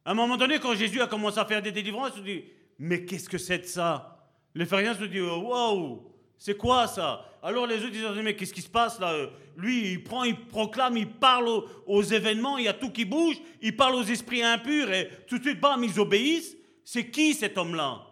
À 0.03 0.11
un 0.11 0.13
moment 0.13 0.37
donné, 0.37 0.59
quand 0.59 0.75
Jésus 0.75 1.01
a 1.01 1.07
commencé 1.07 1.39
à 1.39 1.45
faire 1.45 1.61
des 1.61 1.71
délivrances, 1.71 2.11
il 2.15 2.19
se 2.19 2.23
dit, 2.23 2.43
mais 2.79 3.05
qu'est-ce 3.05 3.29
que 3.29 3.37
c'est 3.37 3.59
de 3.59 3.65
ça? 3.65 4.29
Les 4.53 4.65
pharisiens 4.65 4.95
se 4.95 5.03
disent 5.03 5.21
Waouh, 5.21 6.03
c'est 6.37 6.57
quoi 6.57 6.87
ça? 6.87 7.25
Alors 7.41 7.67
les 7.67 7.77
autres 7.77 7.91
disent 7.91 8.23
Mais 8.23 8.35
qu'est-ce 8.35 8.53
qui 8.53 8.61
se 8.61 8.69
passe 8.69 8.99
là? 8.99 9.29
Lui, 9.57 9.91
il 9.93 10.03
prend, 10.03 10.23
il 10.23 10.35
proclame, 10.35 10.97
il 10.97 11.09
parle 11.09 11.47
aux, 11.85 12.03
événements, 12.03 12.57
il 12.57 12.65
y 12.65 12.67
a 12.67 12.73
tout 12.73 12.89
qui 12.89 13.05
bouge, 13.05 13.37
il 13.61 13.75
parle 13.75 13.95
aux 13.95 14.03
esprits 14.03 14.43
impurs 14.43 14.91
et 14.91 15.09
tout 15.27 15.37
de 15.37 15.43
suite, 15.43 15.61
bam, 15.61 15.83
ils 15.83 15.99
obéissent. 15.99 16.57
C'est 16.83 17.09
qui 17.09 17.33
cet 17.33 17.57
homme-là? 17.57 18.05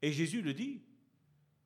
Et 0.00 0.12
Jésus 0.12 0.40
le 0.40 0.54
dit 0.54 0.82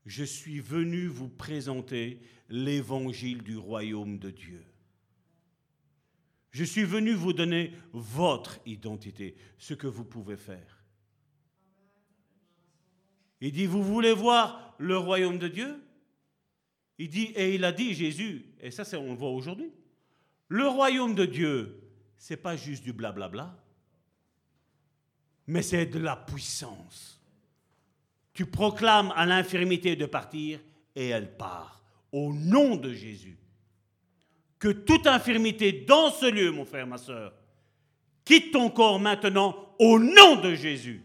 Je 0.07 0.25
suis 0.25 0.61
venu 0.61 1.07
vous 1.07 1.29
présenter 1.29 2.21
l'évangile 2.49 3.43
du 3.43 3.57
royaume 3.57 4.19
de 4.19 4.31
Dieu. 4.31 4.65
Je 6.51 6.65
suis 6.65 6.85
venu 6.85 7.13
vous 7.13 7.33
donner 7.33 7.73
votre 7.93 8.61
identité, 8.67 9.37
ce 9.59 9.75
que 9.75 9.87
vous 9.87 10.05
pouvez 10.05 10.37
faire. 10.37 10.72
Il 13.43 13.51
dit, 13.51 13.67
vous 13.67 13.83
voulez 13.83 14.13
voir 14.13 14.73
le 14.79 14.97
royaume 14.97 15.37
de 15.37 15.49
Dieu? 15.49 15.83
Il 16.97 17.09
dit, 17.09 17.33
et 17.35 17.57
il 17.57 17.65
a 17.65 17.73
dit, 17.73 17.93
Jésus, 17.93 18.47
et 18.61 18.71
ça 18.71 18.85
on 18.99 19.11
le 19.11 19.19
voit 19.19 19.31
aujourd'hui, 19.31 19.73
le 20.47 20.69
royaume 20.69 21.17
de 21.17 21.25
Dieu, 21.25 21.83
c'est 22.17 22.37
pas 22.37 22.55
juste 22.55 22.85
du 22.85 22.93
blablabla, 22.93 23.59
mais 25.49 25.63
c'est 25.63 25.87
de 25.87 25.99
la 25.99 26.15
puissance. 26.15 27.21
Tu 28.33 28.47
proclames 28.47 29.13
à 29.17 29.27
l'infirmité 29.27 29.97
de 29.97 30.07
partir 30.07 30.61
et 30.95 31.09
elle 31.09 31.37
part, 31.37 31.83
au 32.13 32.33
nom 32.33 32.77
de 32.77 32.93
Jésus. 32.93 33.39
Que 34.61 34.69
toute 34.69 35.09
infirmité 35.09 35.73
dans 35.73 36.13
ce 36.13 36.31
lieu, 36.31 36.53
mon 36.53 36.65
frère, 36.65 36.87
ma 36.87 36.99
soeur, 36.99 37.35
quitte 38.25 38.53
ton 38.53 38.71
corps 38.71 39.01
maintenant 39.01 39.75
au 39.81 39.99
nom 39.99 40.41
de 40.41 40.55
Jésus. 40.55 41.03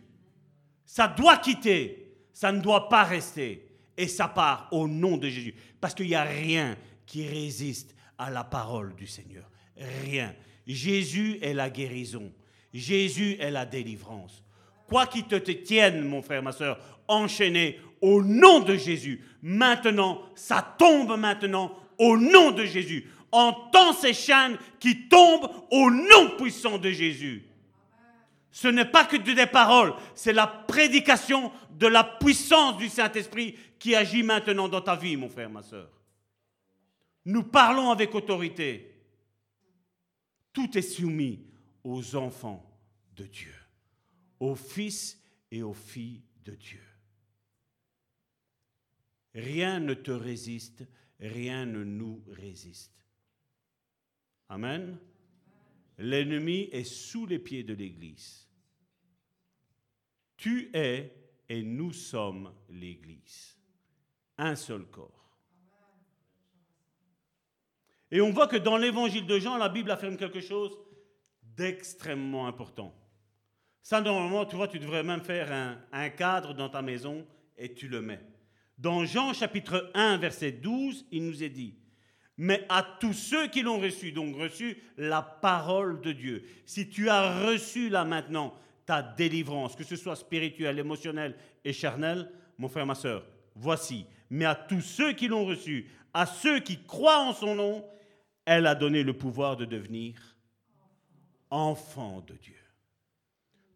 Ça 0.86 1.08
doit 1.08 1.38
quitter 1.38 2.07
ça 2.38 2.52
ne 2.52 2.62
doit 2.62 2.88
pas 2.88 3.02
rester. 3.02 3.68
Et 3.98 4.08
ça 4.08 4.28
part 4.28 4.68
au 4.70 4.88
nom 4.88 5.18
de 5.18 5.28
Jésus. 5.28 5.56
Parce 5.82 5.96
qu'il 5.96 6.06
n'y 6.06 6.14
a 6.14 6.22
rien 6.22 6.78
qui 7.08 7.28
résiste 7.28 7.96
à 8.16 8.30
la 8.30 8.44
parole 8.44 8.94
du 8.94 9.08
Seigneur. 9.08 9.50
Rien. 10.04 10.36
Jésus 10.68 11.40
est 11.42 11.56
la 11.56 11.72
guérison. 11.72 12.32
Jésus 12.72 13.38
est 13.40 13.50
la 13.50 13.66
délivrance. 13.66 14.44
Quoi 14.88 15.08
qu'il 15.08 15.24
te 15.24 15.36
tienne, 15.52 16.08
mon 16.08 16.22
frère, 16.22 16.44
ma 16.44 16.52
soeur, 16.52 16.80
enchaîné 17.08 17.80
au 18.02 18.22
nom 18.22 18.60
de 18.60 18.76
Jésus. 18.76 19.20
Maintenant, 19.42 20.22
ça 20.36 20.76
tombe 20.78 21.18
maintenant 21.18 21.76
au 21.98 22.20
nom 22.20 22.52
de 22.52 22.66
Jésus. 22.66 23.08
Entends 23.32 23.94
ces 23.94 24.14
chaînes 24.14 24.60
qui 24.80 25.08
tombent 25.08 25.50
au 25.72 25.90
nom 25.90 26.38
puissant 26.38 26.78
de 26.78 26.92
Jésus. 26.92 27.47
Ce 28.58 28.68
n'est 28.68 28.90
pas 28.90 29.06
que 29.06 29.18
des 29.18 29.46
paroles, 29.46 29.94
c'est 30.16 30.34
la 30.34 30.48
prédication 30.48 31.52
de 31.74 31.86
la 31.86 32.04
puissance 32.04 32.76
du 32.78 32.90
Saint-Esprit 32.90 33.56
qui 33.78 33.94
agit 33.94 34.24
maintenant 34.24 34.68
dans 34.68 34.82
ta 34.82 34.96
vie, 34.96 35.16
mon 35.16 35.30
frère, 35.30 35.52
ma 35.52 35.62
soeur. 35.62 35.92
Nous 37.26 37.44
parlons 37.44 37.92
avec 37.92 38.16
autorité. 38.16 38.96
Tout 40.54 40.76
est 40.76 40.82
soumis 40.82 41.46
aux 41.84 42.16
enfants 42.16 42.68
de 43.16 43.26
Dieu, 43.26 43.54
aux 44.40 44.56
fils 44.56 45.22
et 45.52 45.62
aux 45.62 45.76
filles 45.76 46.24
de 46.44 46.56
Dieu. 46.56 46.84
Rien 49.36 49.80
ne 49.80 49.94
te 49.94 50.10
résiste, 50.10 50.84
rien 51.20 51.68
ne 51.68 51.84
nous 51.84 52.24
résiste. 52.28 53.06
Amen. 54.50 54.98
L'ennemi 56.00 56.70
est 56.72 56.86
sous 56.86 57.28
les 57.28 57.38
pieds 57.38 57.62
de 57.62 57.76
l'Église. 57.76 58.47
Tu 60.38 60.70
es 60.74 61.14
et 61.50 61.64
nous 61.64 61.92
sommes 61.92 62.54
l'Église. 62.70 63.58
Un 64.38 64.56
seul 64.56 64.86
corps. 64.86 65.18
Et 68.12 68.22
on 68.22 68.32
voit 68.32 68.48
que 68.48 68.58
dans 68.58 68.78
l'évangile 68.78 69.26
de 69.26 69.40
Jean, 69.40 69.58
la 69.58 69.70
Bible 69.70 69.92
affirme 69.92 70.16
quelque 70.16 70.40
chose 70.40 70.78
d'extrêmement 71.42 72.48
important. 72.48 72.96
Ça, 73.82 74.02
normalement, 74.02 74.46
tu 74.46 74.56
vois, 74.56 74.68
tu 74.68 74.80
devrais 74.80 75.04
même 75.04 75.24
faire 75.24 75.52
un, 75.92 76.10
cadre 76.10 76.54
dans 76.54 76.70
ta 76.70 76.82
maison 76.82 77.26
et 77.58 77.74
tu 77.74 77.88
le 77.88 78.02
mets. 78.02 78.22
Dans 78.78 79.06
Jean 79.06 79.34
chapitre 79.34 79.92
1, 79.94 80.18
verset 80.18 80.52
12, 80.52 81.08
il 81.12 81.26
nous 81.26 81.44
est 81.44 81.50
dit, 81.50 81.76
mais 82.38 82.66
à 82.70 82.84
tous 83.00 83.14
ceux 83.14 83.48
qui 83.48 83.64
l'ont 83.64 83.80
reçu, 83.80 84.12
donc 84.12 84.36
reçu 84.36 84.78
la 84.98 85.22
parole 85.22 86.00
de 86.02 86.12
Dieu, 86.12 86.46
si 86.66 86.88
tu 86.88 87.10
as 87.10 87.46
reçu 87.48 87.90
là 87.90 88.06
maintenant 88.06 88.54
ta 88.88 89.04
délivrance, 89.04 89.76
que 89.76 89.84
ce 89.84 89.98
soit 89.98 90.16
spirituelle, 90.16 90.80
émotionnelle 90.80 91.36
et 91.64 91.74
charnelle, 91.74 92.32
mon 92.58 92.70
frère, 92.70 92.86
ma 92.86 92.96
soeur, 92.96 93.24
voici. 93.54 94.06
Mais 94.30 94.46
à 94.46 94.56
tous 94.56 94.82
ceux 94.82 95.12
qui 95.12 95.28
l'ont 95.28 95.46
reçu, 95.46 95.90
à 96.14 96.26
ceux 96.26 96.62
qui 96.62 96.82
croient 96.84 97.20
en 97.20 97.34
son 97.34 97.54
nom, 97.54 97.86
elle 98.46 98.66
a 98.66 98.76
donné 98.76 99.04
le 99.04 99.14
pouvoir 99.14 99.58
de 99.58 99.66
devenir 99.66 100.16
enfant 101.50 102.24
de 102.26 102.34
Dieu. 102.36 102.56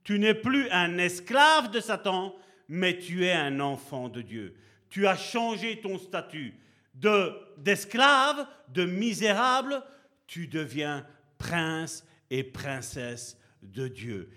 Tu 0.03 0.17
n'es 0.17 0.33
plus 0.33 0.69
un 0.71 0.97
esclave 0.97 1.71
de 1.71 1.81
Satan, 1.81 2.33
mais 2.69 2.97
tu 2.97 3.25
es 3.25 3.33
un 3.33 3.59
enfant 3.59 4.07
de 4.07 4.21
Dieu. 4.21 4.55
Tu 4.89 5.07
as 5.07 5.17
changé 5.17 5.81
ton 5.81 5.97
statut 5.97 6.55
de 6.93 7.33
d'esclave, 7.57 8.47
de 8.69 8.85
misérable, 8.85 9.83
tu 10.25 10.47
deviens 10.47 11.05
prince 11.37 12.05
et 12.29 12.43
princesse 12.43 13.37
de 13.61 13.87
Dieu. 13.87 14.29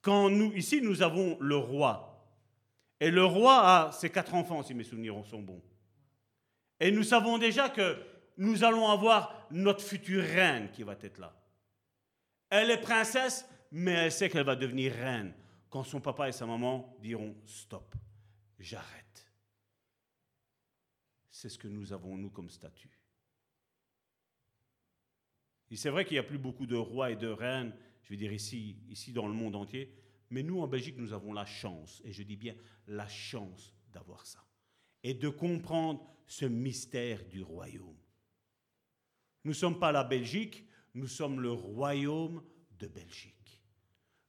Quand 0.00 0.30
nous, 0.30 0.52
ici, 0.54 0.80
nous 0.80 1.02
avons 1.02 1.36
le 1.40 1.56
roi. 1.56 2.04
Et 3.00 3.10
le 3.10 3.24
roi 3.24 3.60
a 3.60 3.92
ses 3.92 4.10
quatre 4.10 4.34
enfants, 4.34 4.62
si 4.62 4.74
mes 4.74 4.84
souvenirs 4.84 5.24
sont 5.26 5.42
bons. 5.42 5.62
Et 6.80 6.90
nous 6.90 7.02
savons 7.02 7.38
déjà 7.38 7.68
que 7.68 7.96
nous 8.36 8.64
allons 8.64 8.88
avoir 8.88 9.46
notre 9.50 9.82
future 9.82 10.22
reine 10.22 10.70
qui 10.70 10.82
va 10.82 10.96
être 11.02 11.18
là. 11.18 11.34
Elle 12.50 12.70
est 12.70 12.80
princesse, 12.80 13.46
mais 13.70 13.92
elle 13.92 14.12
sait 14.12 14.28
qu'elle 14.28 14.46
va 14.46 14.56
devenir 14.56 14.92
reine 14.92 15.34
quand 15.70 15.82
son 15.82 16.00
papa 16.00 16.28
et 16.28 16.32
sa 16.32 16.46
maman 16.46 16.96
diront 17.00 17.36
stop, 17.44 17.94
j'arrête. 18.58 19.04
C'est 21.30 21.48
ce 21.48 21.58
que 21.58 21.68
nous 21.68 21.92
avons, 21.92 22.16
nous, 22.16 22.30
comme 22.30 22.50
statut. 22.50 22.98
Et 25.70 25.76
c'est 25.76 25.90
vrai 25.90 26.04
qu'il 26.04 26.14
n'y 26.14 26.20
a 26.20 26.24
plus 26.24 26.38
beaucoup 26.38 26.66
de 26.66 26.76
rois 26.76 27.10
et 27.10 27.16
de 27.16 27.28
reines 27.28 27.74
je 28.08 28.14
veux 28.14 28.18
dire 28.18 28.32
ici, 28.32 28.74
ici 28.88 29.12
dans 29.12 29.26
le 29.26 29.34
monde 29.34 29.54
entier. 29.54 29.92
Mais 30.30 30.42
nous, 30.42 30.60
en 30.60 30.66
Belgique, 30.66 30.96
nous 30.96 31.12
avons 31.12 31.34
la 31.34 31.44
chance, 31.44 32.00
et 32.04 32.12
je 32.12 32.22
dis 32.22 32.36
bien 32.36 32.54
la 32.86 33.06
chance 33.06 33.74
d'avoir 33.92 34.24
ça, 34.24 34.42
et 35.02 35.12
de 35.12 35.28
comprendre 35.28 36.02
ce 36.26 36.46
mystère 36.46 37.22
du 37.26 37.42
royaume. 37.42 37.98
Nous 39.44 39.50
ne 39.50 39.56
sommes 39.56 39.78
pas 39.78 39.92
la 39.92 40.04
Belgique, 40.04 40.66
nous 40.94 41.06
sommes 41.06 41.40
le 41.40 41.52
royaume 41.52 42.42
de 42.78 42.86
Belgique. 42.86 43.62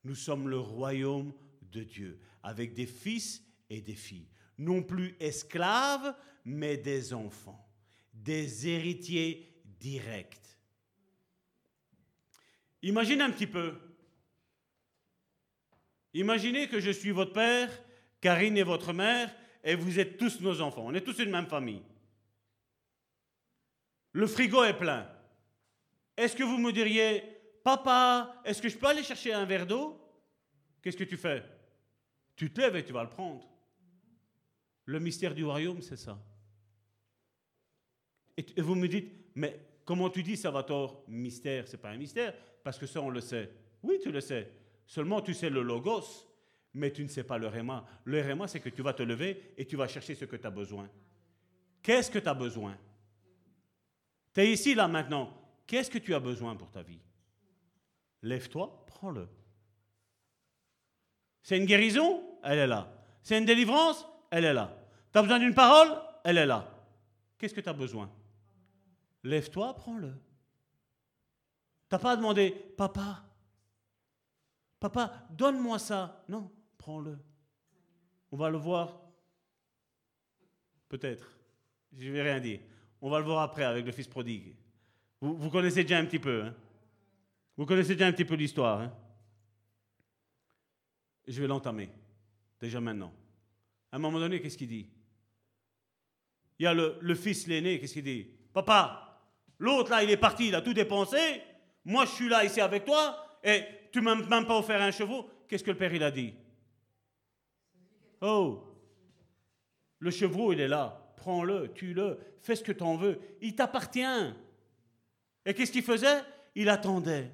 Nous 0.04 0.16
sommes 0.16 0.50
le 0.50 0.60
royaume 0.60 1.34
de 1.62 1.84
Dieu, 1.84 2.20
avec 2.44 2.74
des 2.74 2.86
fils 2.86 3.46
et 3.70 3.80
des 3.80 3.96
filles, 3.96 4.30
non 4.58 4.84
plus 4.84 5.16
esclaves, 5.22 6.16
mais 6.44 6.76
des 6.76 7.14
enfants, 7.14 7.66
des 8.14 8.68
héritiers 8.68 9.62
directs 9.80 10.49
Imaginez 12.82 13.24
un 13.24 13.32
petit 13.32 13.48
peu. 13.48 13.74
Imaginez 16.14 16.68
que 16.68 16.80
je 16.80 16.92
suis 16.92 17.12
votre 17.12 17.34
père, 17.34 17.70
Karine 18.22 18.58
est 18.58 18.64
votre 18.64 18.94
mère 18.94 19.34
et 19.64 19.76
vous 19.76 20.00
êtes 20.00 20.18
tous 20.18 20.42
nos 20.42 20.62
enfants. 20.62 20.86
On 20.86 20.94
est 20.94 21.02
tous 21.02 21.20
une 21.20 21.30
même 21.30 21.48
famille. 21.48 21.84
Le 24.14 24.26
frigo 24.26 24.64
est 24.64 24.78
plein. 24.78 25.08
Est-ce 26.18 26.36
que 26.36 26.44
vous 26.44 26.58
me 26.58 26.72
diriez, 26.72 27.24
papa, 27.64 28.42
est-ce 28.44 28.62
que 28.62 28.70
je 28.70 28.78
peux 28.78 28.88
aller 28.88 29.04
chercher 29.04 29.34
un 29.34 29.46
verre 29.46 29.68
d'eau? 29.68 30.02
Qu'est-ce 30.82 30.98
que 30.98 31.04
tu 31.04 31.18
fais? 31.18 31.44
Tu 32.36 32.52
te 32.52 32.60
lèves 32.60 32.76
et 32.78 32.86
tu 32.86 32.94
vas 32.94 33.04
le 33.04 33.10
prendre. 33.10 33.48
Le 34.86 35.00
mystère 35.00 35.36
du 35.36 35.46
royaume, 35.46 35.82
c'est 35.82 35.98
ça. 35.98 36.18
Et 38.38 38.62
vous 38.62 38.76
me 38.76 38.88
dites, 38.88 39.12
mais 39.36 39.60
comment 39.86 40.10
tu 40.10 40.24
dis 40.24 40.38
ça 40.38 40.50
va 40.50 40.64
tort? 40.64 41.04
Mystère, 41.08 41.68
c'est 41.68 41.78
pas 41.78 41.90
un 41.90 41.98
mystère, 41.98 42.34
parce 42.70 42.78
que 42.78 42.86
ça 42.86 43.02
on 43.02 43.10
le 43.10 43.20
sait. 43.20 43.50
Oui, 43.82 43.98
tu 44.00 44.12
le 44.12 44.22
sais. 44.22 44.48
Seulement 44.86 45.22
tu 45.22 45.34
sais 45.34 45.50
le 45.50 45.64
logos, 45.64 46.04
mais 46.76 46.92
tu 46.92 47.02
ne 47.02 47.08
sais 47.08 47.24
pas 47.24 47.40
le 47.40 47.48
réma. 47.48 47.84
Le 48.04 48.22
réma, 48.22 48.48
c'est 48.48 48.60
que 48.60 48.70
tu 48.70 48.84
vas 48.84 48.94
te 48.94 49.02
lever 49.02 49.56
et 49.58 49.66
tu 49.66 49.76
vas 49.76 49.88
chercher 49.88 50.14
ce 50.14 50.26
que 50.26 50.36
tu 50.36 50.46
as 50.46 50.52
besoin. 50.52 50.88
Qu'est-ce 51.82 52.12
que 52.12 52.20
tu 52.20 52.30
as 52.30 52.36
besoin? 52.36 52.78
Tu 54.36 54.42
es 54.42 54.52
ici, 54.52 54.76
là, 54.76 54.88
maintenant. 54.88 55.36
Qu'est-ce 55.66 55.90
que 55.90 55.98
tu 55.98 56.14
as 56.14 56.20
besoin 56.20 56.56
pour 56.56 56.70
ta 56.70 56.84
vie? 56.84 57.00
Lève-toi, 58.22 58.86
prends-le. 58.86 59.28
C'est 61.42 61.58
une 61.58 61.66
guérison? 61.66 62.22
Elle 62.44 62.60
est 62.60 62.68
là. 62.68 62.94
C'est 63.24 63.40
une 63.40 63.46
délivrance? 63.46 64.06
Elle 64.30 64.46
est 64.46 64.54
là. 64.54 64.78
Tu 65.12 65.18
as 65.18 65.24
besoin 65.24 65.40
d'une 65.40 65.56
parole? 65.56 65.90
Elle 66.24 66.38
est 66.38 66.46
là. 66.46 66.72
Qu'est-ce 67.40 67.56
que 67.56 67.62
tu 67.62 67.70
as 67.70 67.74
besoin? 67.74 68.12
Lève-toi, 69.24 69.74
prends-le. 69.76 70.14
Tu 71.90 71.96
n'as 71.96 72.00
pas 72.00 72.16
demandé, 72.16 72.52
papa, 72.78 73.26
papa, 74.80 75.28
donne-moi 75.32 75.80
ça. 75.80 76.24
Non, 76.30 76.52
prends-le. 76.78 77.18
On 78.32 78.38
va 78.38 78.52
le 78.52 78.58
voir. 78.58 79.02
Peut-être. 80.88 81.32
Je 81.98 82.08
ne 82.08 82.14
vais 82.14 82.22
rien 82.22 82.40
dire. 82.40 82.60
On 83.02 83.10
va 83.10 83.18
le 83.18 83.26
voir 83.26 83.42
après 83.42 83.64
avec 83.64 83.88
le 83.88 83.92
fils 83.92 84.08
prodigue. 84.08 84.56
Vous, 85.20 85.50
connaissez 85.50 85.82
déjà 85.82 85.98
un 85.98 86.06
petit 86.06 86.20
peu. 86.20 86.44
Hein? 86.44 86.56
Vous 87.58 87.66
connaissez 87.66 87.94
déjà 87.94 88.06
un 88.06 88.12
petit 88.12 88.26
peu 88.26 88.36
l'histoire. 88.36 88.82
Hein? 88.82 88.94
Je 91.28 91.42
vais 91.42 91.48
l'entamer. 91.48 91.90
Déjà 92.62 92.80
maintenant. 92.80 93.12
À 93.92 93.96
un 93.96 94.00
moment 94.00 94.20
donné, 94.20 94.40
qu'est-ce 94.40 94.58
qu'il 94.58 94.68
dit? 94.68 94.88
Il 96.60 96.64
y 96.64 96.68
a 96.68 96.74
le 96.74 97.16
fils 97.16 97.48
l'aîné, 97.48 97.80
qu'est-ce 97.80 97.94
qu'il 97.94 98.04
dit? 98.04 98.28
Papa, 98.54 99.24
l'autre 99.58 99.90
là, 99.90 100.04
il 100.04 100.10
est 100.12 100.18
parti, 100.18 100.50
il 100.50 100.56
a 100.56 100.62
tout 100.62 100.74
dépensé. 100.74 101.42
Moi, 101.86 102.06
je 102.06 102.12
suis 102.12 102.30
là 102.30 102.44
ici 102.44 102.62
avec 102.62 102.86
toi 102.86 103.40
et 103.44 103.64
tu 103.92 104.02
m'as 104.02 104.16
même 104.16 104.46
pas 104.46 104.58
offert 104.58 104.82
un 104.82 104.92
chevaux. 104.92 105.30
Qu'est-ce 105.48 105.64
que 105.64 105.72
le 105.72 105.78
père, 105.78 105.94
il 105.94 106.04
a 106.04 106.12
dit? 106.12 106.34
Oh, 108.22 108.64
le 110.00 110.12
chevreau, 110.12 110.54
il 110.54 110.60
est 110.60 110.68
là. 110.68 111.14
Prends-le, 111.18 111.74
tue-le, 111.74 112.20
fais 112.42 112.56
ce 112.56 112.64
que 112.64 112.72
tu 112.72 112.84
en 112.84 112.96
veux. 112.96 113.20
Il 113.42 113.56
t'appartient. 113.56 114.34
Et 115.46 115.54
qu'est-ce 115.54 115.72
qu'il 115.72 115.84
faisait? 115.84 116.22
Il 116.56 116.70
attendait. 116.70 117.32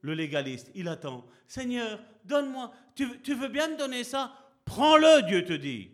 Le 0.00 0.14
légaliste, 0.14 0.70
il 0.74 0.88
attend. 0.88 1.26
Seigneur, 1.46 2.00
donne-moi. 2.24 2.72
Tu, 2.94 3.20
tu, 3.20 3.34
veux 3.34 3.48
bien 3.48 3.68
me 3.68 3.76
donner 3.76 4.04
ça? 4.04 4.32
Prends-le, 4.64 5.22
Dieu 5.26 5.44
te 5.44 5.52
dit. 5.52 5.90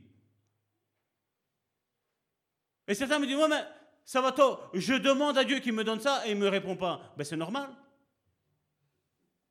Et 2.87 2.95
certains 2.95 3.19
me 3.19 3.27
disent, 3.27 3.37
moi, 3.37 3.49
mais 3.49 3.65
ça 4.11 4.21
va 4.21 4.33
tôt. 4.33 4.59
Je 4.75 4.95
demande 4.95 5.39
à 5.39 5.45
Dieu 5.45 5.61
qu'il 5.61 5.73
me 5.73 5.85
donne 5.85 6.01
ça 6.01 6.27
et 6.27 6.33
il 6.33 6.37
ne 6.37 6.41
me 6.41 6.49
répond 6.49 6.75
pas. 6.75 7.15
Ben, 7.17 7.23
c'est 7.23 7.37
normal. 7.37 7.71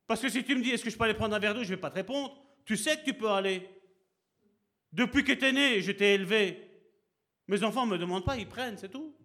Parce 0.06 0.20
que 0.20 0.28
si 0.28 0.44
tu 0.44 0.54
me 0.54 0.62
dis, 0.62 0.68
est-ce 0.68 0.84
que 0.84 0.90
je 0.90 0.98
peux 0.98 1.04
aller 1.04 1.14
prendre 1.14 1.34
un 1.34 1.38
verre 1.38 1.54
d'eau, 1.54 1.62
je 1.62 1.70
ne 1.70 1.76
vais 1.76 1.80
pas 1.80 1.88
te 1.88 1.94
répondre. 1.94 2.36
Tu 2.66 2.76
sais 2.76 2.98
que 2.98 3.04
tu 3.06 3.14
peux 3.14 3.30
aller. 3.30 3.66
Depuis 4.92 5.24
que 5.24 5.32
tu 5.32 5.46
es 5.46 5.52
né, 5.52 5.80
je 5.80 5.92
t'ai 5.92 6.12
élevé. 6.12 6.78
Mes 7.48 7.64
enfants 7.64 7.86
ne 7.86 7.92
me 7.92 7.96
demandent 7.96 8.26
pas, 8.26 8.36
ils 8.36 8.46
prennent, 8.46 8.76
c'est 8.76 8.90
tout. 8.90 9.16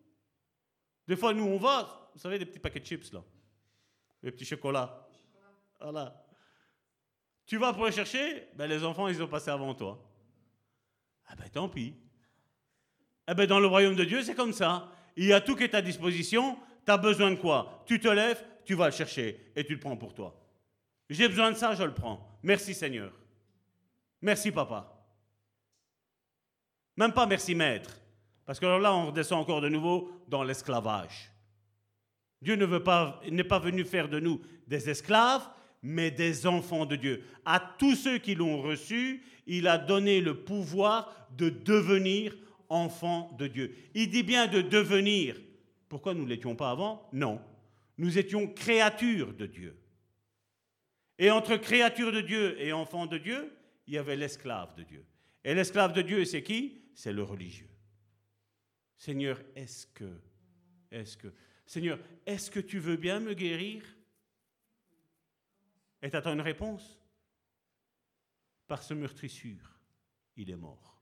Des 1.05 1.17
fois, 1.17 1.33
nous, 1.33 1.43
on 1.43 1.57
va, 1.57 2.11
vous 2.13 2.19
savez, 2.21 2.39
des 2.39 2.45
petits 2.45 2.59
paquets 2.59 2.79
de 2.79 2.85
chips, 2.85 3.11
là. 3.11 3.21
Des 4.23 4.31
petits 4.31 4.45
chocolats. 4.45 5.05
Voilà. 5.81 6.25
Tu 7.45 7.57
vas 7.57 7.73
pour 7.73 7.87
les 7.87 7.91
chercher, 7.91 8.47
ben, 8.55 8.67
les 8.67 8.85
enfants, 8.85 9.09
ils 9.09 9.21
ont 9.21 9.27
passé 9.27 9.51
avant 9.51 9.75
toi. 9.75 10.01
Ah 11.27 11.35
ben 11.35 11.49
tant 11.49 11.67
pis. 11.67 11.93
Eh 13.27 13.33
ben, 13.33 13.45
dans 13.45 13.59
le 13.59 13.67
royaume 13.67 13.97
de 13.97 14.05
Dieu, 14.05 14.23
c'est 14.23 14.33
comme 14.33 14.53
ça. 14.53 14.94
Il 15.15 15.25
y 15.25 15.33
a 15.33 15.41
tout 15.41 15.55
qui 15.55 15.63
est 15.63 15.75
à 15.75 15.81
disposition. 15.81 16.57
Tu 16.85 16.91
as 16.91 16.97
besoin 16.97 17.31
de 17.31 17.35
quoi? 17.35 17.83
Tu 17.85 17.99
te 17.99 18.07
lèves, 18.07 18.43
tu 18.65 18.75
vas 18.75 18.87
le 18.87 18.93
chercher 18.93 19.51
et 19.55 19.63
tu 19.63 19.73
le 19.73 19.79
prends 19.79 19.97
pour 19.97 20.13
toi. 20.13 20.39
J'ai 21.09 21.27
besoin 21.27 21.51
de 21.51 21.57
ça, 21.57 21.75
je 21.75 21.83
le 21.83 21.93
prends. 21.93 22.39
Merci 22.43 22.73
Seigneur. 22.73 23.11
Merci 24.21 24.51
papa. 24.51 24.91
Même 26.97 27.13
pas 27.13 27.25
merci 27.25 27.55
maître. 27.55 27.99
Parce 28.45 28.59
que 28.59 28.65
là, 28.65 28.93
on 28.93 29.07
redescend 29.07 29.41
encore 29.41 29.61
de 29.61 29.69
nouveau 29.69 30.11
dans 30.27 30.43
l'esclavage. 30.43 31.31
Dieu 32.41 32.55
n'est 32.55 33.43
pas 33.43 33.59
venu 33.59 33.83
faire 33.83 34.07
de 34.07 34.19
nous 34.19 34.41
des 34.67 34.89
esclaves, 34.89 35.47
mais 35.81 36.11
des 36.11 36.45
enfants 36.45 36.85
de 36.85 36.95
Dieu. 36.95 37.23
À 37.43 37.59
tous 37.59 37.95
ceux 37.95 38.17
qui 38.19 38.35
l'ont 38.35 38.61
reçu, 38.61 39.23
il 39.47 39.67
a 39.67 39.77
donné 39.77 40.21
le 40.21 40.43
pouvoir 40.43 41.11
de 41.31 41.49
devenir 41.49 42.35
enfants 42.69 43.31
de 43.37 43.47
Dieu. 43.47 43.75
Il 43.93 44.09
dit 44.09 44.23
bien 44.23 44.47
de 44.47 44.61
devenir. 44.61 45.39
Pourquoi 45.89 46.13
nous 46.13 46.23
ne 46.23 46.29
l'étions 46.29 46.55
pas 46.55 46.71
avant 46.71 47.07
Non. 47.13 47.41
Nous 47.97 48.17
étions 48.17 48.47
créatures 48.47 49.33
de 49.33 49.45
Dieu. 49.45 49.77
Et 51.17 51.31
entre 51.31 51.55
créature 51.55 52.11
de 52.11 52.21
Dieu 52.21 52.59
et 52.61 52.73
enfant 52.73 53.05
de 53.05 53.17
Dieu, 53.17 53.55
il 53.87 53.93
y 53.93 53.97
avait 53.97 54.17
l'esclave 54.17 54.75
de 54.75 54.83
Dieu. 54.83 55.05
Et 55.43 55.53
l'esclave 55.53 55.93
de 55.93 56.01
Dieu, 56.01 56.25
c'est 56.25 56.43
qui? 56.43 56.81
C'est 56.93 57.13
le 57.13 57.23
religieux. 57.23 57.69
Seigneur, 58.97 59.41
est-ce 59.55 59.87
que, 59.87 60.19
est-ce 60.91 61.17
que, 61.17 61.33
Seigneur, 61.65 61.99
est-ce 62.25 62.49
que 62.49 62.59
tu 62.59 62.79
veux 62.79 62.97
bien 62.97 63.19
me 63.19 63.33
guérir? 63.33 63.83
Et 66.01 66.09
tu 66.09 66.15
attends 66.15 66.33
une 66.33 66.41
réponse? 66.41 66.99
Par 68.67 68.81
ce 68.81 68.93
meurtrissure, 68.93 69.79
il 70.35 70.49
est 70.49 70.55
mort. 70.55 70.94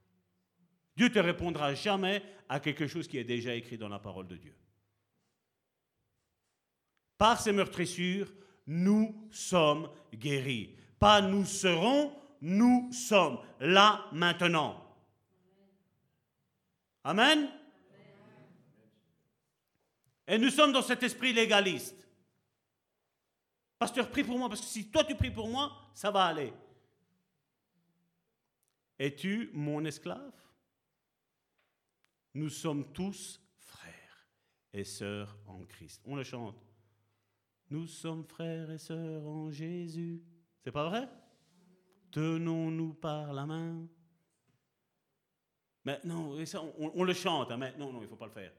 Dieu 0.95 1.09
te 1.11 1.19
répondra 1.19 1.73
jamais 1.73 2.23
à 2.47 2.59
quelque 2.59 2.87
chose 2.87 3.07
qui 3.07 3.17
est 3.17 3.23
déjà 3.23 3.55
écrit 3.55 3.77
dans 3.77 3.89
la 3.89 3.99
parole 3.99 4.27
de 4.27 4.37
Dieu. 4.37 4.55
Par 7.17 7.39
ces 7.39 7.51
meurtrissures, 7.51 8.31
nous 8.67 9.27
sommes 9.31 9.89
guéris. 10.13 10.75
Pas 10.99 11.21
nous 11.21 11.45
serons, 11.45 12.15
nous 12.41 12.91
sommes 12.91 13.39
là 13.59 14.05
maintenant. 14.11 14.79
Amen. 17.03 17.49
Et 20.27 20.37
nous 20.37 20.49
sommes 20.49 20.71
dans 20.71 20.81
cet 20.81 21.03
esprit 21.03 21.33
légaliste. 21.33 22.07
Pasteur, 23.77 24.09
prie 24.09 24.23
pour 24.23 24.37
moi, 24.37 24.47
parce 24.47 24.61
que 24.61 24.67
si 24.67 24.89
toi 24.89 25.03
tu 25.03 25.15
pries 25.15 25.31
pour 25.31 25.49
moi, 25.49 25.71
ça 25.93 26.09
va 26.09 26.25
aller. 26.25 26.53
Es-tu 28.97 29.49
mon 29.53 29.83
esclave? 29.83 30.42
Nous 32.33 32.49
sommes 32.49 32.91
tous 32.91 33.39
frères 33.59 34.27
et 34.73 34.83
sœurs 34.83 35.37
en 35.47 35.63
Christ. 35.65 36.01
On 36.05 36.15
le 36.15 36.23
chante. 36.23 36.55
Nous 37.69 37.85
sommes 37.87 38.23
frères 38.23 38.71
et 38.71 38.77
sœurs 38.77 39.25
en 39.25 39.51
Jésus. 39.51 40.23
C'est 40.63 40.71
pas 40.71 40.89
vrai? 40.89 41.07
Tenons-nous 42.11 42.93
par 42.93 43.33
la 43.33 43.45
main. 43.45 43.87
Mais 45.85 45.99
non, 46.05 46.35
on, 46.77 47.03
le 47.03 47.13
chante, 47.13 47.51
hein, 47.51 47.57
mais 47.57 47.73
non, 47.77 47.91
non, 47.91 47.99
il 47.99 48.03
ne 48.03 48.07
faut 48.07 48.15
pas 48.15 48.27
le 48.27 48.31
faire. 48.31 48.51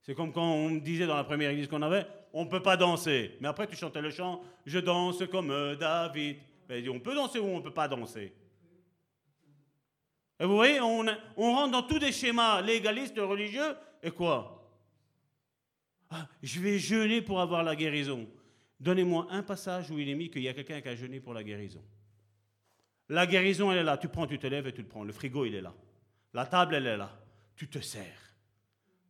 C'est 0.00 0.14
comme 0.14 0.32
quand 0.32 0.50
on 0.50 0.70
disait 0.76 1.06
dans 1.06 1.16
la 1.16 1.24
première 1.24 1.50
église 1.50 1.68
qu'on 1.68 1.82
avait, 1.82 2.06
on 2.32 2.44
ne 2.44 2.50
peut 2.50 2.62
pas 2.62 2.76
danser. 2.76 3.36
Mais 3.40 3.48
après, 3.48 3.66
tu 3.66 3.76
chantais 3.76 4.00
le 4.00 4.10
chant, 4.10 4.42
je 4.64 4.78
danse 4.78 5.22
comme 5.30 5.48
David. 5.78 6.38
Ben, 6.66 6.88
on 6.88 7.00
peut 7.00 7.14
danser 7.14 7.38
ou 7.38 7.44
on 7.44 7.58
ne 7.58 7.62
peut 7.62 7.74
pas 7.74 7.86
danser? 7.86 8.32
Et 10.40 10.46
vous 10.46 10.54
voyez, 10.54 10.80
on, 10.80 11.04
rentre 11.36 11.70
dans 11.70 11.82
tous 11.82 11.98
des 11.98 12.12
schémas 12.12 12.62
légalistes, 12.62 13.18
religieux, 13.18 13.76
et 14.02 14.10
quoi? 14.10 14.66
Ah, 16.08 16.26
Je 16.42 16.58
vais 16.60 16.78
jeûner 16.78 17.20
pour 17.20 17.40
avoir 17.40 17.62
la 17.62 17.76
guérison. 17.76 18.26
Donnez-moi 18.80 19.26
un 19.30 19.42
passage 19.42 19.90
où 19.90 19.98
il 19.98 20.08
est 20.08 20.14
mis 20.14 20.30
qu'il 20.30 20.40
y 20.40 20.48
a 20.48 20.54
quelqu'un 20.54 20.80
qui 20.80 20.88
a 20.88 20.96
jeûné 20.96 21.20
pour 21.20 21.34
la 21.34 21.44
guérison. 21.44 21.84
La 23.10 23.26
guérison, 23.26 23.70
elle 23.70 23.78
est 23.78 23.84
là. 23.84 23.98
Tu 23.98 24.08
prends, 24.08 24.26
tu 24.26 24.38
te 24.38 24.46
lèves 24.46 24.66
et 24.66 24.72
tu 24.72 24.80
le 24.80 24.88
prends. 24.88 25.04
Le 25.04 25.12
frigo, 25.12 25.44
il 25.44 25.54
est 25.54 25.60
là. 25.60 25.74
La 26.32 26.46
table, 26.46 26.74
elle 26.74 26.86
est 26.86 26.96
là. 26.96 27.20
Tu 27.54 27.68
te 27.68 27.80
sers. 27.80 28.34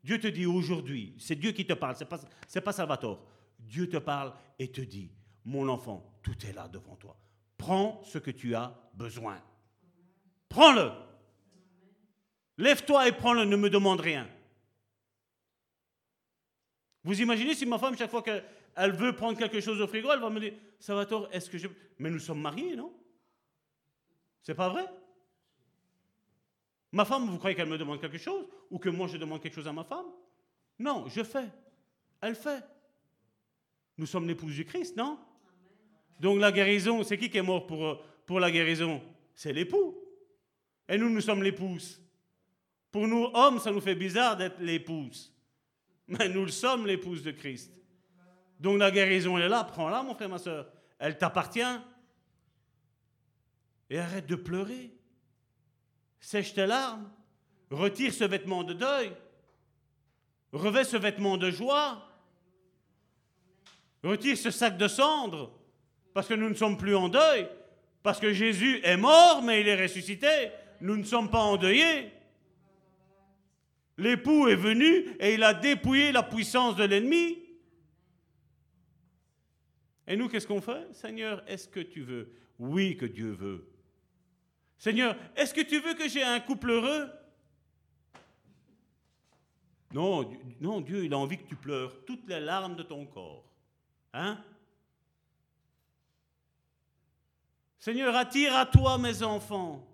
Dieu 0.02 0.18
te 0.18 0.26
dit 0.26 0.46
aujourd'hui, 0.46 1.14
c'est 1.18 1.36
Dieu 1.36 1.52
qui 1.52 1.64
te 1.64 1.74
parle, 1.74 1.94
c'est 1.94 2.06
pas, 2.06 2.18
pas 2.18 2.72
Salvatore. 2.72 3.24
Dieu 3.58 3.88
te 3.88 3.98
parle 3.98 4.32
et 4.58 4.72
te 4.72 4.80
dit, 4.80 5.12
mon 5.44 5.68
enfant, 5.68 6.18
tout 6.22 6.34
est 6.46 6.54
là 6.54 6.66
devant 6.66 6.96
toi. 6.96 7.16
Prends 7.56 8.02
ce 8.02 8.18
que 8.18 8.30
tu 8.30 8.54
as 8.54 8.74
besoin. 8.94 9.38
Prends-le. 10.48 10.90
Lève-toi 12.60 13.08
et 13.08 13.12
prends-le, 13.12 13.46
ne 13.46 13.56
me 13.56 13.70
demande 13.70 14.00
rien. 14.00 14.28
Vous 17.02 17.18
imaginez 17.22 17.54
si 17.54 17.64
ma 17.64 17.78
femme, 17.78 17.96
chaque 17.96 18.10
fois 18.10 18.22
que 18.22 18.42
elle 18.76 18.92
veut 18.92 19.16
prendre 19.16 19.38
quelque 19.38 19.60
chose 19.60 19.80
au 19.80 19.86
frigo, 19.86 20.12
elle 20.12 20.20
va 20.20 20.28
me 20.28 20.38
dire 20.38 20.52
Salvatore, 20.78 21.28
est-ce 21.32 21.48
que 21.48 21.56
je. 21.56 21.68
Mais 21.98 22.10
nous 22.10 22.18
sommes 22.18 22.40
mariés, 22.40 22.76
non? 22.76 22.92
C'est 24.42 24.54
pas 24.54 24.68
vrai? 24.68 24.84
Ma 26.92 27.06
femme, 27.06 27.26
vous 27.30 27.38
croyez 27.38 27.56
qu'elle 27.56 27.68
me 27.68 27.78
demande 27.78 28.00
quelque 28.00 28.18
chose 28.18 28.46
Ou 28.70 28.78
que 28.78 28.88
moi 28.88 29.06
je 29.06 29.16
demande 29.16 29.40
quelque 29.40 29.54
chose 29.54 29.68
à 29.68 29.72
ma 29.72 29.84
femme? 29.84 30.06
Non, 30.78 31.06
je 31.08 31.22
fais. 31.22 31.48
Elle 32.20 32.34
fait. 32.34 32.62
Nous 33.96 34.06
sommes 34.06 34.28
l'épouse 34.28 34.54
du 34.54 34.66
Christ, 34.66 34.96
non? 34.96 35.18
Donc 36.18 36.38
la 36.38 36.52
guérison, 36.52 37.02
c'est 37.04 37.16
qui 37.16 37.30
qui 37.30 37.38
est 37.38 37.42
mort 37.42 37.66
pour, 37.66 37.86
euh, 37.86 37.94
pour 38.26 38.38
la 38.38 38.50
guérison? 38.50 39.00
C'est 39.34 39.54
l'époux. 39.54 39.96
Et 40.88 40.98
nous, 40.98 41.08
nous 41.08 41.22
sommes 41.22 41.42
l'épouse. 41.42 42.00
Pour 42.90 43.06
nous, 43.06 43.28
hommes, 43.34 43.58
ça 43.58 43.70
nous 43.70 43.80
fait 43.80 43.94
bizarre 43.94 44.36
d'être 44.36 44.60
l'épouse. 44.60 45.32
Mais 46.08 46.28
nous 46.28 46.44
le 46.44 46.50
sommes, 46.50 46.86
l'épouse 46.86 47.22
de 47.22 47.30
Christ. 47.30 47.72
Donc 48.58 48.78
la 48.78 48.90
guérison, 48.90 49.38
est 49.38 49.48
là. 49.48 49.64
Prends-la, 49.64 50.02
mon 50.02 50.14
frère, 50.14 50.28
ma 50.28 50.38
soeur. 50.38 50.66
Elle 50.98 51.16
t'appartient. 51.16 51.78
Et 53.88 53.98
arrête 53.98 54.26
de 54.26 54.34
pleurer. 54.34 54.90
Sèche 56.18 56.52
tes 56.52 56.66
larmes. 56.66 57.10
Retire 57.70 58.12
ce 58.12 58.24
vêtement 58.24 58.64
de 58.64 58.74
deuil. 58.74 59.12
Revêt 60.52 60.84
ce 60.84 60.96
vêtement 60.96 61.36
de 61.36 61.50
joie. 61.50 62.06
Retire 64.02 64.36
ce 64.36 64.50
sac 64.50 64.76
de 64.76 64.88
cendres. 64.88 65.52
Parce 66.12 66.26
que 66.26 66.34
nous 66.34 66.48
ne 66.48 66.54
sommes 66.54 66.76
plus 66.76 66.96
en 66.96 67.08
deuil. 67.08 67.48
Parce 68.02 68.18
que 68.18 68.32
Jésus 68.32 68.80
est 68.82 68.96
mort, 68.96 69.42
mais 69.42 69.60
il 69.60 69.68
est 69.68 69.80
ressuscité. 69.80 70.50
Nous 70.80 70.96
ne 70.96 71.04
sommes 71.04 71.30
pas 71.30 71.40
endeuillés. 71.40 72.10
L'époux 74.00 74.48
est 74.48 74.56
venu 74.56 75.14
et 75.20 75.34
il 75.34 75.42
a 75.42 75.52
dépouillé 75.52 76.10
la 76.10 76.22
puissance 76.22 76.74
de 76.74 76.84
l'ennemi. 76.84 77.38
Et 80.06 80.16
nous, 80.16 80.28
qu'est-ce 80.28 80.46
qu'on 80.46 80.62
fait? 80.62 80.92
Seigneur, 80.94 81.44
est-ce 81.46 81.68
que 81.68 81.80
tu 81.80 82.02
veux? 82.02 82.32
Oui, 82.58 82.96
que 82.96 83.04
Dieu 83.04 83.30
veut. 83.30 83.68
Seigneur, 84.78 85.14
est-ce 85.36 85.52
que 85.52 85.60
tu 85.60 85.78
veux 85.80 85.92
que 85.92 86.08
j'ai 86.08 86.22
un 86.22 86.40
couple 86.40 86.70
heureux? 86.70 87.10
Non, 89.92 90.30
non, 90.60 90.80
Dieu, 90.80 91.04
il 91.04 91.12
a 91.12 91.18
envie 91.18 91.36
que 91.36 91.46
tu 91.46 91.56
pleures 91.56 92.04
toutes 92.06 92.26
les 92.26 92.40
larmes 92.40 92.76
de 92.76 92.82
ton 92.82 93.04
corps. 93.04 93.44
Hein? 94.14 94.42
Seigneur, 97.78 98.16
attire 98.16 98.56
à 98.56 98.64
toi 98.64 98.96
mes 98.96 99.22
enfants. 99.22 99.86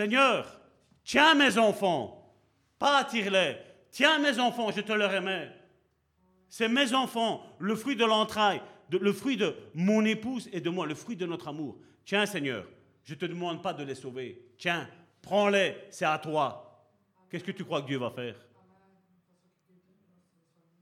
Seigneur, 0.00 0.58
tiens 1.04 1.34
mes 1.34 1.58
enfants, 1.58 2.34
pas 2.78 3.00
attire-les, 3.00 3.58
tiens 3.90 4.18
mes 4.18 4.38
enfants, 4.38 4.70
je 4.70 4.80
te 4.80 4.92
leur 4.92 5.12
aimais. 5.12 5.50
C'est 6.48 6.70
mes 6.70 6.94
enfants, 6.94 7.44
le 7.58 7.76
fruit 7.76 7.96
de 7.96 8.06
l'entraille, 8.06 8.62
le 8.90 9.12
fruit 9.12 9.36
de 9.36 9.54
mon 9.74 10.02
épouse 10.06 10.48
et 10.54 10.62
de 10.62 10.70
moi, 10.70 10.86
le 10.86 10.94
fruit 10.94 11.16
de 11.16 11.26
notre 11.26 11.48
amour. 11.48 11.76
Tiens 12.06 12.24
Seigneur, 12.24 12.66
je 13.04 13.12
ne 13.12 13.18
te 13.18 13.26
demande 13.26 13.62
pas 13.62 13.74
de 13.74 13.84
les 13.84 13.94
sauver. 13.94 14.42
Tiens, 14.56 14.88
prends-les, 15.20 15.76
c'est 15.90 16.06
à 16.06 16.18
toi. 16.18 16.88
Qu'est-ce 17.28 17.44
que 17.44 17.52
tu 17.52 17.66
crois 17.66 17.82
que 17.82 17.88
Dieu 17.88 17.98
va 17.98 18.10
faire? 18.10 18.36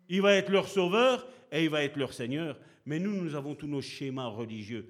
Il 0.08 0.22
va 0.22 0.36
être 0.36 0.50
leur 0.50 0.68
sauveur 0.68 1.26
et 1.50 1.64
il 1.64 1.70
va 1.70 1.82
être 1.82 1.96
leur 1.96 2.12
Seigneur. 2.12 2.56
Mais 2.86 3.00
nous, 3.00 3.20
nous 3.20 3.34
avons 3.34 3.56
tous 3.56 3.66
nos 3.66 3.82
schémas 3.82 4.28
religieux. 4.28 4.88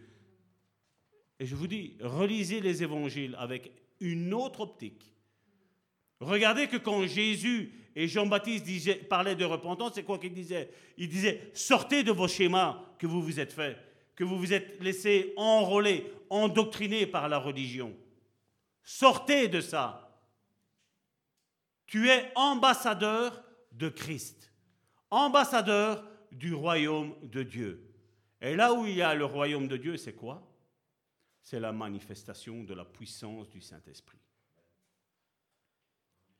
Et 1.40 1.46
je 1.46 1.56
vous 1.56 1.66
dis, 1.66 1.96
relisez 2.02 2.60
les 2.60 2.82
évangiles 2.82 3.34
avec 3.38 3.72
une 4.00 4.34
autre 4.34 4.60
optique. 4.60 5.14
Regardez 6.20 6.66
que 6.66 6.76
quand 6.76 7.06
Jésus 7.06 7.72
et 7.94 8.08
Jean-Baptiste 8.08 9.08
parlaient 9.08 9.36
de 9.36 9.44
repentance, 9.44 9.92
c'est 9.94 10.02
quoi 10.02 10.18
qu'il 10.18 10.32
disait 10.32 10.70
Il 10.96 11.08
disait 11.08 11.50
sortez 11.54 12.02
de 12.02 12.12
vos 12.12 12.28
schémas 12.28 12.84
que 12.98 13.06
vous 13.06 13.22
vous 13.22 13.40
êtes 13.40 13.52
faits, 13.52 13.78
que 14.16 14.24
vous 14.24 14.38
vous 14.38 14.52
êtes 14.52 14.80
laissé 14.80 15.32
enrôler, 15.36 16.10
endoctriner 16.30 17.06
par 17.06 17.28
la 17.28 17.38
religion. 17.38 17.94
Sortez 18.82 19.48
de 19.48 19.60
ça. 19.60 20.04
Tu 21.86 22.08
es 22.08 22.32
ambassadeur 22.34 23.42
de 23.72 23.88
Christ, 23.88 24.52
ambassadeur 25.10 26.04
du 26.32 26.52
royaume 26.52 27.14
de 27.22 27.42
Dieu. 27.42 27.88
Et 28.40 28.54
là 28.54 28.72
où 28.72 28.86
il 28.86 28.96
y 28.96 29.02
a 29.02 29.14
le 29.14 29.24
royaume 29.24 29.68
de 29.68 29.76
Dieu, 29.76 29.96
c'est 29.96 30.14
quoi? 30.14 30.47
C'est 31.48 31.60
la 31.60 31.72
manifestation 31.72 32.62
de 32.62 32.74
la 32.74 32.84
puissance 32.84 33.48
du 33.48 33.62
Saint-Esprit. 33.62 34.18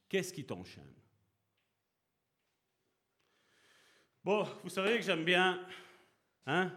Qu'est-ce 0.07 0.35
qui 0.35 0.45
t'enchaîne? 0.45 0.93
Bon, 4.23 4.47
vous 4.63 4.69
savez 4.69 4.99
que 4.99 5.03
j'aime 5.03 5.25
bien 5.25 5.67
hein, 6.45 6.71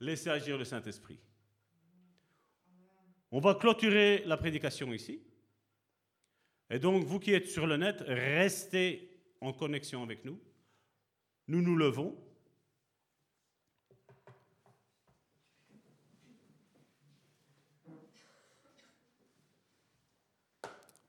laisser 0.00 0.30
agir 0.30 0.56
le 0.56 0.64
Saint-Esprit. 0.64 1.18
On 3.30 3.40
va 3.40 3.54
clôturer 3.54 4.22
la 4.24 4.38
prédication 4.38 4.90
ici. 4.94 5.20
Et 6.70 6.78
donc, 6.78 7.04
vous 7.04 7.20
qui 7.20 7.34
êtes 7.34 7.48
sur 7.48 7.66
le 7.66 7.76
net, 7.76 8.02
restez 8.06 9.20
en 9.42 9.52
connexion 9.52 10.02
avec 10.02 10.24
nous. 10.24 10.40
Nous 11.46 11.60
nous 11.60 11.76
levons. 11.76 12.16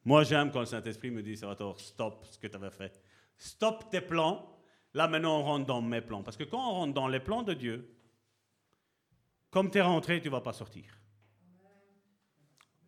Moi, 0.07 0.23
j'aime 0.23 0.53
quand 0.53 0.61
le 0.61 0.65
Saint-Esprit 0.65 1.11
me 1.11 1.21
dit, 1.21 1.35
Salvatore, 1.35 1.81
stop 1.81 2.25
ce 2.31 2.39
que 2.39 2.47
tu 2.47 2.55
avais 2.55 2.71
fait. 2.71 3.03
Stop 3.35 3.89
tes 3.91 3.99
plans. 3.99 4.57
Là, 4.93 5.09
maintenant, 5.09 5.41
on 5.41 5.43
rentre 5.43 5.65
dans 5.65 5.81
mes 5.81 5.99
plans. 5.99 6.23
Parce 6.23 6.37
que 6.37 6.45
quand 6.45 6.65
on 6.65 6.71
rentre 6.75 6.93
dans 6.93 7.09
les 7.09 7.19
plans 7.19 7.43
de 7.43 7.53
Dieu, 7.53 7.93
comme 9.49 9.69
tu 9.69 9.79
es 9.79 9.81
rentré, 9.81 10.21
tu 10.21 10.29
ne 10.29 10.31
vas 10.31 10.39
pas 10.39 10.53
sortir. 10.53 10.97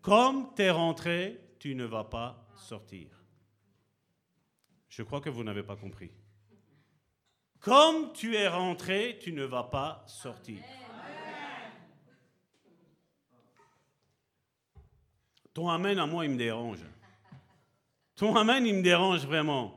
Comme 0.02 0.56
tu 0.56 0.62
es 0.62 0.70
rentré, 0.70 1.56
tu 1.60 1.76
ne 1.76 1.84
vas 1.84 2.06
pas 2.06 2.48
sortir. 2.56 3.10
Je 4.88 5.04
crois 5.04 5.20
que 5.20 5.30
vous 5.30 5.44
n'avez 5.44 5.64
pas 5.64 5.76
compris. 5.76 6.12
Comme 7.60 8.14
tu 8.14 8.34
es 8.38 8.48
rentré, 8.48 9.20
tu 9.22 9.34
ne 9.34 9.44
vas 9.44 9.66
pas 9.66 10.06
sortir. 10.08 10.64
Ton 15.54 15.68
Amen 15.68 16.00
à 16.00 16.06
moi, 16.06 16.24
il 16.24 16.32
me 16.32 16.38
dérange. 16.38 16.80
Ton 18.20 18.36
Amen, 18.36 18.66
il 18.68 18.76
me 18.76 18.82
dérange 18.82 19.26
vraiment. 19.26 19.74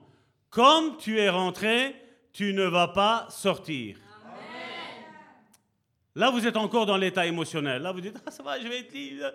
Comme 0.50 0.96
tu 0.96 1.16
es 1.16 1.28
rentré, 1.28 1.94
tu 2.32 2.52
ne 2.52 2.64
vas 2.64 2.88
pas 2.88 3.28
sortir. 3.30 3.98
Là, 6.16 6.28
vous 6.28 6.44
êtes 6.44 6.56
encore 6.56 6.84
dans 6.84 6.96
l'état 6.96 7.24
émotionnel. 7.24 7.80
Là, 7.80 7.92
vous 7.92 8.00
dites, 8.00 8.16
ah, 8.26 8.32
ça 8.32 8.42
va, 8.42 8.58
je 8.58 8.66
vais 8.66 8.80
être 8.80 8.92
libre. 8.92 9.32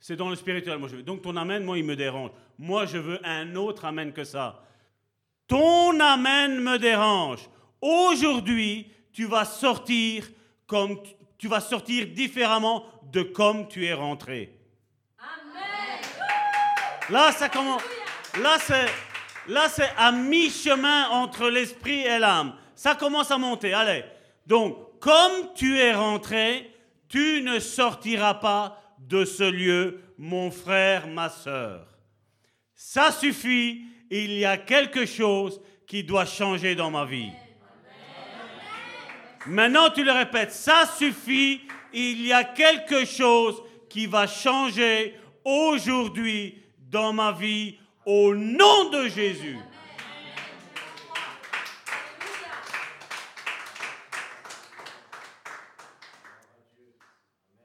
C'est 0.00 0.16
dans 0.16 0.28
le 0.28 0.34
spirituel. 0.34 0.76
Moi, 0.78 0.88
je 0.88 0.96
veux. 0.96 1.04
Donc, 1.04 1.22
ton 1.22 1.36
Amen, 1.36 1.62
moi, 1.62 1.78
il 1.78 1.84
me 1.84 1.94
dérange. 1.94 2.30
Moi, 2.58 2.84
je 2.86 2.98
veux 2.98 3.24
un 3.24 3.54
autre 3.54 3.84
Amen 3.84 4.12
que 4.12 4.24
ça. 4.24 4.64
Ton 5.46 6.00
Amen 6.00 6.60
me 6.60 6.78
dérange. 6.78 7.48
Aujourd'hui, 7.80 8.90
tu 9.12 9.26
vas 9.26 9.44
sortir 9.44 10.28
comme 10.66 10.98
tu 11.38 11.46
vas 11.46 11.60
sortir 11.60 12.08
différemment 12.08 12.84
de 13.12 13.22
comme 13.22 13.68
tu 13.68 13.86
es 13.86 13.94
rentré. 13.94 14.58
Amen. 15.20 16.02
Là, 17.08 17.30
ça 17.30 17.48
commence. 17.48 17.82
Là, 18.36 19.68
c'est, 19.68 19.90
à 19.96 20.12
mi-chemin 20.12 21.08
entre 21.08 21.48
l'esprit 21.48 22.00
et 22.00 22.18
l'âme. 22.18 22.54
Ça 22.74 22.94
commence 22.94 23.30
à 23.30 23.38
monter. 23.38 23.72
Allez. 23.72 24.04
Donc, 24.46 25.00
comme 25.00 25.52
tu 25.54 25.78
es 25.78 25.94
rentré, 25.94 26.70
tu 27.08 27.42
ne 27.42 27.58
sortiras 27.58 28.34
pas 28.34 28.80
de 28.98 29.24
ce 29.24 29.44
lieu, 29.44 30.02
mon 30.18 30.50
frère, 30.50 31.06
ma 31.06 31.28
sœur. 31.28 31.86
Ça 32.74 33.10
suffit. 33.10 33.82
Il 34.10 34.32
y 34.32 34.44
a 34.44 34.56
quelque 34.56 35.06
chose 35.06 35.60
qui 35.86 36.02
doit 36.02 36.24
changer 36.24 36.74
dans 36.74 36.90
ma 36.90 37.04
vie. 37.04 37.30
Maintenant, 39.46 39.90
tu 39.90 40.04
le 40.04 40.12
répètes, 40.12 40.52
ça 40.52 40.84
suffit. 40.98 41.62
Il 41.92 42.26
y 42.26 42.32
a 42.32 42.44
quelque 42.44 43.04
chose 43.04 43.62
qui 43.88 44.06
va 44.06 44.26
changer 44.26 45.14
aujourd'hui 45.44 46.62
dans 46.78 47.12
ma 47.12 47.32
vie 47.32 47.78
au 48.08 48.34
nom 48.34 48.88
de 48.88 49.06
Jésus. 49.06 49.58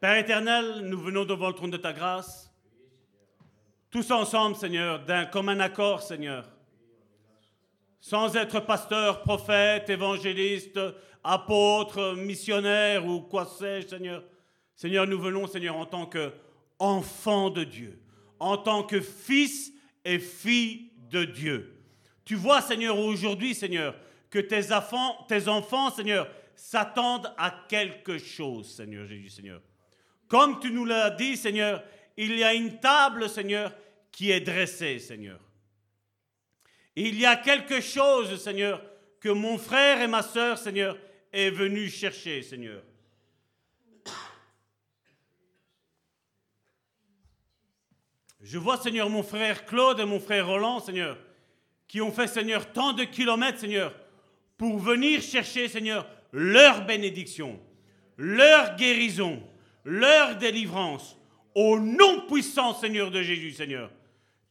Père 0.02 0.18
éternel, 0.18 0.82
nous 0.82 1.00
venons 1.00 1.24
devant 1.24 1.48
le 1.48 1.54
trône 1.54 1.72
de 1.72 1.78
ta 1.78 1.94
grâce. 1.94 2.54
Tous 3.90 4.12
ensemble, 4.12 4.58
Seigneur, 4.58 5.06
d'un 5.06 5.26
commun 5.26 5.62
accord, 5.62 6.02
Seigneur. 6.02 6.52
Sans 8.02 8.36
être 8.36 8.60
pasteur, 8.60 9.22
prophète, 9.22 9.90
évangéliste, 9.90 10.78
apôtre, 11.24 12.16
missionnaire 12.18 13.06
ou 13.06 13.22
quoi 13.22 13.46
sais-je, 13.46 13.88
Seigneur. 13.88 14.22
Seigneur, 14.76 15.08
nous 15.08 15.22
venons, 15.22 15.48
Seigneur, 15.48 15.78
en 15.78 15.86
tant 15.86 16.06
qu'enfants 16.06 17.50
de 17.50 17.64
Dieu, 17.64 17.98
en 18.42 18.58
tant 18.58 18.84
que 18.84 19.00
fils 19.00 19.73
et 20.06 20.20
fille 20.20 20.92
de 21.10 21.24
Dieu. 21.26 21.74
Tu 22.26 22.36
vois, 22.36 22.62
Seigneur, 22.62 22.98
aujourd'hui, 22.98 23.54
Seigneur, 23.54 23.96
que 24.30 24.40
tes 24.40 24.72
enfants, 24.72 25.26
tes 25.28 25.48
enfants, 25.48 25.92
Seigneur, 25.92 26.28
s'attendent 26.56 27.34
à 27.38 27.66
quelque 27.68 28.18
chose, 28.18 28.74
Seigneur 28.74 29.06
Jésus, 29.06 29.30
Seigneur. 29.30 29.62
Comme 30.28 30.60
tu 30.60 30.72
nous 30.72 30.86
l'as 30.86 31.12
dit, 31.12 31.38
Seigneur, 31.38 31.84
il 32.18 32.38
y 32.38 32.44
a 32.44 32.54
une 32.54 32.80
table, 32.80 33.30
Seigneur, 33.30 33.74
qui 34.12 34.32
est 34.32 34.42
dressée, 34.42 35.00
Seigneur. 35.00 35.40
Il 36.96 37.20
y 37.20 37.26
a 37.26 37.36
quelque 37.36 37.82
chose, 37.82 38.42
Seigneur, 38.42 38.84
que 39.20 39.30
mon 39.30 39.58
frère 39.58 40.02
et 40.02 40.08
ma 40.08 40.22
sœur, 40.22 40.58
Seigneur, 40.58 40.98
est 41.32 41.50
venu 41.50 41.90
chercher, 41.90 42.42
Seigneur. 42.44 42.84
Je 48.44 48.58
vois, 48.58 48.78
Seigneur, 48.78 49.10
mon 49.10 49.24
frère 49.24 49.66
Claude 49.66 50.02
et 50.02 50.06
mon 50.06 50.20
frère 50.20 50.48
Roland, 50.48 50.82
Seigneur, 50.82 51.18
qui 51.88 52.02
ont 52.02 52.12
fait, 52.12 52.28
Seigneur, 52.28 52.74
tant 52.74 52.92
de 52.92 53.06
kilomètres, 53.06 53.60
Seigneur, 53.60 53.96
pour 54.58 54.78
venir 54.78 55.22
chercher, 55.22 55.70
Seigneur, 55.70 56.06
leur 56.34 56.86
bénédiction, 56.86 57.58
leur 58.18 58.76
guérison, 58.76 59.42
leur 59.86 60.36
délivrance, 60.36 61.18
au 61.56 61.80
nom 61.80 62.22
puissant, 62.28 62.74
Seigneur 62.74 63.12
de 63.12 63.22
Jésus, 63.22 63.52
Seigneur. 63.52 63.90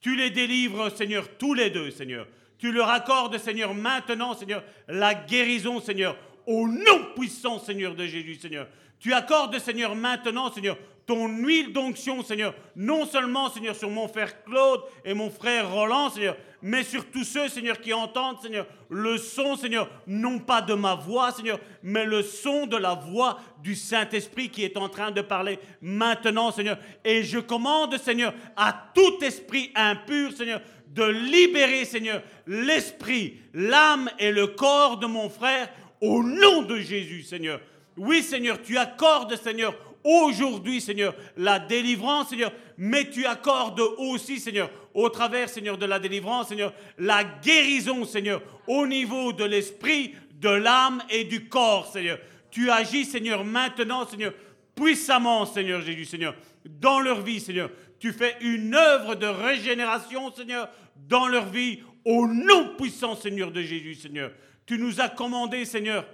Tu 0.01 0.17
les 0.17 0.31
délivres, 0.31 0.91
Seigneur, 0.91 1.29
tous 1.37 1.53
les 1.53 1.69
deux, 1.69 1.91
Seigneur. 1.91 2.27
Tu 2.57 2.73
leur 2.73 2.89
accordes, 2.89 3.37
Seigneur, 3.39 3.75
maintenant, 3.75 4.35
Seigneur, 4.35 4.65
la 4.89 5.15
guérison, 5.15 5.81
Seigneur, 5.81 6.17
au 6.47 6.67
nom 6.67 7.13
puissant, 7.15 7.59
Seigneur 7.59 7.95
de 7.95 8.07
Jésus, 8.07 8.37
Seigneur. 8.37 8.69
Tu 8.99 9.13
accordes, 9.13 9.59
Seigneur, 9.59 9.95
maintenant, 9.95 10.51
Seigneur, 10.51 10.79
ton 11.07 11.29
huile 11.29 11.73
d'onction, 11.73 12.23
Seigneur, 12.23 12.55
non 12.77 13.07
seulement, 13.07 13.51
Seigneur, 13.51 13.75
sur 13.75 13.91
mon 13.91 14.09
frère 14.09 14.45
Claude 14.45 14.83
et 15.05 15.15
mon 15.15 15.31
frère 15.31 15.71
Roland, 15.71 16.11
Seigneur, 16.11 16.37
mais 16.63 16.85
sur 16.85 17.11
tous 17.11 17.25
ceux, 17.25 17.49
Seigneur, 17.49 17.81
qui 17.81 17.93
entendent, 17.93 18.41
Seigneur, 18.41 18.67
le 18.89 19.19
son, 19.19 19.57
Seigneur, 19.57 19.91
non 20.07 20.39
pas 20.39 20.63
de 20.63 20.75
ma 20.75 20.95
voix, 20.95 21.33
Seigneur, 21.33 21.59
mais 21.83 22.05
le 22.05 22.23
son 22.23 22.67
de 22.67 22.77
la 22.77 22.95
voix 22.95 23.41
du 23.63 23.75
Saint-Esprit 23.75 24.49
qui 24.49 24.65
est 24.65 24.77
en 24.77 24.89
train 24.89 25.11
de 25.11 25.23
parler 25.23 25.59
maintenant, 25.81 26.53
Seigneur. 26.53 26.79
Et 27.05 27.25
je 27.25 27.41
commande, 27.41 27.99
Seigneur, 27.99 28.33
à 28.57 28.91
tout 28.95 29.25
esprit 29.25 29.73
impur, 29.75 30.33
Seigneur, 30.33 30.61
de 30.87 31.05
libérer, 31.05 31.85
Seigneur, 31.85 32.23
l'esprit, 32.47 33.41
l'âme 33.55 34.11
et 34.19 34.31
le 34.31 34.47
corps 34.49 34.99
de 34.99 35.07
mon 35.07 35.31
frère 35.31 35.69
au 36.01 36.23
nom 36.23 36.63
de 36.63 36.79
Jésus, 36.79 37.23
Seigneur. 37.23 37.61
Oui, 37.97 38.23
Seigneur, 38.23 38.61
tu 38.63 38.79
accordes, 38.79 39.35
Seigneur, 39.37 39.75
aujourd'hui, 40.05 40.81
Seigneur, 40.81 41.15
la 41.37 41.59
délivrance, 41.59 42.31
Seigneur, 42.31 42.53
mais 42.77 43.09
tu 43.11 43.27
accordes 43.27 43.81
aussi, 43.99 44.39
Seigneur, 44.39 44.71
au 44.95 45.09
travers, 45.09 45.49
Seigneur, 45.49 45.79
de 45.79 45.87
la 45.87 45.99
délivrance, 45.99 46.49
Seigneur, 46.49 46.73
la 46.99 47.25
guérison, 47.25 48.05
Seigneur, 48.05 48.43
au 48.67 48.87
niveau 48.87 49.33
de 49.33 49.45
l'esprit, 49.45 50.15
de 50.41 50.49
l'âme 50.49 51.03
et 51.11 51.25
du 51.25 51.49
corps, 51.49 51.87
Seigneur. 51.87 52.19
Tu 52.51 52.71
agis, 52.71 53.05
Seigneur, 53.05 53.45
maintenant, 53.45 54.07
Seigneur, 54.07 54.33
puissamment, 54.75 55.47
Seigneur 55.47 55.81
Jésus, 55.81 56.05
Seigneur, 56.05 56.35
dans 56.65 57.01
leur 57.01 57.23
vie, 57.23 57.41
Seigneur. 57.41 57.71
Tu 57.99 58.13
fais 58.13 58.37
une 58.41 58.75
œuvre 58.75 59.15
de 59.15 59.27
régénération, 59.27 60.33
Seigneur, 60.35 60.69
dans 61.09 61.29
leur 61.29 61.47
vie, 61.47 61.81
au 62.05 62.27
nom 62.27 62.75
puissant, 62.77 63.15
Seigneur 63.15 63.53
de 63.53 63.63
Jésus, 63.63 63.95
Seigneur. 63.95 64.33
Tu 64.67 64.79
nous 64.79 65.01
as 65.01 65.09
commandé, 65.09 65.65
Seigneur, 65.65 66.05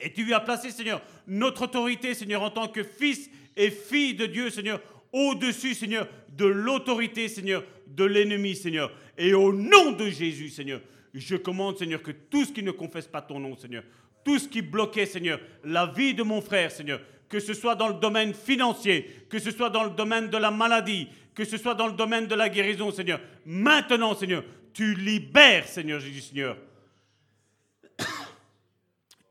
et 0.00 0.12
tu 0.12 0.24
lui 0.24 0.34
as 0.34 0.40
placé, 0.40 0.70
Seigneur, 0.70 1.02
notre 1.26 1.62
autorité, 1.62 2.14
Seigneur, 2.14 2.42
en 2.42 2.50
tant 2.50 2.68
que 2.68 2.82
fils 2.82 3.28
et 3.56 3.70
fille 3.70 4.14
de 4.14 4.26
Dieu, 4.26 4.50
Seigneur, 4.50 4.80
au-dessus, 5.12 5.74
Seigneur, 5.74 6.08
de 6.36 6.46
l'autorité, 6.46 7.28
Seigneur, 7.28 7.64
de 7.86 8.04
l'ennemi, 8.04 8.54
Seigneur. 8.54 8.92
Et 9.16 9.34
au 9.34 9.52
nom 9.52 9.92
de 9.92 10.08
Jésus, 10.08 10.50
Seigneur, 10.50 10.80
je 11.14 11.36
commande, 11.36 11.78
Seigneur, 11.78 12.02
que 12.02 12.12
tout 12.12 12.44
ce 12.44 12.52
qui 12.52 12.62
ne 12.62 12.70
confesse 12.70 13.08
pas 13.08 13.22
ton 13.22 13.40
nom, 13.40 13.56
Seigneur, 13.56 13.82
tout 14.24 14.38
ce 14.38 14.48
qui 14.48 14.62
bloquait, 14.62 15.06
Seigneur, 15.06 15.40
la 15.64 15.86
vie 15.86 16.14
de 16.14 16.22
mon 16.22 16.40
frère, 16.40 16.70
Seigneur, 16.70 17.00
que 17.28 17.40
ce 17.40 17.54
soit 17.54 17.74
dans 17.74 17.88
le 17.88 17.94
domaine 17.94 18.34
financier, 18.34 19.10
que 19.28 19.38
ce 19.38 19.50
soit 19.50 19.70
dans 19.70 19.84
le 19.84 19.90
domaine 19.90 20.28
de 20.28 20.36
la 20.36 20.50
maladie, 20.50 21.08
que 21.34 21.44
ce 21.44 21.56
soit 21.56 21.74
dans 21.74 21.86
le 21.88 21.92
domaine 21.94 22.26
de 22.26 22.34
la 22.34 22.48
guérison, 22.48 22.90
Seigneur, 22.92 23.20
maintenant, 23.44 24.14
Seigneur, 24.14 24.44
tu 24.72 24.94
libères, 24.94 25.66
Seigneur 25.66 25.98
Jésus, 26.00 26.20
Seigneur, 26.20 26.56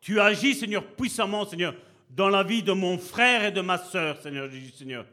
tu 0.08 0.22
agis, 0.22 0.56
Seigneur, 0.56 0.86
puissamment, 0.86 1.46
Seigneur, 1.46 1.76
dans 2.10 2.30
la 2.30 2.42
vie 2.42 2.64
de 2.64 2.72
mon 2.72 2.98
frère 2.98 3.44
et 3.44 3.52
de 3.52 3.60
ma 3.60 3.78
sœur, 3.78 4.18
Seigneur 4.22 4.50
Seigneur. 4.74 5.06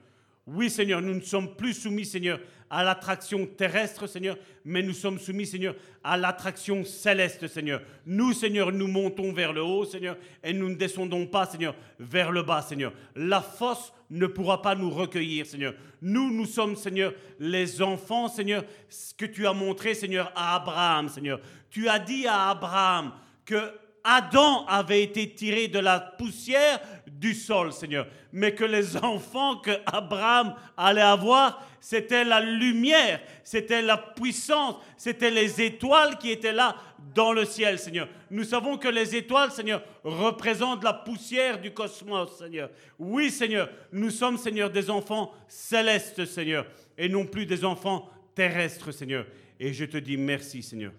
Oui, 0.47 0.71
Seigneur, 0.71 1.03
nous 1.03 1.15
ne 1.15 1.21
sommes 1.21 1.57
plus 1.57 1.75
soumis, 1.75 2.05
Seigneur, 2.05 2.39
à 2.71 2.85
l'attraction 2.85 3.45
terrestre, 3.45 4.07
Seigneur, 4.07 4.39
mais 4.65 4.85
nous 4.85 4.93
sommes 4.93 5.19
soumis, 5.19 5.47
Seigneur, 5.47 5.75
à 6.05 6.17
l'attraction 6.17 6.85
céleste, 6.85 7.49
Seigneur. 7.49 7.83
Nous, 8.07 8.35
Seigneur, 8.35 8.71
nous 8.71 8.87
montons 8.87 9.33
vers 9.33 9.53
le 9.53 9.65
haut, 9.65 9.85
Seigneur, 9.85 10.17
et 10.45 10.53
nous 10.53 10.69
ne 10.69 10.77
descendons 10.77 11.27
pas, 11.27 11.47
Seigneur, 11.47 11.75
vers 11.99 12.31
le 12.31 12.45
bas, 12.45 12.63
Seigneur. 12.63 12.93
La 13.17 13.43
fosse 13.43 13.93
ne 14.11 14.29
pourra 14.29 14.63
pas 14.63 14.77
nous 14.77 14.91
recueillir, 14.91 15.45
Seigneur. 15.45 15.75
Nous, 16.03 16.33
nous 16.33 16.47
sommes, 16.47 16.77
Seigneur, 16.77 17.15
les 17.41 17.83
enfants, 17.83 18.29
Seigneur, 18.29 18.63
ce 18.89 19.13
que 19.13 19.27
tu 19.27 19.45
as 19.45 19.55
montré, 19.55 19.95
Seigneur, 19.95 20.31
à 20.37 20.55
Abraham, 20.55 21.09
Seigneur. 21.09 21.41
Tu 21.69 21.89
as 21.89 21.99
dit 21.99 22.29
à 22.29 22.51
Abraham 22.51 23.11
que 23.45 23.73
Adam 24.05 24.67
avait 24.67 25.03
été 25.03 25.35
tiré 25.35 25.69
de 25.69 25.79
la 25.79 25.99
poussière 25.99 26.79
du 27.07 27.33
sol, 27.33 27.73
Seigneur. 27.73 28.07
Mais 28.33 28.55
que 28.55 28.65
les 28.65 28.97
enfants 29.03 29.57
que 29.57 29.71
Abraham 29.87 30.55
allait 30.77 31.01
avoir, 31.01 31.67
c'était 31.81 32.25
la 32.25 32.41
lumière, 32.41 33.21
c'était 33.43 33.81
la 33.83 33.97
puissance, 33.97 34.77
c'était 34.99 35.31
les 35.31 35.61
étoiles 35.63 36.19
qui 36.19 36.31
étaient 36.31 36.53
là 36.53 36.77
dans 37.15 37.33
le 37.33 37.45
ciel, 37.45 37.79
Seigneur. 37.79 38.09
Nous 38.31 38.45
savons 38.45 38.77
que 38.77 38.89
les 38.89 39.17
étoiles, 39.17 39.51
Seigneur, 39.51 39.83
représentent 40.03 40.85
la 40.85 40.93
poussière 40.93 41.61
du 41.61 41.73
cosmos, 41.73 42.37
Seigneur. 42.39 42.71
Oui, 42.99 43.31
Seigneur, 43.31 43.71
nous 43.93 44.11
sommes, 44.11 44.37
Seigneur, 44.37 44.71
des 44.71 44.91
enfants 44.91 45.33
célestes, 45.49 46.27
Seigneur, 46.27 46.67
et 46.99 47.09
non 47.09 47.27
plus 47.27 47.47
des 47.47 47.65
enfants 47.65 48.11
terrestres, 48.35 48.93
Seigneur. 48.93 49.27
Et 49.59 49.73
je 49.73 49.85
te 49.85 49.97
dis 49.97 50.17
merci, 50.17 50.63
Seigneur. 50.63 50.93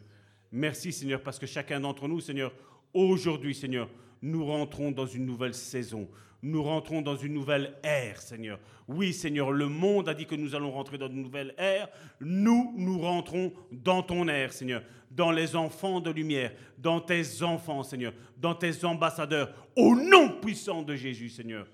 Merci, 0.52 0.94
Seigneur, 0.94 1.22
parce 1.22 1.38
que 1.38 1.46
chacun 1.46 1.80
d'entre 1.80 2.08
nous, 2.08 2.22
Seigneur, 2.22 2.54
Aujourd'hui, 2.96 3.54
Seigneur, 3.54 3.90
nous 4.22 4.46
rentrons 4.46 4.90
dans 4.90 5.06
une 5.06 5.26
nouvelle 5.26 5.54
saison. 5.54 6.08
Nous 6.42 6.64
rentrons 6.64 7.02
dans 7.02 7.18
une 7.18 7.34
nouvelle 7.34 7.76
ère, 7.84 8.22
Seigneur. 8.22 8.58
Oui, 8.88 9.12
Seigneur, 9.12 9.52
le 9.52 9.68
monde 9.68 10.08
a 10.08 10.14
dit 10.14 10.26
que 10.26 10.36
nous 10.36 10.56
allons 10.56 10.72
rentrer 10.72 10.98
dans 10.98 11.10
une 11.10 11.22
nouvelle 11.22 11.54
ère. 11.58 11.90
Nous, 12.22 12.74
nous 12.78 12.98
rentrons 12.98 13.52
dans 13.70 14.02
ton 14.02 14.30
ère, 14.30 14.54
Seigneur. 14.54 14.82
Dans 15.12 15.32
les 15.32 15.58
enfants 15.58 16.00
de 16.00 16.10
lumière, 16.10 16.54
dans 16.78 17.02
tes 17.02 17.44
enfants, 17.44 17.84
Seigneur. 17.84 18.14
Dans 18.38 18.56
tes 18.56 18.86
ambassadeurs. 18.86 19.54
Au 19.76 19.94
nom 19.94 20.40
puissant 20.40 20.82
de 20.82 20.96
Jésus, 20.96 21.28
Seigneur. 21.28 21.68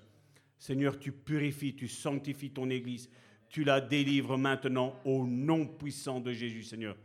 Seigneur, 0.58 0.98
tu 0.98 1.12
purifies, 1.12 1.76
tu 1.76 1.86
sanctifies 1.86 2.50
ton 2.50 2.68
Église. 2.68 3.08
Tu 3.48 3.62
la 3.62 3.80
délivres 3.80 4.36
maintenant 4.36 4.98
au 5.04 5.24
nom 5.24 5.68
puissant 5.68 6.18
de 6.18 6.32
Jésus, 6.32 6.64
Seigneur. 6.64 6.96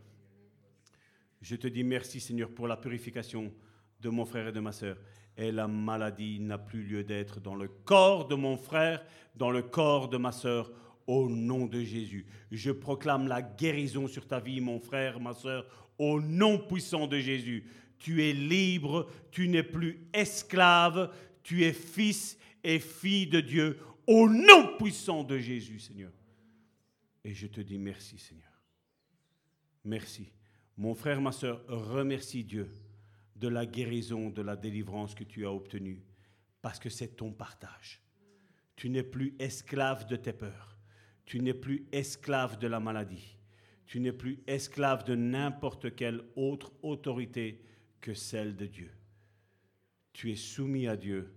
Je 1.40 1.54
te 1.54 1.68
dis 1.68 1.84
merci, 1.84 2.18
Seigneur, 2.18 2.48
pour 2.48 2.66
la 2.66 2.76
purification 2.76 3.52
de 4.00 4.08
mon 4.08 4.24
frère 4.24 4.48
et 4.48 4.52
de 4.52 4.60
ma 4.60 4.72
sœur. 4.72 4.96
Et 5.36 5.52
la 5.52 5.68
maladie 5.68 6.40
n'a 6.40 6.58
plus 6.58 6.82
lieu 6.82 7.04
d'être 7.04 7.40
dans 7.40 7.54
le 7.54 7.68
corps 7.68 8.26
de 8.26 8.34
mon 8.34 8.56
frère, 8.56 9.04
dans 9.36 9.50
le 9.50 9.62
corps 9.62 10.08
de 10.08 10.16
ma 10.16 10.32
sœur, 10.32 10.72
au 11.06 11.28
nom 11.28 11.66
de 11.66 11.80
Jésus. 11.80 12.26
Je 12.50 12.70
proclame 12.70 13.28
la 13.28 13.40
guérison 13.40 14.08
sur 14.08 14.26
ta 14.26 14.40
vie, 14.40 14.60
mon 14.60 14.80
frère, 14.80 15.20
ma 15.20 15.34
sœur, 15.34 15.66
au 15.96 16.20
nom 16.20 16.58
puissant 16.58 17.06
de 17.06 17.18
Jésus. 17.18 17.64
Tu 17.98 18.24
es 18.24 18.32
libre, 18.32 19.08
tu 19.30 19.48
n'es 19.48 19.62
plus 19.62 20.08
esclave, 20.12 21.12
tu 21.42 21.64
es 21.64 21.72
fils 21.72 22.36
et 22.62 22.78
fille 22.78 23.26
de 23.26 23.40
Dieu, 23.40 23.78
au 24.06 24.28
nom 24.28 24.76
puissant 24.76 25.24
de 25.24 25.38
Jésus, 25.38 25.78
Seigneur. 25.80 26.12
Et 27.24 27.34
je 27.34 27.46
te 27.46 27.60
dis 27.60 27.78
merci, 27.78 28.18
Seigneur. 28.18 28.44
Merci. 29.84 30.30
Mon 30.76 30.94
frère, 30.94 31.20
ma 31.20 31.32
sœur, 31.32 31.64
remercie 31.68 32.44
Dieu 32.44 32.70
de 33.38 33.48
la 33.48 33.66
guérison, 33.66 34.30
de 34.30 34.42
la 34.42 34.56
délivrance 34.56 35.14
que 35.14 35.24
tu 35.24 35.46
as 35.46 35.52
obtenue, 35.52 36.02
parce 36.60 36.78
que 36.78 36.90
c'est 36.90 37.16
ton 37.16 37.32
partage. 37.32 38.02
Tu 38.76 38.90
n'es 38.90 39.02
plus 39.02 39.34
esclave 39.38 40.06
de 40.06 40.16
tes 40.16 40.32
peurs. 40.32 40.76
Tu 41.24 41.40
n'es 41.40 41.54
plus 41.54 41.86
esclave 41.92 42.58
de 42.58 42.66
la 42.66 42.80
maladie. 42.80 43.36
Tu 43.86 44.00
n'es 44.00 44.12
plus 44.12 44.40
esclave 44.46 45.04
de 45.04 45.14
n'importe 45.14 45.94
quelle 45.94 46.22
autre 46.36 46.72
autorité 46.82 47.62
que 48.00 48.14
celle 48.14 48.56
de 48.56 48.66
Dieu. 48.66 48.90
Tu 50.12 50.30
es 50.30 50.36
soumis 50.36 50.88
à 50.88 50.96
Dieu 50.96 51.34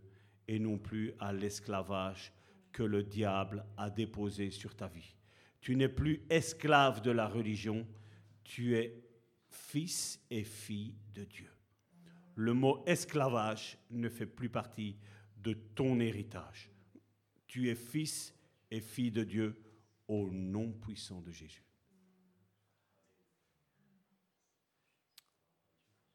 et 0.47 0.59
non 0.59 0.77
plus 0.77 1.13
à 1.19 1.33
l'esclavage 1.33 2.33
que 2.71 2.83
le 2.83 3.03
diable 3.03 3.65
a 3.77 3.89
déposé 3.89 4.49
sur 4.49 4.75
ta 4.75 4.87
vie. 4.87 5.15
Tu 5.61 5.75
n'es 5.75 5.89
plus 5.89 6.23
esclave 6.29 7.01
de 7.01 7.11
la 7.11 7.27
religion, 7.27 7.85
tu 8.43 8.75
es 8.75 9.03
fils 9.49 10.19
et 10.29 10.43
fille 10.43 10.95
de 11.13 11.23
Dieu 11.25 11.50
le 12.41 12.53
mot 12.53 12.83
esclavage 12.87 13.77
ne 13.91 14.09
fait 14.09 14.25
plus 14.25 14.49
partie 14.49 14.97
de 15.37 15.53
ton 15.53 15.99
héritage. 15.99 16.69
Tu 17.47 17.69
es 17.69 17.75
fils 17.75 18.33
et 18.71 18.81
fille 18.81 19.11
de 19.11 19.23
Dieu 19.23 19.61
au 20.07 20.29
nom 20.31 20.71
puissant 20.71 21.21
de 21.21 21.31
Jésus. 21.31 21.63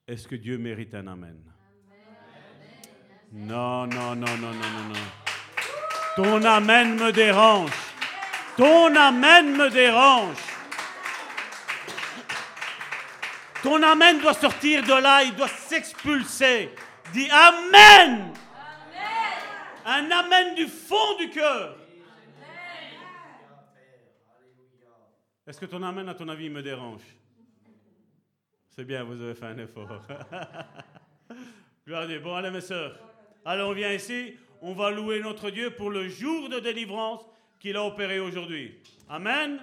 Est-ce 0.07 0.27
que 0.27 0.37
Dieu 0.37 0.59
mérite 0.59 0.95
un 0.95 1.07
amen? 1.07 1.41
Non, 3.33 3.87
non, 3.87 4.15
non, 4.15 4.37
non, 4.37 4.53
non, 4.53 4.53
non, 4.53 4.89
non. 4.89 4.95
Ton 6.17 6.45
amen 6.45 6.97
me 6.97 7.13
dérange. 7.13 7.73
Ton 8.57 8.97
Amen 8.97 9.55
me 9.55 9.69
dérange. 9.69 10.56
Ton 13.63 13.83
Amen 13.83 14.21
doit 14.21 14.35
sortir 14.35 14.83
de 14.83 15.03
là, 15.03 15.25
il 15.25 15.35
doit 15.35 15.49
s'expulser. 15.49 16.71
Dis 17.13 17.29
Amen. 17.31 18.33
Un 19.85 20.11
Amen 20.11 20.55
du 20.55 20.67
fond 20.67 21.17
du 21.19 21.31
cœur. 21.31 21.77
Est-ce 25.47 25.61
que 25.61 25.67
ton 25.67 25.83
Amen, 25.83 26.09
à 26.09 26.15
ton 26.15 26.29
avis, 26.29 26.51
me 26.51 26.61
dérange? 26.61 27.03
C'est 28.75 28.85
bien, 28.85 29.05
vous 29.05 29.21
avez 29.23 29.35
fait 29.35 29.47
un 29.47 29.59
effort. 29.59 30.03
Gloire 31.87 32.03
à 32.03 32.07
Dieu. 32.07 32.19
Bon, 32.19 32.35
allez, 32.35 32.51
mes 32.51 32.61
sœurs. 32.61 32.99
Allez, 33.45 33.63
on 33.63 33.73
vient 33.73 33.93
ici. 33.93 34.35
On 34.61 34.75
va 34.75 34.91
louer 34.91 35.21
notre 35.21 35.51
Dieu 35.51 35.71
pour 35.71 35.91
le 35.91 36.09
jour 36.09 36.49
de 36.49 36.59
délivrance 36.59 37.25
qu'il 37.61 37.77
a 37.77 37.85
opéré 37.85 38.19
aujourd'hui. 38.19 38.77
Amen. 39.09 39.61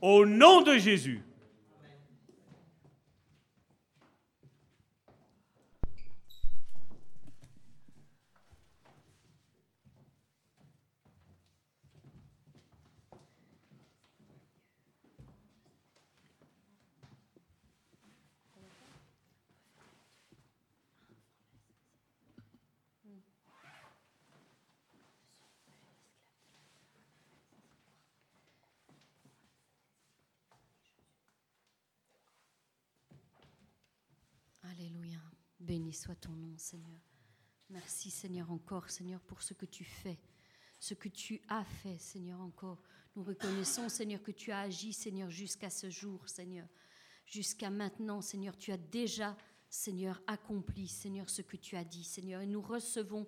Au 0.00 0.26
nom 0.26 0.62
de 0.62 0.76
Jésus. 0.76 1.22
Alléluia. 34.78 35.18
Béni 35.60 35.85
soit 35.96 36.14
ton 36.14 36.32
nom, 36.32 36.56
Seigneur. 36.58 37.00
Merci, 37.70 38.10
Seigneur, 38.10 38.50
encore, 38.52 38.88
Seigneur, 38.90 39.20
pour 39.22 39.42
ce 39.42 39.54
que 39.54 39.66
tu 39.66 39.82
fais, 39.82 40.18
ce 40.78 40.94
que 40.94 41.08
tu 41.08 41.40
as 41.48 41.64
fait, 41.64 41.98
Seigneur, 41.98 42.40
encore. 42.40 42.82
Nous 43.16 43.24
reconnaissons, 43.24 43.88
Seigneur, 43.88 44.22
que 44.22 44.30
tu 44.30 44.52
as 44.52 44.60
agi, 44.60 44.92
Seigneur, 44.92 45.30
jusqu'à 45.30 45.70
ce 45.70 45.90
jour, 45.90 46.28
Seigneur. 46.28 46.68
Jusqu'à 47.24 47.70
maintenant, 47.70 48.20
Seigneur, 48.20 48.56
tu 48.56 48.70
as 48.70 48.76
déjà, 48.76 49.36
Seigneur, 49.68 50.22
accompli, 50.26 50.86
Seigneur, 50.86 51.28
ce 51.28 51.42
que 51.42 51.56
tu 51.56 51.76
as 51.76 51.84
dit, 51.84 52.04
Seigneur. 52.04 52.42
Et 52.42 52.46
nous 52.46 52.60
recevons, 52.60 53.26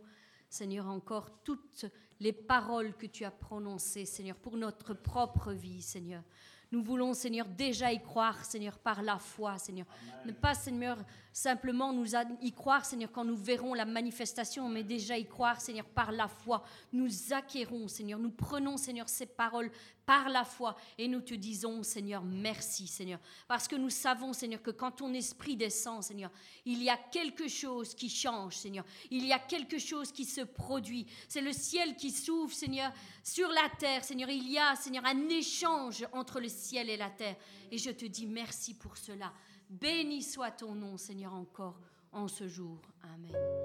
Seigneur, 0.51 0.87
encore 0.87 1.43
toutes 1.43 1.87
les 2.21 2.33
paroles 2.33 2.97
que 2.97 3.07
tu 3.07 3.25
as 3.25 3.31
prononcées, 3.31 4.05
Seigneur, 4.05 4.37
pour 4.37 4.57
notre 4.57 4.95
propre 4.95 5.53
vie, 5.53 5.83
Seigneur. 5.83 6.23
Nous 6.71 6.83
voulons, 6.83 7.15
Seigneur, 7.15 7.47
déjà 7.47 7.93
y 7.93 8.03
croire, 8.03 8.45
Seigneur, 8.45 8.79
par 8.79 9.03
la 9.03 9.19
foi, 9.19 9.57
Seigneur. 9.57 9.87
Ne 10.27 10.33
pas, 10.33 10.55
Seigneur, 10.55 10.99
simplement 11.33 11.95
nous 11.95 12.15
y 12.43 12.53
croire, 12.53 12.85
Seigneur, 12.85 13.11
quand 13.11 13.25
nous 13.25 13.37
verrons 13.37 13.73
la 13.73 13.87
manifestation, 13.87 14.69
mais 14.69 14.83
déjà 14.83 15.17
y 15.17 15.27
croire, 15.27 15.61
Seigneur, 15.61 15.87
par 15.87 16.13
la 16.13 16.29
foi. 16.29 16.63
Nous 16.93 17.09
acquérons, 17.33 17.89
Seigneur, 17.89 18.19
nous 18.19 18.31
prenons, 18.31 18.77
Seigneur, 18.77 19.09
ces 19.09 19.25
paroles 19.25 19.71
par 20.09 20.31
la 20.31 20.43
foi 20.43 20.75
et 20.97 21.07
nous 21.07 21.21
te 21.21 21.35
disons, 21.35 21.83
Seigneur, 21.83 22.25
merci, 22.25 22.87
Seigneur. 22.87 23.21
Parce 23.47 23.69
que 23.69 23.77
nous 23.77 23.91
savons, 23.91 24.33
Seigneur, 24.33 24.63
que 24.63 24.71
quand 24.71 24.93
ton 24.93 25.13
esprit 25.13 25.55
descend, 25.55 26.03
Seigneur, 26.03 26.31
il 26.65 26.83
y 26.83 26.89
a 26.89 26.97
quelque 26.97 27.47
chose 27.47 27.95
qui 27.95 28.09
change, 28.09 28.57
Seigneur. 28.57 28.87
Il 29.11 29.27
y 29.27 29.35
a 29.35 29.39
quelque 29.39 29.79
chose 29.79 30.11
qui 30.11 30.25
se 30.25 30.41
produit. 30.41 31.07
C'est 31.29 31.43
le 31.43 31.53
ciel 31.53 31.95
qui 31.95 32.11
s'ouvre, 32.11 32.55
Seigneur, 32.55 32.91
sur 33.23 33.51
la 33.51 33.69
terre, 33.79 34.03
Seigneur. 34.03 34.31
Il 34.31 34.51
y 34.51 34.57
a, 34.57 34.75
Seigneur, 34.77 35.05
un 35.05 35.29
échange 35.29 36.07
entre 36.13 36.41
le 36.41 36.49
ciel 36.49 36.89
et 36.89 36.97
la 36.97 37.11
terre. 37.11 37.37
Et 37.71 37.77
je 37.77 37.91
te 37.91 38.07
dis 38.07 38.27
merci 38.27 38.73
pour 38.73 38.97
cela. 38.97 39.31
Béni 39.69 40.23
soit 40.23 40.53
ton 40.53 40.75
nom, 40.75 40.97
Seigneur, 40.97 41.35
encore 41.35 41.79
en 42.13 42.29
ce 42.29 42.49
jour. 42.49 42.81
Amen. 43.03 43.59